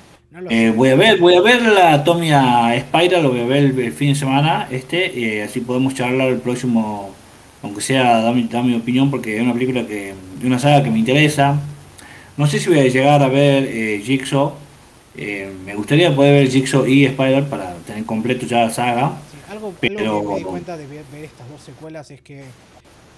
Eh, 0.51 0.73
voy 0.74 0.89
a 0.89 0.97
ver, 0.97 1.20
voy 1.20 1.35
a 1.35 1.40
ver 1.40 1.62
la 1.62 2.02
Tomia 2.02 2.74
Spiral, 2.81 3.23
lo 3.23 3.31
voy 3.31 3.40
a 3.40 3.47
ver 3.47 3.65
el, 3.65 3.93
fin 3.93 4.09
de 4.09 4.15
semana, 4.16 4.66
este, 4.70 5.39
eh, 5.39 5.44
así 5.44 5.61
podemos 5.61 5.94
charlar 5.94 6.28
el 6.28 6.39
próximo, 6.39 7.15
aunque 7.62 7.81
sea 7.81 8.20
dar 8.20 8.35
mi, 8.35 8.74
opinión, 8.74 9.11
porque 9.11 9.36
es 9.36 9.43
una 9.43 9.52
película 9.52 9.86
que, 9.86 10.12
una 10.43 10.59
saga 10.59 10.82
que 10.82 10.90
me 10.90 10.98
interesa. 10.98 11.61
No 12.36 12.48
sé 12.48 12.59
si 12.59 12.69
voy 12.69 12.81
a 12.81 12.89
llegar 12.89 13.23
a 13.23 13.28
ver 13.28 14.01
Jigsaw. 14.02 14.55
me 15.15 15.74
gustaría 15.77 16.15
poder 16.15 16.43
ver 16.43 16.51
Jigsaw 16.51 16.85
y 16.85 17.05
Spider 17.05 17.44
para 17.44 17.74
tener 17.86 18.05
completo 18.05 18.44
ya 18.44 18.65
la 18.65 18.70
saga. 18.70 19.12
Algo, 19.55 19.74
Pero... 19.81 20.20
que 20.20 20.28
me 20.28 20.36
di 20.36 20.44
cuenta 20.44 20.76
de 20.76 20.86
ver, 20.86 21.05
estas 21.22 21.48
dos 21.48 21.62
secuelas 21.62 22.10
es 22.10 22.20
que 22.20 22.44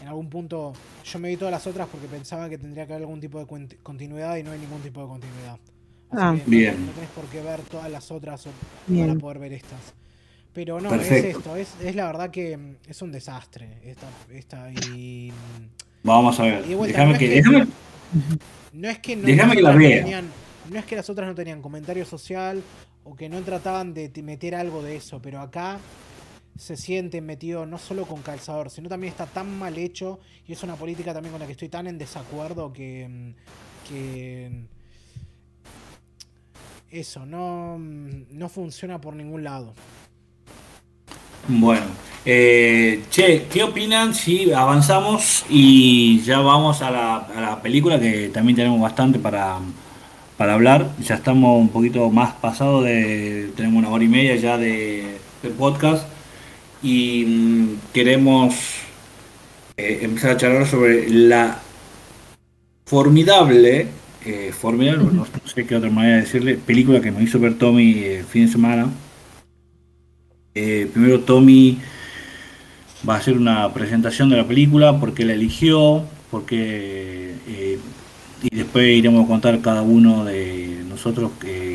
en 0.02 0.08
algún 0.08 0.28
punto 0.28 0.74
yo 1.04 1.18
me 1.18 1.28
vi 1.28 1.36
todas 1.36 1.52
las 1.52 1.66
otras 1.66 1.88
porque 1.88 2.06
pensaba 2.06 2.48
que 2.48 2.58
tendría 2.58 2.86
que 2.86 2.92
haber 2.92 3.04
algún 3.04 3.20
tipo 3.20 3.38
de 3.38 3.46
continuidad 3.82 4.36
y 4.36 4.42
no 4.42 4.52
hay 4.52 4.58
ningún 4.58 4.80
tipo 4.82 5.00
de 5.00 5.08
continuidad. 5.08 5.58
Así 6.10 6.20
ah, 6.20 6.36
que 6.44 6.50
bien. 6.50 6.86
No, 6.86 6.92
tenés 6.92 7.10
por 7.10 7.24
qué 7.24 7.40
ver 7.40 7.60
todas 7.62 7.90
las 7.90 8.10
otras 8.10 8.46
para 8.88 9.14
poder 9.14 9.38
ver 9.38 9.52
estas. 9.54 9.94
Pero 10.52 10.80
no, 10.80 10.94
es 10.94 11.10
esto, 11.10 11.56
es, 11.56 11.74
es, 11.82 11.94
la 11.94 12.06
verdad 12.06 12.30
que 12.30 12.56
mm, 12.56 12.76
es 12.88 13.02
un 13.02 13.12
desastre 13.12 13.78
esta, 13.84 14.06
esta 14.30 14.70
y... 14.70 15.30
Mm, 15.30 15.64
Vamos 16.02 16.38
a 16.40 16.44
ver. 16.44 16.64
déjame 16.64 17.12
no 17.12 17.18
que, 17.18 17.28
déjame... 17.28 17.66
No 18.72 18.88
es 18.88 18.98
que 19.00 19.16
no, 19.16 19.26
déjame 19.26 19.56
que 19.56 19.62
la 19.62 19.72
tenían, 19.72 20.30
no 20.70 20.78
es 20.78 20.84
que 20.84 20.96
las 20.96 21.10
otras 21.10 21.28
no 21.28 21.34
tenían 21.34 21.60
comentario 21.60 22.06
social 22.06 22.62
o 23.04 23.14
que 23.14 23.28
no 23.28 23.40
trataban 23.42 23.92
de 23.92 24.10
meter 24.22 24.54
algo 24.54 24.82
de 24.82 24.96
eso, 24.96 25.20
pero 25.20 25.40
acá 25.40 25.78
se 26.58 26.76
siente 26.76 27.20
metido 27.20 27.66
no 27.66 27.78
solo 27.78 28.04
con 28.04 28.22
calzador, 28.22 28.70
sino 28.70 28.88
también 28.88 29.10
está 29.10 29.26
tan 29.26 29.58
mal 29.58 29.76
hecho 29.76 30.20
y 30.46 30.52
es 30.52 30.62
una 30.62 30.76
política 30.76 31.12
también 31.12 31.32
con 31.32 31.40
la 31.40 31.46
que 31.46 31.52
estoy 31.52 31.68
tan 31.68 31.86
en 31.86 31.98
desacuerdo 31.98 32.72
que, 32.72 33.06
mm, 33.08 33.30
que 33.88 34.50
mm, 34.50 34.64
eso 36.90 37.26
no, 37.26 37.76
mm, 37.78 38.26
no 38.30 38.48
funciona 38.48 39.00
por 39.00 39.14
ningún 39.14 39.44
lado. 39.44 39.74
Bueno, 41.48 41.86
eh, 42.24 43.04
che, 43.10 43.46
¿qué 43.52 43.62
opinan 43.62 44.14
si 44.14 44.52
avanzamos 44.52 45.44
y 45.48 46.20
ya 46.22 46.40
vamos 46.40 46.82
a 46.82 46.90
la, 46.90 47.16
a 47.16 47.40
la 47.40 47.62
película 47.62 48.00
que 48.00 48.30
también 48.30 48.56
tenemos 48.56 48.80
bastante 48.80 49.18
para, 49.18 49.58
para 50.36 50.54
hablar? 50.54 50.90
Ya 51.00 51.14
estamos 51.16 51.60
un 51.60 51.68
poquito 51.68 52.10
más 52.10 52.32
pasado 52.34 52.82
de, 52.82 53.52
tenemos 53.56 53.78
una 53.78 53.90
hora 53.90 54.02
y 54.02 54.08
media 54.08 54.34
ya 54.36 54.58
de, 54.58 55.18
de 55.42 55.50
podcast 55.50 56.15
y 56.82 57.24
mm, 57.26 57.68
queremos 57.92 58.54
eh, 59.76 60.00
empezar 60.02 60.32
a 60.32 60.36
charlar 60.36 60.66
sobre 60.66 61.08
la 61.10 61.60
formidable 62.84 63.88
eh, 64.26 64.50
formidable, 64.52 65.04
no, 65.12 65.24
sé 65.44 65.64
qué 65.66 65.76
otra 65.76 65.88
manera 65.88 66.16
de 66.16 66.22
decirle, 66.22 66.56
película 66.56 67.00
que 67.00 67.12
nos 67.12 67.22
hizo 67.22 67.38
ver 67.38 67.54
Tommy 67.54 68.02
el 68.02 68.24
fin 68.24 68.46
de 68.46 68.52
semana. 68.52 68.88
Eh, 70.52 70.90
primero 70.92 71.20
Tommy 71.20 71.78
va 73.08 73.14
a 73.14 73.18
hacer 73.18 73.36
una 73.36 73.72
presentación 73.72 74.28
de 74.28 74.38
la 74.38 74.48
película, 74.48 74.98
porque 74.98 75.24
la 75.24 75.34
eligió, 75.34 76.04
porque 76.32 77.34
eh, 77.46 77.78
y 78.42 78.56
después 78.56 78.88
iremos 78.88 79.24
a 79.24 79.28
contar 79.28 79.60
cada 79.60 79.82
uno 79.82 80.24
de 80.24 80.82
nosotros 80.88 81.30
que, 81.40 81.65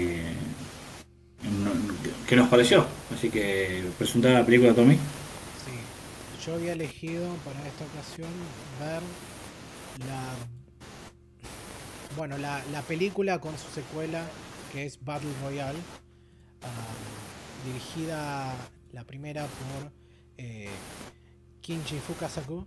que 2.31 2.37
nos 2.37 2.47
pareció. 2.47 2.85
Así 3.13 3.29
que 3.29 3.83
presentar 3.97 4.31
la 4.31 4.45
película 4.45 4.73
Tommy. 4.73 4.95
Sí, 4.95 6.45
yo 6.45 6.53
había 6.53 6.71
elegido 6.71 7.27
para 7.43 7.59
esta 7.67 7.83
ocasión 7.83 8.29
ver 8.79 9.01
la 10.07 10.23
bueno 12.15 12.37
la, 12.37 12.63
la 12.71 12.83
película 12.83 13.39
con 13.39 13.57
su 13.57 13.67
secuela 13.75 14.23
que 14.71 14.85
es 14.85 15.03
Battle 15.03 15.29
Royale, 15.43 15.77
ah, 16.61 17.65
dirigida 17.65 18.55
la 18.93 19.03
primera 19.03 19.41
por 19.41 19.91
eh, 20.37 20.69
Kinji 21.59 21.99
Fukasaku 21.99 22.65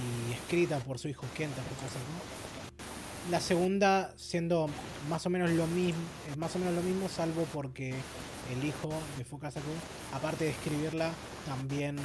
y 0.00 0.32
escrita 0.32 0.78
por 0.78 0.98
su 0.98 1.08
hijo 1.08 1.26
Kenta 1.36 1.60
Fukasaku. 1.60 3.30
La 3.30 3.40
segunda 3.40 4.14
siendo 4.16 4.70
más 5.10 5.26
o 5.26 5.28
menos 5.28 5.50
lo 5.50 5.66
mismo, 5.66 6.00
más 6.38 6.56
o 6.56 6.58
menos 6.58 6.74
lo 6.74 6.80
mismo, 6.80 7.10
salvo 7.10 7.46
porque 7.52 7.94
el 8.50 8.64
hijo 8.64 8.90
de 9.16 9.24
Fukasaku, 9.24 9.70
aparte 10.12 10.44
de 10.44 10.50
escribirla, 10.50 11.12
también 11.46 11.96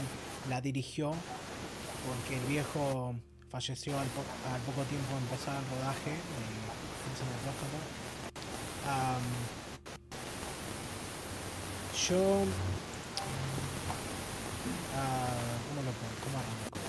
la 0.50 0.62
dirigió, 0.62 1.14
porque 2.08 2.38
el 2.40 2.46
viejo 2.46 3.16
falleció 3.50 3.98
al, 3.98 4.08
poco 4.08 4.84
tiempo 4.84 5.14
de 5.14 5.20
empezar 5.20 5.56
el 5.58 5.70
rodaje 5.78 6.12
yo 12.08 12.46
¿Cómo 15.68 15.82
lo 15.84 15.92
pongo? 15.92 16.16
¿Cómo 16.24 16.38
arranco? 16.40 16.80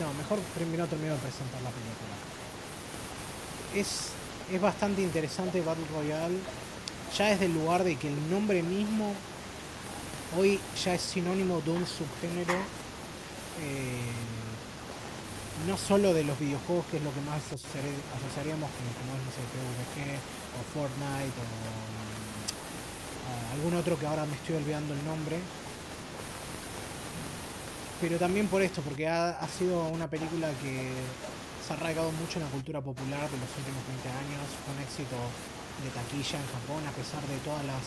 No, 0.00 0.14
mejor 0.14 0.38
primero 0.54 0.86
termino 0.86 1.12
de 1.14 1.20
presentar 1.20 1.60
la 1.62 1.70
película. 1.70 2.16
Es, 3.74 4.12
es 4.50 4.60
bastante 4.60 5.02
interesante 5.02 5.60
Battle 5.60 5.86
Royale. 5.92 6.38
Ya 7.16 7.26
desde 7.26 7.46
el 7.46 7.54
lugar 7.54 7.84
de 7.84 7.96
que 7.96 8.08
el 8.08 8.30
nombre 8.30 8.62
mismo 8.62 9.12
hoy 10.38 10.58
ya 10.82 10.94
es 10.94 11.02
sinónimo 11.02 11.60
de 11.60 11.70
un 11.70 11.86
subgénero. 11.86 12.54
Eh, 13.60 14.12
no 15.66 15.76
solo 15.76 16.14
de 16.14 16.24
los 16.24 16.38
videojuegos, 16.38 16.86
que 16.86 16.96
es 16.96 17.02
lo 17.02 17.12
que 17.12 17.20
más 17.20 17.38
asociaríamos 17.46 18.70
con, 18.70 18.86
como 18.98 19.12
es, 19.14 19.22
no 19.22 19.30
sé, 19.30 19.42
o 20.52 20.60
Fortnite 20.74 21.38
o 21.38 21.92
algún 23.52 23.74
otro 23.74 23.98
que 23.98 24.06
ahora 24.06 24.24
me 24.24 24.34
estoy 24.34 24.56
olvidando 24.56 24.94
el 24.94 25.04
nombre. 25.04 25.38
Pero 28.00 28.18
también 28.18 28.48
por 28.48 28.62
esto, 28.62 28.82
porque 28.82 29.06
ha, 29.06 29.46
sido 29.56 29.86
una 29.88 30.08
película 30.08 30.48
que 30.62 30.90
se 31.62 31.72
ha 31.72 31.76
arraigado 31.76 32.10
mucho 32.12 32.38
en 32.38 32.44
la 32.44 32.50
cultura 32.50 32.80
popular 32.82 33.30
de 33.30 33.38
los 33.38 33.50
últimos 33.54 33.82
20 33.86 34.10
años, 34.10 34.46
con 34.66 34.74
éxito 34.82 35.16
de 35.80 35.88
taquilla 35.94 36.38
en 36.42 36.48
Japón, 36.50 36.82
a 36.84 36.92
pesar 36.92 37.22
de 37.26 37.38
todas 37.46 37.64
las 37.64 37.82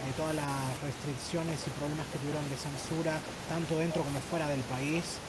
de 0.00 0.12
todas 0.16 0.32
las 0.32 0.80
restricciones 0.80 1.60
y 1.60 1.70
problemas 1.76 2.08
que 2.08 2.16
tuvieron 2.16 2.40
de 2.48 2.56
censura, 2.56 3.20
tanto 3.52 3.76
dentro 3.76 4.00
como 4.00 4.16
fuera 4.32 4.48
del 4.48 4.64
país. 4.64 5.20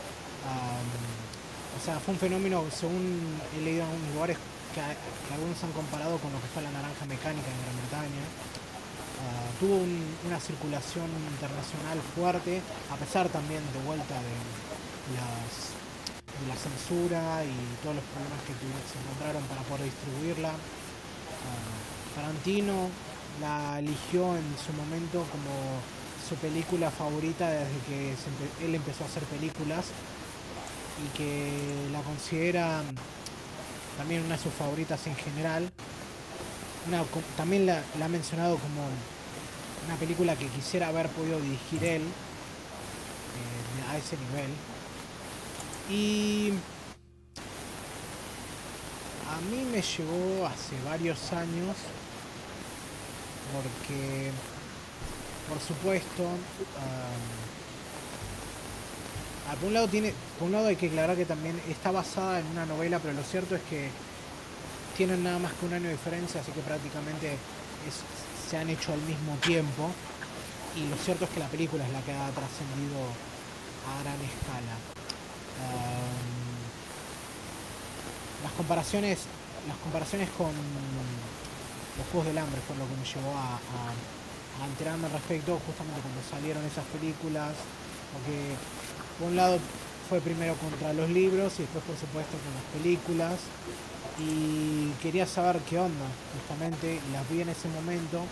o 0.47 1.79
sea, 1.83 1.99
fue 1.99 2.13
un 2.15 2.19
fenómeno, 2.21 2.63
según 2.71 3.35
he 3.51 3.59
leído 3.59 3.83
en 3.83 3.91
algunos 3.91 4.13
lugares, 4.15 4.37
que, 4.71 4.79
algunos 5.33 5.59
han 5.59 5.75
comparado 5.75 6.15
con 6.23 6.31
lo 6.31 6.39
que 6.39 6.47
fue 6.55 6.63
la 6.63 6.71
naranja 6.71 7.03
mecánica 7.03 7.51
en 7.51 7.59
Gran 7.59 7.75
Bretaña, 7.83 8.23
Ah, 9.21 9.53
tuvo 9.59 9.85
una 10.25 10.39
circulación 10.39 11.05
internacional 11.29 12.01
fuerte, 12.15 12.61
a 12.89 12.95
pesar 12.97 13.29
también 13.29 13.61
de 13.71 13.79
vuelta 13.85 14.15
de, 14.15 14.33
la 16.47 16.55
censura 16.55 17.43
y 17.43 17.53
todos 17.83 17.95
los 17.95 18.05
problemas 18.05 18.41
que 18.45 18.53
se 18.53 18.99
encontraron 18.99 19.43
para 19.43 19.61
poder 19.63 19.85
distribuirla. 19.85 20.49
Ah, 20.49 22.15
Tarantino 22.15 22.89
la 23.39 23.79
eligió 23.79 24.35
en 24.37 24.45
su 24.57 24.73
momento 24.73 25.25
como 25.31 25.81
su 26.27 26.35
película 26.35 26.91
favorita 26.91 27.49
desde 27.49 27.79
que 27.87 28.15
él 28.65 28.75
empezó 28.75 29.03
a 29.03 29.07
hacer 29.07 29.23
películas 29.23 29.85
y 31.03 31.17
que 31.17 31.89
la 31.91 32.01
considera 32.01 32.83
también 33.97 34.23
una 34.23 34.37
de 34.37 34.43
sus 34.43 34.53
favoritas 34.53 35.05
en 35.07 35.15
general 35.15 35.71
también 37.37 37.65
la, 37.65 37.83
ha 38.03 38.07
mencionado 38.07 38.57
como 38.57 38.81
una 39.85 39.95
película 39.97 40.35
que 40.35 40.47
quisiera 40.47 40.87
haber 40.87 41.07
podido 41.09 41.39
dirigir 41.39 41.83
él 41.83 42.01
eh, 42.01 43.91
a 43.91 43.97
ese 43.97 44.17
nivel. 44.17 44.49
Y 45.91 46.53
a 49.29 49.41
mí 49.49 49.65
me 49.71 49.81
llegó 49.81 50.47
hace 50.47 50.81
varios 50.85 51.33
años 51.33 51.75
porque, 53.53 54.31
por 55.49 55.59
supuesto, 55.59 56.29
por 59.59 59.67
un 59.67 59.73
lado 59.73 59.87
tiene, 59.89 60.13
por 60.39 60.47
un 60.47 60.53
lado 60.53 60.67
hay 60.67 60.77
que 60.77 60.87
aclarar 60.87 61.17
que 61.17 61.25
también 61.25 61.61
está 61.69 61.91
basada 61.91 62.39
en 62.39 62.47
una 62.47 62.65
novela, 62.65 62.99
pero 62.99 63.13
lo 63.13 63.23
cierto 63.23 63.55
es 63.55 63.61
que 63.63 63.89
tienen 64.95 65.23
nada 65.23 65.39
más 65.39 65.51
que 65.53 65.65
un 65.65 65.73
año 65.73 65.85
de 65.85 65.91
diferencia, 65.91 66.39
así 66.39 66.51
que 66.53 66.61
prácticamente 66.61 67.37
se 68.49 68.57
han 68.57 68.69
hecho 68.69 68.93
al 68.93 69.01
mismo 69.01 69.35
tiempo. 69.41 69.91
Y 70.75 70.87
lo 70.87 70.95
cierto 70.95 71.25
es 71.25 71.31
que 71.31 71.41
la 71.41 71.49
película 71.49 71.85
es 71.85 71.91
la 71.91 72.01
que 72.01 72.13
ha 72.13 72.29
trascendido 72.29 72.97
a 73.85 74.01
gran 74.03 74.15
escala. 74.21 75.00
Las 78.43 78.51
comparaciones 78.53 79.19
las 79.67 79.77
comparaciones 79.77 80.29
con 80.37 80.49
los 80.49 82.07
Juegos 82.11 82.27
del 82.27 82.37
Hambre 82.37 82.59
fue 82.65 82.75
lo 82.77 82.87
que 82.87 82.95
me 82.97 83.05
llevó 83.05 83.37
a, 83.37 83.59
a 84.61 84.65
enterarme 84.65 85.05
al 85.05 85.13
respecto 85.13 85.59
justamente 85.65 86.01
cuando 86.01 86.21
salieron 86.29 86.63
esas 86.65 86.85
películas 86.85 87.53
porque 88.13 88.55
por 89.19 89.29
un 89.29 89.35
lado 89.35 89.59
fue 90.09 90.19
primero 90.19 90.55
contra 90.55 90.93
los 90.93 91.09
libros 91.09 91.53
y 91.59 91.61
después 91.63 91.83
por 91.85 91.97
supuesto 91.97 92.35
con 92.41 92.53
las 92.53 92.67
películas 92.75 93.39
y 94.19 94.91
quería 95.01 95.25
saber 95.25 95.59
qué 95.69 95.79
onda, 95.79 96.05
justamente, 96.33 96.99
las 97.11 97.27
vi 97.29 97.41
en 97.41 97.49
ese 97.49 97.67
momento 97.69 98.23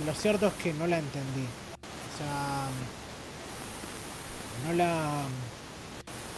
y 0.00 0.04
lo 0.04 0.14
cierto 0.14 0.46
es 0.46 0.54
que 0.54 0.72
no 0.72 0.86
la 0.86 0.98
entendí. 0.98 1.44
O 1.44 2.18
sea, 2.18 2.68
no 4.66 4.72
la 4.74 5.24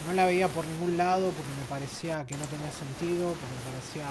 no 0.05 0.13
la 0.13 0.25
veía 0.25 0.47
por 0.47 0.65
ningún 0.65 0.97
lado 0.97 1.31
porque 1.31 1.51
me 1.59 1.65
parecía 1.67 2.25
que 2.25 2.37
no 2.37 2.45
tenía 2.45 2.71
sentido, 2.71 3.33
porque 3.33 3.55
me 3.57 3.65
parecía, 3.73 4.05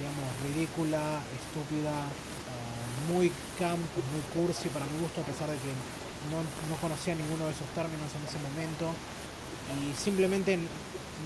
digamos, 0.00 0.26
ridícula, 0.48 1.20
estúpida, 1.36 2.08
eh, 2.08 3.12
muy 3.12 3.30
camp, 3.58 3.84
muy 4.12 4.24
cursi 4.32 4.68
para 4.68 4.86
mi 4.86 4.98
gusto, 5.00 5.20
a 5.20 5.24
pesar 5.24 5.50
de 5.50 5.56
que 5.56 5.72
no, 6.32 6.40
no 6.40 6.76
conocía 6.80 7.14
ninguno 7.14 7.44
de 7.46 7.52
esos 7.52 7.68
términos 7.74 8.08
en 8.16 8.22
ese 8.24 8.38
momento. 8.40 8.92
Y 9.70 9.94
simplemente 9.94 10.58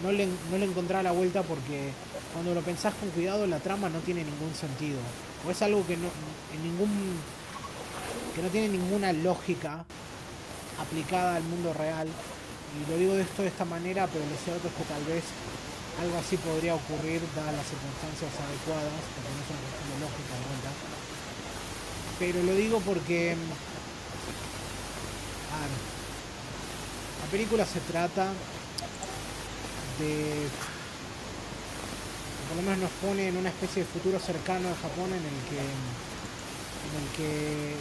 no 0.03 0.13
le, 0.13 0.27
no 0.27 0.59
le 0.59 0.67
encontraba 0.67 1.03
la 1.03 1.13
vuelta 1.13 1.43
porque 1.43 1.91
cuando 2.33 2.53
lo 2.53 2.63
pensás 2.63 2.95
con 2.95 3.11
cuidado 3.11 3.47
la 3.47 3.61
trama 3.61 3.89
no 3.89 4.01
tiene 4.01 4.25
ningún 4.25 4.55
sentido. 4.55 4.99
O 5.47 5.51
es 5.51 5.63
algo 5.63 5.87
que 5.87 5.97
no, 5.97 6.09
en 6.53 6.63
ningún, 6.63 6.91
que 8.35 8.43
no 8.43 8.49
tiene 8.49 8.69
ninguna 8.69 9.13
lógica 9.13 9.85
aplicada 10.81 11.37
al 11.37 11.45
mundo 11.45 11.73
real. 11.73 12.09
Y 12.75 12.91
lo 12.91 12.99
digo 12.99 13.15
de 13.15 13.23
esto 13.23 13.43
de 13.43 13.49
esta 13.49 13.65
manera, 13.65 14.07
pero 14.11 14.25
lo 14.27 14.37
cierto 14.37 14.67
es 14.69 14.75
que 14.75 14.85
tal 14.85 15.05
vez 15.05 15.23
algo 16.03 16.19
así 16.19 16.37
podría 16.37 16.75
ocurrir 16.75 17.23
dadas 17.37 17.55
las 17.55 17.67
circunstancias 17.71 18.35
adecuadas, 18.35 18.99
porque 19.15 19.31
no 19.31 19.43
una 19.47 19.63
cuestión 19.63 19.89
de 19.95 19.99
lógica 20.03 20.35
de. 20.35 20.75
Pero 22.19 22.43
lo 22.43 22.55
digo 22.55 22.81
porque... 22.81 23.37
la 27.25 27.31
película 27.31 27.65
se 27.65 27.81
trata 27.81 28.33
de 29.99 30.49
por 32.49 32.57
lo 32.59 32.63
menos 32.63 32.79
nos 32.79 32.91
pone 33.03 33.29
en 33.29 33.37
una 33.37 33.49
especie 33.49 33.83
de 33.83 33.89
futuro 33.89 34.21
cercano 34.21 34.69
de 34.69 34.75
Japón 34.77 35.11
en 35.11 35.25
el 35.25 35.39
que 35.49 35.59
en 36.85 36.93
el 37.01 37.09
que 37.17 37.75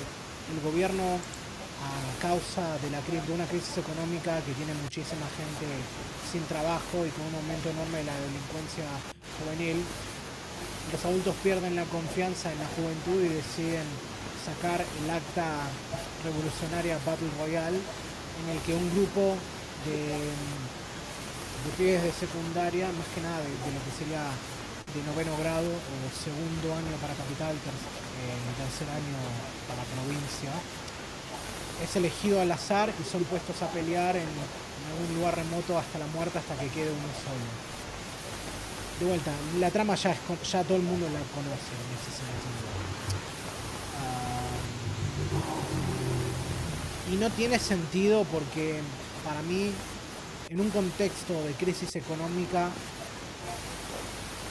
el 0.54 0.62
gobierno 0.64 1.20
a 1.84 2.22
causa 2.22 2.80
de, 2.80 2.90
la, 2.90 3.02
de 3.04 3.34
una 3.34 3.46
crisis 3.46 3.78
económica 3.78 4.40
que 4.48 4.54
tiene 4.54 4.74
muchísima 4.80 5.28
gente 5.36 5.68
sin 6.32 6.44
trabajo 6.48 7.04
y 7.04 7.12
con 7.12 7.28
un 7.28 7.36
aumento 7.36 7.70
enorme 7.70 8.00
de 8.00 8.08
la 8.08 8.16
delincuencia 8.16 8.88
juvenil, 9.40 9.84
los 10.92 11.02
adultos 11.04 11.36
pierden 11.44 11.76
la 11.76 11.86
confianza 11.86 12.52
en 12.52 12.60
la 12.60 12.70
juventud 12.76 13.20
y 13.24 13.36
deciden 13.36 13.88
sacar 14.44 14.80
el 14.80 15.10
acta 15.10 15.68
revolucionaria 16.24 17.00
Battle 17.06 17.32
Royale 17.40 17.80
en 17.80 18.46
el 18.50 18.60
que 18.64 18.74
un 18.74 18.88
grupo 18.96 19.36
de 19.86 20.24
de 21.64 21.72
pibes 21.80 22.04
de 22.04 22.12
secundaria, 22.12 22.92
más 22.92 23.08
que 23.16 23.24
nada 23.24 23.40
de, 23.40 23.48
lo 23.48 23.80
que 23.88 23.94
sería 23.96 24.28
de 24.28 25.00
noveno 25.08 25.32
grado 25.40 25.72
o 25.72 25.96
segundo 26.12 26.76
año 26.76 26.92
para 27.00 27.16
capital, 27.16 27.56
eh, 27.56 28.60
tercer 28.60 28.88
año 28.92 29.20
para 29.72 29.80
provincia. 29.96 30.52
Es 31.84 31.96
elegido 31.96 32.42
al 32.42 32.52
azar 32.52 32.90
y 32.90 33.04
son 33.10 33.24
puestos 33.26 33.62
a 33.62 33.68
pelear 33.68 34.16
en, 34.16 34.28
algún 34.94 35.18
lugar 35.18 35.36
remoto 35.36 35.78
hasta 35.78 36.00
la 36.00 36.08
muerte 36.08 36.38
hasta 36.38 36.56
que 36.56 36.68
quede 36.68 36.92
uno 36.92 37.10
solo. 37.24 37.46
De 39.00 39.06
vuelta, 39.06 39.32
la 39.60 39.70
trama 39.72 39.96
ya, 39.96 40.12
es, 40.12 40.18
ya 40.52 40.64
todo 40.64 40.78
el 40.78 40.84
mundo 40.84 41.08
la 41.08 41.20
conoce 41.34 41.74
en 41.76 41.90
ese 41.98 42.12
sentido. 42.18 42.74
y 47.12 47.16
no 47.16 47.30
tiene 47.30 47.60
sentido 47.60 48.24
porque 48.26 48.80
para 49.24 49.42
mí, 49.44 49.72
en 50.50 50.60
un 50.60 50.70
contexto 50.70 51.34
de 51.44 51.54
crisis 51.54 51.96
económica, 51.96 52.70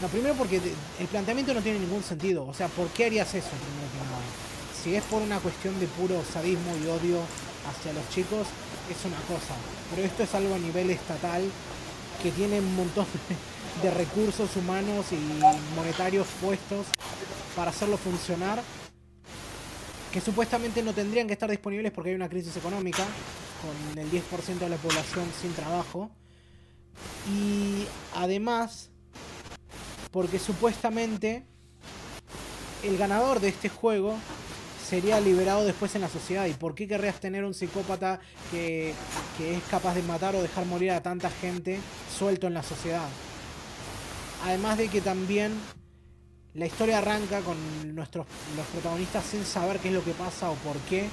no, 0.01 0.09
primero 0.09 0.35
porque 0.35 0.61
el 0.99 1.07
planteamiento 1.07 1.55
no 1.55 1.61
tiene 1.61 1.79
ningún 1.79 2.03
sentido. 2.03 2.47
O 2.47 2.55
sea, 2.55 2.69
¿por 2.69 2.89
qué 2.89 3.07
harías 3.07 3.29
eso 3.35 3.49
primero 3.49 3.91
que 3.93 3.99
nada? 3.99 4.52
Si 4.83 4.97
es 4.97 5.05
por 5.05 5.23
una 5.23 5.39
cuestión 5.39 5.79
de 5.79 5.87
puro 5.87 6.25
sadismo 6.25 6.77
y 6.77 6.87
odio 6.89 7.21
hacia 7.71 7.93
los 7.93 8.09
chicos, 8.11 8.49
es 8.91 9.05
una 9.05 9.21
cosa. 9.29 9.55
Pero 9.91 10.03
esto 10.03 10.25
es 10.25 10.35
algo 10.35 10.57
a 10.57 10.59
nivel 10.59 10.91
estatal 10.91 11.43
que 12.21 12.33
tiene 12.33 12.59
un 12.59 12.75
montón 12.75 13.07
de 13.83 13.91
recursos 13.93 14.57
humanos 14.57 15.07
y 15.13 15.77
monetarios 15.77 16.27
puestos 16.41 16.87
para 17.55 17.71
hacerlo 17.71 17.97
funcionar 17.97 18.61
que 20.13 20.21
supuestamente 20.21 20.83
no 20.83 20.93
tendrían 20.93 21.27
que 21.27 21.33
estar 21.33 21.49
disponibles 21.49 21.93
porque 21.93 22.11
hay 22.11 22.17
una 22.17 22.29
crisis 22.29 22.57
económica, 22.57 23.05
con 23.63 23.99
el 23.99 24.11
10% 24.11 24.59
de 24.59 24.69
la 24.69 24.77
población 24.77 25.25
sin 25.41 25.53
trabajo. 25.55 26.11
Y 27.33 27.87
además, 28.15 28.91
porque 30.11 30.39
supuestamente 30.39 31.45
el 32.83 32.99
ganador 32.99 33.41
de 33.41 33.49
este 33.49 33.69
juego 33.69 34.17
sería 34.93 35.19
liberado 35.21 35.65
después 35.65 35.95
en 35.95 36.03
la 36.03 36.09
sociedad. 36.11 36.45
¿Y 36.45 36.53
por 36.53 36.75
qué 36.75 36.87
querrías 36.87 37.19
tener 37.19 37.47
un 37.47 37.55
psicópata 37.55 38.21
que, 38.51 38.91
es 38.91 39.63
capaz 39.71 39.95
de 39.95 40.03
matar 40.03 40.37
o 40.37 40.43
dejar 40.43 40.67
morir 40.67 40.91
a 40.91 41.03
tanta 41.03 41.31
gente 41.31 41.81
suelto 42.15 42.47
en 42.47 42.53
la 42.53 42.63
sociedad? 42.63 43.09
Además 44.45 44.77
de 44.77 44.89
que 44.89 45.01
también 45.01 45.55
la 46.53 46.67
historia 46.67 46.99
arranca 46.99 47.41
con 47.41 47.57
nuestros 47.95 48.27
los 48.55 48.67
protagonistas 48.67 49.25
sin 49.25 49.47
saber 49.47 49.79
qué 49.79 49.89
es 49.89 49.95
lo 49.95 50.05
que 50.05 50.11
pasa 50.13 50.51
o 50.51 50.57
por 50.57 50.77
qué. 50.91 51.09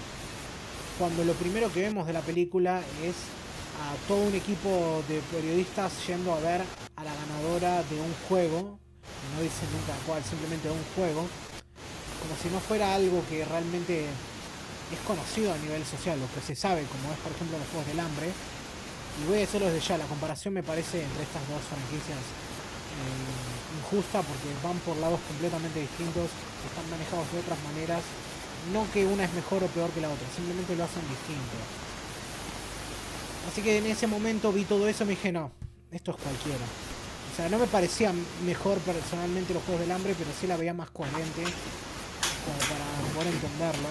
Cuando 0.98 1.24
lo 1.24 1.32
primero 1.36 1.72
que 1.72 1.80
vemos 1.80 2.06
de 2.06 2.12
la 2.12 2.22
película 2.22 2.82
es 3.02 3.16
a 3.80 4.08
todo 4.10 4.24
un 4.24 4.36
equipo 4.36 5.02
de 5.08 5.22
periodistas 5.32 6.06
yendo 6.06 6.34
a 6.34 6.40
ver 6.42 6.64
a 6.98 7.04
la 7.06 7.14
ganadora 7.14 7.82
de 7.84 8.02
un 8.02 8.14
juego, 8.28 8.78
no 9.38 9.42
dicen 9.42 9.70
nunca 9.72 9.94
cuál, 10.06 10.22
simplemente 10.22 10.68
de 10.68 10.74
un 10.74 10.84
juego, 10.98 11.30
como 12.20 12.36
si 12.42 12.50
no 12.50 12.60
fuera 12.60 12.94
algo 12.96 13.24
que 13.30 13.46
realmente 13.46 14.06
es 14.06 15.00
conocido 15.06 15.54
a 15.54 15.58
nivel 15.58 15.86
social, 15.86 16.20
lo 16.20 16.28
que 16.34 16.42
se 16.42 16.56
sabe, 16.56 16.84
como 16.90 17.14
es 17.14 17.20
por 17.20 17.32
ejemplo 17.32 17.58
los 17.58 17.68
Juegos 17.70 17.88
del 17.88 18.00
Hambre. 18.00 18.30
Y 19.20 19.28
voy 19.28 19.38
a 19.38 19.46
decirlo 19.46 19.68
desde 19.68 19.86
ya, 19.86 19.98
la 19.98 20.08
comparación 20.08 20.54
me 20.54 20.64
parece 20.64 21.04
entre 21.04 21.24
estas 21.24 21.44
dos 21.50 21.62
franquicias 21.68 22.20
eh, 22.20 23.78
injusta 23.80 24.22
porque 24.22 24.50
van 24.64 24.80
por 24.82 24.98
lados 24.98 25.20
completamente 25.28 25.80
distintos, 25.80 26.32
están 26.66 26.90
manejados 26.90 27.28
de 27.32 27.40
otras 27.40 27.60
maneras. 27.64 28.02
No 28.74 28.84
que 28.92 29.06
una 29.06 29.24
es 29.24 29.34
mejor 29.34 29.64
o 29.64 29.68
peor 29.68 29.90
que 29.92 30.02
la 30.02 30.10
otra, 30.10 30.28
simplemente 30.36 30.76
lo 30.76 30.84
hacen 30.84 31.04
distinto. 31.08 31.58
Así 33.48 33.62
que 33.62 33.78
en 33.78 33.86
ese 33.88 34.06
momento 34.06 34.52
vi 34.52 34.66
todo 34.66 34.88
eso 34.88 35.04
y 35.04 35.08
me 35.08 35.12
dije, 35.12 35.32
no, 35.32 35.52
esto 35.92 36.12
es 36.12 36.18
cualquiera. 36.18 36.66
O 37.32 37.36
sea, 37.36 37.48
no 37.50 37.58
me 37.58 37.68
parecía 37.68 38.14
mejor 38.46 38.80
personalmente 38.80 39.54
los 39.54 39.64
Juegos 39.64 39.82
del 39.82 39.92
Hambre, 39.92 40.16
pero 40.18 40.30
sí 40.40 40.46
la 40.46 40.58
veía 40.58 40.74
más 40.74 40.90
coherente, 40.90 41.44
para 42.46 43.14
poder 43.14 43.34
entenderlo. 43.34 43.90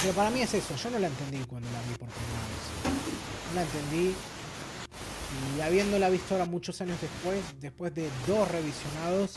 Pero 0.00 0.12
para 0.12 0.30
mí 0.30 0.42
es 0.42 0.54
eso, 0.54 0.76
yo 0.76 0.90
no 0.90 0.98
la 0.98 1.06
entendí 1.06 1.38
cuando 1.44 1.70
la 1.70 1.80
vi 1.82 1.94
por 1.94 2.08
primera 2.08 2.44
vez. 2.50 2.64
No 3.48 3.54
la 3.54 3.62
entendí, 3.62 4.14
y 5.56 5.60
habiéndola 5.60 6.08
visto 6.08 6.34
ahora 6.34 6.46
muchos 6.46 6.80
años 6.80 6.98
después, 7.00 7.40
después 7.60 7.94
de 7.94 8.08
dos 8.26 8.50
revisionados, 8.50 9.34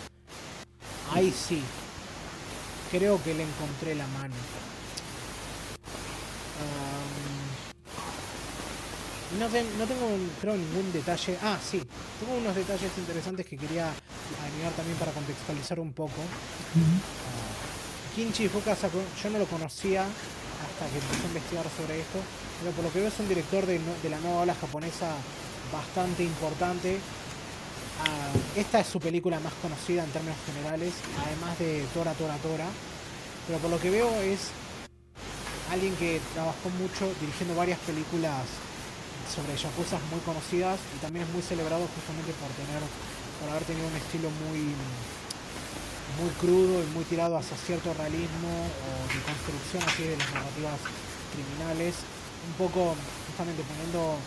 ahí 1.11 1.31
sí, 1.31 1.61
creo 2.91 3.21
que 3.23 3.33
le 3.33 3.43
encontré 3.43 3.95
la 3.95 4.07
mano. 4.07 4.35
no, 9.37 9.47
tengo, 9.47 10.07
creo, 10.41 10.55
ningún 10.55 10.91
detalle. 10.91 11.37
Ah, 11.41 11.57
sí, 11.63 11.81
tengo 12.19 12.37
unos 12.37 12.55
detalles 12.55 12.91
interesantes 12.97 13.45
que 13.45 13.57
quería 13.57 13.91
agregar 14.43 14.73
también 14.73 14.97
para 14.97 15.11
contextualizar 15.11 15.79
un 15.79 15.93
poco. 15.93 16.21
Kinchi 18.15 18.49
Fukasaku, 18.49 18.97
yo 19.21 19.29
no 19.29 19.39
lo 19.39 19.45
conocía 19.45 20.01
hasta 20.03 20.89
que 20.91 20.97
empecé 20.97 21.23
a 21.23 21.27
investigar 21.27 21.65
sobre 21.77 22.01
esto, 22.01 22.19
pero 22.59 22.71
por 22.73 22.85
lo 22.85 22.91
que 22.91 22.99
veo 22.99 23.07
es 23.07 23.19
un 23.19 23.29
director 23.29 23.65
de, 23.65 23.79
la 24.09 24.19
nueva 24.19 24.41
ola 24.41 24.55
japonesa 24.55 25.13
bastante 25.71 26.23
importante. 26.23 26.99
Ah, 28.01 28.31
esta 28.55 28.79
es 28.79 28.87
su 28.87 28.99
película 28.99 29.39
más 29.39 29.53
conocida 29.61 30.03
en 30.03 30.09
términos 30.11 30.37
generales, 30.45 30.93
además 31.25 31.59
de 31.59 31.85
Tora 31.93 32.13
Tora 32.13 32.37
Tora. 32.37 32.67
Pero 33.47 33.59
por 33.59 33.69
lo 33.69 33.79
que 33.79 33.89
veo 33.89 34.09
es 34.21 34.49
alguien 35.71 35.95
que 35.95 36.19
trabajó 36.33 36.69
mucho 36.79 37.13
dirigiendo 37.19 37.55
varias 37.55 37.79
películas 37.79 38.45
sobre 39.29 39.55
yakuza 39.55 39.99
muy 40.09 40.19
conocidas 40.21 40.79
y 40.95 40.99
también 40.99 41.25
es 41.25 41.31
muy 41.31 41.43
celebrado 41.43 41.85
justamente 41.93 42.33
por 42.33 42.49
tener 42.57 42.81
por 43.39 43.49
haber 43.49 43.63
tenido 43.63 43.87
un 43.87 43.95
estilo 43.95 44.29
muy 44.49 44.75
muy 46.17 46.29
crudo 46.39 46.83
y 46.83 46.87
muy 46.87 47.03
tirado 47.05 47.37
hacia 47.37 47.57
cierto 47.57 47.93
realismo 47.93 48.49
o 48.49 48.89
de 49.13 49.21
construcción 49.21 49.83
así 49.85 50.03
de 50.03 50.17
las 50.17 50.33
narrativas 50.33 50.79
criminales 51.33 51.95
un 52.47 52.53
poco 52.53 52.95
justamente 53.27 53.63
poniendo 53.63 54.17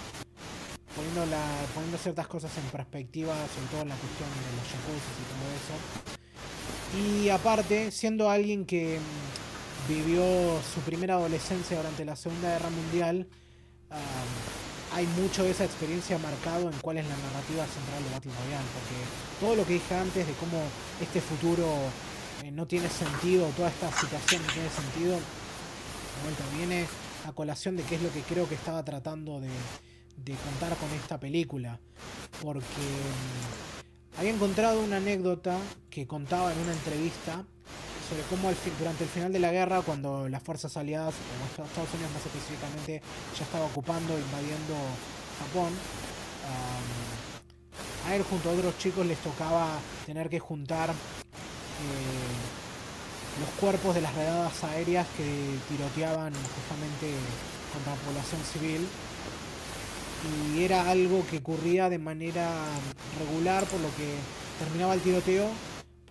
poniendo, 0.94 1.26
la, 1.26 1.42
poniendo 1.74 1.98
ciertas 1.98 2.26
cosas 2.26 2.50
en 2.58 2.64
perspectiva, 2.64 3.34
sobre 3.54 3.66
todo 3.68 3.82
en 3.82 3.88
la 3.88 3.96
cuestión 3.96 4.28
de 4.28 4.56
los 4.56 4.66
jacuzzi 4.68 5.20
y 5.22 5.26
todo 5.32 5.44
eso. 5.56 5.74
Y 7.24 7.28
aparte, 7.30 7.90
siendo 7.90 8.28
alguien 8.30 8.66
que 8.66 8.98
mm, 8.98 9.88
vivió 9.88 10.60
su 10.62 10.80
primera 10.80 11.14
adolescencia 11.14 11.78
durante 11.78 12.04
la 12.04 12.16
Segunda 12.16 12.50
Guerra 12.50 12.70
Mundial, 12.70 13.26
hay 14.94 15.06
mucho 15.06 15.44
de 15.44 15.50
esa 15.50 15.64
experiencia 15.64 16.18
marcado 16.18 16.68
en 16.70 16.78
cuál 16.80 16.98
es 16.98 17.06
la 17.06 17.16
narrativa 17.16 17.66
central 17.66 18.04
de 18.04 18.10
Battle 18.10 18.32
Royale, 18.44 18.68
porque 18.74 18.96
todo 19.40 19.56
lo 19.56 19.66
que 19.66 19.74
dije 19.74 19.94
antes 19.94 20.26
de 20.26 20.32
cómo 20.34 20.62
este 21.00 21.20
futuro 21.20 21.66
eh, 22.42 22.50
no 22.50 22.66
tiene 22.66 22.88
sentido, 22.88 23.46
toda 23.56 23.68
esta 23.68 23.90
situación 23.92 24.42
no 24.46 24.52
tiene 24.52 24.68
sentido, 24.70 25.18
vuelta 26.22 26.44
viene 26.56 26.86
a 27.26 27.32
colación 27.32 27.76
de 27.76 27.82
qué 27.84 27.96
es 27.96 28.02
lo 28.02 28.12
que 28.12 28.20
creo 28.22 28.48
que 28.48 28.54
estaba 28.54 28.84
tratando 28.84 29.40
de, 29.40 29.50
de 30.16 30.34
contar 30.34 30.76
con 30.76 30.90
esta 30.90 31.18
película. 31.18 31.80
Porque 32.42 32.64
mm, 32.64 34.18
había 34.18 34.32
encontrado 34.32 34.80
una 34.80 34.96
anécdota 34.98 35.58
que 35.88 36.06
contaba 36.06 36.52
en 36.52 36.58
una 36.58 36.72
entrevista 36.72 37.46
sobre 38.12 38.24
cómo 38.28 38.52
durante 38.78 39.04
el 39.04 39.10
final 39.10 39.32
de 39.32 39.38
la 39.38 39.50
guerra, 39.50 39.80
cuando 39.80 40.28
las 40.28 40.42
fuerzas 40.42 40.76
aliadas, 40.76 41.14
o 41.58 41.64
Estados 41.64 41.94
Unidos 41.94 42.12
más 42.12 42.26
específicamente, 42.26 43.00
ya 43.38 43.44
estaba 43.44 43.64
ocupando, 43.64 44.18
invadiendo 44.18 44.74
Japón, 45.40 45.72
a 48.06 48.14
él 48.14 48.22
junto 48.24 48.50
a 48.50 48.52
otros 48.52 48.76
chicos 48.78 49.06
les 49.06 49.18
tocaba 49.18 49.78
tener 50.04 50.28
que 50.28 50.40
juntar 50.40 50.90
eh, 50.90 50.94
los 53.40 53.48
cuerpos 53.60 53.94
de 53.94 54.02
las 54.02 54.14
redadas 54.14 54.62
aéreas 54.64 55.06
que 55.16 55.56
tiroteaban 55.68 56.34
justamente 56.34 57.14
contra 57.72 57.94
la 57.94 58.00
población 58.02 58.40
civil. 58.52 58.86
Y 60.54 60.62
era 60.62 60.90
algo 60.90 61.24
que 61.30 61.38
ocurría 61.38 61.88
de 61.88 61.98
manera 61.98 62.50
regular, 63.18 63.64
por 63.64 63.80
lo 63.80 63.88
que 63.96 64.14
terminaba 64.58 64.94
el 64.94 65.00
tiroteo 65.00 65.48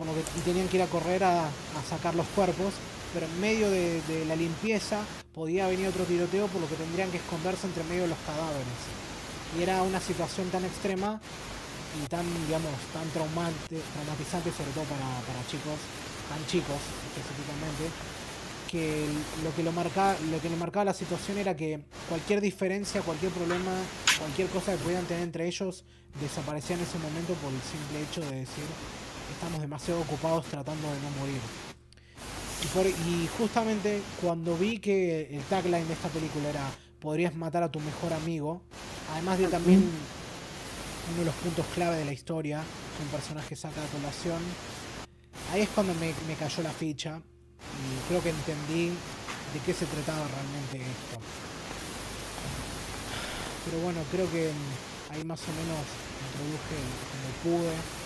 por 0.01 0.07
lo 0.07 0.15
que, 0.15 0.25
tenían 0.41 0.67
que 0.67 0.77
ir 0.77 0.81
a 0.81 0.87
correr 0.87 1.23
a, 1.23 1.45
sacar 1.87 2.15
los 2.15 2.25
cuerpos, 2.33 2.73
pero 3.13 3.27
en 3.27 3.39
medio 3.39 3.69
de, 3.69 4.01
la 4.27 4.35
limpieza 4.35 4.97
podía 5.31 5.67
venir 5.67 5.87
otro 5.89 6.05
tiroteo, 6.05 6.47
por 6.47 6.59
lo 6.59 6.67
que 6.67 6.73
tendrían 6.73 7.11
que 7.11 7.17
esconderse 7.17 7.67
entre 7.67 7.83
medio 7.83 8.01
de 8.01 8.07
los 8.07 8.17
cadáveres. 8.25 8.81
Y 9.55 9.61
era 9.61 9.83
una 9.83 10.01
situación 10.01 10.49
tan 10.49 10.65
extrema 10.65 11.21
y 12.01 12.07
tan, 12.07 12.25
digamos, 12.47 12.73
tan 12.91 13.07
traumante, 13.13 13.77
traumatizante, 13.93 14.49
sobre 14.49 14.71
todo 14.71 14.85
para, 14.89 15.05
para 15.21 15.45
chicos, 15.45 15.77
tan 16.33 16.41
chicos 16.49 16.81
específicamente, 17.13 17.93
que 18.73 19.05
lo 19.43 19.53
que 19.53 19.61
lo 19.61 19.71
marcaba, 19.71 20.17
lo 20.31 20.41
que 20.41 20.49
le 20.49 20.55
marcaba 20.55 20.85
la 20.85 20.95
situación 20.95 21.37
era 21.37 21.55
que 21.55 21.79
cualquier 22.09 22.41
diferencia, 22.41 23.03
cualquier 23.03 23.31
problema, 23.33 23.77
cualquier 24.17 24.47
cosa 24.47 24.71
que 24.71 24.79
pudieran 24.79 25.05
tener 25.05 25.21
entre 25.21 25.45
ellos 25.45 25.85
desaparecía 26.19 26.75
en 26.75 26.81
ese 26.81 26.97
momento 26.97 27.35
por 27.35 27.53
el 27.53 27.61
simple 27.61 28.01
hecho 28.01 28.21
de 28.21 28.41
decir 28.41 28.65
estamos 29.41 29.59
demasiado 29.59 30.01
ocupados 30.01 30.45
tratando 30.45 30.87
de 30.87 30.99
no 31.01 31.09
morir. 31.19 31.41
Y, 33.09 33.27
justamente 33.39 34.03
cuando 34.21 34.55
vi 34.55 34.77
que 34.77 35.35
el 35.35 35.41
tagline 35.45 35.87
de 35.87 35.93
esta 35.93 36.09
película 36.09 36.47
era 36.47 36.69
podrías 36.99 37.33
matar 37.33 37.63
a 37.63 37.71
tu 37.71 37.79
mejor 37.79 38.13
amigo, 38.13 38.61
además 39.11 39.39
de 39.39 39.47
también 39.47 39.79
uno 41.09 41.19
de 41.21 41.25
los 41.25 41.33
puntos 41.33 41.65
clave 41.73 41.97
de 41.97 42.05
la 42.05 42.13
historia, 42.13 42.61
un 43.01 43.07
personaje 43.07 43.55
saca 43.55 43.83
a 43.83 43.87
colación. 43.87 44.37
Ahí 45.51 45.61
es 45.61 45.69
cuando 45.69 45.95
me, 45.95 46.13
me 46.27 46.35
cayó 46.35 46.61
la 46.61 46.69
ficha 46.69 47.19
y 47.19 48.07
creo 48.09 48.21
que 48.21 48.29
entendí 48.29 48.89
de 48.89 49.59
qué 49.65 49.73
se 49.73 49.87
trataba 49.87 50.27
realmente 50.27 50.77
esto. 50.77 51.19
Pero 53.65 53.79
bueno, 53.79 54.01
creo 54.11 54.29
que 54.29 54.51
ahí 55.09 55.23
más 55.23 55.41
o 55.41 55.51
menos 55.51 55.81
introduje 56.29 56.77
como 57.09 57.57
pude 57.57 58.00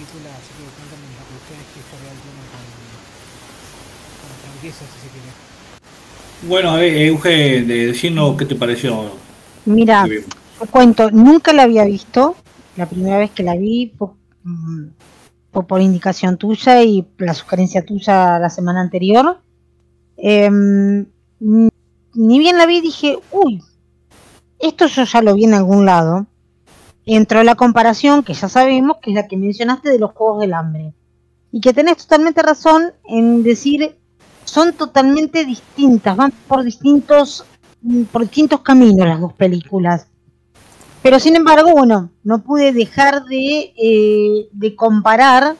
película, 0.00 0.30
así 0.36 0.50
que 0.56 0.64
cuéntenme 0.76 1.08
ustedes 1.36 1.64
qué 1.74 1.80
historial 1.80 2.16
tienen 2.24 2.46
con, 2.50 2.64
con 4.20 4.28
la 4.30 4.36
franquicia, 4.42 4.86
si 4.86 4.98
se 5.00 5.08
quiere. 5.12 5.30
Bueno, 6.48 6.78
eh, 6.78 7.06
Euge, 7.06 7.62
de 7.62 7.86
decirnos 7.88 8.36
qué 8.36 8.46
te 8.46 8.54
pareció. 8.54 9.12
Mira, 9.66 10.06
te 10.06 10.66
cuento, 10.66 11.10
nunca 11.10 11.52
la 11.52 11.64
había 11.64 11.84
visto. 11.84 12.36
La 12.76 12.86
primera 12.86 13.18
vez 13.18 13.30
que 13.30 13.42
la 13.42 13.56
vi 13.56 13.86
por, 13.86 14.14
mm, 14.44 14.86
por, 15.50 15.66
por 15.66 15.82
indicación 15.82 16.38
tuya 16.38 16.82
y 16.82 17.06
la 17.18 17.34
sugerencia 17.34 17.84
tuya 17.84 18.38
la 18.38 18.48
semana 18.48 18.80
anterior. 18.80 19.38
Eh, 20.16 20.48
ni 20.50 22.38
bien 22.38 22.56
la 22.56 22.66
vi 22.66 22.80
dije, 22.80 23.18
uy, 23.32 23.62
esto 24.58 24.86
yo 24.86 25.04
ya 25.04 25.20
lo 25.20 25.34
vi 25.34 25.44
en 25.44 25.54
algún 25.54 25.84
lado. 25.84 26.26
Entró 27.12 27.42
la 27.42 27.56
comparación, 27.56 28.22
que 28.22 28.34
ya 28.34 28.48
sabemos, 28.48 28.98
que 29.02 29.10
es 29.10 29.16
la 29.16 29.26
que 29.26 29.36
mencionaste 29.36 29.90
de 29.90 29.98
los 29.98 30.12
Juegos 30.12 30.42
del 30.42 30.54
Hambre. 30.54 30.94
Y 31.50 31.60
que 31.60 31.72
tenés 31.72 31.96
totalmente 31.96 32.40
razón 32.40 32.92
en 33.04 33.42
decir, 33.42 33.96
son 34.44 34.74
totalmente 34.74 35.44
distintas, 35.44 36.16
van 36.16 36.32
por 36.46 36.62
distintos, 36.62 37.44
por 38.12 38.22
distintos 38.22 38.60
caminos 38.60 39.08
las 39.08 39.20
dos 39.20 39.32
películas. 39.32 40.06
Pero 41.02 41.18
sin 41.18 41.34
embargo, 41.34 41.72
bueno, 41.72 42.10
no 42.22 42.42
pude 42.42 42.72
dejar 42.72 43.24
de, 43.24 43.72
eh, 43.76 44.48
de 44.52 44.76
comparar, 44.76 45.56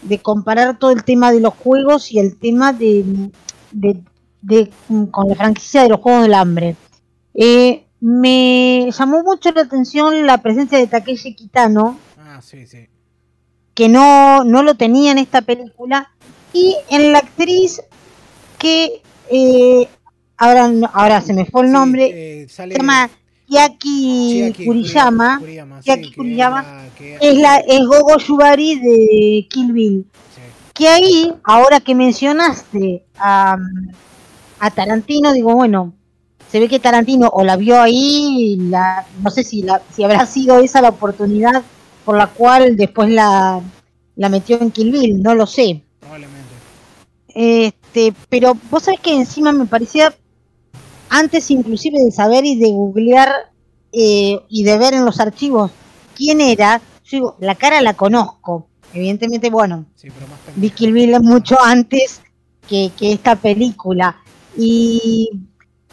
de 0.00 0.18
comparar 0.20 0.78
todo 0.78 0.92
el 0.92 1.04
tema 1.04 1.32
de 1.32 1.40
los 1.40 1.52
juegos 1.52 2.10
y 2.12 2.18
el 2.18 2.38
tema 2.38 2.72
de, 2.72 3.30
de, 3.72 4.00
de 4.40 4.70
con 5.10 5.28
la 5.28 5.34
franquicia 5.34 5.82
de 5.82 5.90
los 5.90 6.00
Juegos 6.00 6.22
del 6.22 6.32
Hambre. 6.32 6.76
Eh, 7.34 7.87
me 8.00 8.90
llamó 8.96 9.22
mucho 9.22 9.50
la 9.52 9.62
atención 9.62 10.26
la 10.26 10.38
presencia 10.38 10.78
de 10.78 10.86
Takeshi 10.86 11.34
Kitano, 11.34 11.98
Ah, 12.18 12.40
sí, 12.42 12.66
sí. 12.66 12.86
que 13.74 13.88
no, 13.88 14.44
no 14.44 14.62
lo 14.62 14.74
tenía 14.74 15.12
en 15.12 15.18
esta 15.18 15.42
película, 15.42 16.10
y 16.52 16.76
en 16.90 17.12
la 17.12 17.18
actriz 17.18 17.82
que 18.58 19.02
eh, 19.30 19.88
ahora, 20.36 20.68
no- 20.68 20.90
ahora 20.92 21.20
se 21.20 21.34
me 21.34 21.44
fue 21.44 21.62
el 21.62 21.68
Sí, 21.68 21.72
nombre, 21.72 22.42
eh, 22.42 22.48
sale 22.48 22.74
se 22.74 22.78
llama 22.80 23.10
Chiaki 23.48 24.52
Kuriyama, 24.64 25.38
Kuriyama, 25.38 25.82
sí, 25.82 25.84
Chiaki 25.86 26.10
que 26.10 26.16
Kuriyama, 26.16 26.84
que- 26.96 27.16
es 27.20 27.36
la 27.38 27.56
es 27.58 27.80
Gogo 27.86 28.16
Yubari 28.18 28.78
de 28.78 29.46
Kill 29.50 29.72
Bill. 29.72 30.06
sí. 30.34 30.40
Que 30.74 30.88
ahí, 30.88 31.34
ahora 31.44 31.80
que 31.80 31.94
mencionaste 31.94 33.04
a, 33.18 33.56
a 34.60 34.70
Tarantino, 34.70 35.32
digo, 35.32 35.54
bueno, 35.54 35.92
se 36.50 36.60
ve 36.60 36.68
que 36.68 36.78
Tarantino 36.78 37.28
o 37.28 37.44
la 37.44 37.56
vio 37.56 37.80
ahí, 37.80 38.56
la, 38.58 39.06
no 39.22 39.30
sé 39.30 39.44
si, 39.44 39.62
la, 39.62 39.82
si 39.94 40.02
habrá 40.02 40.24
sido 40.26 40.58
esa 40.60 40.80
la 40.80 40.90
oportunidad 40.90 41.62
por 42.04 42.16
la 42.16 42.26
cual 42.28 42.76
después 42.76 43.10
la, 43.10 43.60
la 44.16 44.28
metió 44.28 44.60
en 44.60 44.70
Kill 44.70 44.90
Bill, 44.92 45.22
no 45.22 45.34
lo 45.34 45.46
sé. 45.46 45.82
Probablemente. 46.00 46.48
Este, 47.28 48.14
pero 48.30 48.56
vos 48.70 48.82
sabés 48.82 49.00
que 49.00 49.14
encima 49.14 49.52
me 49.52 49.66
parecía, 49.66 50.14
antes 51.10 51.50
inclusive 51.50 52.02
de 52.02 52.10
saber 52.10 52.46
y 52.46 52.58
de 52.58 52.70
googlear 52.70 53.30
eh, 53.92 54.40
y 54.48 54.64
de 54.64 54.78
ver 54.78 54.94
en 54.94 55.04
los 55.04 55.20
archivos 55.20 55.70
quién 56.16 56.40
era, 56.40 56.80
yo 57.04 57.16
digo, 57.16 57.36
la 57.40 57.54
cara 57.54 57.80
la 57.82 57.94
conozco. 57.94 58.68
Evidentemente, 58.94 59.50
bueno, 59.50 59.84
Sí, 59.96 60.08
pero 60.10 60.26
más. 60.28 60.72
Kill 60.74 60.92
Bill 60.92 61.12
es 61.12 61.22
mucho 61.22 61.56
antes 61.62 62.22
que, 62.66 62.90
que 62.96 63.12
esta 63.12 63.36
película. 63.36 64.16
Y, 64.56 65.30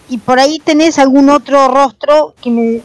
y 0.10 0.18
por 0.18 0.40
ahí 0.40 0.60
tenés 0.60 1.00
algún 1.00 1.30
otro 1.30 1.68
rostro 1.68 2.34
que 2.42 2.50
me, 2.52 2.82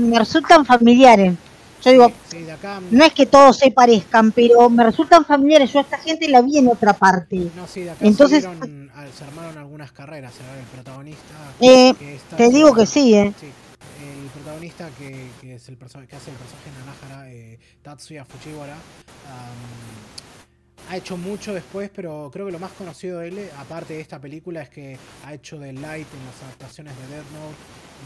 me 0.00 0.18
resultan 0.18 0.64
familiares. 0.66 1.34
Yo 1.82 1.90
digo, 1.92 2.12
Sí, 2.30 2.40
de 2.42 2.52
acá. 2.52 2.78
no 2.90 3.04
es 3.04 3.12
que 3.14 3.24
todos 3.24 3.56
se 3.56 3.70
parezcan, 3.70 4.32
pero 4.32 4.68
me 4.68 4.84
resultan 4.84 5.24
familiares. 5.24 5.72
Yo 5.72 5.78
a 5.78 5.82
esta 5.82 5.96
gente 5.98 6.28
la 6.28 6.42
vi 6.42 6.58
en 6.58 6.68
otra 6.68 6.92
parte. 6.92 7.50
No, 7.56 7.66
sí, 7.66 7.80
de 7.80 7.92
acá 7.92 8.04
Entonces- 8.04 8.42
se, 8.42 8.48
ah, 8.94 9.06
se 9.16 9.24
armaron 9.24 9.56
algunas 9.56 9.90
carreras. 9.90 10.34
El 10.58 10.66
protagonista. 10.66 11.34
Eh, 11.60 11.94
está- 12.16 12.36
te 12.36 12.50
digo 12.50 12.74
que 12.74 12.84
sí, 12.84 13.14
¿eh? 13.14 13.32
Sí, 13.40 13.46
el 13.46 14.28
protagonista 14.28 14.90
que, 14.98 15.30
que 15.40 15.54
es 15.54 15.68
el 15.70 15.76
que 15.78 15.84
hace 15.86 16.30
el 16.30 16.36
personaje 16.36 16.70
Nanahara, 16.78 17.30
eh, 17.30 17.58
Tatsuya 17.82 18.26
Fujiwara, 18.26 18.74
am, 18.74 20.39
ha 20.88 20.96
hecho 20.96 21.16
mucho 21.16 21.54
después, 21.54 21.90
pero 21.94 22.30
creo 22.32 22.46
que 22.46 22.52
lo 22.52 22.58
más 22.58 22.72
conocido 22.72 23.20
de 23.20 23.28
él, 23.28 23.48
aparte 23.58 23.94
de 23.94 24.00
esta 24.00 24.20
película, 24.20 24.62
es 24.62 24.68
que 24.68 24.96
ha 25.24 25.34
hecho 25.34 25.58
de 25.58 25.72
Light 25.72 26.06
en 26.12 26.26
las 26.26 26.42
adaptaciones 26.42 26.94
de 26.96 27.16
Death 27.16 27.30
Note 27.32 27.56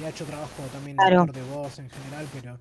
y 0.01 0.05
ha 0.05 0.09
hecho 0.11 0.25
trabajo 0.25 0.63
también 0.73 0.97
de 0.97 1.03
Claro. 1.05 1.21
actor 1.23 1.35
de 1.37 1.43
voz 1.55 1.79
en 1.79 1.89
general, 1.91 2.27
pero 2.33 2.59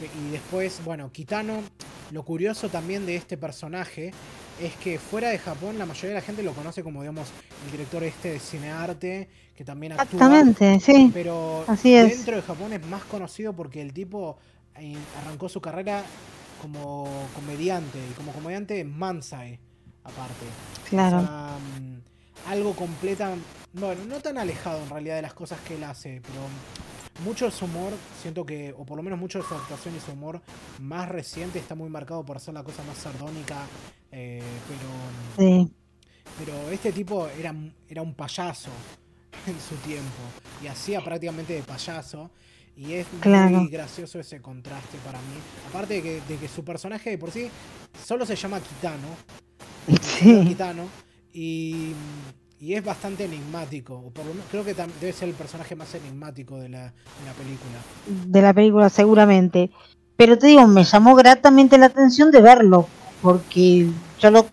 y 0.00 0.30
después, 0.32 0.80
bueno, 0.84 1.10
Kitano, 1.12 1.62
lo 2.10 2.24
curioso 2.24 2.68
también 2.68 3.06
de 3.06 3.16
este 3.16 3.36
personaje 3.36 4.12
es 4.60 4.74
que 4.76 4.98
fuera 4.98 5.30
de 5.30 5.38
Japón 5.38 5.78
la 5.78 5.86
mayoría 5.86 6.10
de 6.10 6.14
la 6.16 6.20
gente 6.20 6.42
lo 6.42 6.52
conoce 6.52 6.82
como, 6.82 7.00
digamos, 7.02 7.28
el 7.66 7.72
director 7.72 8.02
este 8.04 8.32
de 8.32 8.38
cinearte, 8.38 9.28
que 9.56 9.64
también 9.64 9.92
actúa. 9.92 10.04
Exactamente, 10.26 10.80
sí. 10.80 11.10
Pero 11.14 11.64
Así 11.66 11.94
es. 11.94 12.08
dentro 12.16 12.36
de 12.36 12.42
Japón 12.42 12.72
es 12.72 12.84
más 12.86 13.04
conocido 13.04 13.52
porque 13.52 13.80
el 13.80 13.92
tipo 13.92 14.36
eh, 14.76 14.96
arrancó 15.22 15.48
su 15.48 15.60
carrera 15.60 16.02
como 16.64 17.06
comediante. 17.34 17.98
Y 18.10 18.12
como 18.14 18.32
comediante 18.32 18.82
Mansai, 18.84 19.58
aparte. 20.02 20.46
Claro. 20.88 21.18
O 21.18 21.20
sea, 21.20 21.58
mm, 21.80 22.48
algo 22.50 22.74
completa. 22.74 23.34
Bueno, 23.74 24.04
no 24.06 24.20
tan 24.20 24.38
alejado 24.38 24.82
en 24.82 24.88
realidad 24.90 25.16
de 25.16 25.22
las 25.22 25.34
cosas 25.34 25.60
que 25.60 25.74
él 25.74 25.84
hace, 25.84 26.22
pero 26.22 26.40
mucho 27.24 27.44
de 27.44 27.50
su 27.50 27.66
humor, 27.66 27.92
siento 28.22 28.44
que, 28.46 28.74
o 28.76 28.84
por 28.84 28.96
lo 28.96 29.02
menos 29.02 29.18
mucho 29.18 29.38
de 29.40 29.44
su 29.46 29.54
actuación 29.54 29.94
y 29.96 30.00
su 30.00 30.12
humor 30.12 30.40
más 30.80 31.08
reciente 31.08 31.58
está 31.58 31.74
muy 31.74 31.88
marcado 31.90 32.24
por 32.24 32.36
hacer 32.38 32.54
la 32.54 32.62
cosa 32.64 32.82
más 32.84 32.96
sardónica. 32.98 33.66
eh, 34.10 34.42
pero 34.68 34.88
Sí. 35.48 35.72
pero 36.38 36.70
este 36.70 36.92
tipo 36.92 37.26
era, 37.28 37.52
era 37.88 38.00
un 38.02 38.14
payaso 38.14 38.70
en 39.46 39.60
su 39.60 39.74
tiempo 39.86 40.22
y 40.62 40.68
hacía 40.68 41.02
prácticamente 41.02 41.52
de 41.54 41.62
payaso. 41.62 42.30
Y 42.76 42.94
es 42.94 43.06
Claro. 43.20 43.58
muy 43.58 43.68
gracioso 43.68 44.18
ese 44.18 44.40
contraste 44.40 44.98
para 45.04 45.18
mí. 45.18 45.36
Aparte 45.68 45.94
de 45.94 46.02
que, 46.02 46.20
de 46.28 46.36
que 46.36 46.48
su 46.48 46.64
personaje 46.64 47.10
de 47.10 47.18
por 47.18 47.30
sí 47.30 47.48
solo 48.04 48.26
se 48.26 48.34
llama 48.36 48.60
Kitano. 48.60 49.08
Sí. 50.02 50.44
Kitano 50.48 50.84
y, 51.32 51.92
y 52.60 52.74
es 52.74 52.84
bastante 52.84 53.24
enigmático. 53.24 53.94
O 53.94 54.10
por 54.10 54.24
lo 54.24 54.32
menos 54.34 54.46
creo 54.50 54.64
que 54.64 54.74
debe 54.74 55.12
ser 55.12 55.28
el 55.28 55.34
personaje 55.34 55.76
más 55.76 55.94
enigmático 55.94 56.56
de 56.58 56.68
la, 56.68 56.84
de 56.86 57.26
la 57.26 57.32
película. 57.32 57.78
de 58.32 58.42
la 58.42 58.52
película 58.54 58.88
seguramente. 58.88 59.70
Pero 60.16 60.38
te 60.38 60.46
digo, 60.48 60.66
me 60.66 60.84
llamó 60.84 61.14
gratamente 61.16 61.76
la 61.76 61.86
atención 61.86 62.30
de 62.30 62.40
verlo, 62.40 62.86
porque 63.20 63.88
yo 64.20 64.30
lo, 64.30 64.46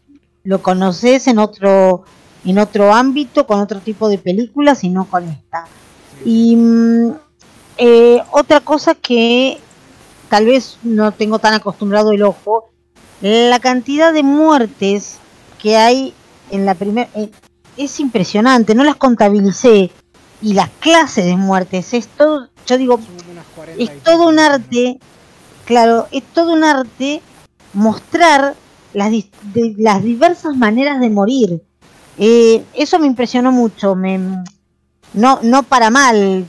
lo 0.44 0.62
conoces 0.64 1.28
en 1.28 1.38
otro, 1.38 2.04
en 2.44 2.58
otro 2.58 2.92
ámbito, 2.94 3.46
con 3.46 3.60
otro 3.60 3.80
tipo 3.80 4.10
de 4.10 4.18
películas 4.18 4.84
y 4.84 4.90
no 4.90 5.06
con 5.06 5.28
esta. 5.28 5.66
Y 6.26 6.56
mm, 6.56 7.12
eh, 7.84 8.22
otra 8.32 8.60
cosa 8.60 8.94
que 8.94 9.58
tal 10.30 10.46
vez 10.46 10.78
no 10.84 11.12
tengo 11.12 11.40
tan 11.40 11.56
acostumbrado 11.56 12.12
el 12.12 12.22
ojo, 12.22 12.70
la 13.22 13.60
cantidad 13.60 14.14
de 14.14 14.22
muertes 14.22 15.18
que 15.60 15.78
hay 15.78 16.14
en 16.52 16.66
la 16.68 16.76
primera... 16.76 17.10
es 17.78 18.00
impresionante, 18.00 18.76
no 18.76 18.84
las 18.84 18.96
contabilicé. 18.98 19.90
Y 20.44 20.54
las 20.54 20.70
clases 20.80 21.26
de 21.26 21.36
muertes, 21.38 21.94
es 21.94 22.08
todo, 22.08 22.50
yo 22.68 22.78
digo, 22.78 22.98
Son 22.98 23.06
como 23.18 23.32
unas 23.32 23.46
40 23.56 23.82
y 23.84 23.86
es 23.88 24.04
todo 24.04 24.28
un 24.28 24.40
arte, 24.40 25.00
claro, 25.66 26.08
es 26.12 26.24
todo 26.34 26.54
un 26.54 26.64
arte 26.64 27.22
mostrar 27.74 28.56
las, 28.94 29.12
de- 29.12 29.76
las 29.78 30.04
diversas 30.04 30.56
maneras 30.56 31.00
de 31.00 31.10
morir. 31.10 31.62
Eh, 32.18 32.64
eso 32.74 33.00
me 33.00 33.08
impresionó 33.08 33.52
mucho, 33.52 33.96
me, 33.96 34.20
no, 35.14 35.40
no 35.44 35.64
para 35.64 35.90
mal, 35.90 36.46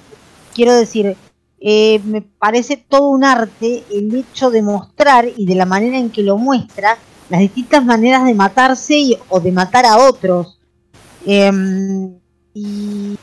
quiero 0.55 0.75
decir, 0.75 1.17
eh, 1.61 2.01
me 2.05 2.23
parece 2.23 2.77
todo 2.77 3.09
un 3.09 3.25
arte 3.25 3.85
el 3.91 4.15
hecho 4.15 4.51
de 4.51 4.63
mostrar 4.63 5.27
y 5.37 5.47
de 5.47 5.55
la 5.55 5.67
manera 5.67 5.99
en 5.99 6.11
que 6.11 6.23
lo 6.23 6.37
muestra 6.39 6.99
las 7.29 7.41
distintas 7.41 7.85
maneras 7.85 8.25
de 8.25 8.35
matarse 8.35 8.99
y- 8.99 9.19
o 9.29 9.41
de 9.41 9.53
matar 9.53 9.87
a 9.87 9.97
otros. 9.99 10.59
Em, 11.25 12.15
y 12.55 13.17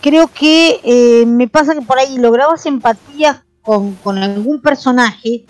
creo 0.00 0.28
que 0.28 0.80
eh, 0.84 1.26
me 1.26 1.48
pasa 1.48 1.74
que 1.74 1.82
por 1.82 1.98
ahí 1.98 2.16
lograbas 2.18 2.64
empatía 2.66 3.44
con, 3.62 3.94
con 3.96 4.18
algún 4.18 4.60
personaje 4.60 5.44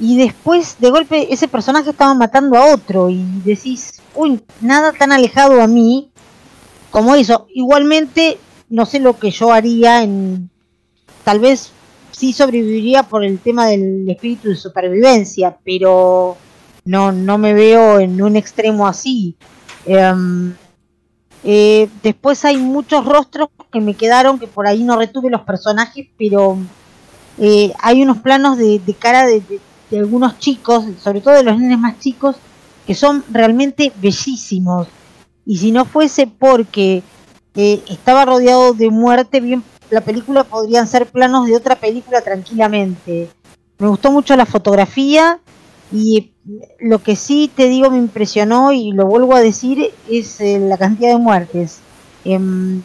y 0.00 0.16
después 0.16 0.76
de 0.78 0.90
golpe 0.90 1.32
ese 1.32 1.48
personaje 1.48 1.90
estaba 1.90 2.14
matando 2.14 2.56
a 2.56 2.72
otro 2.72 3.10
y 3.10 3.24
decís, 3.44 4.00
uy, 4.14 4.40
nada 4.60 4.92
tan 4.92 5.12
alejado 5.12 5.60
a 5.60 5.66
mí 5.66 6.10
como 6.90 7.14
eso. 7.14 7.46
Igualmente, 7.54 8.38
no 8.70 8.86
sé 8.86 9.00
lo 9.00 9.18
que 9.18 9.30
yo 9.30 9.52
haría 9.52 10.02
en, 10.02 10.50
tal 11.24 11.40
vez 11.40 11.72
sí 12.10 12.32
sobreviviría 12.32 13.04
por 13.04 13.24
el 13.24 13.38
tema 13.38 13.66
del 13.66 14.08
espíritu 14.08 14.48
de 14.48 14.56
supervivencia, 14.56 15.56
pero 15.64 16.36
no, 16.84 17.12
no 17.12 17.38
me 17.38 17.54
veo 17.54 18.00
en 18.00 18.20
un 18.20 18.36
extremo 18.36 18.86
así. 18.86 19.36
Em, 19.86 20.54
eh, 21.44 21.88
después 22.02 22.44
hay 22.44 22.56
muchos 22.56 23.04
rostros 23.04 23.48
que 23.70 23.80
me 23.80 23.94
quedaron, 23.94 24.38
que 24.38 24.46
por 24.46 24.66
ahí 24.66 24.82
no 24.82 24.96
retuve 24.96 25.30
los 25.30 25.42
personajes, 25.42 26.08
pero 26.18 26.58
eh, 27.38 27.72
hay 27.80 28.02
unos 28.02 28.18
planos 28.18 28.58
de, 28.58 28.80
cara 28.98 29.26
de, 29.26 29.42
algunos 29.92 30.38
chicos, 30.38 30.84
sobre 31.02 31.20
todo 31.20 31.34
de 31.34 31.44
los 31.44 31.58
nenes 31.58 31.78
más 31.78 31.98
chicos, 32.00 32.36
que 32.86 32.94
son 32.94 33.24
realmente 33.30 33.92
bellísimos. 34.00 34.88
Y 35.46 35.58
si 35.58 35.72
no 35.72 35.84
fuese 35.84 36.26
porque 36.26 37.02
estaba 37.58 38.24
rodeado 38.24 38.72
de 38.72 38.88
muerte, 38.88 39.40
bien 39.40 39.64
la 39.90 40.00
película 40.00 40.44
podrían 40.44 40.86
ser 40.86 41.06
planos 41.06 41.46
de 41.46 41.56
otra 41.56 41.76
película 41.76 42.20
tranquilamente. 42.20 43.30
Me 43.78 43.88
gustó 43.88 44.12
mucho 44.12 44.36
la 44.36 44.46
fotografía 44.46 45.40
y 45.90 46.32
lo 46.78 47.02
que 47.02 47.16
sí 47.16 47.50
te 47.54 47.68
digo 47.68 47.90
me 47.90 47.98
impresionó 47.98 48.72
y 48.72 48.92
lo 48.92 49.06
vuelvo 49.06 49.34
a 49.34 49.40
decir 49.40 49.90
es 50.08 50.40
eh, 50.40 50.58
la 50.58 50.76
cantidad 50.76 51.10
de 51.10 51.18
muertes. 51.18 51.80
Em, 52.24 52.82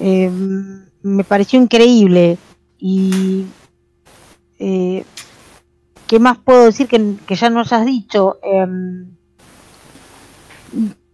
em, 0.00 0.84
me 1.02 1.24
pareció 1.24 1.60
increíble 1.60 2.36
y 2.78 3.46
eh, 4.58 5.04
¿qué 6.06 6.18
más 6.18 6.38
puedo 6.38 6.66
decir 6.66 6.86
que, 6.86 7.34
ya 7.34 7.50
no 7.50 7.60
hayas 7.60 7.86
dicho? 7.86 8.38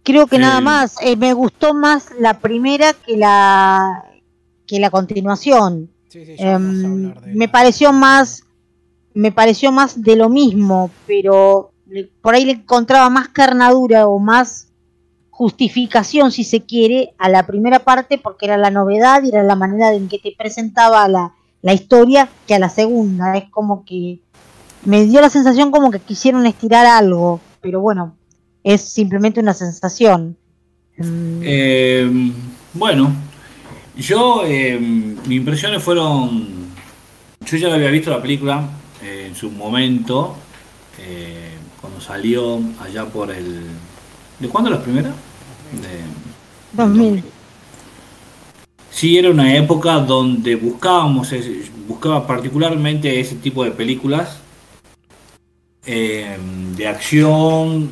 Creo 0.05 0.27
que 0.27 0.37
nada 0.37 0.61
más, 0.61 0.97
eh, 1.01 1.15
me 1.15 1.33
gustó 1.33 1.73
más 1.73 2.09
la 2.19 2.39
primera 2.39 2.93
que 2.93 3.17
la 3.17 4.05
que 4.67 4.79
la 4.79 4.91
continuación. 4.91 5.89
me 7.33 7.49
pareció 7.49 7.91
más 7.91 8.43
me 9.15 9.31
pareció 9.31 9.71
más 9.71 10.03
de 10.03 10.15
lo 10.15 10.29
mismo, 10.29 10.91
pero 11.07 11.71
por 12.21 12.35
ahí 12.35 12.45
le 12.45 12.51
encontraba 12.51 13.09
más 13.09 13.29
carnadura 13.29 14.07
o 14.07 14.19
más 14.19 14.67
justificación, 15.31 16.31
si 16.31 16.43
se 16.43 16.61
quiere, 16.61 17.15
a 17.17 17.27
la 17.27 17.47
primera 17.47 17.79
parte 17.79 18.19
porque 18.19 18.45
era 18.45 18.57
la 18.57 18.69
novedad 18.69 19.23
y 19.23 19.29
era 19.29 19.41
la 19.41 19.55
manera 19.55 19.91
en 19.93 20.07
que 20.07 20.19
te 20.19 20.35
presentaba 20.37 21.07
la, 21.07 21.33
la 21.63 21.73
historia 21.73 22.29
que 22.45 22.53
a 22.53 22.59
la 22.59 22.69
segunda. 22.69 23.37
Es 23.37 23.49
como 23.49 23.85
que 23.85 24.19
me 24.83 25.05
dio 25.05 25.19
la 25.19 25.29
sensación 25.31 25.71
como 25.71 25.89
que 25.89 25.99
quisieron 25.99 26.45
estirar 26.45 26.85
algo, 26.85 27.39
pero 27.61 27.81
bueno, 27.81 28.15
es 28.65 28.81
simplemente 28.81 29.39
una 29.39 29.53
sensación. 29.53 30.35
Mm. 30.97 31.41
Eh, 31.43 32.31
bueno, 32.73 33.13
yo, 33.95 34.41
eh, 34.43 34.77
mis 34.79 35.37
impresiones 35.37 35.83
fueron, 35.83 36.47
yo 37.45 37.57
ya 37.57 37.73
había 37.73 37.91
visto 37.91 38.09
la 38.09 38.21
película, 38.21 38.67
en 39.03 39.35
su 39.35 39.51
momento, 39.51 40.35
eh, 40.99 41.51
cuando 41.79 42.01
salió 42.01 42.59
allá 42.81 43.05
por 43.05 43.29
el... 43.29 43.61
¿De 44.39 44.49
cuándo 44.49 44.71
la 44.71 44.81
primera? 44.81 45.09
De, 45.09 46.01
2000. 46.73 47.23
Sí, 48.89 49.17
era 49.17 49.29
una 49.29 49.55
época 49.55 49.99
donde 49.99 50.55
buscábamos, 50.55 51.31
buscaba 51.87 52.25
particularmente 52.25 53.19
ese 53.19 53.35
tipo 53.35 53.63
de 53.63 53.71
películas 53.71 54.39
eh, 55.85 56.37
de 56.75 56.87
acción, 56.87 57.91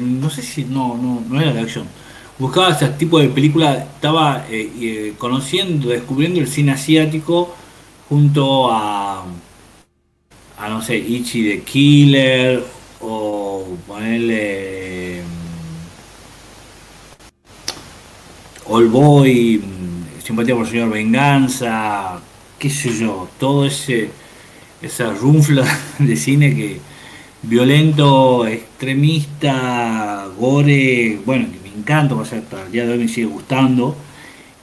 no 0.00 0.30
sé 0.30 0.42
si, 0.42 0.64
no, 0.64 0.96
no, 0.96 1.22
no 1.28 1.40
era 1.40 1.52
de 1.52 1.60
acción, 1.60 1.86
buscaba 2.38 2.70
ese 2.70 2.88
tipo 2.88 3.18
de 3.18 3.28
películas, 3.28 3.78
estaba 3.94 4.46
eh, 4.50 5.14
conociendo, 5.18 5.90
descubriendo 5.90 6.40
el 6.40 6.48
cine 6.48 6.72
asiático 6.72 7.54
junto 8.08 8.72
a 8.72 9.24
a 10.60 10.68
no 10.68 10.82
sé, 10.82 10.96
Ichi 10.98 11.42
the 11.44 11.62
Killer 11.62 12.62
o 13.00 13.78
ponerle 13.86 15.22
All 18.66 18.88
Boy, 18.88 19.58
mm, 19.58 20.22
Simpatía 20.22 20.54
por 20.54 20.64
el 20.66 20.70
Señor 20.70 20.90
Venganza, 20.90 22.20
qué 22.58 22.68
sé 22.68 22.92
yo, 22.96 23.26
todo 23.38 23.64
ese 23.64 24.10
esa 24.82 25.12
runfla 25.12 25.64
de 25.98 26.16
cine 26.16 26.54
que 26.54 26.80
violento, 27.42 28.46
extremista, 28.46 30.26
gore, 30.38 31.18
bueno, 31.24 31.46
que 31.52 31.68
me 31.68 31.76
encanta, 31.76 32.14
o 32.14 32.24
sea, 32.24 32.38
hasta 32.38 32.64
el 32.66 32.72
día 32.72 32.86
de 32.86 32.92
hoy 32.92 32.98
me 32.98 33.08
sigue 33.08 33.26
gustando. 33.26 33.96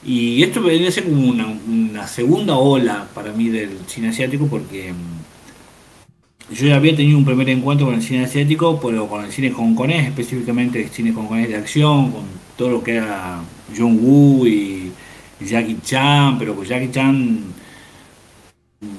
Y 0.04 0.42
esto 0.42 0.62
vendría 0.62 0.88
a 0.88 0.92
ser 0.92 1.04
como 1.04 1.28
una, 1.28 2.06
segunda 2.06 2.56
ola 2.56 3.08
para 3.14 3.32
mí 3.32 3.48
del 3.48 3.78
cine 3.86 4.08
asiático 4.08 4.46
porque 4.46 4.92
mm, 4.92 6.54
yo 6.54 6.66
ya 6.66 6.76
había 6.76 6.96
tenido 6.96 7.18
un 7.18 7.24
primer 7.24 7.48
encuentro 7.50 7.86
con 7.86 7.96
el 7.96 8.02
cine 8.02 8.24
asiático, 8.24 8.80
pero 8.80 9.06
con 9.08 9.24
el 9.24 9.32
cine 9.32 9.52
hongkonés, 9.52 10.06
específicamente 10.08 10.82
el 10.82 10.90
cine 10.90 11.12
hongkonés 11.12 11.48
de 11.48 11.56
acción, 11.56 12.12
con 12.12 12.24
todo 12.56 12.70
lo 12.70 12.82
que 12.82 12.96
era 12.96 13.40
John 13.76 13.98
Woo 14.00 14.46
y 14.46 14.92
Jackie 15.40 15.78
Chan, 15.82 16.38
pero 16.38 16.54
con 16.54 16.64
Jackie 16.64 16.90
Chan 16.90 17.44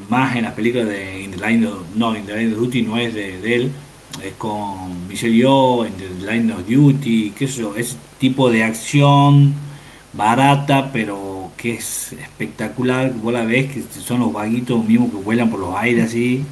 más 0.09 0.35
en 0.35 0.43
las 0.43 0.53
películas 0.53 0.87
de 0.89 1.18
Line 1.39 1.65
of, 1.67 1.95
no, 1.95 2.15
In 2.15 2.25
the 2.25 2.35
Line 2.35 2.53
of 2.53 2.59
Duty 2.59 2.81
no 2.83 2.97
es 2.97 3.13
de, 3.13 3.55
él, 3.55 3.71
es 4.23 4.33
con 4.37 5.07
Michelle 5.07 5.35
Yeoh, 5.35 5.85
In 5.85 5.93
the 5.93 6.31
Line 6.31 6.53
of 6.53 6.67
Duty, 6.67 7.31
qué 7.37 7.47
sé 7.47 7.61
yo, 7.61 7.75
ese 7.75 7.95
tipo 8.19 8.49
de 8.49 8.63
acción 8.63 9.53
barata, 10.13 10.91
pero 10.91 11.51
que 11.57 11.75
es 11.75 12.13
espectacular, 12.13 13.13
vos 13.13 13.33
la 13.33 13.43
ves 13.43 13.71
que 13.71 13.83
son 14.01 14.21
los 14.21 14.33
vaguitos 14.33 14.83
mismos 14.85 15.11
que 15.11 15.17
vuelan 15.17 15.49
por 15.49 15.59
los 15.59 15.75
aires 15.75 16.05
así, 16.05 16.43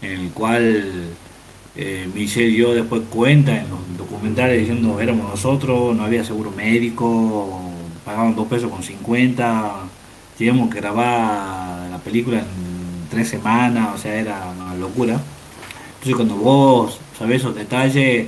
en 0.00 0.20
el 0.20 0.30
cual 0.30 1.10
eh, 1.76 2.08
Michelle 2.14 2.50
y 2.50 2.56
yo 2.56 2.74
después 2.74 3.02
cuenta 3.10 3.56
en 3.60 3.68
los 3.68 3.80
documentales 3.98 4.60
diciendo 4.60 5.00
éramos 5.00 5.28
nosotros, 5.28 5.96
no 5.96 6.04
había 6.04 6.24
seguro 6.24 6.50
médico, 6.50 7.60
pagaban 8.04 8.34
dos 8.34 8.46
pesos 8.46 8.70
con 8.70 8.82
50, 8.82 9.74
teníamos 10.38 10.70
que 10.70 10.80
grabar 10.80 11.90
la 11.90 11.98
película 11.98 12.38
en 12.38 12.63
tres 13.14 13.28
semanas, 13.28 13.94
o 13.94 13.98
sea, 13.98 14.14
era 14.14 14.46
una 14.48 14.74
locura. 14.74 15.20
Entonces 15.94 16.16
cuando 16.16 16.36
vos 16.36 16.98
sabés 17.18 17.40
esos 17.40 17.54
detalles 17.54 18.26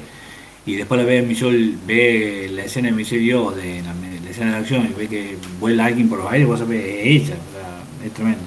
y 0.64 0.76
después 0.76 0.98
la 0.98 1.06
ves 1.06 1.26
Michelle, 1.26 1.76
ve 1.86 2.50
la 2.52 2.64
escena 2.64 2.88
de 2.88 2.94
Michelle 2.94 3.26
de 3.26 3.82
la, 3.82 4.30
escena 4.30 4.52
de 4.52 4.56
acción 4.58 4.86
y 4.86 4.94
ve 4.98 5.08
que 5.08 5.36
vuela 5.60 5.86
alguien 5.86 6.08
por 6.08 6.18
los 6.18 6.30
aires, 6.30 6.46
vos 6.46 6.58
sabés, 6.58 6.84
ella, 7.04 7.36
es 8.04 8.12
tremendo. 8.14 8.42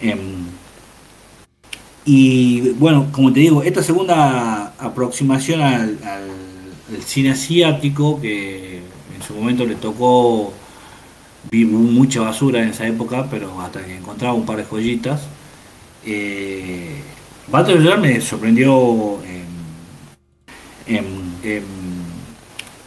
Em, 0.00 0.46
y 2.04 2.70
bueno, 2.70 3.08
como 3.12 3.32
te 3.32 3.40
digo, 3.40 3.62
esta 3.62 3.82
segunda 3.82 4.74
aproximación 4.78 5.60
al, 5.62 5.98
cine 7.06 7.30
asiático, 7.30 8.20
que 8.20 8.78
en 8.78 9.22
su 9.26 9.34
momento 9.34 9.64
le 9.64 9.76
tocó, 9.76 10.52
vi 11.50 11.64
mucha 11.64 12.20
basura 12.22 12.62
en 12.62 12.70
esa 12.70 12.86
época, 12.86 13.28
pero 13.30 13.60
hasta 13.60 13.84
que 13.84 13.96
encontraba 13.96 14.34
un 14.34 14.44
par 14.44 14.56
de 14.56 14.64
joyitas, 14.64 15.22
eh, 16.04 17.02
Battle 17.48 17.96
me 17.98 18.20
sorprendió 18.20 19.20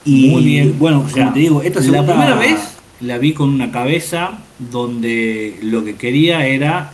y 0.06 0.30
muy 0.30 0.44
bien. 0.44 0.76
Bueno, 0.78 1.06
como 1.12 1.34
te 1.34 1.40
digo, 1.40 1.62
esta 1.62 1.82
segunda, 1.82 2.02
la 2.02 2.08
primera 2.08 2.36
vez 2.36 2.78
la 3.02 3.18
vi 3.18 3.34
con 3.34 3.50
una 3.50 3.72
cabeza 3.72 4.40
donde 4.60 5.60
lo 5.62 5.84
que 5.84 5.96
quería 5.96 6.46
era 6.46 6.92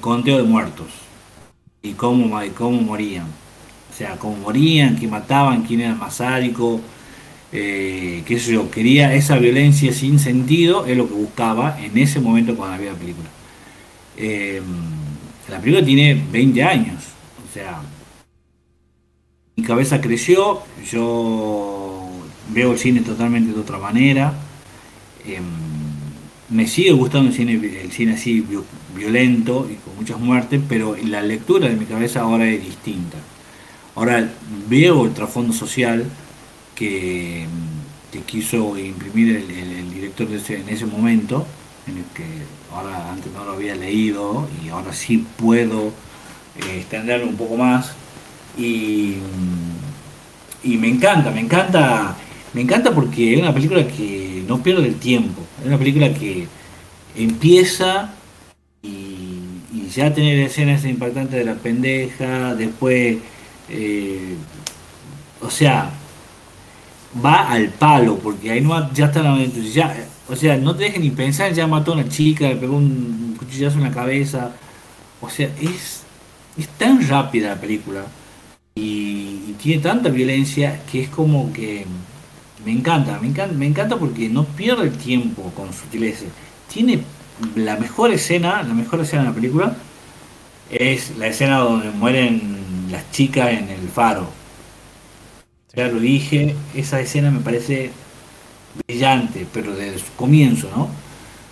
conteo 0.00 0.38
de 0.38 0.42
muertos 0.42 0.86
y 1.82 1.92
cómo, 1.92 2.38
cómo 2.56 2.80
morían. 2.80 3.26
O 3.90 3.94
sea, 3.96 4.16
cómo 4.16 4.36
morían, 4.36 4.96
quién 4.96 5.10
mataban, 5.10 5.62
quién 5.62 5.80
era 5.80 5.94
más 5.94 6.16
sádico, 6.16 6.80
eh, 7.52 8.22
qué 8.26 8.38
sé 8.38 8.52
yo, 8.52 8.70
quería 8.70 9.14
esa 9.14 9.38
violencia 9.38 9.92
sin 9.92 10.18
sentido, 10.18 10.84
es 10.86 10.96
lo 10.96 11.08
que 11.08 11.14
buscaba 11.14 11.78
en 11.80 11.96
ese 11.96 12.20
momento 12.20 12.56
cuando 12.56 12.74
había 12.74 12.92
la 12.92 12.98
película. 12.98 13.28
Eh, 14.16 14.62
la 15.48 15.60
película 15.60 15.84
tiene 15.84 16.14
20 16.32 16.62
años, 16.62 17.04
o 17.48 17.52
sea, 17.52 17.80
mi 19.56 19.62
cabeza 19.62 20.00
creció, 20.00 20.62
yo 20.90 22.08
veo 22.50 22.72
el 22.72 22.78
cine 22.78 23.00
totalmente 23.00 23.52
de 23.52 23.60
otra 23.60 23.78
manera. 23.78 24.34
Eh, 25.24 25.40
me 26.48 26.66
sigue 26.66 26.92
gustando 26.92 27.30
el 27.30 27.34
cine, 27.34 27.54
el 27.54 27.90
cine 27.90 28.14
así 28.14 28.46
violento 28.94 29.68
y 29.70 29.74
con 29.76 29.96
muchas 29.96 30.18
muertes, 30.18 30.60
pero 30.68 30.96
la 31.04 31.22
lectura 31.22 31.68
de 31.68 31.76
mi 31.76 31.86
cabeza 31.86 32.20
ahora 32.20 32.46
es 32.48 32.64
distinta. 32.64 33.18
Ahora 33.94 34.30
veo 34.68 35.06
el 35.06 35.14
trasfondo 35.14 35.52
social 35.52 36.04
que, 36.74 37.46
quiso 38.26 38.78
imprimir 38.78 39.36
el, 39.36 39.92
director 39.92 40.26
en 40.30 40.68
ese 40.68 40.86
momento, 40.86 41.46
en 41.86 41.98
el 41.98 42.04
que 42.14 42.24
ahora 42.72 43.12
antes 43.12 43.32
no 43.32 43.44
lo 43.44 43.52
había 43.52 43.74
leído 43.74 44.48
y 44.64 44.68
ahora 44.68 44.92
sí 44.92 45.24
puedo 45.36 45.88
eh, 46.58 46.78
extenderlo 46.78 47.26
un 47.26 47.36
poco 47.36 47.56
más. 47.56 47.92
Y, 48.58 49.16
y 50.62 50.76
me 50.76 50.88
encanta, 50.88 51.30
me 51.30 51.40
encanta, 51.40 52.16
me 52.52 52.62
encanta 52.62 52.94
porque 52.94 53.34
es 53.34 53.40
una 53.40 53.52
película 53.52 53.86
que 53.86 54.44
no 54.48 54.62
pierde 54.62 54.88
el 54.88 54.96
tiempo, 54.96 55.42
es 55.60 55.66
una 55.66 55.78
película 55.78 56.12
que 56.12 56.48
empieza 57.14 58.12
y, 58.82 59.22
ya 59.94 60.12
tener 60.12 60.38
escenas 60.40 60.84
impactantes 60.84 61.38
de 61.38 61.44
la 61.44 61.54
pendeja, 61.54 62.54
después, 62.54 63.18
eh, 63.70 64.36
o 65.40 65.48
sea, 65.48 65.90
va 67.24 67.50
al 67.50 67.70
palo, 67.70 68.18
porque 68.18 68.50
ahí 68.50 68.60
no 68.60 68.92
ya 68.92 69.06
está 69.06 69.22
la 69.22 69.42
ya, 69.44 69.96
o 70.28 70.36
sea, 70.36 70.56
no 70.56 70.74
te 70.76 70.84
dejen 70.84 71.02
ni 71.02 71.10
pensar, 71.10 71.52
ya 71.52 71.66
mató 71.66 71.92
a 71.92 71.94
una 71.94 72.08
chica, 72.08 72.48
le 72.48 72.56
pegó 72.56 72.76
un 72.76 73.36
cuchillazo 73.38 73.78
en 73.78 73.84
la 73.84 73.90
cabeza, 73.92 74.52
o 75.20 75.30
sea, 75.30 75.48
es, 75.60 76.04
es 76.56 76.68
tan 76.78 77.06
rápida 77.08 77.50
la 77.50 77.60
película 77.60 78.06
y, 78.74 79.44
y 79.48 79.56
tiene 79.60 79.82
tanta 79.82 80.08
violencia 80.10 80.82
que 80.90 81.02
es 81.02 81.08
como 81.10 81.52
que 81.52 81.86
me 82.64 82.72
encanta, 82.72 83.18
me 83.20 83.28
encanta, 83.28 83.54
me 83.54 83.66
encanta 83.66 83.96
porque 83.98 84.28
no 84.28 84.44
pierde 84.44 84.84
el 84.84 84.96
tiempo 84.98 85.52
con 85.54 85.72
sutileza. 85.72 86.26
Tiene 86.72 87.04
la 87.54 87.76
mejor 87.76 88.12
escena, 88.12 88.62
la 88.62 88.74
mejor 88.74 89.00
escena 89.00 89.22
de 89.22 89.28
la 89.28 89.34
película 89.34 89.76
es 90.70 91.16
la 91.16 91.28
escena 91.28 91.58
donde 91.58 91.90
mueren 91.90 92.88
las 92.90 93.10
chicas 93.10 93.50
en 93.50 93.68
el 93.70 93.88
faro. 93.88 94.28
Ya 95.74 95.88
lo 95.88 96.00
dije, 96.00 96.56
esa 96.74 97.00
escena 97.00 97.30
me 97.30 97.40
parece 97.40 97.92
brillante, 98.86 99.46
pero 99.52 99.74
desde 99.74 99.98
su 99.98 100.12
comienzo, 100.16 100.68
¿no? 100.74 100.88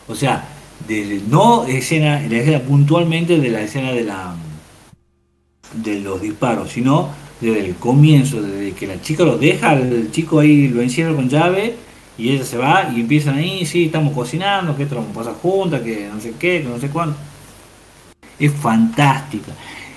O 0.08 0.14
sea, 0.14 0.48
desde 0.86 1.22
no 1.28 1.64
escena, 1.64 2.20
la 2.20 2.36
escena 2.36 2.60
puntualmente 2.60 3.38
de 3.38 3.48
la 3.48 3.62
escena 3.62 3.92
de 3.92 4.04
la 4.04 4.36
de 5.74 6.00
los 6.00 6.20
disparos, 6.20 6.70
sino 6.70 7.08
desde 7.40 7.66
el 7.66 7.74
comienzo, 7.76 8.40
desde 8.40 8.72
que 8.72 8.86
la 8.86 9.00
chica 9.00 9.24
lo 9.24 9.38
deja, 9.38 9.74
el 9.74 10.10
chico 10.12 10.40
ahí 10.40 10.68
lo 10.68 10.82
encierra 10.82 11.14
con 11.14 11.28
llave 11.28 11.74
y 12.16 12.30
ella 12.30 12.44
se 12.44 12.56
va 12.56 12.90
y 12.94 13.00
empiezan 13.00 13.36
ahí, 13.36 13.66
sí, 13.66 13.86
estamos 13.86 14.14
cocinando, 14.14 14.76
que 14.76 14.84
esto 14.84 14.96
vamos 14.96 15.10
a 15.10 15.14
pasar 15.14 15.34
juntas, 15.34 15.80
que 15.82 16.08
no 16.12 16.20
sé 16.20 16.34
qué, 16.38 16.62
que 16.62 16.68
no 16.68 16.78
sé 16.78 16.88
cuándo. 16.88 17.16
Es 18.38 18.52
fantástica. 18.52 19.52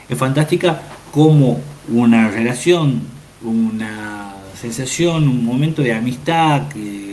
Es 0.10 0.18
fantástica 0.18 0.82
como 1.12 1.60
una 1.90 2.30
relación, 2.30 3.02
una 3.44 4.34
sensación, 4.60 5.28
un 5.28 5.46
momento 5.46 5.82
de 5.82 5.94
amistad, 5.94 6.68
que 6.70 7.07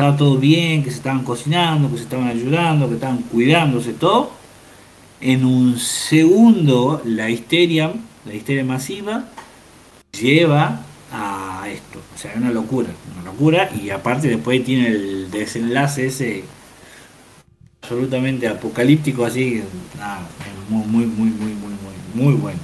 estaba 0.00 0.16
todo 0.16 0.38
bien, 0.38 0.82
que 0.82 0.90
se 0.90 0.96
estaban 0.96 1.24
cocinando, 1.24 1.90
que 1.90 1.98
se 1.98 2.04
estaban 2.04 2.28
ayudando, 2.28 2.88
que 2.88 2.94
estaban 2.94 3.18
cuidándose, 3.18 3.92
todo. 3.92 4.30
En 5.20 5.44
un 5.44 5.78
segundo, 5.78 7.02
la 7.04 7.28
histeria, 7.28 7.92
la 8.24 8.32
histeria 8.32 8.64
masiva, 8.64 9.26
lleva 10.18 10.80
a 11.12 11.66
esto. 11.68 12.00
O 12.14 12.18
sea, 12.18 12.30
es 12.30 12.38
una 12.38 12.50
locura, 12.50 12.88
una 13.12 13.30
locura. 13.30 13.70
Y 13.78 13.90
aparte 13.90 14.28
después 14.28 14.64
tiene 14.64 14.88
el 14.88 15.30
desenlace 15.30 16.06
ese 16.06 16.44
absolutamente 17.82 18.48
apocalíptico, 18.48 19.26
así, 19.26 19.62
nada, 19.98 20.22
muy, 20.70 20.86
muy, 20.86 21.04
muy, 21.04 21.28
muy, 21.28 21.52
muy, 21.52 22.24
muy 22.24 22.34
bueno. 22.36 22.60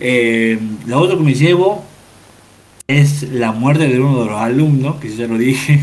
Eh, 0.00 0.58
la 0.86 0.96
otra 0.96 1.18
que 1.18 1.24
me 1.24 1.34
llevo 1.34 1.84
es 2.86 3.24
la 3.24 3.52
muerte 3.52 3.86
de 3.86 4.00
uno 4.00 4.22
de 4.22 4.30
los 4.30 4.40
alumnos, 4.40 4.96
que 4.96 5.14
ya 5.14 5.26
lo 5.26 5.36
dije. 5.36 5.78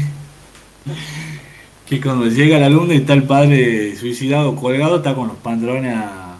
Que 1.85 2.01
cuando 2.01 2.27
llega 2.27 2.57
el 2.57 2.63
alumno 2.63 2.93
y 2.93 2.97
está 2.97 3.13
el 3.13 3.23
padre 3.23 3.95
suicidado 3.95 4.55
colgado, 4.55 4.97
está 4.97 5.13
con 5.13 5.27
los 5.27 5.37
pantalones 5.37 5.95
a, 5.95 6.37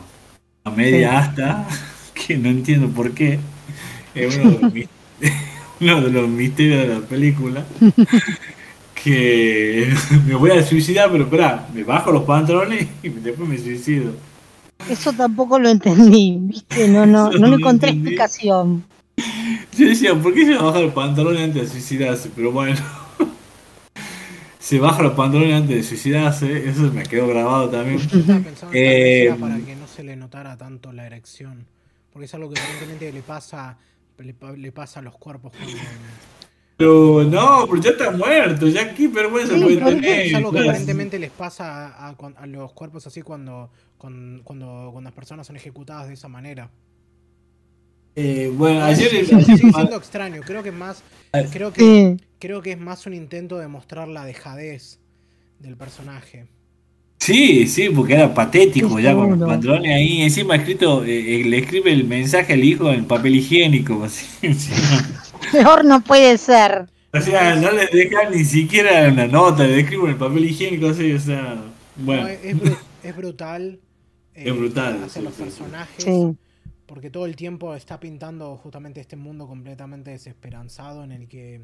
media 0.76 1.19
asta, 1.19 1.67
que 2.13 2.38
no 2.38 2.49
entiendo 2.49 2.89
por 2.89 3.11
qué. 3.11 3.39
Es 4.15 4.38
uno 4.38 4.51
de 4.51 4.59
los, 4.59 4.72
uno 5.81 6.01
de 6.01 6.11
los 6.11 6.30
misterios 6.30 6.88
de 6.88 6.93
la 6.95 6.99
película. 7.01 7.65
Que 9.03 9.93
me 10.26 10.34
voy 10.34 10.49
a 10.49 10.65
suicidar, 10.65 11.11
pero 11.11 11.26
espera, 11.26 11.67
me 11.76 11.84
bajo 11.84 12.11
los 12.11 12.23
pantalones 12.23 12.88
y 13.03 13.09
después 13.09 13.47
me 13.47 13.55
suicido. 13.59 14.13
Eso 14.89 15.13
tampoco 15.13 15.59
lo 15.59 15.69
entendí, 15.69 16.38
¿viste? 16.39 16.88
No, 16.88 17.05
no, 17.05 17.30
no 17.30 17.47
le 17.47 17.55
encontré 17.57 17.91
explicación. 17.91 18.84
Yo 19.77 19.88
decía, 19.89 20.15
¿por 20.15 20.34
qué 20.34 20.45
se 20.45 20.55
baja 20.55 20.80
los 20.80 20.93
pantalones 20.93 21.43
antes 21.43 21.61
de 21.63 21.67
suicidarse? 21.67 22.31
Pero 22.35 22.51
bueno, 22.51 22.77
se 24.65 24.79
baja 24.79 25.03
los 25.03 25.13
pantalones 25.13 25.53
antes 25.53 25.75
de 25.75 25.83
suicidarse, 25.83 26.67
eso 26.67 26.91
me 26.91 27.03
quedó 27.03 27.27
grabado 27.27 27.69
también. 27.69 27.99
eh, 28.73 29.31
para 29.39 29.59
que 29.59 29.75
no 29.75 29.87
se 29.87 30.01
le 30.01 30.15
notara 30.15 30.57
tanto 30.57 30.91
la 30.91 31.05
erección, 31.05 31.67
porque 32.11 32.25
es 32.25 32.33
algo 32.33 32.49
que 32.49 32.59
aparentemente 32.59 33.11
le 33.11 33.21
pasa 33.21 33.77
le, 34.17 34.71
pasa 34.71 35.01
a 35.01 35.03
los 35.03 35.15
cuerpos 35.17 35.51
Pero 36.77 37.23
no, 37.25 37.67
pero 37.69 37.79
ya 37.79 37.91
está 37.91 38.09
muerto, 38.09 38.67
ya 38.67 38.91
qué 38.91 39.07
vergüenza 39.07 39.53
puede 39.53 39.77
tener. 39.77 40.25
Es 40.25 40.33
algo 40.33 40.51
que 40.51 40.61
aparentemente 40.61 41.19
les 41.19 41.29
pasa 41.29 42.07
a, 42.07 42.47
los 42.47 42.73
cuerpos 42.73 43.05
así 43.05 43.21
cuando, 43.21 43.69
cuando, 43.99 44.41
cuando, 44.43 44.99
las 44.99 45.13
personas 45.13 45.45
son 45.45 45.57
ejecutadas 45.57 46.07
de 46.07 46.15
esa 46.15 46.27
manera. 46.27 46.71
Eh, 48.15 48.51
bueno, 48.51 48.83
ayer 48.83 49.27
sigue, 49.27 49.43
siendo 49.57 49.95
extraño, 49.95 50.41
creo 50.43 50.63
que 50.63 50.71
más 50.71 51.03
creo 51.51 51.71
que 51.71 52.17
creo 52.45 52.61
que 52.61 52.73
es 52.73 52.80
más 52.80 53.07
un 53.07 53.15
intento 53.15 53.57
de 53.57 53.67
mostrar 53.67 54.07
la 54.07 54.23
dejadez 54.23 54.99
del 55.57 55.76
personaje. 55.76 56.45
Sí, 57.17 57.65
sí, 57.65 57.89
porque 57.89 58.13
era 58.13 58.35
patético 58.35 58.99
ya 58.99 59.15
con 59.15 59.39
los 59.39 59.49
patrones 59.49 59.91
ahí. 59.91 60.22
Encima 60.22 60.55
escrito, 60.55 61.03
eh, 61.03 61.41
eh, 61.41 61.43
le 61.43 61.57
escribe 61.57 61.91
el 61.91 62.03
mensaje 62.03 62.53
al 62.53 62.63
hijo 62.63 62.91
en 62.91 63.05
papel 63.05 63.38
higiénico. 63.38 64.03
Así, 64.03 64.27
Mejor 65.53 65.85
no 65.85 66.01
puede 66.01 66.38
ser. 66.38 66.88
O 67.13 67.19
sea, 67.19 67.55
no 67.55 67.72
le 67.72 67.88
dejan 67.88 68.31
ni 68.31 68.43
siquiera 68.43 69.09
una 69.11 69.26
nota, 69.26 69.63
le 69.63 69.80
escribo 69.80 70.05
en 70.05 70.11
el 70.11 70.17
papel 70.17 70.45
higiénico 70.45 70.88
así, 70.88 71.13
o 71.13 71.19
sea, 71.19 71.63
bueno. 71.95 72.27
es, 72.27 72.55
es, 73.03 73.15
brutal. 73.15 73.80
es 74.35 74.55
brutal. 74.55 75.01
Hacia 75.03 75.22
los 75.22 75.34
personajes. 75.34 76.05
Porque 76.85 77.09
todo 77.09 77.26
el 77.26 77.35
tiempo 77.35 77.73
está 77.73 77.99
pintando 77.99 78.57
justamente 78.57 78.99
este 78.99 79.15
mundo 79.15 79.47
completamente 79.47 80.11
desesperanzado 80.11 81.03
en 81.03 81.11
el 81.11 81.27
que 81.27 81.61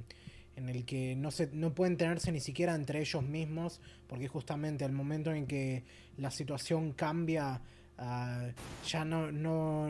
en 0.56 0.70
el 0.70 0.86
que 0.86 1.16
no, 1.16 1.32
se, 1.32 1.50
no 1.54 1.74
pueden 1.74 1.98
tenerse 1.98 2.32
ni 2.32 2.40
siquiera 2.40 2.76
entre 2.76 3.00
ellos 3.00 3.24
mismos, 3.24 3.82
porque 4.08 4.28
justamente 4.28 4.84
al 4.84 4.92
momento 4.92 5.32
en 5.32 5.48
que 5.48 5.84
la 6.18 6.32
situación 6.32 6.92
cambia, 6.94 7.62
ah, 7.98 8.50
ya 8.88 9.06
no, 9.06 9.32
no 9.32 9.90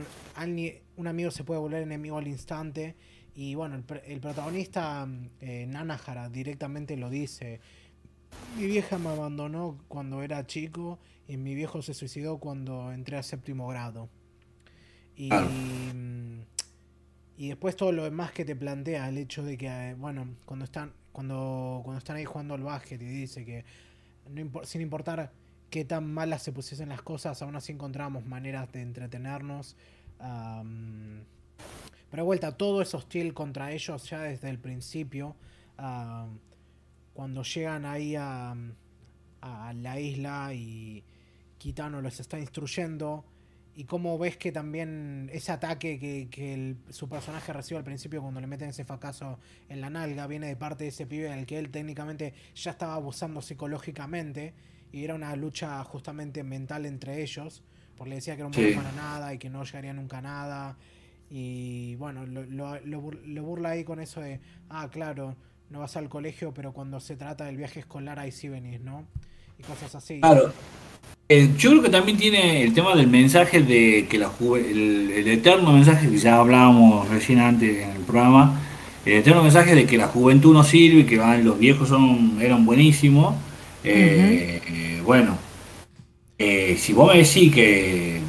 un 0.97 1.07
amigo 1.07 1.31
se 1.31 1.43
puede 1.43 1.59
volver 1.59 1.83
enemigo 1.83 2.17
al 2.17 2.27
instante. 2.27 2.95
Y 3.33 3.55
bueno, 3.55 3.81
el, 4.05 4.19
protagonista, 4.19 5.07
eh, 5.39 5.65
Nanahara, 5.67 6.29
directamente 6.29 6.97
lo 6.97 7.09
dice. 7.09 7.61
Mi 8.57 8.65
vieja 8.65 8.97
me 8.97 9.09
abandonó 9.09 9.77
cuando 9.87 10.21
era 10.21 10.45
chico 10.45 10.99
y 11.27 11.37
mi 11.37 11.55
viejo 11.55 11.81
se 11.81 11.93
suicidó 11.93 12.39
cuando 12.39 12.91
entré 12.91 13.17
a 13.17 13.23
séptimo 13.23 13.67
grado. 13.67 14.09
Y, 15.15 15.29
y 17.41 17.47
después 17.47 17.75
todo 17.75 17.91
lo 17.91 18.03
demás 18.03 18.31
que 18.31 18.45
te 18.45 18.55
plantea, 18.55 19.09
el 19.09 19.17
hecho 19.17 19.41
de 19.41 19.57
que, 19.57 19.65
eh, 19.65 19.95
bueno, 19.95 20.27
cuando 20.45 20.63
están, 20.63 20.93
cuando, 21.11 21.81
cuando 21.83 21.97
están 21.97 22.17
ahí 22.17 22.23
jugando 22.23 22.53
al 22.53 22.61
básquet 22.61 23.01
y 23.01 23.05
dice 23.05 23.43
que 23.43 23.65
sin 24.61 24.81
importar 24.81 25.31
qué 25.71 25.83
tan 25.83 26.13
malas 26.13 26.43
se 26.43 26.51
pusiesen 26.51 26.89
las 26.89 27.01
cosas, 27.01 27.41
aún 27.41 27.55
así 27.55 27.71
encontramos 27.71 28.27
maneras 28.27 28.71
de 28.71 28.83
entretenernos. 28.83 29.75
pero 30.19 31.25
de 32.11 32.21
vuelta, 32.21 32.55
todo 32.55 32.79
es 32.79 32.93
hostil 32.93 33.33
contra 33.33 33.71
ellos 33.71 34.07
ya 34.07 34.21
desde 34.21 34.51
el 34.51 34.59
principio. 34.59 35.35
cuando 37.15 37.41
llegan 37.41 37.87
ahí 37.87 38.15
a, 38.17 38.55
a 39.41 39.73
la 39.73 39.99
isla 39.99 40.53
y 40.53 41.03
Kitano 41.57 42.03
los 42.03 42.19
está 42.19 42.37
instruyendo 42.37 43.25
y 43.75 43.85
cómo 43.85 44.17
ves 44.17 44.37
que 44.37 44.51
también 44.51 45.29
ese 45.31 45.51
ataque 45.51 45.97
que, 46.29 46.75
su 46.89 47.07
personaje 47.07 47.53
recibe 47.53 47.77
al 47.77 47.83
principio 47.83 48.21
cuando 48.21 48.41
le 48.41 48.47
meten 48.47 48.69
ese 48.69 48.83
fracaso 48.83 49.39
en 49.69 49.79
la 49.79 49.89
nalga 49.89 50.27
viene 50.27 50.47
de 50.47 50.55
parte 50.55 50.83
de 50.83 50.89
ese 50.89 51.05
pibe 51.05 51.31
al 51.31 51.45
que 51.45 51.57
él 51.57 51.71
técnicamente 51.71 52.33
ya 52.53 52.71
estaba 52.71 52.95
abusando 52.95 53.41
psicológicamente 53.41 54.53
y 54.91 55.03
era 55.05 55.15
una 55.15 55.35
lucha 55.35 55.81
justamente 55.85 56.43
mental 56.43 56.85
entre 56.85 57.21
ellos, 57.21 57.63
porque 57.95 58.09
le 58.09 58.15
decía 58.15 58.35
que 58.35 58.41
era 58.41 58.47
un 58.47 58.53
sí. 58.53 58.73
para 58.75 58.91
nada 58.91 59.33
y 59.33 59.37
que 59.37 59.49
no 59.49 59.63
llegaría 59.63 59.93
nunca 59.93 60.17
a 60.17 60.21
nada. 60.21 60.77
Y 61.29 61.95
bueno, 61.95 62.25
lo, 62.25 62.43
lo, 62.43 63.43
burla 63.43 63.69
ahí 63.69 63.85
con 63.85 64.01
eso 64.01 64.19
de, 64.19 64.41
ah, 64.67 64.89
claro, 64.91 65.37
no 65.69 65.79
vas 65.79 65.95
al 65.95 66.09
colegio, 66.09 66.53
pero 66.53 66.73
cuando 66.73 66.99
se 66.99 67.15
trata 67.15 67.45
del 67.45 67.55
viaje 67.55 67.79
escolar 67.79 68.19
ahí 68.19 68.33
sí 68.33 68.49
venís, 68.49 68.81
¿no? 68.81 69.07
Y 69.57 69.63
cosas 69.63 69.95
así. 69.95 70.19
Claro. 70.19 70.51
Eh, 71.33 71.49
yo 71.57 71.69
creo 71.69 71.81
que 71.81 71.89
también 71.89 72.17
tiene 72.17 72.61
el 72.61 72.73
tema 72.73 72.93
del 72.93 73.07
mensaje 73.07 73.61
de 73.61 74.05
que 74.09 74.17
la 74.19 74.29
el, 74.53 75.11
el, 75.11 75.27
eterno 75.29 75.71
mensaje 75.71 76.09
que 76.09 76.17
ya 76.17 76.35
hablábamos 76.35 77.07
recién 77.07 77.39
antes 77.39 77.83
en 77.83 77.91
el 77.91 78.01
programa, 78.01 78.59
el 79.05 79.13
eterno 79.13 79.41
mensaje 79.41 79.73
de 79.73 79.85
que 79.85 79.97
la 79.97 80.07
juventud 80.07 80.51
no 80.53 80.61
sirve, 80.65 81.05
que 81.05 81.15
los 81.41 81.57
viejos 81.57 81.87
son 81.87 82.37
eran 82.41 82.65
buenísimos. 82.65 83.33
Eh, 83.81 84.61
eh, 84.67 85.01
bueno, 85.05 85.37
si 86.37 86.91
vos 86.91 87.07
me 87.13 87.23
decís 87.23 87.53
que, 87.53 88.19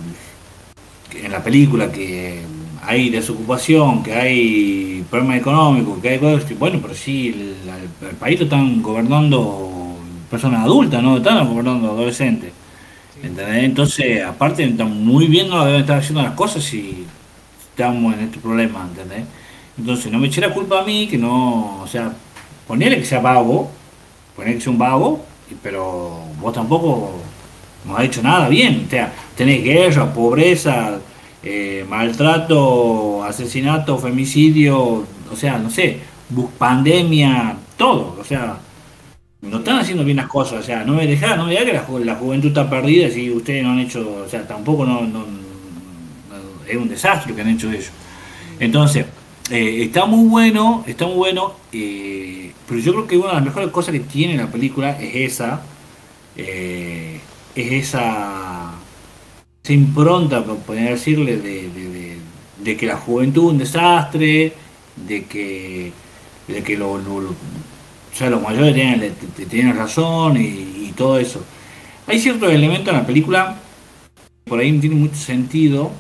en 1.25 1.33
la 1.33 1.43
película 1.43 1.91
que 1.91 2.39
hay 2.85 3.11
desocupación, 3.11 4.05
que 4.05 4.15
hay 4.15 5.05
problemas 5.11 5.39
económicos, 5.39 6.01
que 6.01 6.09
hay 6.11 6.19
cosas, 6.21 6.57
bueno, 6.57 6.79
pero 6.81 6.95
sí, 6.95 7.31
el, 7.31 8.09
el 8.11 8.17
país 8.17 8.39
lo 8.39 8.45
están 8.45 8.81
gobernando 8.81 9.97
personas 10.31 10.61
adultas, 10.63 11.03
no 11.03 11.17
están 11.17 11.49
gobernando 11.49 11.91
adolescentes. 11.91 12.62
¿Entendés? 13.23 13.65
Entonces, 13.65 14.25
aparte, 14.25 14.67
muy 14.67 15.27
bien, 15.27 15.49
no 15.49 15.65
deben 15.65 15.83
estar 15.83 15.99
haciendo 15.99 16.23
las 16.23 16.35
cosas 16.35 16.65
si 16.65 17.07
estamos 17.71 18.15
en 18.15 18.21
este 18.21 18.39
problema, 18.39 18.87
¿entendés? 18.89 19.25
Entonces, 19.79 20.13
no 20.13 20.19
me 20.19 20.27
eché 20.27 20.41
la 20.41 20.53
culpa 20.53 20.81
a 20.81 20.85
mí, 20.85 21.07
que 21.07 21.17
no, 21.19 21.81
o 21.83 21.87
sea, 21.87 22.13
ponele 22.67 22.99
que 22.99 23.05
sea 23.05 23.21
vago, 23.21 23.71
ponele 24.37 24.57
que 24.57 24.61
sea 24.61 24.73
un 24.73 24.79
vago, 24.79 25.25
pero 25.63 26.23
vos 26.41 26.53
tampoco 26.53 27.13
no 27.85 27.97
has 27.97 28.05
hecho 28.05 28.23
nada 28.23 28.49
bien, 28.49 28.85
o 28.87 28.91
sea, 28.91 29.13
tenés 29.37 29.63
guerra, 29.63 30.13
pobreza, 30.13 30.99
eh, 31.43 31.85
maltrato, 31.89 33.25
asesinato, 33.25 33.99
femicidio, 33.99 34.79
o 35.33 35.37
sea, 35.37 35.59
no 35.59 35.71
sé, 35.71 36.01
pandemia, 36.59 37.57
todo, 37.77 38.17
o 38.21 38.25
sea, 38.25 38.57
no 39.43 39.59
están 39.59 39.81
haciendo 39.81 40.05
bien 40.05 40.17
las 40.17 40.29
cosas, 40.29 40.61
o 40.61 40.63
sea, 40.63 40.85
no 40.85 40.95
me 40.95 41.07
deja, 41.07 41.37
no 41.37 41.47
me 41.47 41.51
diga 41.51 41.65
que 41.65 42.05
la, 42.05 42.15
juventud 42.15 42.49
está 42.49 42.71
perdida 42.71 43.11
si 43.11 43.31
ustedes 43.31 43.63
no 43.65 43.73
han 43.73 43.81
hecho, 43.81 44.23
o 44.25 44.29
sea, 44.29 44.47
tampoco 44.47 44.87
no, 44.87 45.03
es 46.67 46.77
un 46.77 46.89
desastre 46.89 47.35
que 47.35 47.41
han 47.41 47.49
hecho 47.49 47.71
ellos. 47.71 47.91
Entonces, 48.61 49.07
eh, 49.51 49.83
está 49.83 50.07
muy 50.07 50.29
bueno, 50.29 50.85
está 50.87 51.07
muy 51.07 51.17
bueno, 51.17 51.55
eh, 51.73 52.53
pero 52.69 52.81
yo 52.81 52.93
creo 52.93 53.07
que 53.07 53.17
una 53.19 53.29
de 53.29 53.35
las 53.35 53.45
mejores 53.45 53.71
cosas 53.71 53.93
que 53.93 54.01
tiene 54.01 54.37
la 54.37 54.51
película 54.51 54.93
es 55.01 55.33
esa, 55.33 55.63
es 56.37 57.21
esa 57.55 58.73
se 59.63 59.75
impronta, 59.75 60.45
por 60.45 60.59
poder 60.59 60.91
decirle, 60.91 61.37
de, 61.37 62.77
que 62.77 62.87
la 62.87 62.97
juventud 62.97 63.45
es 63.45 63.51
un 63.53 63.59
desastre, 63.59 64.53
de 64.97 65.25
que, 65.25 65.93
de 66.49 66.63
que 66.63 66.77
lo, 66.77 66.99
sea, 68.15 68.31
los 68.31 68.43
mayores 68.43 68.75
tienen, 69.49 69.77
razón 69.77 70.37
y, 70.37 70.93
todo 70.97 71.19
eso. 71.19 71.43
Hay 72.07 72.19
ciertos 72.19 72.53
elementos 72.53 72.89
en 72.89 73.01
la 73.01 73.07
película, 73.07 73.57
por 74.45 74.61
ahí 74.61 74.71
no 74.71 74.81
tiene 74.81 74.97
mucho 74.97 75.17
sentido, 75.17 75.91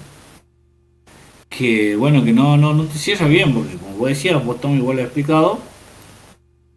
que 1.48 1.96
bueno, 1.96 2.22
que 2.22 2.32
no, 2.32 2.58
no, 2.58 2.74
no 2.74 2.84
te 2.84 2.98
cierra 2.98 3.26
bien, 3.26 3.54
porque 3.54 3.76
como 3.76 3.96
vos 3.96 4.10
decías, 4.10 4.44
vos 4.44 4.56
estás 4.56 4.70
igual 4.72 4.98
explicado, 4.98 5.60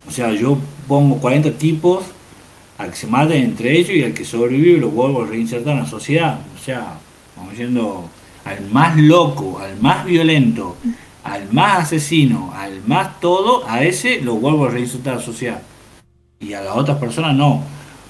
o 0.07 0.11
sea, 0.11 0.31
yo 0.31 0.57
pongo 0.87 1.17
40 1.17 1.51
tipos 1.51 2.05
al 2.77 2.91
que 2.91 2.95
se 2.95 3.07
maten 3.07 3.43
entre 3.43 3.77
ellos 3.77 3.91
y 3.91 4.03
al 4.03 4.13
que 4.13 4.25
sobrevive 4.25 4.79
lo 4.79 4.89
vuelvo 4.89 5.23
a 5.23 5.27
reinsertar 5.27 5.73
en 5.73 5.79
la 5.79 5.89
sociedad. 5.89 6.39
O 6.55 6.63
sea, 6.63 6.99
vamos 7.35 7.57
yendo 7.57 8.09
al 8.43 8.69
más 8.71 8.97
loco, 8.97 9.59
al 9.59 9.79
más 9.81 10.05
violento, 10.05 10.75
al 11.25 11.51
más 11.51 11.85
asesino, 11.85 12.53
al 12.55 12.81
más 12.85 13.19
todo, 13.19 13.67
a 13.67 13.83
ese 13.83 14.21
lo 14.21 14.35
vuelvo 14.35 14.65
a 14.65 14.69
reinsertar 14.69 15.15
a 15.15 15.17
la 15.17 15.23
sociedad. 15.23 15.61
Y 16.39 16.53
a 16.53 16.61
las 16.61 16.77
otras 16.77 16.97
personas 16.97 17.35
no. 17.35 17.63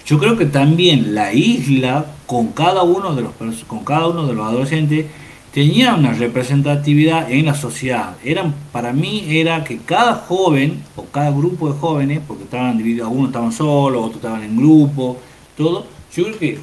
Yo 0.06 0.20
creo 0.20 0.38
que 0.38 0.46
también 0.46 1.16
la 1.16 1.34
isla, 1.34 2.06
con 2.28 2.50
cada 2.50 2.84
uno 2.84 3.16
de 3.16 3.24
los, 3.24 3.34
con 3.66 3.84
cada 3.86 4.08
uno 4.08 4.28
de 4.28 4.34
los 4.34 4.46
adolescentes, 4.46 5.06
tenía 5.54 5.96
una 5.96 6.12
representatividad 6.12 7.32
en 7.32 7.46
la 7.46 7.56
sociedad. 7.56 8.18
Eran, 8.24 8.54
para 8.74 8.92
mí 8.92 9.24
era 9.30 9.64
que 9.64 9.78
cada 9.78 10.16
joven 10.16 10.84
o 10.98 11.06
cada 11.06 11.32
grupo 11.32 11.72
de 11.72 11.80
jóvenes, 11.80 12.20
porque 12.28 12.44
estaban 12.44 12.78
divididos, 12.78 13.08
algunos 13.08 13.30
estaban 13.30 13.54
solos, 13.54 14.02
otros 14.02 14.18
estaban 14.18 14.44
en 14.44 14.58
grupo, 14.58 15.18
todo, 15.56 15.88
yo 16.14 16.26
creo 16.26 16.38
que 16.38 16.60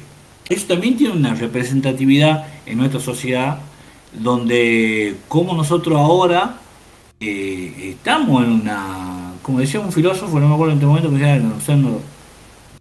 eso 0.49 0.67
también 0.67 0.95
tiene 0.95 1.15
una 1.15 1.33
representatividad 1.33 2.45
en 2.67 2.77
nuestra 2.77 2.99
sociedad, 2.99 3.57
donde 4.13 5.15
como 5.27 5.53
nosotros 5.53 5.97
ahora 5.97 6.59
eh, 7.19 7.91
estamos 7.97 8.43
en 8.43 8.51
una, 8.51 9.33
como 9.41 9.59
decía 9.59 9.79
un 9.79 9.91
filósofo, 9.91 10.39
no 10.39 10.47
me 10.47 10.53
acuerdo 10.53 10.73
en 10.73 10.77
este 10.77 10.87
momento, 10.87 11.09
que 11.09 11.17
decía, 11.17 11.77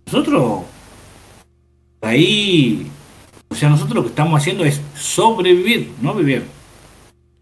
nosotros 0.06 0.62
ahí 2.00 2.90
o 3.52 3.54
sea, 3.54 3.68
nosotros 3.68 3.96
lo 3.96 4.02
que 4.04 4.08
estamos 4.08 4.40
haciendo 4.40 4.64
es 4.64 4.80
sobrevivir, 4.98 5.90
no 6.00 6.14
vivir. 6.14 6.46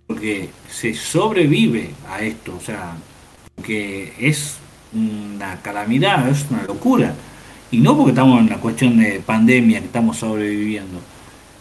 Porque 0.09 0.51
se 0.69 0.93
sobrevive 0.93 1.91
a 2.11 2.21
esto, 2.21 2.57
o 2.57 2.61
sea, 2.61 2.97
que 3.63 4.13
es 4.19 4.57
una 4.93 5.63
calamidad, 5.63 6.29
es 6.29 6.47
una 6.51 6.65
locura. 6.65 7.15
Y 7.71 7.79
no 7.79 7.97
porque 7.97 8.11
estamos 8.11 8.41
en 8.41 8.47
una 8.47 8.57
cuestión 8.57 8.99
de 8.99 9.21
pandemia 9.21 9.79
que 9.79 9.87
estamos 9.87 10.17
sobreviviendo. 10.17 10.99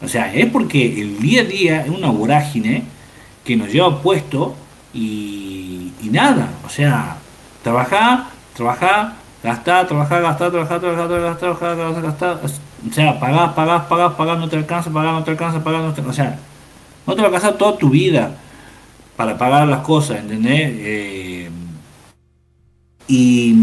O 0.01 0.07
sea, 0.07 0.33
es 0.33 0.45
porque 0.47 1.01
el 1.01 1.19
día 1.19 1.41
a 1.41 1.45
día 1.45 1.81
es 1.81 1.89
una 1.89 2.09
vorágine 2.09 2.83
que 3.43 3.55
nos 3.55 3.71
lleva 3.71 4.01
puesto 4.01 4.55
y, 4.93 5.91
nada. 6.11 6.49
O 6.65 6.69
sea, 6.69 7.17
trabajar, 7.63 8.25
trabajar, 8.55 9.13
gastar, 9.43 9.87
trabajar, 9.87 10.21
gastar, 10.21 10.51
trabajar, 10.51 10.79
trabajar, 10.79 11.07
trabajar, 11.07 11.37
trabajar, 11.37 12.01
gastar, 12.01 12.03
gastar, 12.03 12.39
o 12.89 12.93
sea, 12.93 13.19
pagás, 13.19 13.53
pagás, 13.53 13.85
pagás, 13.85 14.13
pagás, 14.13 14.39
no 14.39 14.47
te 14.47 14.55
alcanza, 14.55 14.89
pagás, 14.89 15.13
no 15.13 15.23
te 15.23 15.31
alcanza, 15.31 15.63
pagás, 15.63 15.83
no 15.83 15.93
te 15.93 16.01
O 16.01 16.13
sea, 16.13 16.39
no 17.05 17.15
te 17.15 17.21
va 17.21 17.27
a 17.27 17.29
alcanzar 17.29 17.57
toda 17.57 17.77
tu 17.77 17.89
vida 17.89 18.37
para 19.15 19.37
pagar 19.37 19.67
las 19.67 19.81
cosas, 19.81 20.19
¿entendés? 20.19 20.71
Eh, 20.75 21.49
y 23.07 23.55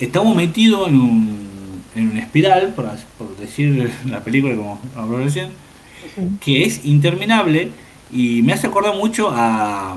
estamos 0.00 0.36
metidos 0.36 0.88
en 0.88 1.00
un, 1.00 1.82
en 1.94 2.10
una 2.10 2.20
espiral, 2.20 2.74
por, 2.74 2.90
por 3.16 3.36
decir 3.38 3.90
la 4.06 4.20
película 4.20 4.54
como 4.54 4.80
habló 4.96 5.18
recién, 5.18 5.50
que 6.40 6.64
es 6.64 6.84
interminable 6.84 7.70
y 8.10 8.42
me 8.42 8.52
hace 8.52 8.66
acordar 8.66 8.96
mucho 8.96 9.30
a, 9.30 9.96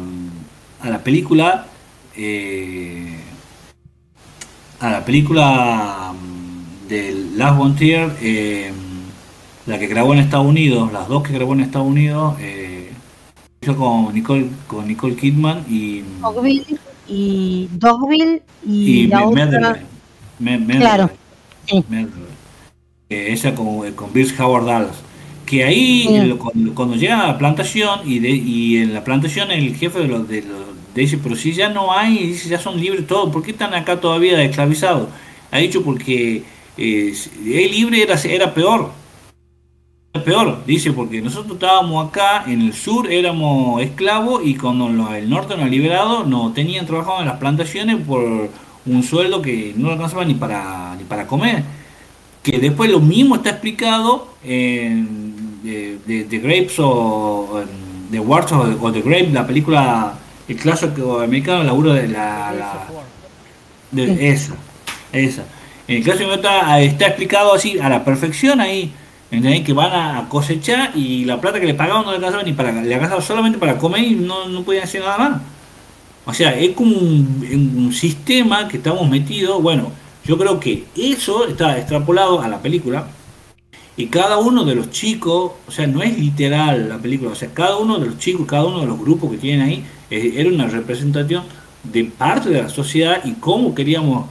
a 0.82 0.90
la 0.90 1.03
película 1.03 1.68
eh, 2.15 3.18
a 4.80 4.90
la 4.90 5.06
película 5.06 6.14
de 6.90 7.14
Last 7.36 7.56
Frontier, 7.56 8.11
eh, 8.22 8.72
la 9.68 9.80
que 9.80 9.88
grabó 9.88 10.14
en 10.14 10.19
Estados 10.19 10.48
Unidos, 10.48 10.91
las 10.91 11.07
dos 11.07 11.23
que 11.23 11.34
grabó 11.34 11.53
en 11.53 11.61
Estados 11.61 11.88
Unidos, 11.88 12.36
eh, 12.40 12.91
con 13.78 14.14
Nicole, 14.14 14.48
con 14.68 14.88
Nicole 14.88 15.15
Kidman 15.15 15.64
y 15.69 16.02
Dogville 16.19 16.80
y 17.07 17.69
Dogville 17.73 18.41
y, 18.65 19.07
la 19.07 19.28
otra... 19.28 19.84
claro, 20.68 21.11
eh, 21.68 22.07
esa 23.10 23.53
con, 23.53 23.91
con 23.91 24.11
Bill 24.11 24.34
Howard 24.40 24.65
Dallas. 24.65 25.03
Que 25.52 25.65
ahí 25.65 26.34
cuando, 26.73 26.95
llega 26.95 27.26
a 27.26 27.28
la 27.28 27.38
plantación 27.38 27.99
y, 28.06 28.19
de, 28.19 28.30
y 28.30 28.78
en 28.78 28.94
la 28.94 29.03
plantación 29.03 29.52
el 29.52 29.76
jefe 29.76 29.99
de 29.99 30.07
los 30.07 30.26
de, 30.26 30.45
dice, 30.95 31.19
pero 31.22 31.36
si 31.36 31.52
ya 31.52 31.68
no 31.68 31.91
hay, 31.91 32.28
dice, 32.28 32.48
ya 32.48 32.57
son 32.57 32.80
libres 32.80 33.06
todos, 33.06 33.34
¿por 33.34 33.44
qué 33.44 33.52
están 33.52 33.73
acá 33.73 33.99
todavía 33.99 34.41
esclavizados? 34.41 35.10
Ha 35.52 35.57
dicho 35.57 35.84
porque 35.84 36.44
eh, 36.78 37.14
el 37.45 37.72
libre 37.72 38.02
era, 38.02 38.15
era 38.15 38.53
peor. 38.53 38.94
Era 40.14 40.23
peor, 40.23 40.64
dice, 40.65 40.94
porque 40.94 41.22
nosotros 41.22 41.56
estábamos 41.56 42.07
acá, 42.07 42.45
en 42.48 42.61
el 42.61 42.73
sur 42.73 43.11
éramos 43.11 43.82
esclavos 43.82 44.44
y 44.45 44.56
cuando 44.56 44.88
el 45.14 45.30
norte 45.30 45.57
nos 45.57 45.65
ha 45.65 45.68
liberado, 45.68 46.23
no 46.23 46.53
tenían 46.53 46.86
trabajado 46.86 47.19
en 47.19 47.26
las 47.26 47.40
plantaciones 47.40 47.98
por 47.98 48.49
un 48.86 49.03
sueldo 49.03 49.41
que 49.41 49.73
no 49.76 49.91
alcanzaba 49.91 50.23
ni 50.23 50.34
para, 50.34 50.95
ni 50.95 51.03
para 51.03 51.28
comer. 51.28 51.65
Que 52.41 52.57
después 52.57 52.90
lo 52.90 53.02
mismo 53.02 53.36
está 53.36 53.49
explicado 53.49 54.30
en 54.45 55.31
de, 55.63 56.39
Grapes 56.41 56.75
o 56.79 57.63
de 58.09 58.19
Wars 58.19 58.51
o, 58.51 58.91
The 58.91 59.01
Grapes, 59.01 59.31
la 59.31 59.47
película, 59.47 60.13
el 60.47 60.55
clásico 60.57 61.19
americano, 61.19 61.63
laburo 61.63 61.93
de 61.93 62.07
la, 62.07 62.51
la 62.51 62.88
de 63.91 64.29
esa, 64.29 64.55
esa 65.11 65.43
en 65.91 65.97
el 65.97 66.03
caso 66.03 66.19
de 66.19 66.35
está, 66.35 66.79
está 66.79 67.07
explicado 67.07 67.53
así 67.53 67.77
a 67.77 67.89
la 67.89 68.05
perfección 68.05 68.61
ahí, 68.61 68.93
que 69.29 69.73
van 69.73 69.91
a 69.91 70.29
cosechar 70.29 70.91
y 70.95 71.25
la 71.25 71.41
plata 71.41 71.59
que 71.59 71.65
le 71.65 71.73
pagaban 71.73 72.05
no 72.05 72.11
le 72.11 72.17
alcanzaba 72.17 72.43
ni 72.43 72.53
para, 72.53 72.71
le 72.71 72.93
alcanzaba 72.93 73.21
solamente 73.21 73.57
para 73.57 73.77
comer 73.77 74.03
y 74.03 74.15
no, 74.15 74.47
no 74.47 74.63
podían 74.63 74.83
hacer 74.83 75.01
nada 75.01 75.17
más. 75.17 75.41
O 76.25 76.33
sea, 76.33 76.57
es 76.57 76.71
como 76.71 76.95
un, 76.95 77.91
sistema 77.93 78.69
que 78.69 78.77
estamos 78.77 79.09
metidos, 79.09 79.61
bueno, 79.61 79.91
yo 80.23 80.38
creo 80.38 80.59
que 80.59 80.85
eso 80.95 81.45
está 81.47 81.77
extrapolado 81.77 82.41
a 82.41 82.47
la 82.47 82.61
película 82.61 83.07
y 83.97 84.07
cada 84.07 84.38
uno 84.38 84.63
de 84.63 84.76
los 84.76 84.89
chicos, 84.89 85.51
o 85.68 85.72
sea, 85.72 85.88
no 85.88 86.01
es 86.01 86.18
literal 86.18 86.89
la 86.89 86.97
película, 86.97 87.31
o 87.31 87.35
sea, 87.35 87.49
cada 87.53 87.77
uno 87.77 87.99
de 87.99 88.07
los 88.07 88.18
chicos, 88.18 88.47
cada 88.47 88.65
uno 88.65 88.80
de 88.80 88.88
los 88.88 88.99
grupos 88.99 89.31
que 89.31 89.38
tienen 89.38 89.61
ahí, 89.61 89.84
eh, 90.09 90.34
era 90.38 90.49
una 90.49 90.68
representación 90.68 91.43
de 91.84 92.05
parte 92.05 92.49
de 92.49 92.61
la 92.61 92.69
sociedad 92.69 93.22
y 93.26 93.34
cómo 93.34 93.76
queríamos 93.76 94.27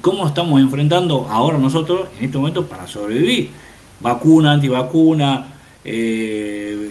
cómo 0.00 0.26
estamos 0.26 0.60
enfrentando 0.60 1.26
ahora 1.28 1.58
nosotros 1.58 2.08
en 2.18 2.26
este 2.26 2.38
momento 2.38 2.66
para 2.66 2.86
sobrevivir. 2.86 3.50
Vacuna, 4.00 4.52
antivacuna, 4.52 5.54
eh, 5.84 6.90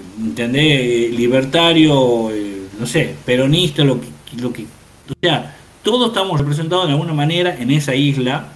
Libertario, 1.16 2.32
eh, 2.32 2.62
no 2.80 2.86
sé, 2.86 3.16
peronista, 3.26 3.84
lo 3.84 4.00
que, 4.00 4.08
lo 4.40 4.52
que. 4.52 4.64
O 4.64 5.14
sea, 5.22 5.56
todos 5.84 6.10
estamos 6.10 6.40
representados 6.40 6.88
de 6.88 6.94
alguna 6.94 7.14
manera 7.14 7.56
en 7.60 7.72
esa 7.72 7.96
isla, 7.96 8.50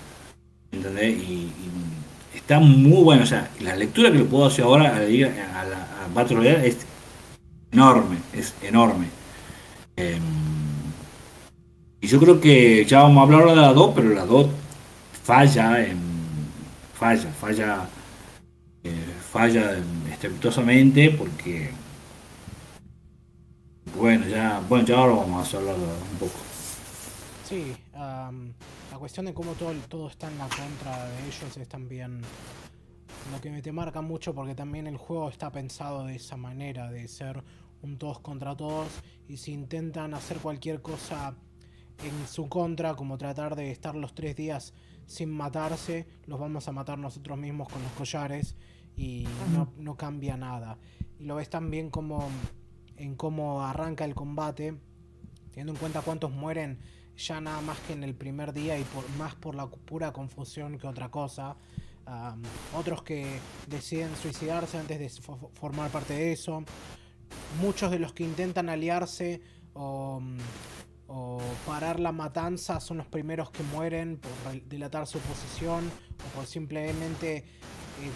¿entendés? 0.71 1.17
Está 2.49 2.59
muy 2.59 3.03
bueno. 3.03 3.23
O 3.23 3.27
sea, 3.27 3.47
la 3.59 3.75
lectura 3.75 4.11
que 4.11 4.17
le 4.17 4.23
puedo 4.25 4.45
hacer 4.45 4.65
ahora 4.65 4.95
a, 4.95 4.99
la, 4.99 5.61
a, 5.61 6.09
la, 6.15 6.23
Royale 6.23 6.67
es 6.67 6.77
enorme, 7.71 8.17
es 8.33 8.55
enorme. 8.63 9.05
Em, 9.95 10.23
y 12.01 12.07
yo 12.07 12.19
creo 12.19 12.41
que 12.41 12.85
ya 12.85 13.03
vamos 13.03 13.19
a 13.19 13.23
hablar 13.23 13.41
ahora 13.41 13.53
de 13.53 13.61
la 13.61 13.73
2, 13.73 13.91
pero 13.93 14.09
la 14.09 14.25
2 14.25 14.47
falla 15.23 15.85
en, 15.85 15.99
falla, 16.95 17.29
falla, 17.39 17.89
eh, 18.83 19.13
falla 19.31 19.77
estrepitosamente 20.11 21.11
porque, 21.11 21.69
bueno, 23.95 24.27
ya, 24.27 24.59
bueno, 24.67 24.85
ya 24.85 24.97
ahora 24.97 25.13
vamos 25.17 25.53
a 25.53 25.57
hablar 25.57 25.75
un 25.75 26.17
poco. 26.17 26.39
Sí, 27.47 27.75
cuestión 28.99 29.25
de 29.25 29.33
cómo 29.33 29.53
todo, 29.53 29.73
todo 29.87 30.09
está 30.09 30.29
en 30.29 30.37
la 30.37 30.47
contra 30.47 31.07
de 31.09 31.27
ellos 31.27 31.57
es 31.57 31.67
también 31.69 32.21
lo 33.31 33.41
que 33.41 33.49
me 33.49 33.61
te 33.61 33.71
marca 33.71 34.01
mucho 34.01 34.35
porque 34.35 34.55
también 34.55 34.87
el 34.87 34.97
juego 34.97 35.29
está 35.29 35.51
pensado 35.51 36.05
de 36.05 36.15
esa 36.15 36.37
manera, 36.37 36.91
de 36.91 37.07
ser 37.07 37.43
un 37.81 37.97
todos 37.97 38.19
contra 38.19 38.55
todos 38.55 38.89
y 39.27 39.37
si 39.37 39.53
intentan 39.53 40.13
hacer 40.13 40.37
cualquier 40.37 40.81
cosa 40.81 41.35
en 42.03 42.27
su 42.27 42.49
contra, 42.49 42.95
como 42.95 43.17
tratar 43.17 43.55
de 43.55 43.71
estar 43.71 43.95
los 43.95 44.13
tres 44.13 44.35
días 44.35 44.73
sin 45.05 45.29
matarse, 45.29 46.07
los 46.25 46.39
vamos 46.39 46.67
a 46.67 46.71
matar 46.71 46.97
nosotros 46.97 47.37
mismos 47.37 47.67
con 47.69 47.81
los 47.81 47.91
collares 47.93 48.55
y 48.95 49.27
no, 49.77 49.95
cambia 49.95 50.35
nada. 50.37 50.77
Y 51.17 51.25
lo 51.25 51.35
ves 51.35 51.49
también 51.49 51.89
como 51.89 52.29
en 52.97 53.15
cómo 53.15 53.63
arranca 53.63 54.05
el 54.05 54.13
combate, 54.13 54.75
teniendo 55.51 55.73
en 55.73 55.79
cuenta 55.79 56.01
cuántos 56.01 56.31
mueren 56.31 56.79
ya 57.19 57.39
nada 57.41 57.61
más 57.61 57.79
que 57.81 57.93
en 57.93 58.03
el 58.03 58.15
primer 58.15 58.53
día 58.53 58.79
y 58.79 58.83
por, 58.83 59.07
más 59.17 59.35
por 59.35 59.55
la 59.55 59.67
pura 59.67 60.11
confusión 60.11 60.77
que 60.77 60.87
otra 60.87 61.09
cosa. 61.09 61.55
otros 62.73 63.03
que 63.03 63.39
deciden 63.67 64.15
suicidarse 64.15 64.77
antes 64.77 64.99
de 64.99 65.09
formar 65.53 65.91
parte 65.91 66.13
de 66.13 66.31
eso. 66.31 66.63
Muchos 67.61 67.91
de 67.91 67.99
los 67.99 68.13
que 68.13 68.23
intentan 68.23 68.69
aliarse 68.69 69.41
o 69.73 70.19
o 71.09 71.39
parar 71.65 71.99
la 71.99 72.11
matanza 72.11 72.79
son 72.79 72.97
los 72.97 73.07
primeros 73.07 73.49
que 73.49 73.63
mueren 73.63 74.17
por 74.19 74.69
dilatar 74.69 75.07
su 75.07 75.17
posición 75.19 75.83
o 75.87 76.35
por 76.35 76.45
simplemente 76.45 77.45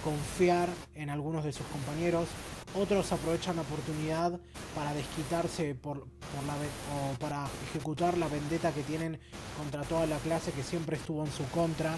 confiar 0.04 0.70
en 0.96 1.10
algunos 1.10 1.44
de 1.44 1.54
sus 1.54 1.66
compañeros. 1.68 2.28
Otros 2.76 3.12
aprovechan 3.12 3.56
la 3.56 3.62
oportunidad 3.62 4.40
para 4.76 4.94
desquitarse 4.94 5.76
por, 5.76 5.98
la, 5.98 6.56
o 6.96 7.20
para 7.20 7.48
ejecutar 7.70 8.18
la 8.18 8.28
vendetta 8.28 8.72
que 8.72 8.82
tienen 8.84 9.20
contra 9.58 9.84
toda 9.84 10.06
la 10.08 10.18
clase 10.18 10.52
que 10.52 10.64
siempre 10.64 10.98
estuvo 10.98 11.24
en 11.24 11.32
su 11.32 11.44
contra. 11.46 11.96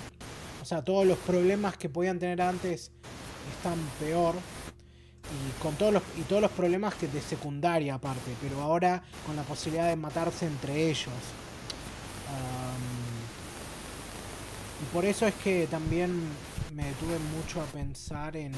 O 0.61 0.65
sea, 0.65 0.83
todos 0.83 1.05
los 1.05 1.17
problemas 1.19 1.77
que 1.77 1.89
podían 1.89 2.19
tener 2.19 2.41
antes 2.41 2.91
están 3.55 3.77
peor 3.99 4.35
y 5.25 5.61
con 5.61 5.75
todos 5.75 5.93
los 5.93 6.03
y 6.17 6.21
todos 6.21 6.41
los 6.41 6.51
problemas 6.51 6.95
que 6.95 7.07
de 7.07 7.21
secundaria 7.21 7.95
aparte, 7.95 8.35
pero 8.41 8.61
ahora 8.61 9.01
con 9.25 9.35
la 9.35 9.43
posibilidad 9.43 9.87
de 9.89 9.95
matarse 9.95 10.45
entre 10.45 10.89
ellos. 10.89 11.13
Y 14.81 14.93
por 14.93 15.05
eso 15.05 15.25
es 15.25 15.33
que 15.35 15.67
también 15.67 16.11
me 16.73 16.85
detuve 16.85 17.17
mucho 17.37 17.61
a 17.61 17.65
pensar 17.65 18.35
en, 18.35 18.51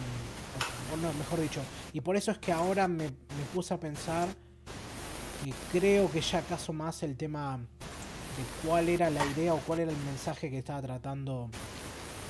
no, 1.01 1.13
mejor 1.13 1.41
dicho, 1.41 1.61
y 1.93 2.01
por 2.01 2.15
eso 2.15 2.31
es 2.31 2.37
que 2.39 2.51
ahora 2.51 2.87
me, 2.87 3.05
me 3.05 3.43
puse 3.53 3.73
a 3.73 3.79
pensar 3.79 4.27
y 5.45 5.51
creo 5.71 6.09
que 6.11 6.21
ya 6.21 6.39
acaso 6.39 6.73
más 6.73 7.03
el 7.03 7.15
tema 7.15 7.57
de 7.57 8.67
cuál 8.67 8.89
era 8.89 9.09
la 9.09 9.25
idea 9.25 9.53
o 9.53 9.59
cuál 9.59 9.81
era 9.81 9.91
el 9.91 9.97
mensaje 9.97 10.49
que 10.49 10.59
estaba 10.59 10.81
tratando 10.81 11.49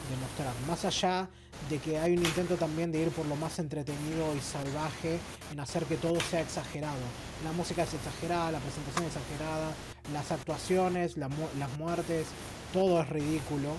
de 0.09 0.18
mostrar. 0.18 0.53
Más 0.68 0.85
allá 0.85 1.30
de 1.69 1.80
que 1.80 1.97
hay 1.97 2.15
un 2.15 2.26
intento 2.26 2.55
también 2.55 2.91
de 2.91 3.01
ir 3.01 3.09
por 3.09 3.26
lo 3.26 3.35
más 3.35 3.59
entretenido 3.59 4.35
y 4.35 4.39
salvaje 4.39 5.19
en 5.51 5.59
hacer 5.59 5.84
que 5.85 5.97
todo 5.97 6.19
sea 6.22 6.41
exagerado. 6.41 7.01
La 7.43 7.51
música 7.51 7.84
es 7.84 7.93
exagerada, 7.93 8.51
la 8.51 8.59
presentación 8.59 9.05
es 9.05 9.15
exagerada, 9.15 9.72
las 10.14 10.31
actuaciones, 10.31 11.18
las 11.18 11.77
muertes, 11.77 12.27
todo 12.73 13.02
es 13.02 13.10
ridículo, 13.10 13.77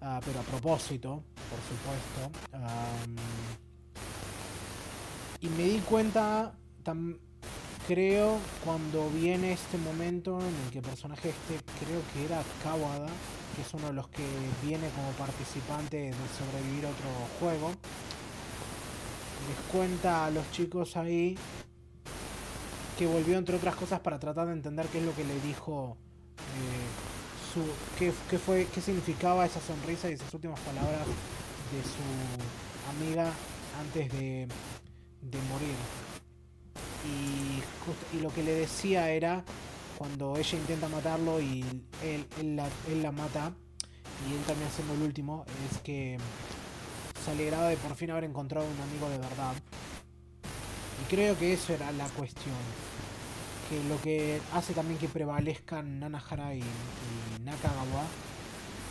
ah, 0.00 0.20
pero 0.24 0.40
a 0.40 0.42
propósito, 0.42 1.22
por 1.50 1.60
supuesto. 1.68 2.38
y 5.40 5.48
me 5.48 5.64
di 5.64 5.78
cuenta, 5.80 6.52
creo, 7.86 8.38
cuando 8.64 9.08
viene 9.10 9.52
este 9.52 9.78
momento 9.78 10.38
en 10.40 10.54
el 10.64 10.70
que 10.70 10.78
el 10.78 10.84
personaje 10.84 11.30
este, 11.30 11.64
creo 11.84 12.02
que 12.12 12.24
era 12.24 12.42
Kawada, 12.62 13.08
que 13.56 13.62
es 13.62 13.74
uno 13.74 13.88
de 13.88 13.94
los 13.94 14.08
que 14.08 14.24
viene 14.62 14.88
como 14.90 15.10
participante 15.12 15.96
de 15.96 16.12
sobrevivir 16.12 16.86
otro 16.86 17.08
juego. 17.40 17.70
Les 19.48 19.72
cuenta 19.72 20.26
a 20.26 20.30
los 20.30 20.48
chicos 20.52 20.96
ahí 20.96 21.36
que 22.98 23.06
volvió 23.06 23.38
entre 23.38 23.56
otras 23.56 23.74
cosas 23.74 24.00
para 24.00 24.18
tratar 24.18 24.46
de 24.46 24.52
entender 24.52 24.86
qué 24.88 24.98
es 24.98 25.04
lo 25.04 25.14
que 25.14 25.24
le 25.24 25.40
dijo 25.40 25.96
eh, 26.38 27.09
su, 27.52 27.64
qué, 27.98 28.12
fue, 28.38 28.66
qué 28.72 28.80
significaba 28.80 29.46
esa 29.46 29.60
sonrisa 29.60 30.10
y 30.10 30.14
esas 30.14 30.32
últimas 30.32 30.60
palabras 30.60 31.06
de 31.06 31.82
su 31.82 33.04
amiga 33.04 33.32
antes 33.80 34.12
de, 34.12 34.48
de 35.22 35.38
morir. 35.48 35.74
Y, 37.04 38.16
y 38.16 38.20
lo 38.20 38.32
que 38.32 38.42
le 38.42 38.52
decía 38.52 39.10
era 39.10 39.44
cuando 40.00 40.34
ella 40.38 40.58
intenta 40.58 40.88
matarlo 40.88 41.42
y 41.42 41.62
él, 42.02 42.56
la, 42.56 43.12
mata 43.12 43.52
y 44.26 44.32
él 44.32 44.42
también 44.46 44.70
siendo 44.74 44.94
el 44.94 45.02
último, 45.02 45.44
es 45.70 45.78
que 45.82 46.16
se 47.22 47.30
alegraba 47.30 47.68
de 47.68 47.76
por 47.76 47.94
fin 47.96 48.10
haber 48.10 48.24
encontrado 48.24 48.66
un 48.66 48.80
amigo 48.80 49.10
de 49.10 49.18
verdad. 49.18 49.52
Y 51.02 51.14
creo 51.14 51.38
que 51.38 51.52
eso 51.52 51.74
era 51.74 51.92
la 51.92 52.08
cuestión. 52.08 52.54
Que 53.70 53.82
lo 53.84 54.00
que 54.02 54.40
hace 54.52 54.74
también 54.74 54.98
que 54.98 55.08
prevalezcan 55.08 56.00
Nanahara 56.00 56.54
y, 56.54 56.62
Nakagawa 57.44 58.02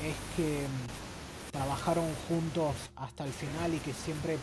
es 0.01 0.15
que 0.35 0.61
mm, 0.61 1.51
trabajaron 1.51 2.07
juntos 2.27 2.73
hasta 2.95 3.25
el 3.25 3.31
final 3.31 3.73
y 3.73 3.79
que 3.79 3.93
siempre, 3.93 4.37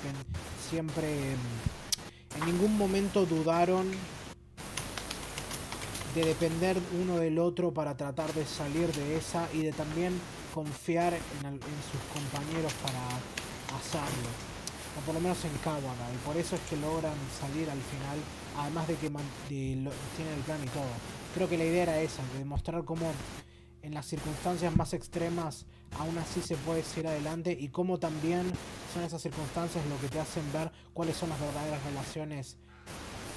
siempre 0.71 1.37
mm, 1.37 2.39
en 2.39 2.53
ningún 2.53 2.77
momento 2.77 3.25
dudaron 3.25 3.91
de 6.15 6.25
depender 6.25 6.79
uno 7.03 7.19
del 7.19 7.39
otro 7.39 7.73
para 7.73 7.95
tratar 7.95 8.33
de 8.33 8.47
salir 8.47 8.91
de 8.95 9.19
esa 9.19 9.49
y 9.53 9.63
de 9.63 9.73
también 9.73 10.19
confiar 10.55 11.13
en, 11.13 11.61
sus 11.61 12.01
compañeros 12.13 12.73
para 12.81 13.05
hacerlo. 13.77 14.31
O 14.97 15.05
por 15.05 15.15
lo 15.15 15.21
menos 15.21 15.45
en 15.45 15.53
Kawada. 15.63 16.09
Y 16.15 16.27
por 16.27 16.39
eso 16.39 16.57
es 16.57 16.63
que 16.71 16.77
logran 16.79 17.13
salir 17.39 17.69
al 17.69 17.81
final. 17.81 18.19
Además 18.59 18.89
de 18.89 18.95
que 18.95 19.11
tienen 19.49 19.87
el 19.87 20.43
plan 20.45 20.59
y 20.63 20.69
todo. 20.69 20.85
Creo 21.35 21.49
que 21.49 21.59
la 21.59 21.65
idea 21.65 21.83
era 21.83 22.01
esa, 22.01 22.23
de 22.33 22.39
demostrar 22.39 22.85
cómo 22.85 23.11
en 23.83 23.95
las 23.95 24.07
circunstancias 24.07 24.75
más 24.75 24.95
extremas 24.95 25.67
aún 25.99 26.19
así 26.19 26.41
se 26.41 26.57
puede 26.57 26.83
seguir 26.83 27.07
adelante 27.07 27.57
y 27.59 27.69
cómo 27.69 27.99
también 27.99 28.43
son 28.93 29.05
esas 29.05 29.23
circunstancias 29.23 29.85
lo 29.87 30.01
que 30.01 30.09
te 30.09 30.19
hacen 30.19 30.43
ver 30.53 30.73
cuáles 30.93 31.17
son 31.17 31.29
las 31.29 31.41
verdaderas 31.41 31.83
relaciones 31.85 32.57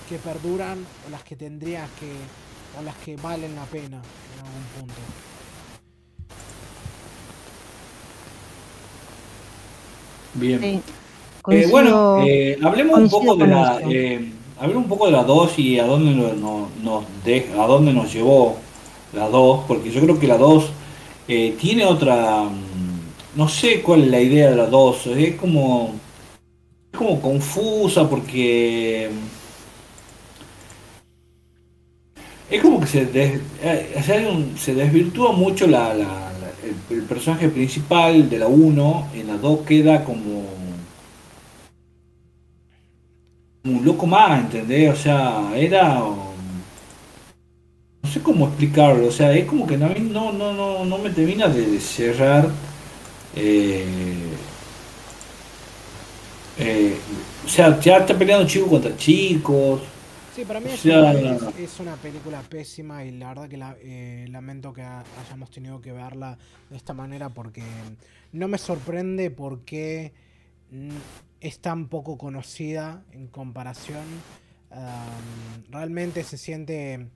que 0.07 0.17
perduran 0.17 0.83
o 1.07 1.11
las 1.11 1.23
que 1.23 1.35
tendrías 1.35 1.87
que 1.99 2.11
o 2.79 2.83
las 2.83 2.95
que 2.97 3.15
valen 3.17 3.55
la 3.55 3.65
pena 3.65 3.97
en 3.97 4.45
algún 4.45 4.63
punto. 4.79 4.95
Bien. 10.33 10.83
Eh, 11.51 11.67
bueno, 11.69 12.23
eh, 12.25 12.57
hablemos 12.61 12.99
un 12.99 13.09
poco 13.09 13.35
de 13.35 13.47
la 13.47 13.81
eh, 13.81 14.31
hablemos 14.60 14.84
un 14.84 14.90
poco 14.90 15.06
de 15.06 15.14
la 15.14 15.23
2 15.23 15.60
y 15.60 15.80
a 15.80 15.86
dónde 15.86 16.11
nos, 16.11 16.38
nos 16.81 17.03
a 17.57 17.68
dónde 17.68 17.94
nos 17.94 18.14
llevó 18.14 18.57
la 19.14 19.27
2, 19.30 19.65
porque 19.68 19.91
yo 19.91 20.02
creo 20.02 20.19
que 20.19 20.27
la 20.27 20.38
2 20.38 20.69
tiene 21.27 21.86
otra 21.86 22.44
mm, 22.44 23.38
no 23.38 23.48
sé 23.48 23.81
cuál 23.81 24.03
es 24.03 24.10
la 24.10 24.22
idea 24.22 24.49
de 24.49 24.56
la 24.56 24.65
2, 24.65 25.07
es 25.07 25.36
como 25.36 25.95
es 26.91 26.98
como 26.98 27.22
confusa 27.22 28.10
porque 28.10 29.10
es 32.49 32.61
como 32.61 32.80
que 32.80 32.88
se, 32.88 33.07
eh, 33.14 34.53
se 34.57 34.73
desvirtúa 34.73 35.34
mucho 35.34 35.68
la, 35.68 35.94
el, 36.90 37.03
personaje 37.03 37.49
principal 37.49 38.30
de 38.30 38.40
la 38.40 38.48
1, 38.48 39.07
en 39.14 39.27
la 39.27 39.38
2 39.38 39.60
queda 39.65 40.03
como, 40.03 40.44
un 43.77 43.85
loco 43.85 44.05
más, 44.05 44.39
¿entendés? 44.39 44.93
O 44.93 44.95
sea, 44.95 45.51
era... 45.55 45.99
No 48.01 48.09
sé 48.09 48.21
cómo 48.21 48.47
explicarlo, 48.47 49.07
o 49.07 49.11
sea, 49.11 49.33
es 49.33 49.45
como 49.45 49.67
que 49.67 49.77
no, 49.77 49.89
no, 49.89 50.53
no, 50.53 50.85
no 50.85 50.97
me 50.97 51.09
termina 51.09 51.47
de 51.47 51.79
cerrar. 51.79 52.49
Eh, 53.35 53.85
eh, 56.57 56.97
o 57.45 57.47
sea, 57.47 57.79
ya 57.79 57.97
está 57.97 58.17
peleando 58.17 58.47
chicos 58.47 58.69
contra 58.69 58.95
chicos. 58.97 59.81
Sí, 60.35 60.45
para 60.45 60.59
mí 60.59 60.69
es, 60.69 61.79
una, 61.79 61.95
película 61.95 62.41
pésima 62.41 63.03
y 63.03 63.11
la 63.11 63.29
verdad 63.29 63.49
que 63.49 63.59
eh, 63.81 64.27
lamento 64.29 64.73
que 64.73 64.83
hayamos 64.83 65.49
tenido 65.49 65.81
que 65.81 65.91
verla 65.91 66.37
de 66.69 66.77
esta 66.77 66.93
manera 66.93 67.29
porque 67.29 67.63
no 68.31 68.47
me 68.47 68.57
sorprende 68.57 69.31
porque 69.31 70.13
es 71.41 71.60
tan 71.60 71.88
poco 71.88 72.18
conocida 72.18 73.06
en 73.11 73.28
comparación. 73.28 74.06
realmente 75.70 76.24
se 76.24 76.38
siente, 76.38 77.10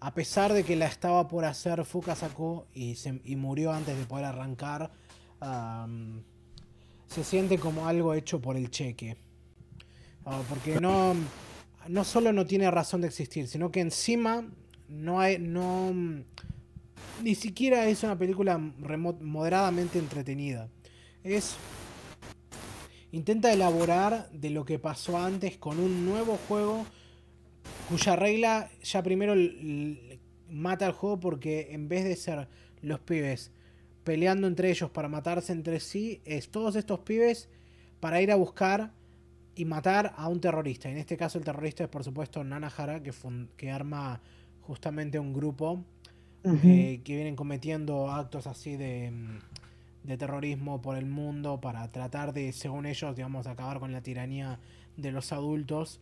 a 0.00 0.14
pesar 0.14 0.52
de 0.52 0.64
que 0.64 0.76
la 0.76 0.86
estaba 0.86 1.28
por 1.28 1.44
hacer 1.44 1.84
Fuka 1.84 2.16
y, 2.74 2.96
y 3.24 3.36
murió 3.36 3.72
antes 3.72 3.96
de 3.98 4.04
poder 4.04 4.26
arrancar, 4.26 4.90
se 7.06 7.24
siente 7.24 7.58
como 7.58 7.86
algo 7.86 8.14
hecho 8.14 8.40
por 8.40 8.56
el 8.56 8.70
cheque. 8.70 9.16
Ah, 10.24 10.42
porque 10.48 10.80
no, 10.80 11.14
no 11.88 12.04
solo 12.04 12.32
no 12.32 12.46
tiene 12.46 12.70
razón 12.70 13.00
de 13.00 13.06
existir, 13.06 13.46
sino 13.46 13.70
que 13.70 13.80
encima 13.80 14.44
no 14.88 15.20
hay, 15.20 15.38
no, 15.38 15.94
ni 17.22 17.34
siquiera 17.36 17.86
es 17.86 18.02
una 18.02 18.18
película 18.18 18.58
moderadamente 18.58 19.98
entretenida. 20.00 20.68
Es 21.22 21.56
intenta 23.16 23.52
elaborar 23.52 24.28
de 24.30 24.50
lo 24.50 24.64
que 24.64 24.78
pasó 24.78 25.18
antes 25.18 25.56
con 25.56 25.80
un 25.80 26.04
nuevo 26.04 26.38
juego 26.48 26.84
cuya 27.88 28.14
regla 28.14 28.70
ya 28.82 29.02
primero 29.02 29.34
mata 30.50 30.86
al 30.86 30.92
juego 30.92 31.18
porque 31.18 31.68
en 31.70 31.88
vez 31.88 32.04
de 32.04 32.14
ser 32.14 32.46
los 32.82 33.00
pibes 33.00 33.52
peleando 34.04 34.46
entre 34.46 34.70
ellos 34.70 34.90
para 34.90 35.08
matarse 35.08 35.52
entre 35.52 35.80
sí, 35.80 36.20
es 36.24 36.50
todos 36.50 36.76
estos 36.76 37.00
pibes 37.00 37.48
para 37.98 38.20
ir 38.20 38.30
a 38.30 38.36
buscar 38.36 38.92
y 39.56 39.64
matar 39.64 40.14
a 40.16 40.28
un 40.28 40.40
terrorista. 40.40 40.90
En 40.90 40.98
este 40.98 41.16
caso 41.16 41.38
el 41.38 41.44
terrorista 41.44 41.84
es 41.84 41.88
por 41.90 42.04
supuesto 42.04 42.44
Nanahara, 42.44 43.02
que, 43.02 43.12
que 43.56 43.70
arma 43.70 44.20
justamente 44.60 45.18
un 45.18 45.32
grupo 45.32 45.82
eh, 46.44 47.00
que 47.02 47.16
vienen 47.16 47.34
cometiendo 47.34 48.10
actos 48.10 48.46
así 48.46 48.76
de, 48.76 49.10
de, 50.06 50.16
terrorismo 50.16 50.80
por 50.80 50.96
el 50.96 51.06
mundo 51.06 51.60
para 51.60 51.90
tratar 51.90 52.32
de, 52.32 52.52
según 52.52 52.86
ellos, 52.86 53.16
digamos, 53.16 53.46
acabar 53.46 53.80
con 53.80 53.92
la 53.92 54.02
tiranía 54.02 54.60
de 54.96 55.12
los 55.12 55.32
adultos. 55.32 56.00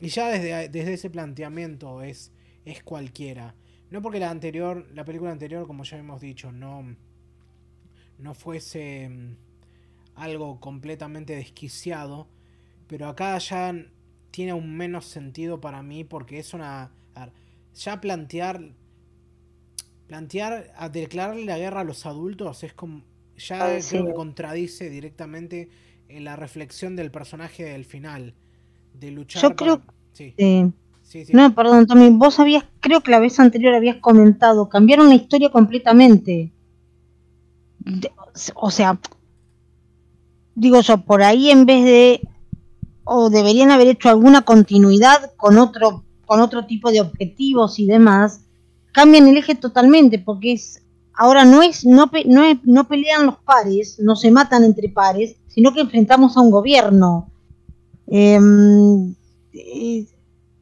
y 0.00 0.08
ya 0.08 0.28
desde, 0.28 0.68
desde 0.68 0.94
ese 0.94 1.10
planteamiento 1.10 2.02
es, 2.02 2.32
es 2.64 2.82
cualquiera. 2.82 3.54
No 3.90 4.02
porque 4.02 4.18
la 4.18 4.30
anterior, 4.30 4.86
la 4.94 5.04
película 5.04 5.30
anterior, 5.30 5.66
como 5.66 5.84
ya 5.84 5.96
hemos 5.96 6.20
dicho, 6.20 6.50
no, 6.50 6.96
no 8.18 8.34
fuese 8.34 9.08
mm, 9.08 9.36
algo 10.16 10.60
completamente 10.60 11.36
desquiciado, 11.36 12.28
pero 12.88 13.08
acá 13.08 13.38
ya 13.38 13.74
tiene 14.30 14.52
un 14.52 14.76
menos 14.76 15.06
sentido 15.06 15.60
para 15.60 15.82
mí 15.82 16.04
porque 16.04 16.38
es 16.38 16.54
una... 16.54 16.92
ya 17.74 18.00
plantear... 18.00 18.72
Plantear 20.06 20.72
a 20.76 20.88
declararle 20.88 21.44
la 21.44 21.58
guerra 21.58 21.80
a 21.80 21.84
los 21.84 22.06
adultos 22.06 22.62
es 22.62 22.72
como... 22.72 23.02
Ya 23.36 23.78
creo 23.86 24.06
que 24.06 24.14
contradice 24.14 24.88
directamente 24.88 25.68
en 26.08 26.24
la 26.24 26.36
reflexión 26.36 26.96
del 26.96 27.10
personaje 27.10 27.64
del 27.64 27.84
final. 27.84 28.34
De 28.94 29.10
luchar... 29.10 29.42
Yo 29.42 29.56
creo... 29.56 29.82
Sí. 30.12 30.34
No, 31.32 31.54
perdón, 31.54 31.86
Tommy, 31.86 32.10
vos 32.10 32.40
habías, 32.40 32.64
creo 32.80 33.00
que 33.00 33.10
la 33.10 33.20
vez 33.20 33.38
anterior 33.38 33.74
habías 33.74 33.98
comentado, 33.98 34.68
cambiaron 34.68 35.08
la 35.08 35.14
historia 35.14 35.50
completamente. 35.50 36.52
o 38.54 38.70
sea, 38.70 38.98
digo 40.54 40.80
yo, 40.80 40.98
por 41.04 41.22
ahí 41.22 41.50
en 41.50 41.64
vez 41.64 41.84
de, 41.84 42.20
o 43.04 43.30
deberían 43.30 43.70
haber 43.70 43.86
hecho 43.86 44.08
alguna 44.08 44.42
continuidad 44.42 45.32
con 45.36 45.58
otro, 45.58 46.04
con 46.26 46.40
otro 46.40 46.66
tipo 46.66 46.90
de 46.90 47.02
objetivos 47.02 47.78
y 47.78 47.86
demás, 47.86 48.45
cambian 48.96 49.28
el 49.28 49.36
eje 49.36 49.54
totalmente, 49.54 50.18
porque 50.18 50.54
es, 50.54 50.82
ahora 51.12 51.44
no 51.44 51.62
es, 51.62 51.84
no, 51.84 52.10
no, 52.24 52.60
no 52.64 52.88
pelean 52.88 53.26
los 53.26 53.36
pares, 53.36 53.98
no 54.00 54.16
se 54.16 54.30
matan 54.30 54.64
entre 54.64 54.88
pares, 54.88 55.36
sino 55.48 55.74
que 55.74 55.82
enfrentamos 55.82 56.34
a 56.34 56.40
un 56.40 56.50
gobierno. 56.50 57.30
Eh, 58.06 58.38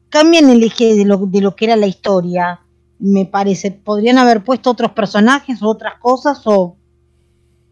cambian 0.09 0.49
el 0.49 0.63
eje 0.63 0.95
de 0.95 1.05
lo, 1.05 1.15
de 1.27 1.39
lo 1.39 1.55
que 1.55 1.63
era 1.63 1.77
la 1.77 1.87
historia, 1.87 2.59
me 2.99 3.25
parece. 3.25 3.71
Podrían 3.71 4.17
haber 4.17 4.43
puesto 4.43 4.69
otros 4.69 4.91
personajes 4.91 5.61
o 5.61 5.69
otras 5.69 5.97
cosas 6.01 6.41
o 6.43 6.75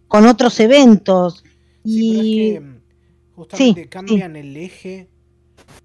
con 0.07 0.25
otros 0.25 0.57
eventos. 0.61 1.43
y 1.83 2.57
mm, 2.57 2.79
justamente 3.35 3.89
cambian 3.89 4.37
el 4.37 4.55
eje 4.55 5.09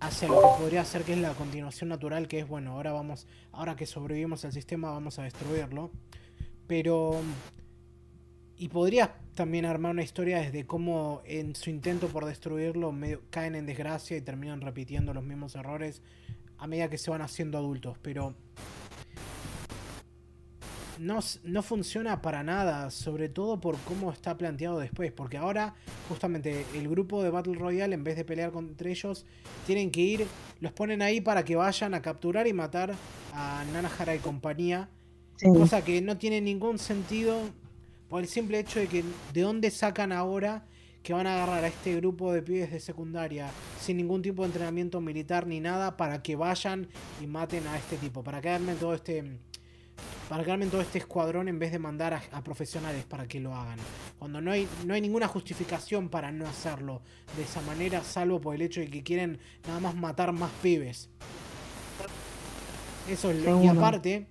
hacia 0.01 0.29
lo 0.29 0.41
que 0.41 0.49
podría 0.59 0.85
ser 0.85 1.03
que 1.03 1.13
es 1.13 1.19
la 1.19 1.35
continuación 1.35 1.89
natural, 1.89 2.29
que 2.29 2.41
es 2.41 2.49
bueno, 2.49 2.73
ahora 2.73 2.93
vamos, 2.93 3.27
ahora 3.53 3.77
que 3.77 3.87
sobrevivimos 3.87 4.45
al 4.45 4.53
sistema 4.53 4.91
vamos 4.91 5.19
a 5.19 5.23
destruirlo. 5.25 5.91
Pero 6.67 7.21
y 8.57 8.69
podrías 8.69 9.11
también 9.35 9.65
armar 9.65 9.93
una 9.93 10.03
historia 10.03 10.41
desde 10.41 10.67
cómo 10.67 11.23
en 11.25 11.55
su 11.55 11.71
intento 11.71 12.09
por 12.09 12.25
destruirlo 12.25 12.93
caen 13.31 13.55
en 13.55 13.67
desgracia 13.67 14.17
y 14.17 14.21
terminan 14.21 14.61
repitiendo 14.61 15.15
los 15.15 15.23
mismos 15.23 15.55
errores 15.55 16.03
a 16.59 16.67
medida 16.67 16.91
que 16.91 16.99
se 16.99 17.11
van 17.11 17.23
haciendo 17.23 17.57
adultos, 17.57 17.97
pero 18.03 18.35
no, 20.99 21.21
no, 21.45 21.63
funciona 21.63 22.21
para 22.23 22.43
nada, 22.43 22.91
sobre 22.91 23.29
todo 23.29 23.61
por 23.61 23.77
cómo 23.79 24.13
está 24.13 24.37
planteado 24.37 24.79
después, 24.79 25.13
porque 25.13 25.37
ahora 25.37 25.75
justamente 26.09 26.65
el 26.75 26.89
grupo 26.89 27.23
de 27.23 27.31
Battle 27.31 27.55
Royale, 27.55 27.95
en 27.95 28.05
vez 28.05 28.17
de 28.17 28.25
pelear 28.25 28.53
contra 28.53 28.91
ellos, 28.91 29.27
tienen 29.67 29.91
que 29.91 30.01
ir, 30.01 30.27
los 30.61 30.73
ponen 30.73 31.03
ahí 31.03 31.21
para 31.21 31.45
que 31.45 31.57
vayan 31.57 31.95
a 31.95 32.03
capturar 32.03 32.47
y 32.47 32.53
matar 32.53 32.95
a 33.33 33.65
Nanahara 33.73 34.15
y 34.15 34.19
compañía, 34.19 34.89
cosa 35.41 35.85
que 35.85 36.01
no 36.01 36.19
tiene 36.19 36.41
ningún 36.41 36.79
sentido 36.79 37.39
por 38.09 38.23
el 38.23 38.29
simple 38.29 38.59
hecho 38.59 38.81
de 38.81 38.87
que 38.87 39.05
de 39.33 39.41
dónde 39.43 39.71
sacan 39.71 40.13
ahora 40.13 40.65
que 41.03 41.13
van 41.13 41.27
a 41.27 41.35
agarrar 41.35 41.65
a 41.65 41.69
este 41.69 41.95
grupo 41.97 42.33
de 42.33 42.43
pibes 42.43 42.71
de 42.71 42.81
secundaria 42.81 43.51
sin 43.81 43.97
ningún 43.97 44.21
tipo 44.21 44.43
de 44.43 44.47
entrenamiento 44.47 45.01
militar 45.01 45.47
ni 45.47 45.61
nada 45.61 45.97
para 45.97 46.23
que 46.23 46.37
vayan 46.37 46.89
y 47.23 47.27
maten 47.27 47.67
a 47.67 47.77
este 47.77 47.97
tipo, 47.97 48.23
para 48.23 48.41
quedarme 48.41 48.73
en 48.73 48.79
todo 48.79 48.95
este 48.95 49.39
para 50.29 50.45
quedarme 50.45 50.67
en 50.67 50.71
todo 50.71 50.81
este 50.81 50.99
escuadrón 50.99 51.49
en 51.49 51.59
vez 51.59 51.73
de 51.73 51.79
mandar 51.79 52.15
a, 52.15 52.43
profesionales 52.43 53.05
para 53.05 53.27
que 53.27 53.41
lo 53.41 53.55
hagan. 53.55 53.79
Cuando 54.19 54.41
no 54.41 54.53
hay, 54.53 54.69
no 54.87 54.95
hay 54.95 55.01
ninguna 55.01 55.27
justificación 55.27 56.09
para 56.09 56.31
no 56.31 56.47
hacerlo 56.47 57.01
de 57.37 57.43
esa 57.43 57.61
manera, 57.63 58.03
salvo 58.03 58.41
por 58.41 58.55
el 58.55 58.63
hecho 58.63 58.81
de 58.81 58.89
que 58.89 59.03
quieren 59.03 59.39
nada 59.67 59.81
más 59.81 59.95
matar 59.95 60.33
más 60.33 60.51
pibes. 60.63 61.09
Eso 63.09 63.31
es 63.31 63.43
lo, 63.43 63.63
y 63.63 63.69
aparte, 63.69 64.27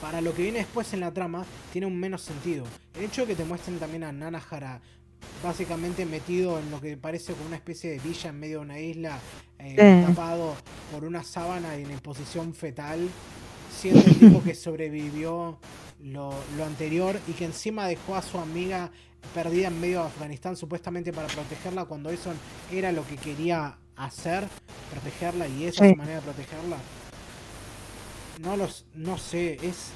para 0.00 0.20
lo 0.20 0.34
que 0.34 0.42
viene 0.42 0.58
después 0.58 0.92
en 0.92 1.00
la 1.00 1.12
trama, 1.12 1.46
tiene 1.72 1.86
un 1.86 1.98
menos 1.98 2.20
sentido. 2.20 2.64
El 2.94 3.04
hecho 3.04 3.22
de 3.22 3.28
que 3.28 3.34
te 3.34 3.44
muestren 3.44 3.78
también 3.78 4.04
a 4.04 4.12
Nanahara 4.12 4.82
básicamente 5.42 6.06
metido 6.06 6.58
en 6.58 6.70
lo 6.70 6.80
que 6.80 6.96
parece 6.96 7.32
como 7.32 7.46
una 7.46 7.56
especie 7.56 7.90
de 7.90 7.98
villa 7.98 8.30
en 8.30 8.38
medio 8.38 8.58
de 8.58 8.64
una 8.64 8.78
isla, 8.78 9.18
eh, 9.58 10.04
tapado 10.06 10.54
por 10.92 11.04
una 11.04 11.22
sábana 11.22 11.78
y 11.78 11.82
en 11.82 11.98
posición 12.00 12.54
fetal, 12.54 13.08
siendo 13.82 14.00
el 14.06 14.16
tipo 14.16 14.42
que 14.44 14.54
sobrevivió 14.54 15.58
lo, 16.04 16.32
anterior 16.64 17.18
y 17.26 17.32
que 17.32 17.46
encima 17.46 17.88
dejó 17.88 18.14
a 18.14 18.22
su 18.22 18.38
amiga 18.38 18.92
perdida 19.34 19.66
en 19.66 19.80
medio 19.80 20.00
de 20.02 20.06
Afganistán 20.06 20.56
supuestamente 20.56 21.12
para 21.12 21.26
protegerla 21.26 21.86
cuando 21.86 22.10
eso 22.10 22.32
era 22.70 22.92
lo 22.92 23.04
que 23.04 23.16
quería 23.16 23.76
hacer, 23.96 24.44
protegerla 24.92 25.48
y 25.48 25.64
esa 25.64 25.84
es 25.84 25.90
su 25.90 25.96
manera 25.96 26.20
de 26.20 26.22
protegerla. 26.22 26.76
No 28.40 28.56
los, 28.56 28.86
no 28.94 29.18
sé, 29.18 29.54
es, 29.54 29.94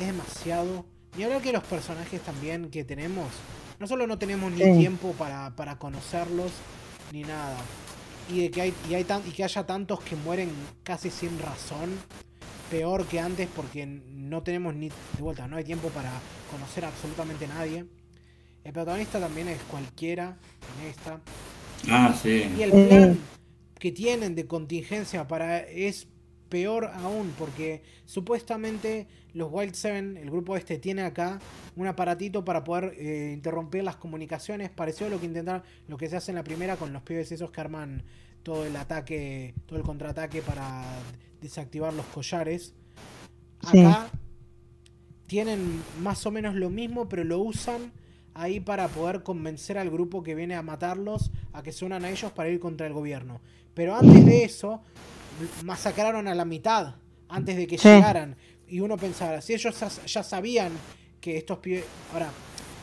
es 0.00 0.06
demasiado. 0.06 0.86
Y 1.18 1.24
ahora 1.24 1.40
que 1.40 1.52
los 1.52 1.64
personajes 1.64 2.22
también 2.22 2.70
que 2.70 2.82
tenemos 2.82 3.28
no 3.78 3.86
solo 3.86 4.06
no 4.06 4.18
tenemos 4.18 4.50
ni 4.52 4.78
tiempo 4.78 5.12
para, 5.18 5.54
para, 5.54 5.76
conocerlos, 5.76 6.52
ni 7.12 7.24
nada. 7.24 7.58
Y, 8.30 8.40
de 8.40 8.50
que 8.50 8.62
hay, 8.62 8.74
y, 8.88 8.94
hay 8.94 9.04
tan, 9.04 9.20
y 9.26 9.32
que 9.32 9.44
haya 9.44 9.66
tantos 9.66 10.00
que 10.00 10.16
mueren 10.16 10.50
casi 10.82 11.10
sin 11.10 11.38
razón. 11.38 11.90
Peor 12.72 13.04
que 13.04 13.20
antes 13.20 13.50
porque 13.54 13.84
no 13.84 14.42
tenemos 14.42 14.74
ni... 14.74 14.88
De 14.88 15.20
vuelta, 15.20 15.46
no 15.46 15.58
hay 15.58 15.64
tiempo 15.64 15.90
para 15.90 16.10
conocer 16.50 16.86
a 16.86 16.88
absolutamente 16.88 17.46
nadie. 17.46 17.84
El 18.64 18.72
protagonista 18.72 19.20
también 19.20 19.48
es 19.48 19.60
cualquiera 19.64 20.38
en 20.80 20.88
esta. 20.88 21.20
Ah, 21.90 22.18
sí. 22.20 22.50
Y 22.56 22.62
el 22.62 22.70
plan 22.70 23.18
que 23.78 23.92
tienen 23.92 24.34
de 24.34 24.46
contingencia 24.46 25.28
para 25.28 25.58
es 25.58 26.08
peor 26.48 26.86
aún, 26.94 27.34
porque 27.38 27.82
supuestamente 28.06 29.06
los 29.34 29.52
Wild 29.52 29.74
Seven, 29.74 30.16
el 30.16 30.30
grupo 30.30 30.56
este, 30.56 30.78
tiene 30.78 31.02
acá 31.02 31.40
un 31.76 31.86
aparatito 31.86 32.42
para 32.42 32.64
poder 32.64 32.94
eh, 32.96 33.32
interrumpir 33.34 33.84
las 33.84 33.96
comunicaciones, 33.96 34.70
parecido 34.70 35.08
a 35.08 35.10
lo 35.10 35.20
que 35.20 35.26
intentaron, 35.26 35.62
lo 35.88 35.98
que 35.98 36.08
se 36.08 36.16
hace 36.16 36.30
en 36.30 36.36
la 36.36 36.44
primera 36.44 36.76
con 36.76 36.94
los 36.94 37.02
pibes 37.02 37.32
esos 37.32 37.50
que 37.50 37.60
arman 37.60 38.02
todo 38.42 38.64
el 38.64 38.76
ataque, 38.76 39.52
todo 39.66 39.78
el 39.78 39.84
contraataque 39.84 40.40
para 40.40 40.84
desactivar 41.42 41.92
los 41.92 42.06
collares. 42.06 42.74
Acá 43.60 44.08
tienen 45.26 45.82
más 46.00 46.24
o 46.26 46.30
menos 46.30 46.54
lo 46.54 46.70
mismo, 46.70 47.08
pero 47.08 47.24
lo 47.24 47.38
usan 47.40 47.92
ahí 48.34 48.60
para 48.60 48.88
poder 48.88 49.22
convencer 49.22 49.76
al 49.76 49.90
grupo 49.90 50.22
que 50.22 50.34
viene 50.34 50.54
a 50.54 50.62
matarlos 50.62 51.30
a 51.52 51.62
que 51.62 51.72
se 51.72 51.84
unan 51.84 52.04
a 52.04 52.10
ellos 52.10 52.32
para 52.32 52.48
ir 52.48 52.60
contra 52.60 52.86
el 52.86 52.92
gobierno. 52.92 53.40
Pero 53.74 53.94
antes 53.94 54.24
de 54.24 54.44
eso, 54.44 54.82
masacraron 55.64 56.28
a 56.28 56.34
la 56.34 56.44
mitad 56.44 56.94
antes 57.28 57.56
de 57.56 57.66
que 57.66 57.76
llegaran. 57.76 58.36
Y 58.68 58.80
uno 58.80 58.96
pensaba, 58.96 59.40
si 59.40 59.54
ellos 59.54 59.74
ya 60.06 60.22
sabían 60.22 60.72
que 61.20 61.36
estos 61.36 61.58
pibes. 61.58 61.84
Ahora, 62.12 62.30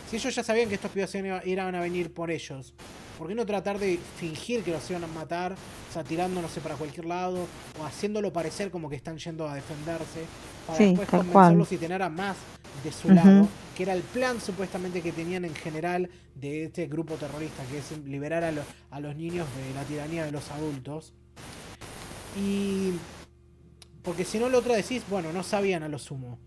si 0.10 0.16
ellos 0.16 0.34
ya 0.34 0.44
sabían 0.44 0.70
que 0.70 0.76
estos 0.76 0.92
pibes 0.92 1.14
iban 1.46 1.76
a 1.76 1.82
venir 1.82 2.14
por 2.14 2.32
ellos, 2.32 2.74
¿por 3.20 3.28
qué 3.28 3.36
no 3.36 3.46
tratar 3.46 3.78
de 3.78 4.00
fingir 4.18 4.64
que 4.64 4.72
los 4.72 4.90
iban 4.90 5.04
a 5.04 5.08
matar? 5.08 5.52
O 5.52 5.94
sea, 5.94 6.06
tirando, 6.06 6.42
no 6.42 6.48
sé, 6.48 6.62
para 6.62 6.76
cualquier 6.76 7.06
lado, 7.06 7.46
o 7.80 7.86
haciéndolo 7.86 8.32
parecer 8.32 8.72
como 8.72 8.90
que 8.90 8.96
están 8.96 9.18
yendo 9.18 9.48
a 9.48 9.56
defenderse, 9.56 10.24
para 10.66 10.80
después 10.80 11.10
convencerlos 11.10 11.72
y 11.74 11.78
tener 11.78 12.02
a 12.02 12.10
más 12.10 12.38
de 12.82 12.92
su 12.94 13.12
lado, 13.12 13.48
que 13.76 13.84
era 13.84 13.94
el 13.94 14.04
plan 14.04 14.40
supuestamente 14.40 15.02
que 15.02 15.12
tenían 15.12 15.44
en 15.44 15.54
general 15.54 16.10
de 16.34 16.64
este 16.64 16.88
grupo 16.88 17.16
terrorista, 17.16 17.62
que 17.66 17.80
es 17.80 18.06
liberar 18.06 18.46
a, 18.46 18.54
a 18.90 19.00
los 19.02 19.16
niños 19.18 19.46
de 19.58 19.74
la 19.74 19.84
tiranía 19.84 20.24
de 20.24 20.32
los 20.32 20.50
adultos. 20.52 21.14
Y 22.40 22.94
porque 24.02 24.24
si 24.24 24.40
no 24.40 24.48
lo 24.48 24.60
otro 24.60 24.74
decís, 24.74 25.04
bueno, 25.10 25.34
no 25.34 25.44
sabían 25.44 25.84
a 25.84 25.90
lo 25.90 26.00
sumo. 26.00 26.40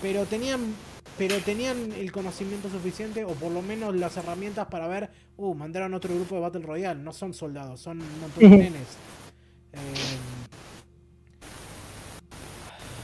Pero 0.00 0.26
tenían 0.26 0.74
pero 1.16 1.36
tenían 1.38 1.92
el 1.98 2.10
conocimiento 2.12 2.68
suficiente 2.68 3.24
o 3.24 3.30
por 3.30 3.52
lo 3.52 3.62
menos 3.62 3.94
las 3.94 4.16
herramientas 4.16 4.66
para 4.66 4.88
ver, 4.88 5.10
uh, 5.36 5.54
mandaron 5.54 5.94
otro 5.94 6.14
grupo 6.14 6.34
de 6.34 6.40
Battle 6.40 6.62
Royale, 6.62 7.00
no 7.00 7.12
son 7.12 7.32
soldados, 7.34 7.80
son 7.80 8.00
un 8.00 8.20
montón 8.20 8.50
de 8.50 8.56
nenes. 8.56 8.98
Eh... 9.72 9.78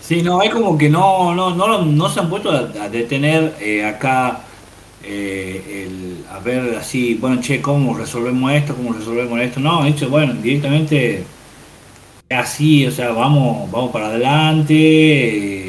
Sí, 0.01 0.23
no, 0.23 0.41
hay 0.41 0.51
como 0.51 0.77
que 0.77 0.89
no, 0.89 1.35
no, 1.35 1.55
no, 1.55 1.85
no 1.85 2.09
se 2.09 2.19
han 2.19 2.29
puesto 2.29 2.51
a, 2.51 2.89
detener 2.89 3.55
eh, 3.61 3.85
acá 3.85 4.41
eh, 5.05 5.87
el, 5.87 6.25
a 6.29 6.41
ver 6.41 6.77
así, 6.77 7.15
bueno, 7.15 7.41
che, 7.41 7.63
¿cómo 7.63 7.95
resolvemos 7.97 8.53
esto? 8.53 8.75
¿Cómo 8.75 8.93
resolvemos 8.93 9.41
esto? 9.41 9.61
No, 9.61 9.85
dicho, 9.85 10.11
bueno, 10.11 10.35
directamente 10.35 11.25
así, 12.29 12.87
o 12.87 12.91
sea, 12.91 13.11
vamos, 13.13 13.71
vamos 13.71 13.93
para 13.93 14.07
adelante. 14.07 15.60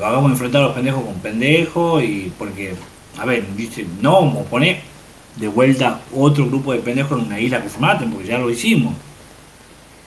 Lo 0.00 0.06
hagamos 0.06 0.30
enfrentar 0.30 0.62
a 0.62 0.64
los 0.64 0.74
pendejos 0.74 1.04
con 1.04 1.14
pendejos 1.16 2.02
y 2.02 2.32
porque, 2.38 2.72
a 3.18 3.26
ver, 3.26 3.44
dice, 3.54 3.84
no 4.00 4.12
vamos 4.12 4.46
a 4.46 4.48
poner 4.48 4.80
de 5.36 5.46
vuelta 5.46 6.00
otro 6.16 6.46
grupo 6.46 6.72
de 6.72 6.78
pendejos 6.78 7.20
en 7.20 7.26
una 7.26 7.38
isla 7.38 7.62
que 7.62 7.68
se 7.68 7.78
maten, 7.78 8.10
porque 8.10 8.28
ya 8.28 8.38
lo 8.38 8.48
hicimos. 8.48 8.94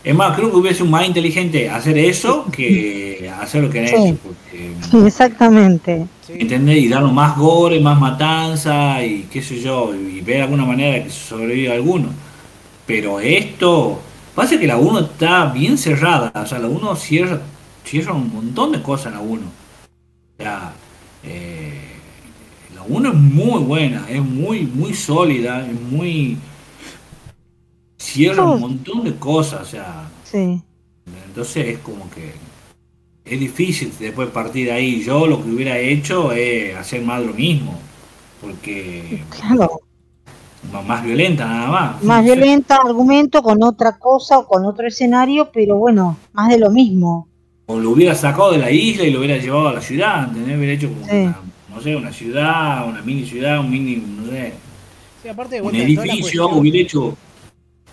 Es 0.04 0.16
más, 0.16 0.36
creo 0.36 0.50
que 0.50 0.58
hubiese 0.58 0.80
sido 0.80 0.90
más 0.90 1.06
inteligente 1.06 1.70
hacer 1.70 1.96
eso 2.00 2.48
que 2.52 3.32
hacer 3.40 3.62
lo 3.62 3.70
que 3.70 3.80
han 3.82 3.86
hecho. 3.86 4.18
sí, 4.52 4.98
exactamente. 5.06 6.08
¿Entendés? 6.28 6.78
Y 6.78 6.88
darnos 6.90 7.14
más 7.14 7.38
gore, 7.38 7.80
más 7.80 8.00
matanza 8.00 9.06
y 9.06 9.28
qué 9.32 9.44
sé 9.44 9.62
yo, 9.62 9.94
y 9.94 10.22
ver 10.22 10.42
alguna 10.42 10.66
manera 10.66 10.96
de 10.96 11.04
que 11.04 11.12
sobreviva 11.12 11.76
alguno. 11.76 12.08
Pero 12.88 13.20
esto, 13.20 14.00
pasa 14.34 14.60
que 14.60 14.66
la 14.66 14.78
1 14.78 15.00
está 15.02 15.46
bien 15.46 15.78
cerrada, 15.78 16.32
o 16.34 16.48
sea, 16.48 16.58
la 16.58 16.68
1 16.68 16.96
cierra, 16.96 17.42
cierra 17.86 18.14
un 18.14 18.34
montón 18.34 18.72
de 18.72 18.82
cosas 18.82 19.08
en 19.08 19.14
la 19.14 19.20
1. 19.20 19.63
Eh, 21.24 21.82
la 22.76 22.82
1 22.84 23.10
es 23.10 23.16
muy 23.16 23.64
buena, 23.64 24.06
es 24.10 24.22
muy, 24.22 24.64
muy 24.64 24.94
sólida, 24.94 25.66
es 25.66 25.82
muy. 25.82 26.38
cierra 27.98 28.44
un 28.44 28.62
montón 28.62 29.04
de 29.04 29.16
cosas, 29.16 29.62
o 29.62 29.66
sea. 29.66 30.10
Entonces 31.28 31.68
es 31.68 31.78
como 31.80 32.10
que. 32.10 32.34
Es 33.26 33.40
difícil 33.40 33.94
después 33.98 34.30
partir 34.30 34.66
de 34.66 34.74
ahí. 34.74 35.02
Yo 35.02 35.28
lo 35.28 35.42
que 35.42 35.50
hubiera 35.50 35.78
hecho 35.78 36.34
es 36.34 36.76
hacer 36.76 37.02
más 37.04 37.24
lo 37.24 37.34
mismo. 37.34 37.80
Porque. 38.42 39.24
Claro. 39.30 39.80
Más 40.86 41.04
violenta, 41.04 41.46
nada 41.46 41.68
más. 41.68 42.04
Más 42.04 42.24
violenta, 42.24 42.78
argumento 42.78 43.44
con 43.44 43.62
otra 43.64 43.98
cosa 43.98 44.40
o 44.40 44.48
con 44.48 44.66
otro 44.66 44.88
escenario, 44.88 45.52
pero 45.52 45.78
bueno, 45.78 46.18
más 46.32 46.50
de 46.50 46.58
lo 46.58 46.72
mismo 46.72 47.28
o 47.66 47.80
lo 47.80 47.92
hubiera 47.92 48.16
sacado 48.16 48.52
de 48.52 48.58
la 48.58 48.72
isla 48.72 49.04
y 49.04 49.12
lo 49.12 49.20
hubiera 49.20 49.38
llevado 49.38 49.70
a 49.70 49.74
la 49.74 49.82
ciudad, 49.82 50.28
¿entendés? 50.28 50.58
Hubiera 50.58 50.74
hecho 50.74 50.90
como 50.90 51.06
una, 51.06 51.42
no 51.70 51.82
sé, 51.82 51.96
una 51.96 52.12
ciudad, 52.12 52.88
una 52.88 53.02
mini 53.02 53.26
ciudad, 53.26 53.60
un 53.60 53.72
mini, 53.72 53.96
no 53.96 54.30
sé. 54.30 54.54
Sí, 55.22 55.30
aparte 55.30 55.56
de 55.56 55.62
un 55.62 55.76
edificio, 55.76 56.50
hubiera 56.50 56.80
hecho, 56.80 57.18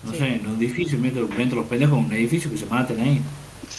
no 0.05 0.13
sé, 0.13 0.41
un 0.45 0.57
edificio, 0.57 0.99
dentro, 0.99 1.27
de 1.27 1.51
los 1.55 1.67
pendejos, 1.67 1.99
un 1.99 2.13
edificio 2.13 2.51
que 2.51 2.57
se 2.57 2.67
maten 2.67 3.01
ahí. 3.01 3.21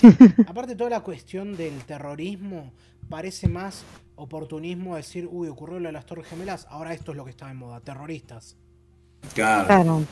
Aparte 0.48 0.76
toda 0.76 0.90
la 0.90 1.02
cuestión 1.02 1.56
del 1.58 1.84
terrorismo 1.84 2.72
parece 3.10 3.50
más 3.50 3.84
oportunismo 4.16 4.96
decir, 4.96 5.28
uy, 5.30 5.50
ocurrió 5.50 5.80
lo 5.80 5.88
de 5.88 5.92
las 5.92 6.06
Torres 6.06 6.28
Gemelas, 6.28 6.66
ahora 6.70 6.94
esto 6.94 7.12
es 7.12 7.18
lo 7.18 7.26
que 7.26 7.32
está 7.32 7.48
de 7.48 7.56
moda, 7.56 7.82
terroristas. 7.82 8.56
Claro. 9.34 9.68
claro. 9.68 10.06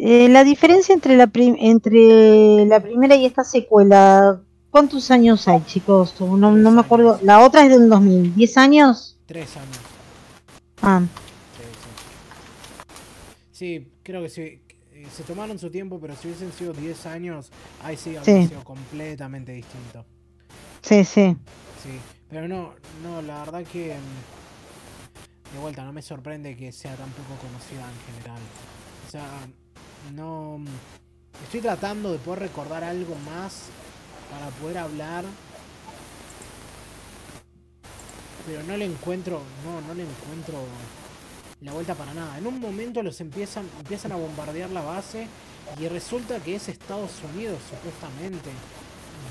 Eh, 0.00 0.28
la 0.28 0.44
diferencia 0.44 0.94
entre 0.94 1.16
la, 1.16 1.28
entre 1.34 2.64
la 2.66 2.80
primera 2.80 3.16
y 3.16 3.26
esta 3.26 3.42
secuela, 3.42 4.40
¿cuántos 4.70 5.10
años 5.10 5.48
hay, 5.48 5.60
chicos? 5.64 6.14
No, 6.20 6.52
me 6.52 6.80
acuerdo. 6.80 7.18
La 7.22 7.44
otra 7.44 7.64
es 7.64 7.70
del 7.70 7.88
2000. 7.88 8.32
¿10 8.36 8.56
años? 8.58 9.18
Tres 9.26 9.56
años. 9.56 9.78
Ah. 10.82 11.02
Sí, 13.50 13.90
creo 14.04 14.22
que 14.22 14.28
sí. 14.28 14.62
Eh, 14.92 15.06
se 15.12 15.24
tomaron 15.24 15.58
su 15.58 15.68
tiempo, 15.68 15.98
pero 16.00 16.14
si 16.14 16.28
hubiesen 16.28 16.52
sido 16.52 16.72
10 16.72 17.06
años, 17.06 17.50
ahí 17.82 17.96
sí 17.96 18.16
habría 18.16 18.46
sido 18.46 18.62
completamente 18.62 19.50
distinto. 19.50 20.04
Sí, 20.80 21.02
sí. 21.02 21.36
Sí, 21.82 21.90
pero 22.30 22.46
no, 22.46 22.74
no, 23.02 23.20
la 23.22 23.40
verdad 23.40 23.64
que. 23.64 23.94
Mm, 23.94 25.54
de 25.54 25.60
vuelta, 25.60 25.84
no 25.84 25.92
me 25.92 26.02
sorprende 26.02 26.56
que 26.56 26.70
sea 26.70 26.94
tan 26.94 27.10
poco 27.10 27.34
conocida 27.40 27.84
en 27.90 28.14
general. 28.14 28.40
O 29.08 29.10
sea, 29.10 29.24
no... 30.14 30.60
Estoy 31.44 31.60
tratando 31.60 32.12
de 32.12 32.18
poder 32.18 32.40
recordar 32.40 32.82
algo 32.84 33.14
más 33.30 33.66
para 34.30 34.48
poder 34.60 34.78
hablar. 34.78 35.24
Pero 38.46 38.62
no 38.64 38.76
le 38.76 38.84
encuentro... 38.84 39.42
No, 39.64 39.80
no 39.86 39.94
le 39.94 40.02
encuentro 40.02 40.64
la 41.60 41.72
vuelta 41.72 41.94
para 41.94 42.14
nada. 42.14 42.38
En 42.38 42.46
un 42.46 42.60
momento 42.60 43.02
los 43.02 43.20
empiezan, 43.20 43.66
empiezan 43.78 44.12
a 44.12 44.16
bombardear 44.16 44.70
la 44.70 44.82
base 44.82 45.26
y 45.80 45.88
resulta 45.88 46.38
que 46.40 46.54
es 46.54 46.68
Estados 46.68 47.12
Unidos, 47.34 47.58
supuestamente. 47.68 48.50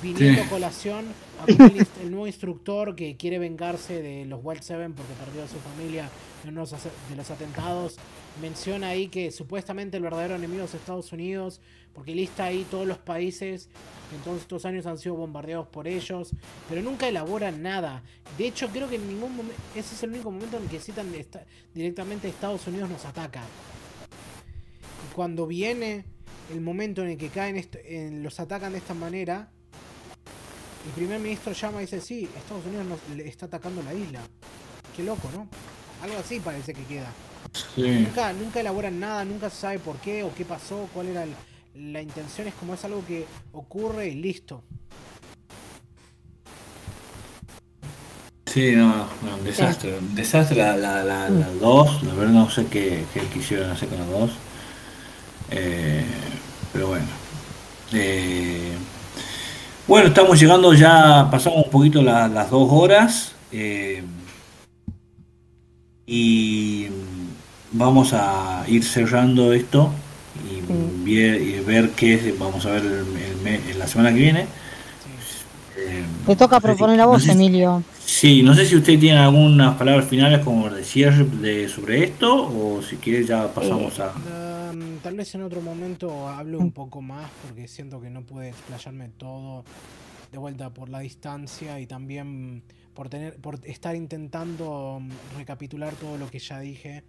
Viniendo 0.01 0.43
a 0.43 0.45
colación 0.45 1.05
a 1.41 1.51
el, 1.51 2.11
nuevo 2.11 2.27
instructor 2.27 2.95
que 2.95 3.17
quiere 3.17 3.39
vengarse 3.39 4.01
de 4.01 4.25
los 4.25 4.41
Wild 4.43 4.61
Seven 4.61 4.93
porque 4.93 5.13
perdió 5.13 5.43
a 5.43 5.47
su 5.47 5.57
familia 5.57 6.09
en 6.43 6.49
uno 6.51 6.65
de 6.65 7.15
los 7.15 7.31
atentados 7.31 7.95
menciona 8.41 8.89
ahí 8.89 9.07
que 9.07 9.31
supuestamente 9.31 9.97
el 9.97 10.03
verdadero 10.03 10.35
enemigo 10.35 10.65
es 10.65 10.73
Estados 10.73 11.11
Unidos, 11.11 11.61
porque 11.93 12.13
lista 12.13 12.45
ahí 12.45 12.65
todos 12.69 12.85
los 12.85 12.99
países 12.99 13.69
que 14.09 14.15
en 14.15 14.21
todos 14.21 14.41
estos 14.41 14.65
años 14.65 14.85
han 14.85 14.97
sido 14.97 15.15
bombardeados 15.15 15.67
por 15.67 15.87
ellos, 15.87 16.31
pero 16.69 16.81
nunca 16.81 17.07
elaboran 17.07 17.61
nada. 17.61 18.03
De 18.37 18.47
hecho, 18.47 18.69
creo 18.69 18.87
que 18.87 18.95
en 18.95 19.07
ningún 19.07 19.35
momento, 19.35 19.61
ese 19.75 19.95
es 19.95 20.03
el 20.03 20.11
único 20.11 20.31
momento 20.31 20.57
en 20.57 20.63
el 20.63 20.69
que 20.69 20.79
citan 20.79 21.11
directamente 21.73 22.27
Estados 22.27 22.67
Unidos 22.67 22.89
nos 22.89 23.03
ataca. 23.05 23.41
Y 25.09 25.13
cuando 25.15 25.47
viene 25.47 26.05
el 26.51 26.61
momento 26.61 27.01
en 27.01 27.09
el 27.09 27.17
que 27.17 27.29
caen, 27.29 27.67
en, 27.85 28.23
los 28.23 28.39
atacan 28.39 28.71
de 28.73 28.77
esta 28.77 28.93
manera, 28.93 29.49
el 30.85 30.91
primer 30.93 31.19
ministro 31.19 31.51
llama 31.51 31.79
y 31.79 31.85
dice, 31.85 31.99
sí, 31.99 32.29
Estados 32.37 32.65
Unidos 32.65 32.85
nos, 32.85 33.19
está 33.25 33.47
atacando 33.47 33.81
la 33.83 33.93
isla. 33.93 34.21
Qué 34.95 35.03
loco, 35.03 35.29
¿no? 35.33 35.49
Algo 36.01 36.17
así 36.17 36.39
parece 36.39 36.73
que 36.73 36.83
queda. 36.83 37.11
Nunca, 37.75 38.33
nunca 38.33 38.59
elaboran 38.59 38.99
nada, 38.99 39.25
nunca 39.25 39.49
se 39.49 39.57
sabe 39.57 39.79
por 39.79 39.97
qué 39.97 40.23
o 40.23 40.33
qué 40.33 40.45
pasó, 40.45 40.87
cuál 40.93 41.07
era 41.07 41.25
la 41.75 42.01
intención, 42.01 42.47
es 42.47 42.53
como 42.55 42.73
es 42.73 42.83
algo 42.85 43.03
que 43.05 43.25
ocurre 43.53 44.07
y 44.09 44.15
listo. 44.15 44.61
Sí, 48.45 48.75
no, 48.75 49.07
no 49.21 49.35
un 49.37 49.43
desastre. 49.43 49.97
Un 49.97 50.15
desastre 50.15 50.57
la, 50.57 50.75
la, 50.77 51.03
la, 51.03 51.29
la 51.29 51.47
dos, 51.61 52.01
la 52.03 52.13
verdad 52.13 52.33
no 52.33 52.49
sé 52.49 52.65
qué, 52.65 53.05
qué 53.13 53.21
quisieron 53.33 53.69
hacer 53.69 53.89
con 53.89 53.99
la 53.99 54.05
dos. 54.05 54.31
Eh, 55.51 56.05
pero 56.73 56.87
bueno. 56.87 57.05
Eh, 57.93 58.71
bueno, 59.87 60.07
estamos 60.07 60.39
llegando 60.39 60.73
ya, 60.73 61.29
pasamos 61.29 61.65
un 61.65 61.71
poquito 61.71 62.01
las 62.01 62.49
dos 62.49 62.67
horas. 62.71 63.33
Eh, 63.51 64.03
y 66.05 66.87
vamos 67.71 68.13
a 68.13 68.63
ir 68.67 68.83
cerrando 68.83 69.53
esto 69.53 69.91
y, 71.05 71.59
ver, 71.61 71.91
qué 71.91 72.35
vamos 72.37 72.65
a 72.65 72.71
ver 72.71 72.83
el, 72.85 73.79
la 73.79 73.87
semana 73.87 74.13
que 74.13 74.19
viene. 74.19 74.47
Eh, 75.77 76.05
Te 76.25 76.35
toca 76.35 76.59
proponer 76.59 76.99
a 77.01 77.05
vos, 77.05 77.27
Emilio. 77.27 77.83
Sí, 78.03 78.41
no 78.41 78.53
sé 78.55 78.65
si 78.65 78.75
usted 78.75 78.99
tiene 78.99 79.19
algunas 79.19 79.75
palabras 79.77 80.05
finales 80.07 80.39
como 80.39 80.69
de 80.69 80.83
cierre 80.83 81.23
de, 81.23 81.69
sobre 81.69 82.03
esto 82.03 82.33
o 82.33 82.81
si 82.81 82.97
quiere 82.97 83.25
ya 83.25 83.53
pasamos 83.53 83.99
a... 83.99 84.13
Um, 84.71 84.97
tal 85.03 85.15
vez 85.15 85.33
en 85.35 85.43
otro 85.43 85.61
momento 85.61 86.27
hable 86.27 86.57
un 86.57 86.71
poco 86.71 87.01
más 87.01 87.29
porque 87.45 87.67
siento 87.67 88.01
que 88.01 88.09
no 88.09 88.23
puede 88.23 88.49
explayarme 88.49 89.09
todo 89.09 89.63
de 90.31 90.37
vuelta 90.37 90.73
por 90.73 90.89
la 90.89 90.99
distancia 90.99 91.79
y 91.79 91.85
también 91.85 92.63
por 92.93 93.09
tener 93.09 93.35
por 93.35 93.59
estar 93.63 93.95
intentando 93.95 94.97
um, 94.97 95.09
recapitular 95.37 95.93
todo 95.93 96.17
lo 96.17 96.29
que 96.29 96.39
ya 96.39 96.59
dije 96.59 97.03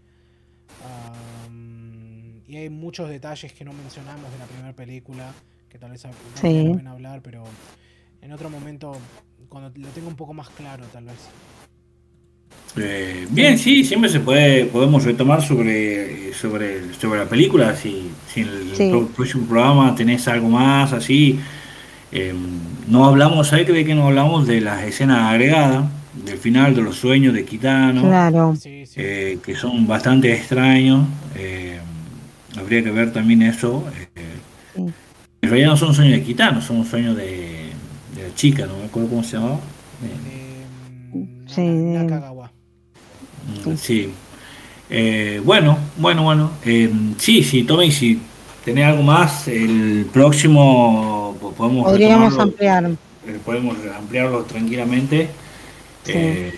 y 2.47 2.57
hay 2.57 2.71
muchos 2.71 3.09
detalles 3.09 3.53
que 3.53 3.65
no 3.65 3.73
mencionamos 3.73 4.33
de 4.33 4.39
la 4.39 4.47
primera 4.47 4.73
película, 4.73 5.33
que 5.69 5.79
tal 5.79 5.91
vez 5.91 6.05
no 6.05 6.13
sí. 6.35 6.73
pena 6.77 6.93
hablar, 6.93 7.21
pero 7.23 7.45
en 8.23 8.33
otro 8.33 8.49
momento, 8.49 8.97
cuando 9.49 9.71
lo 9.79 9.89
tengo 9.89 10.09
un 10.09 10.17
poco 10.17 10.33
más 10.33 10.49
claro, 10.51 10.85
tal 10.93 11.05
vez. 11.05 11.29
Eh, 12.77 13.27
bien, 13.31 13.59
sí, 13.59 13.85
siempre 13.85 14.09
se 14.09 14.21
puede, 14.21 14.67
podemos 14.67 15.05
retomar 15.05 15.43
sobre, 15.43 16.33
sobre, 16.33 16.95
sobre 16.95 17.21
la 17.21 17.27
película, 17.27 17.75
si, 17.77 18.11
si 18.33 18.41
en 18.41 18.49
el 18.49 19.07
próximo 19.09 19.47
programa 19.47 19.95
tenés 19.95 20.27
algo 20.29 20.49
más 20.49 20.93
así. 20.93 21.39
Eh, 22.13 22.35
no 22.87 23.05
hablamos, 23.05 23.49
¿sabes 23.49 23.67
de 23.67 23.85
que 23.85 23.95
no 23.95 24.07
hablamos 24.07 24.47
de 24.47 24.61
las 24.61 24.83
escenas 24.85 25.31
agregadas? 25.31 25.85
Del 26.25 26.39
final 26.39 26.75
de 26.75 26.83
los 26.83 26.97
sueños 26.97 27.35
de 27.35 27.45
Kitano, 27.45 28.03
Claro. 28.03 28.55
Eh, 28.65 29.39
que 29.45 29.55
son 29.55 29.87
bastante 29.87 30.33
extraños. 30.33 31.07
eh, 31.37 31.79
habría 32.59 32.83
que 32.83 32.91
ver 32.91 33.13
también 33.13 33.43
eso. 33.43 33.85
eh, 34.17 34.23
Sí. 34.75 34.83
en 35.43 35.51
realidad 35.51 35.71
no 35.71 35.77
son 35.77 35.95
sueños 35.95 36.19
de 36.19 36.23
Kitano, 36.25 36.61
son 36.61 36.85
sueños 36.85 37.17
de, 37.17 37.71
de 38.17 38.29
la 38.29 38.35
chica, 38.35 38.67
no 38.67 38.77
me 38.79 38.85
acuerdo 38.87 39.09
cómo 39.11 39.23
se 39.25 39.37
llamaba. 39.37 39.61
Sí, 41.47 41.63
Nakagawa. 41.63 42.51
Mm, 43.67 43.75
Sí. 43.77 44.11
Eh, 44.91 45.41
bueno, 45.45 45.79
bueno, 45.99 46.23
bueno. 46.23 46.51
Eh, 46.65 46.91
sí, 47.19 47.43
sí, 47.43 47.63
Tommy, 47.65 47.91
si 47.91 48.19
tenés 48.65 48.87
algo 48.87 49.03
más, 49.03 49.49
el 49.49 50.07
próximo 50.13 51.37
pues, 51.41 51.55
podemos 51.55 51.85
Podríamos 51.85 52.39
ampliar. 52.39 52.85
eh, 53.27 53.39
podemos 53.45 53.77
ampliarlo 53.97 54.45
tranquilamente. 54.45 55.29
Sí. 56.05 56.13
Eh, 56.15 56.55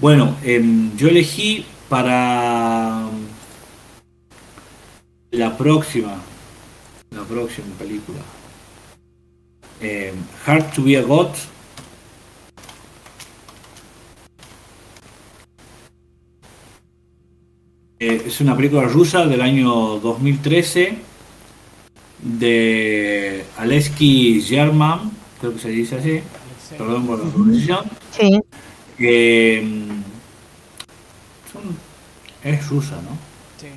bueno, 0.00 0.36
em, 0.42 0.96
yo 0.96 1.08
elegí 1.08 1.64
para 1.88 3.08
la 5.30 5.56
próxima, 5.58 6.16
la 7.10 7.22
próxima 7.24 7.74
película. 7.78 8.20
Em, 9.80 10.14
Hard 10.46 10.72
to 10.72 10.82
be 10.82 10.96
a 10.96 11.02
God. 11.02 11.30
Eh, 17.98 18.22
es 18.26 18.40
una 18.40 18.56
película 18.56 18.84
rusa 18.84 19.26
del 19.26 19.42
año 19.42 19.98
2013 20.00 20.96
de 22.22 23.44
Aleski 23.58 24.40
German, 24.40 25.10
creo 25.38 25.52
que 25.52 25.58
se 25.58 25.68
dice 25.68 25.96
así, 25.96 26.10
Alexei. 26.10 26.78
perdón 26.78 27.06
por 27.06 27.22
la 27.22 27.30
pronunciación. 27.30 27.99
Sí, 28.10 28.40
son- 31.52 31.76
es 32.42 32.68
rusa, 32.68 32.96
¿no? 33.02 33.18
Sí. 33.56 33.68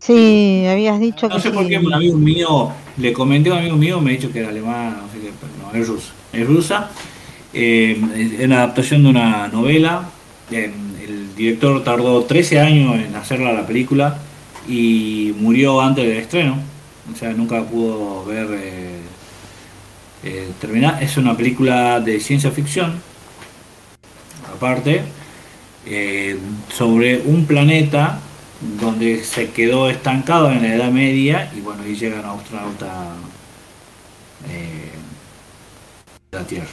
sí, 0.00 0.66
habías 0.68 1.00
dicho 1.00 1.28
No 1.28 1.36
que 1.36 1.40
sé 1.40 1.50
por 1.50 1.66
qué 1.66 1.78
un 1.78 1.92
amigo 1.94 2.16
mío, 2.18 2.72
le 2.96 3.12
comenté 3.12 3.50
a 3.50 3.54
un 3.54 3.58
amigo 3.60 3.76
mío, 3.76 4.00
me 4.00 4.10
ha 4.12 4.14
dicho 4.14 4.32
que 4.32 4.40
era 4.40 4.48
alemán, 4.50 4.96
no 5.02 5.12
sé 5.12 5.20
qué, 5.20 5.32
pero 5.40 5.52
no, 5.72 5.78
es 5.78 5.88
rusa. 5.88 6.12
Es 6.32 6.46
rusa, 6.46 6.90
eh, 7.52 8.00
es 8.38 8.44
una 8.46 8.58
adaptación 8.58 9.02
de 9.04 9.10
una 9.10 9.48
novela. 9.48 10.10
eh, 10.50 10.72
el 11.04 11.34
director 11.36 11.82
tardó 11.84 12.24
13 12.24 12.60
años 12.60 12.96
en 12.96 13.14
hacerla 13.16 13.52
la 13.52 13.66
película 13.66 14.18
y 14.68 15.32
murió 15.38 15.80
antes 15.80 16.06
del 16.06 16.18
estreno. 16.18 16.58
O 17.12 17.16
sea, 17.16 17.32
nunca 17.32 17.64
pudo 17.64 18.24
ver 18.24 18.48
eh, 18.52 19.00
eh, 20.22 20.48
terminar. 20.60 21.02
Es 21.02 21.16
una 21.16 21.36
película 21.36 22.00
de 22.00 22.20
ciencia 22.20 22.50
ficción, 22.50 23.02
aparte, 24.56 25.02
eh, 25.86 26.38
sobre 26.68 27.20
un 27.20 27.46
planeta 27.46 28.18
donde 28.80 29.22
se 29.22 29.50
quedó 29.50 29.88
estancado 29.88 30.50
en 30.50 30.62
la 30.62 30.74
Edad 30.74 30.90
Media 30.90 31.52
y 31.56 31.60
bueno, 31.60 31.82
ahí 31.82 31.94
llega 31.94 32.20
un 32.20 32.40
astronauta 32.40 33.14
eh, 34.50 34.90
la 36.32 36.44
Tierra. 36.44 36.66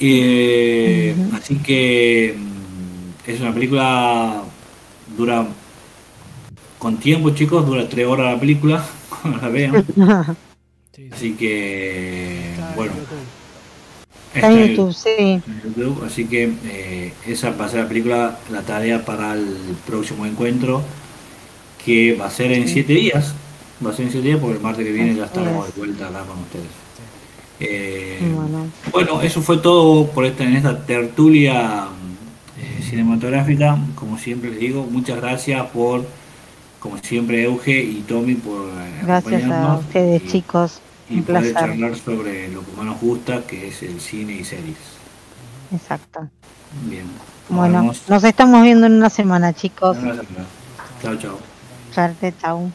Eh. 0.00 1.14
Así 1.34 1.56
que 1.56 2.34
mm, 2.36 3.30
es 3.30 3.40
una 3.40 3.54
película 3.54 4.42
dura 5.16 5.46
con 6.78 6.96
tiempo, 6.96 7.30
chicos, 7.30 7.66
dura 7.66 7.88
tres 7.88 8.06
horas 8.06 8.34
la 8.34 8.40
película, 8.40 8.84
cuando 9.08 9.40
la 9.40 9.48
vean. 9.48 9.86
sí, 9.86 9.92
sí. 10.96 11.08
Así 11.12 11.32
que 11.34 12.50
bueno. 12.74 12.92
Está 14.34 14.50
en 14.52 14.58
este- 14.58 14.74
YouTube, 14.76 14.92
sí. 14.94 15.42
YouTube, 15.64 16.04
así 16.04 16.24
que 16.26 16.52
eh, 16.64 17.12
esa 17.26 17.50
va 17.50 17.66
a 17.66 17.68
ser 17.68 17.80
la 17.84 17.88
película, 17.88 18.38
la 18.50 18.62
tarea 18.62 19.04
para 19.04 19.34
el 19.34 19.46
próximo 19.86 20.26
encuentro, 20.26 20.82
que 21.84 22.14
va 22.14 22.26
a 22.26 22.30
ser 22.30 22.52
en 22.52 22.66
Sí. 22.66 22.74
siete 22.74 22.94
días. 22.94 23.34
Va 23.84 23.90
a 23.90 23.92
ser 23.92 24.06
en 24.06 24.12
siete 24.12 24.26
días 24.28 24.40
porque 24.40 24.56
el 24.56 24.62
martes 24.62 24.84
que 24.84 24.92
viene 24.92 25.14
ya 25.14 25.24
Así 25.24 25.38
estamos 25.38 25.68
es. 25.68 25.74
de 25.74 25.80
vuelta 25.80 26.08
acá 26.08 26.20
con 26.24 26.38
ustedes. 26.40 26.66
Eh, 27.60 28.18
Bueno, 28.34 28.66
bueno, 28.92 29.22
eso 29.22 29.40
fue 29.42 29.58
todo 29.58 30.06
por 30.08 30.24
esta, 30.24 30.42
en 30.44 30.56
esta 30.56 30.84
tertulia 30.84 31.84
eh, 32.58 32.82
cinematográfica. 32.82 33.78
Como 33.94 34.18
siempre 34.18 34.50
les 34.50 34.60
digo, 34.60 34.86
muchas 34.90 35.20
gracias 35.20 35.64
por, 35.70 36.04
como 36.80 36.98
siempre, 36.98 37.44
Euge 37.44 37.82
y 37.82 38.04
Tommy 38.08 38.34
por 38.34 38.70
gracias 39.04 39.44
a 39.50 39.76
ustedes, 39.78 40.22
y- 40.24 40.28
chicos. 40.28 40.80
Y 41.08 41.18
Un 41.18 41.24
poder 41.24 41.52
placer. 41.52 41.54
charlar 41.70 41.96
sobre 41.96 42.48
lo 42.48 42.64
que 42.64 42.72
más 42.72 42.86
nos 42.86 43.00
gusta, 43.00 43.42
que 43.46 43.68
es 43.68 43.82
el 43.82 44.00
cine 44.00 44.32
y 44.34 44.44
series. 44.44 44.78
Exacto. 45.72 46.28
Bien. 46.84 47.06
nos 47.48 47.58
Bueno, 47.58 47.80
vemos. 47.80 48.02
nos 48.08 48.24
estamos 48.24 48.62
viendo 48.62 48.86
en 48.86 48.94
una 48.94 49.10
semana, 49.10 49.52
chicos. 49.52 49.96
Chao, 51.02 51.16
chao. 51.16 51.38
Suerte, 51.92 52.34
chao. 52.40 52.70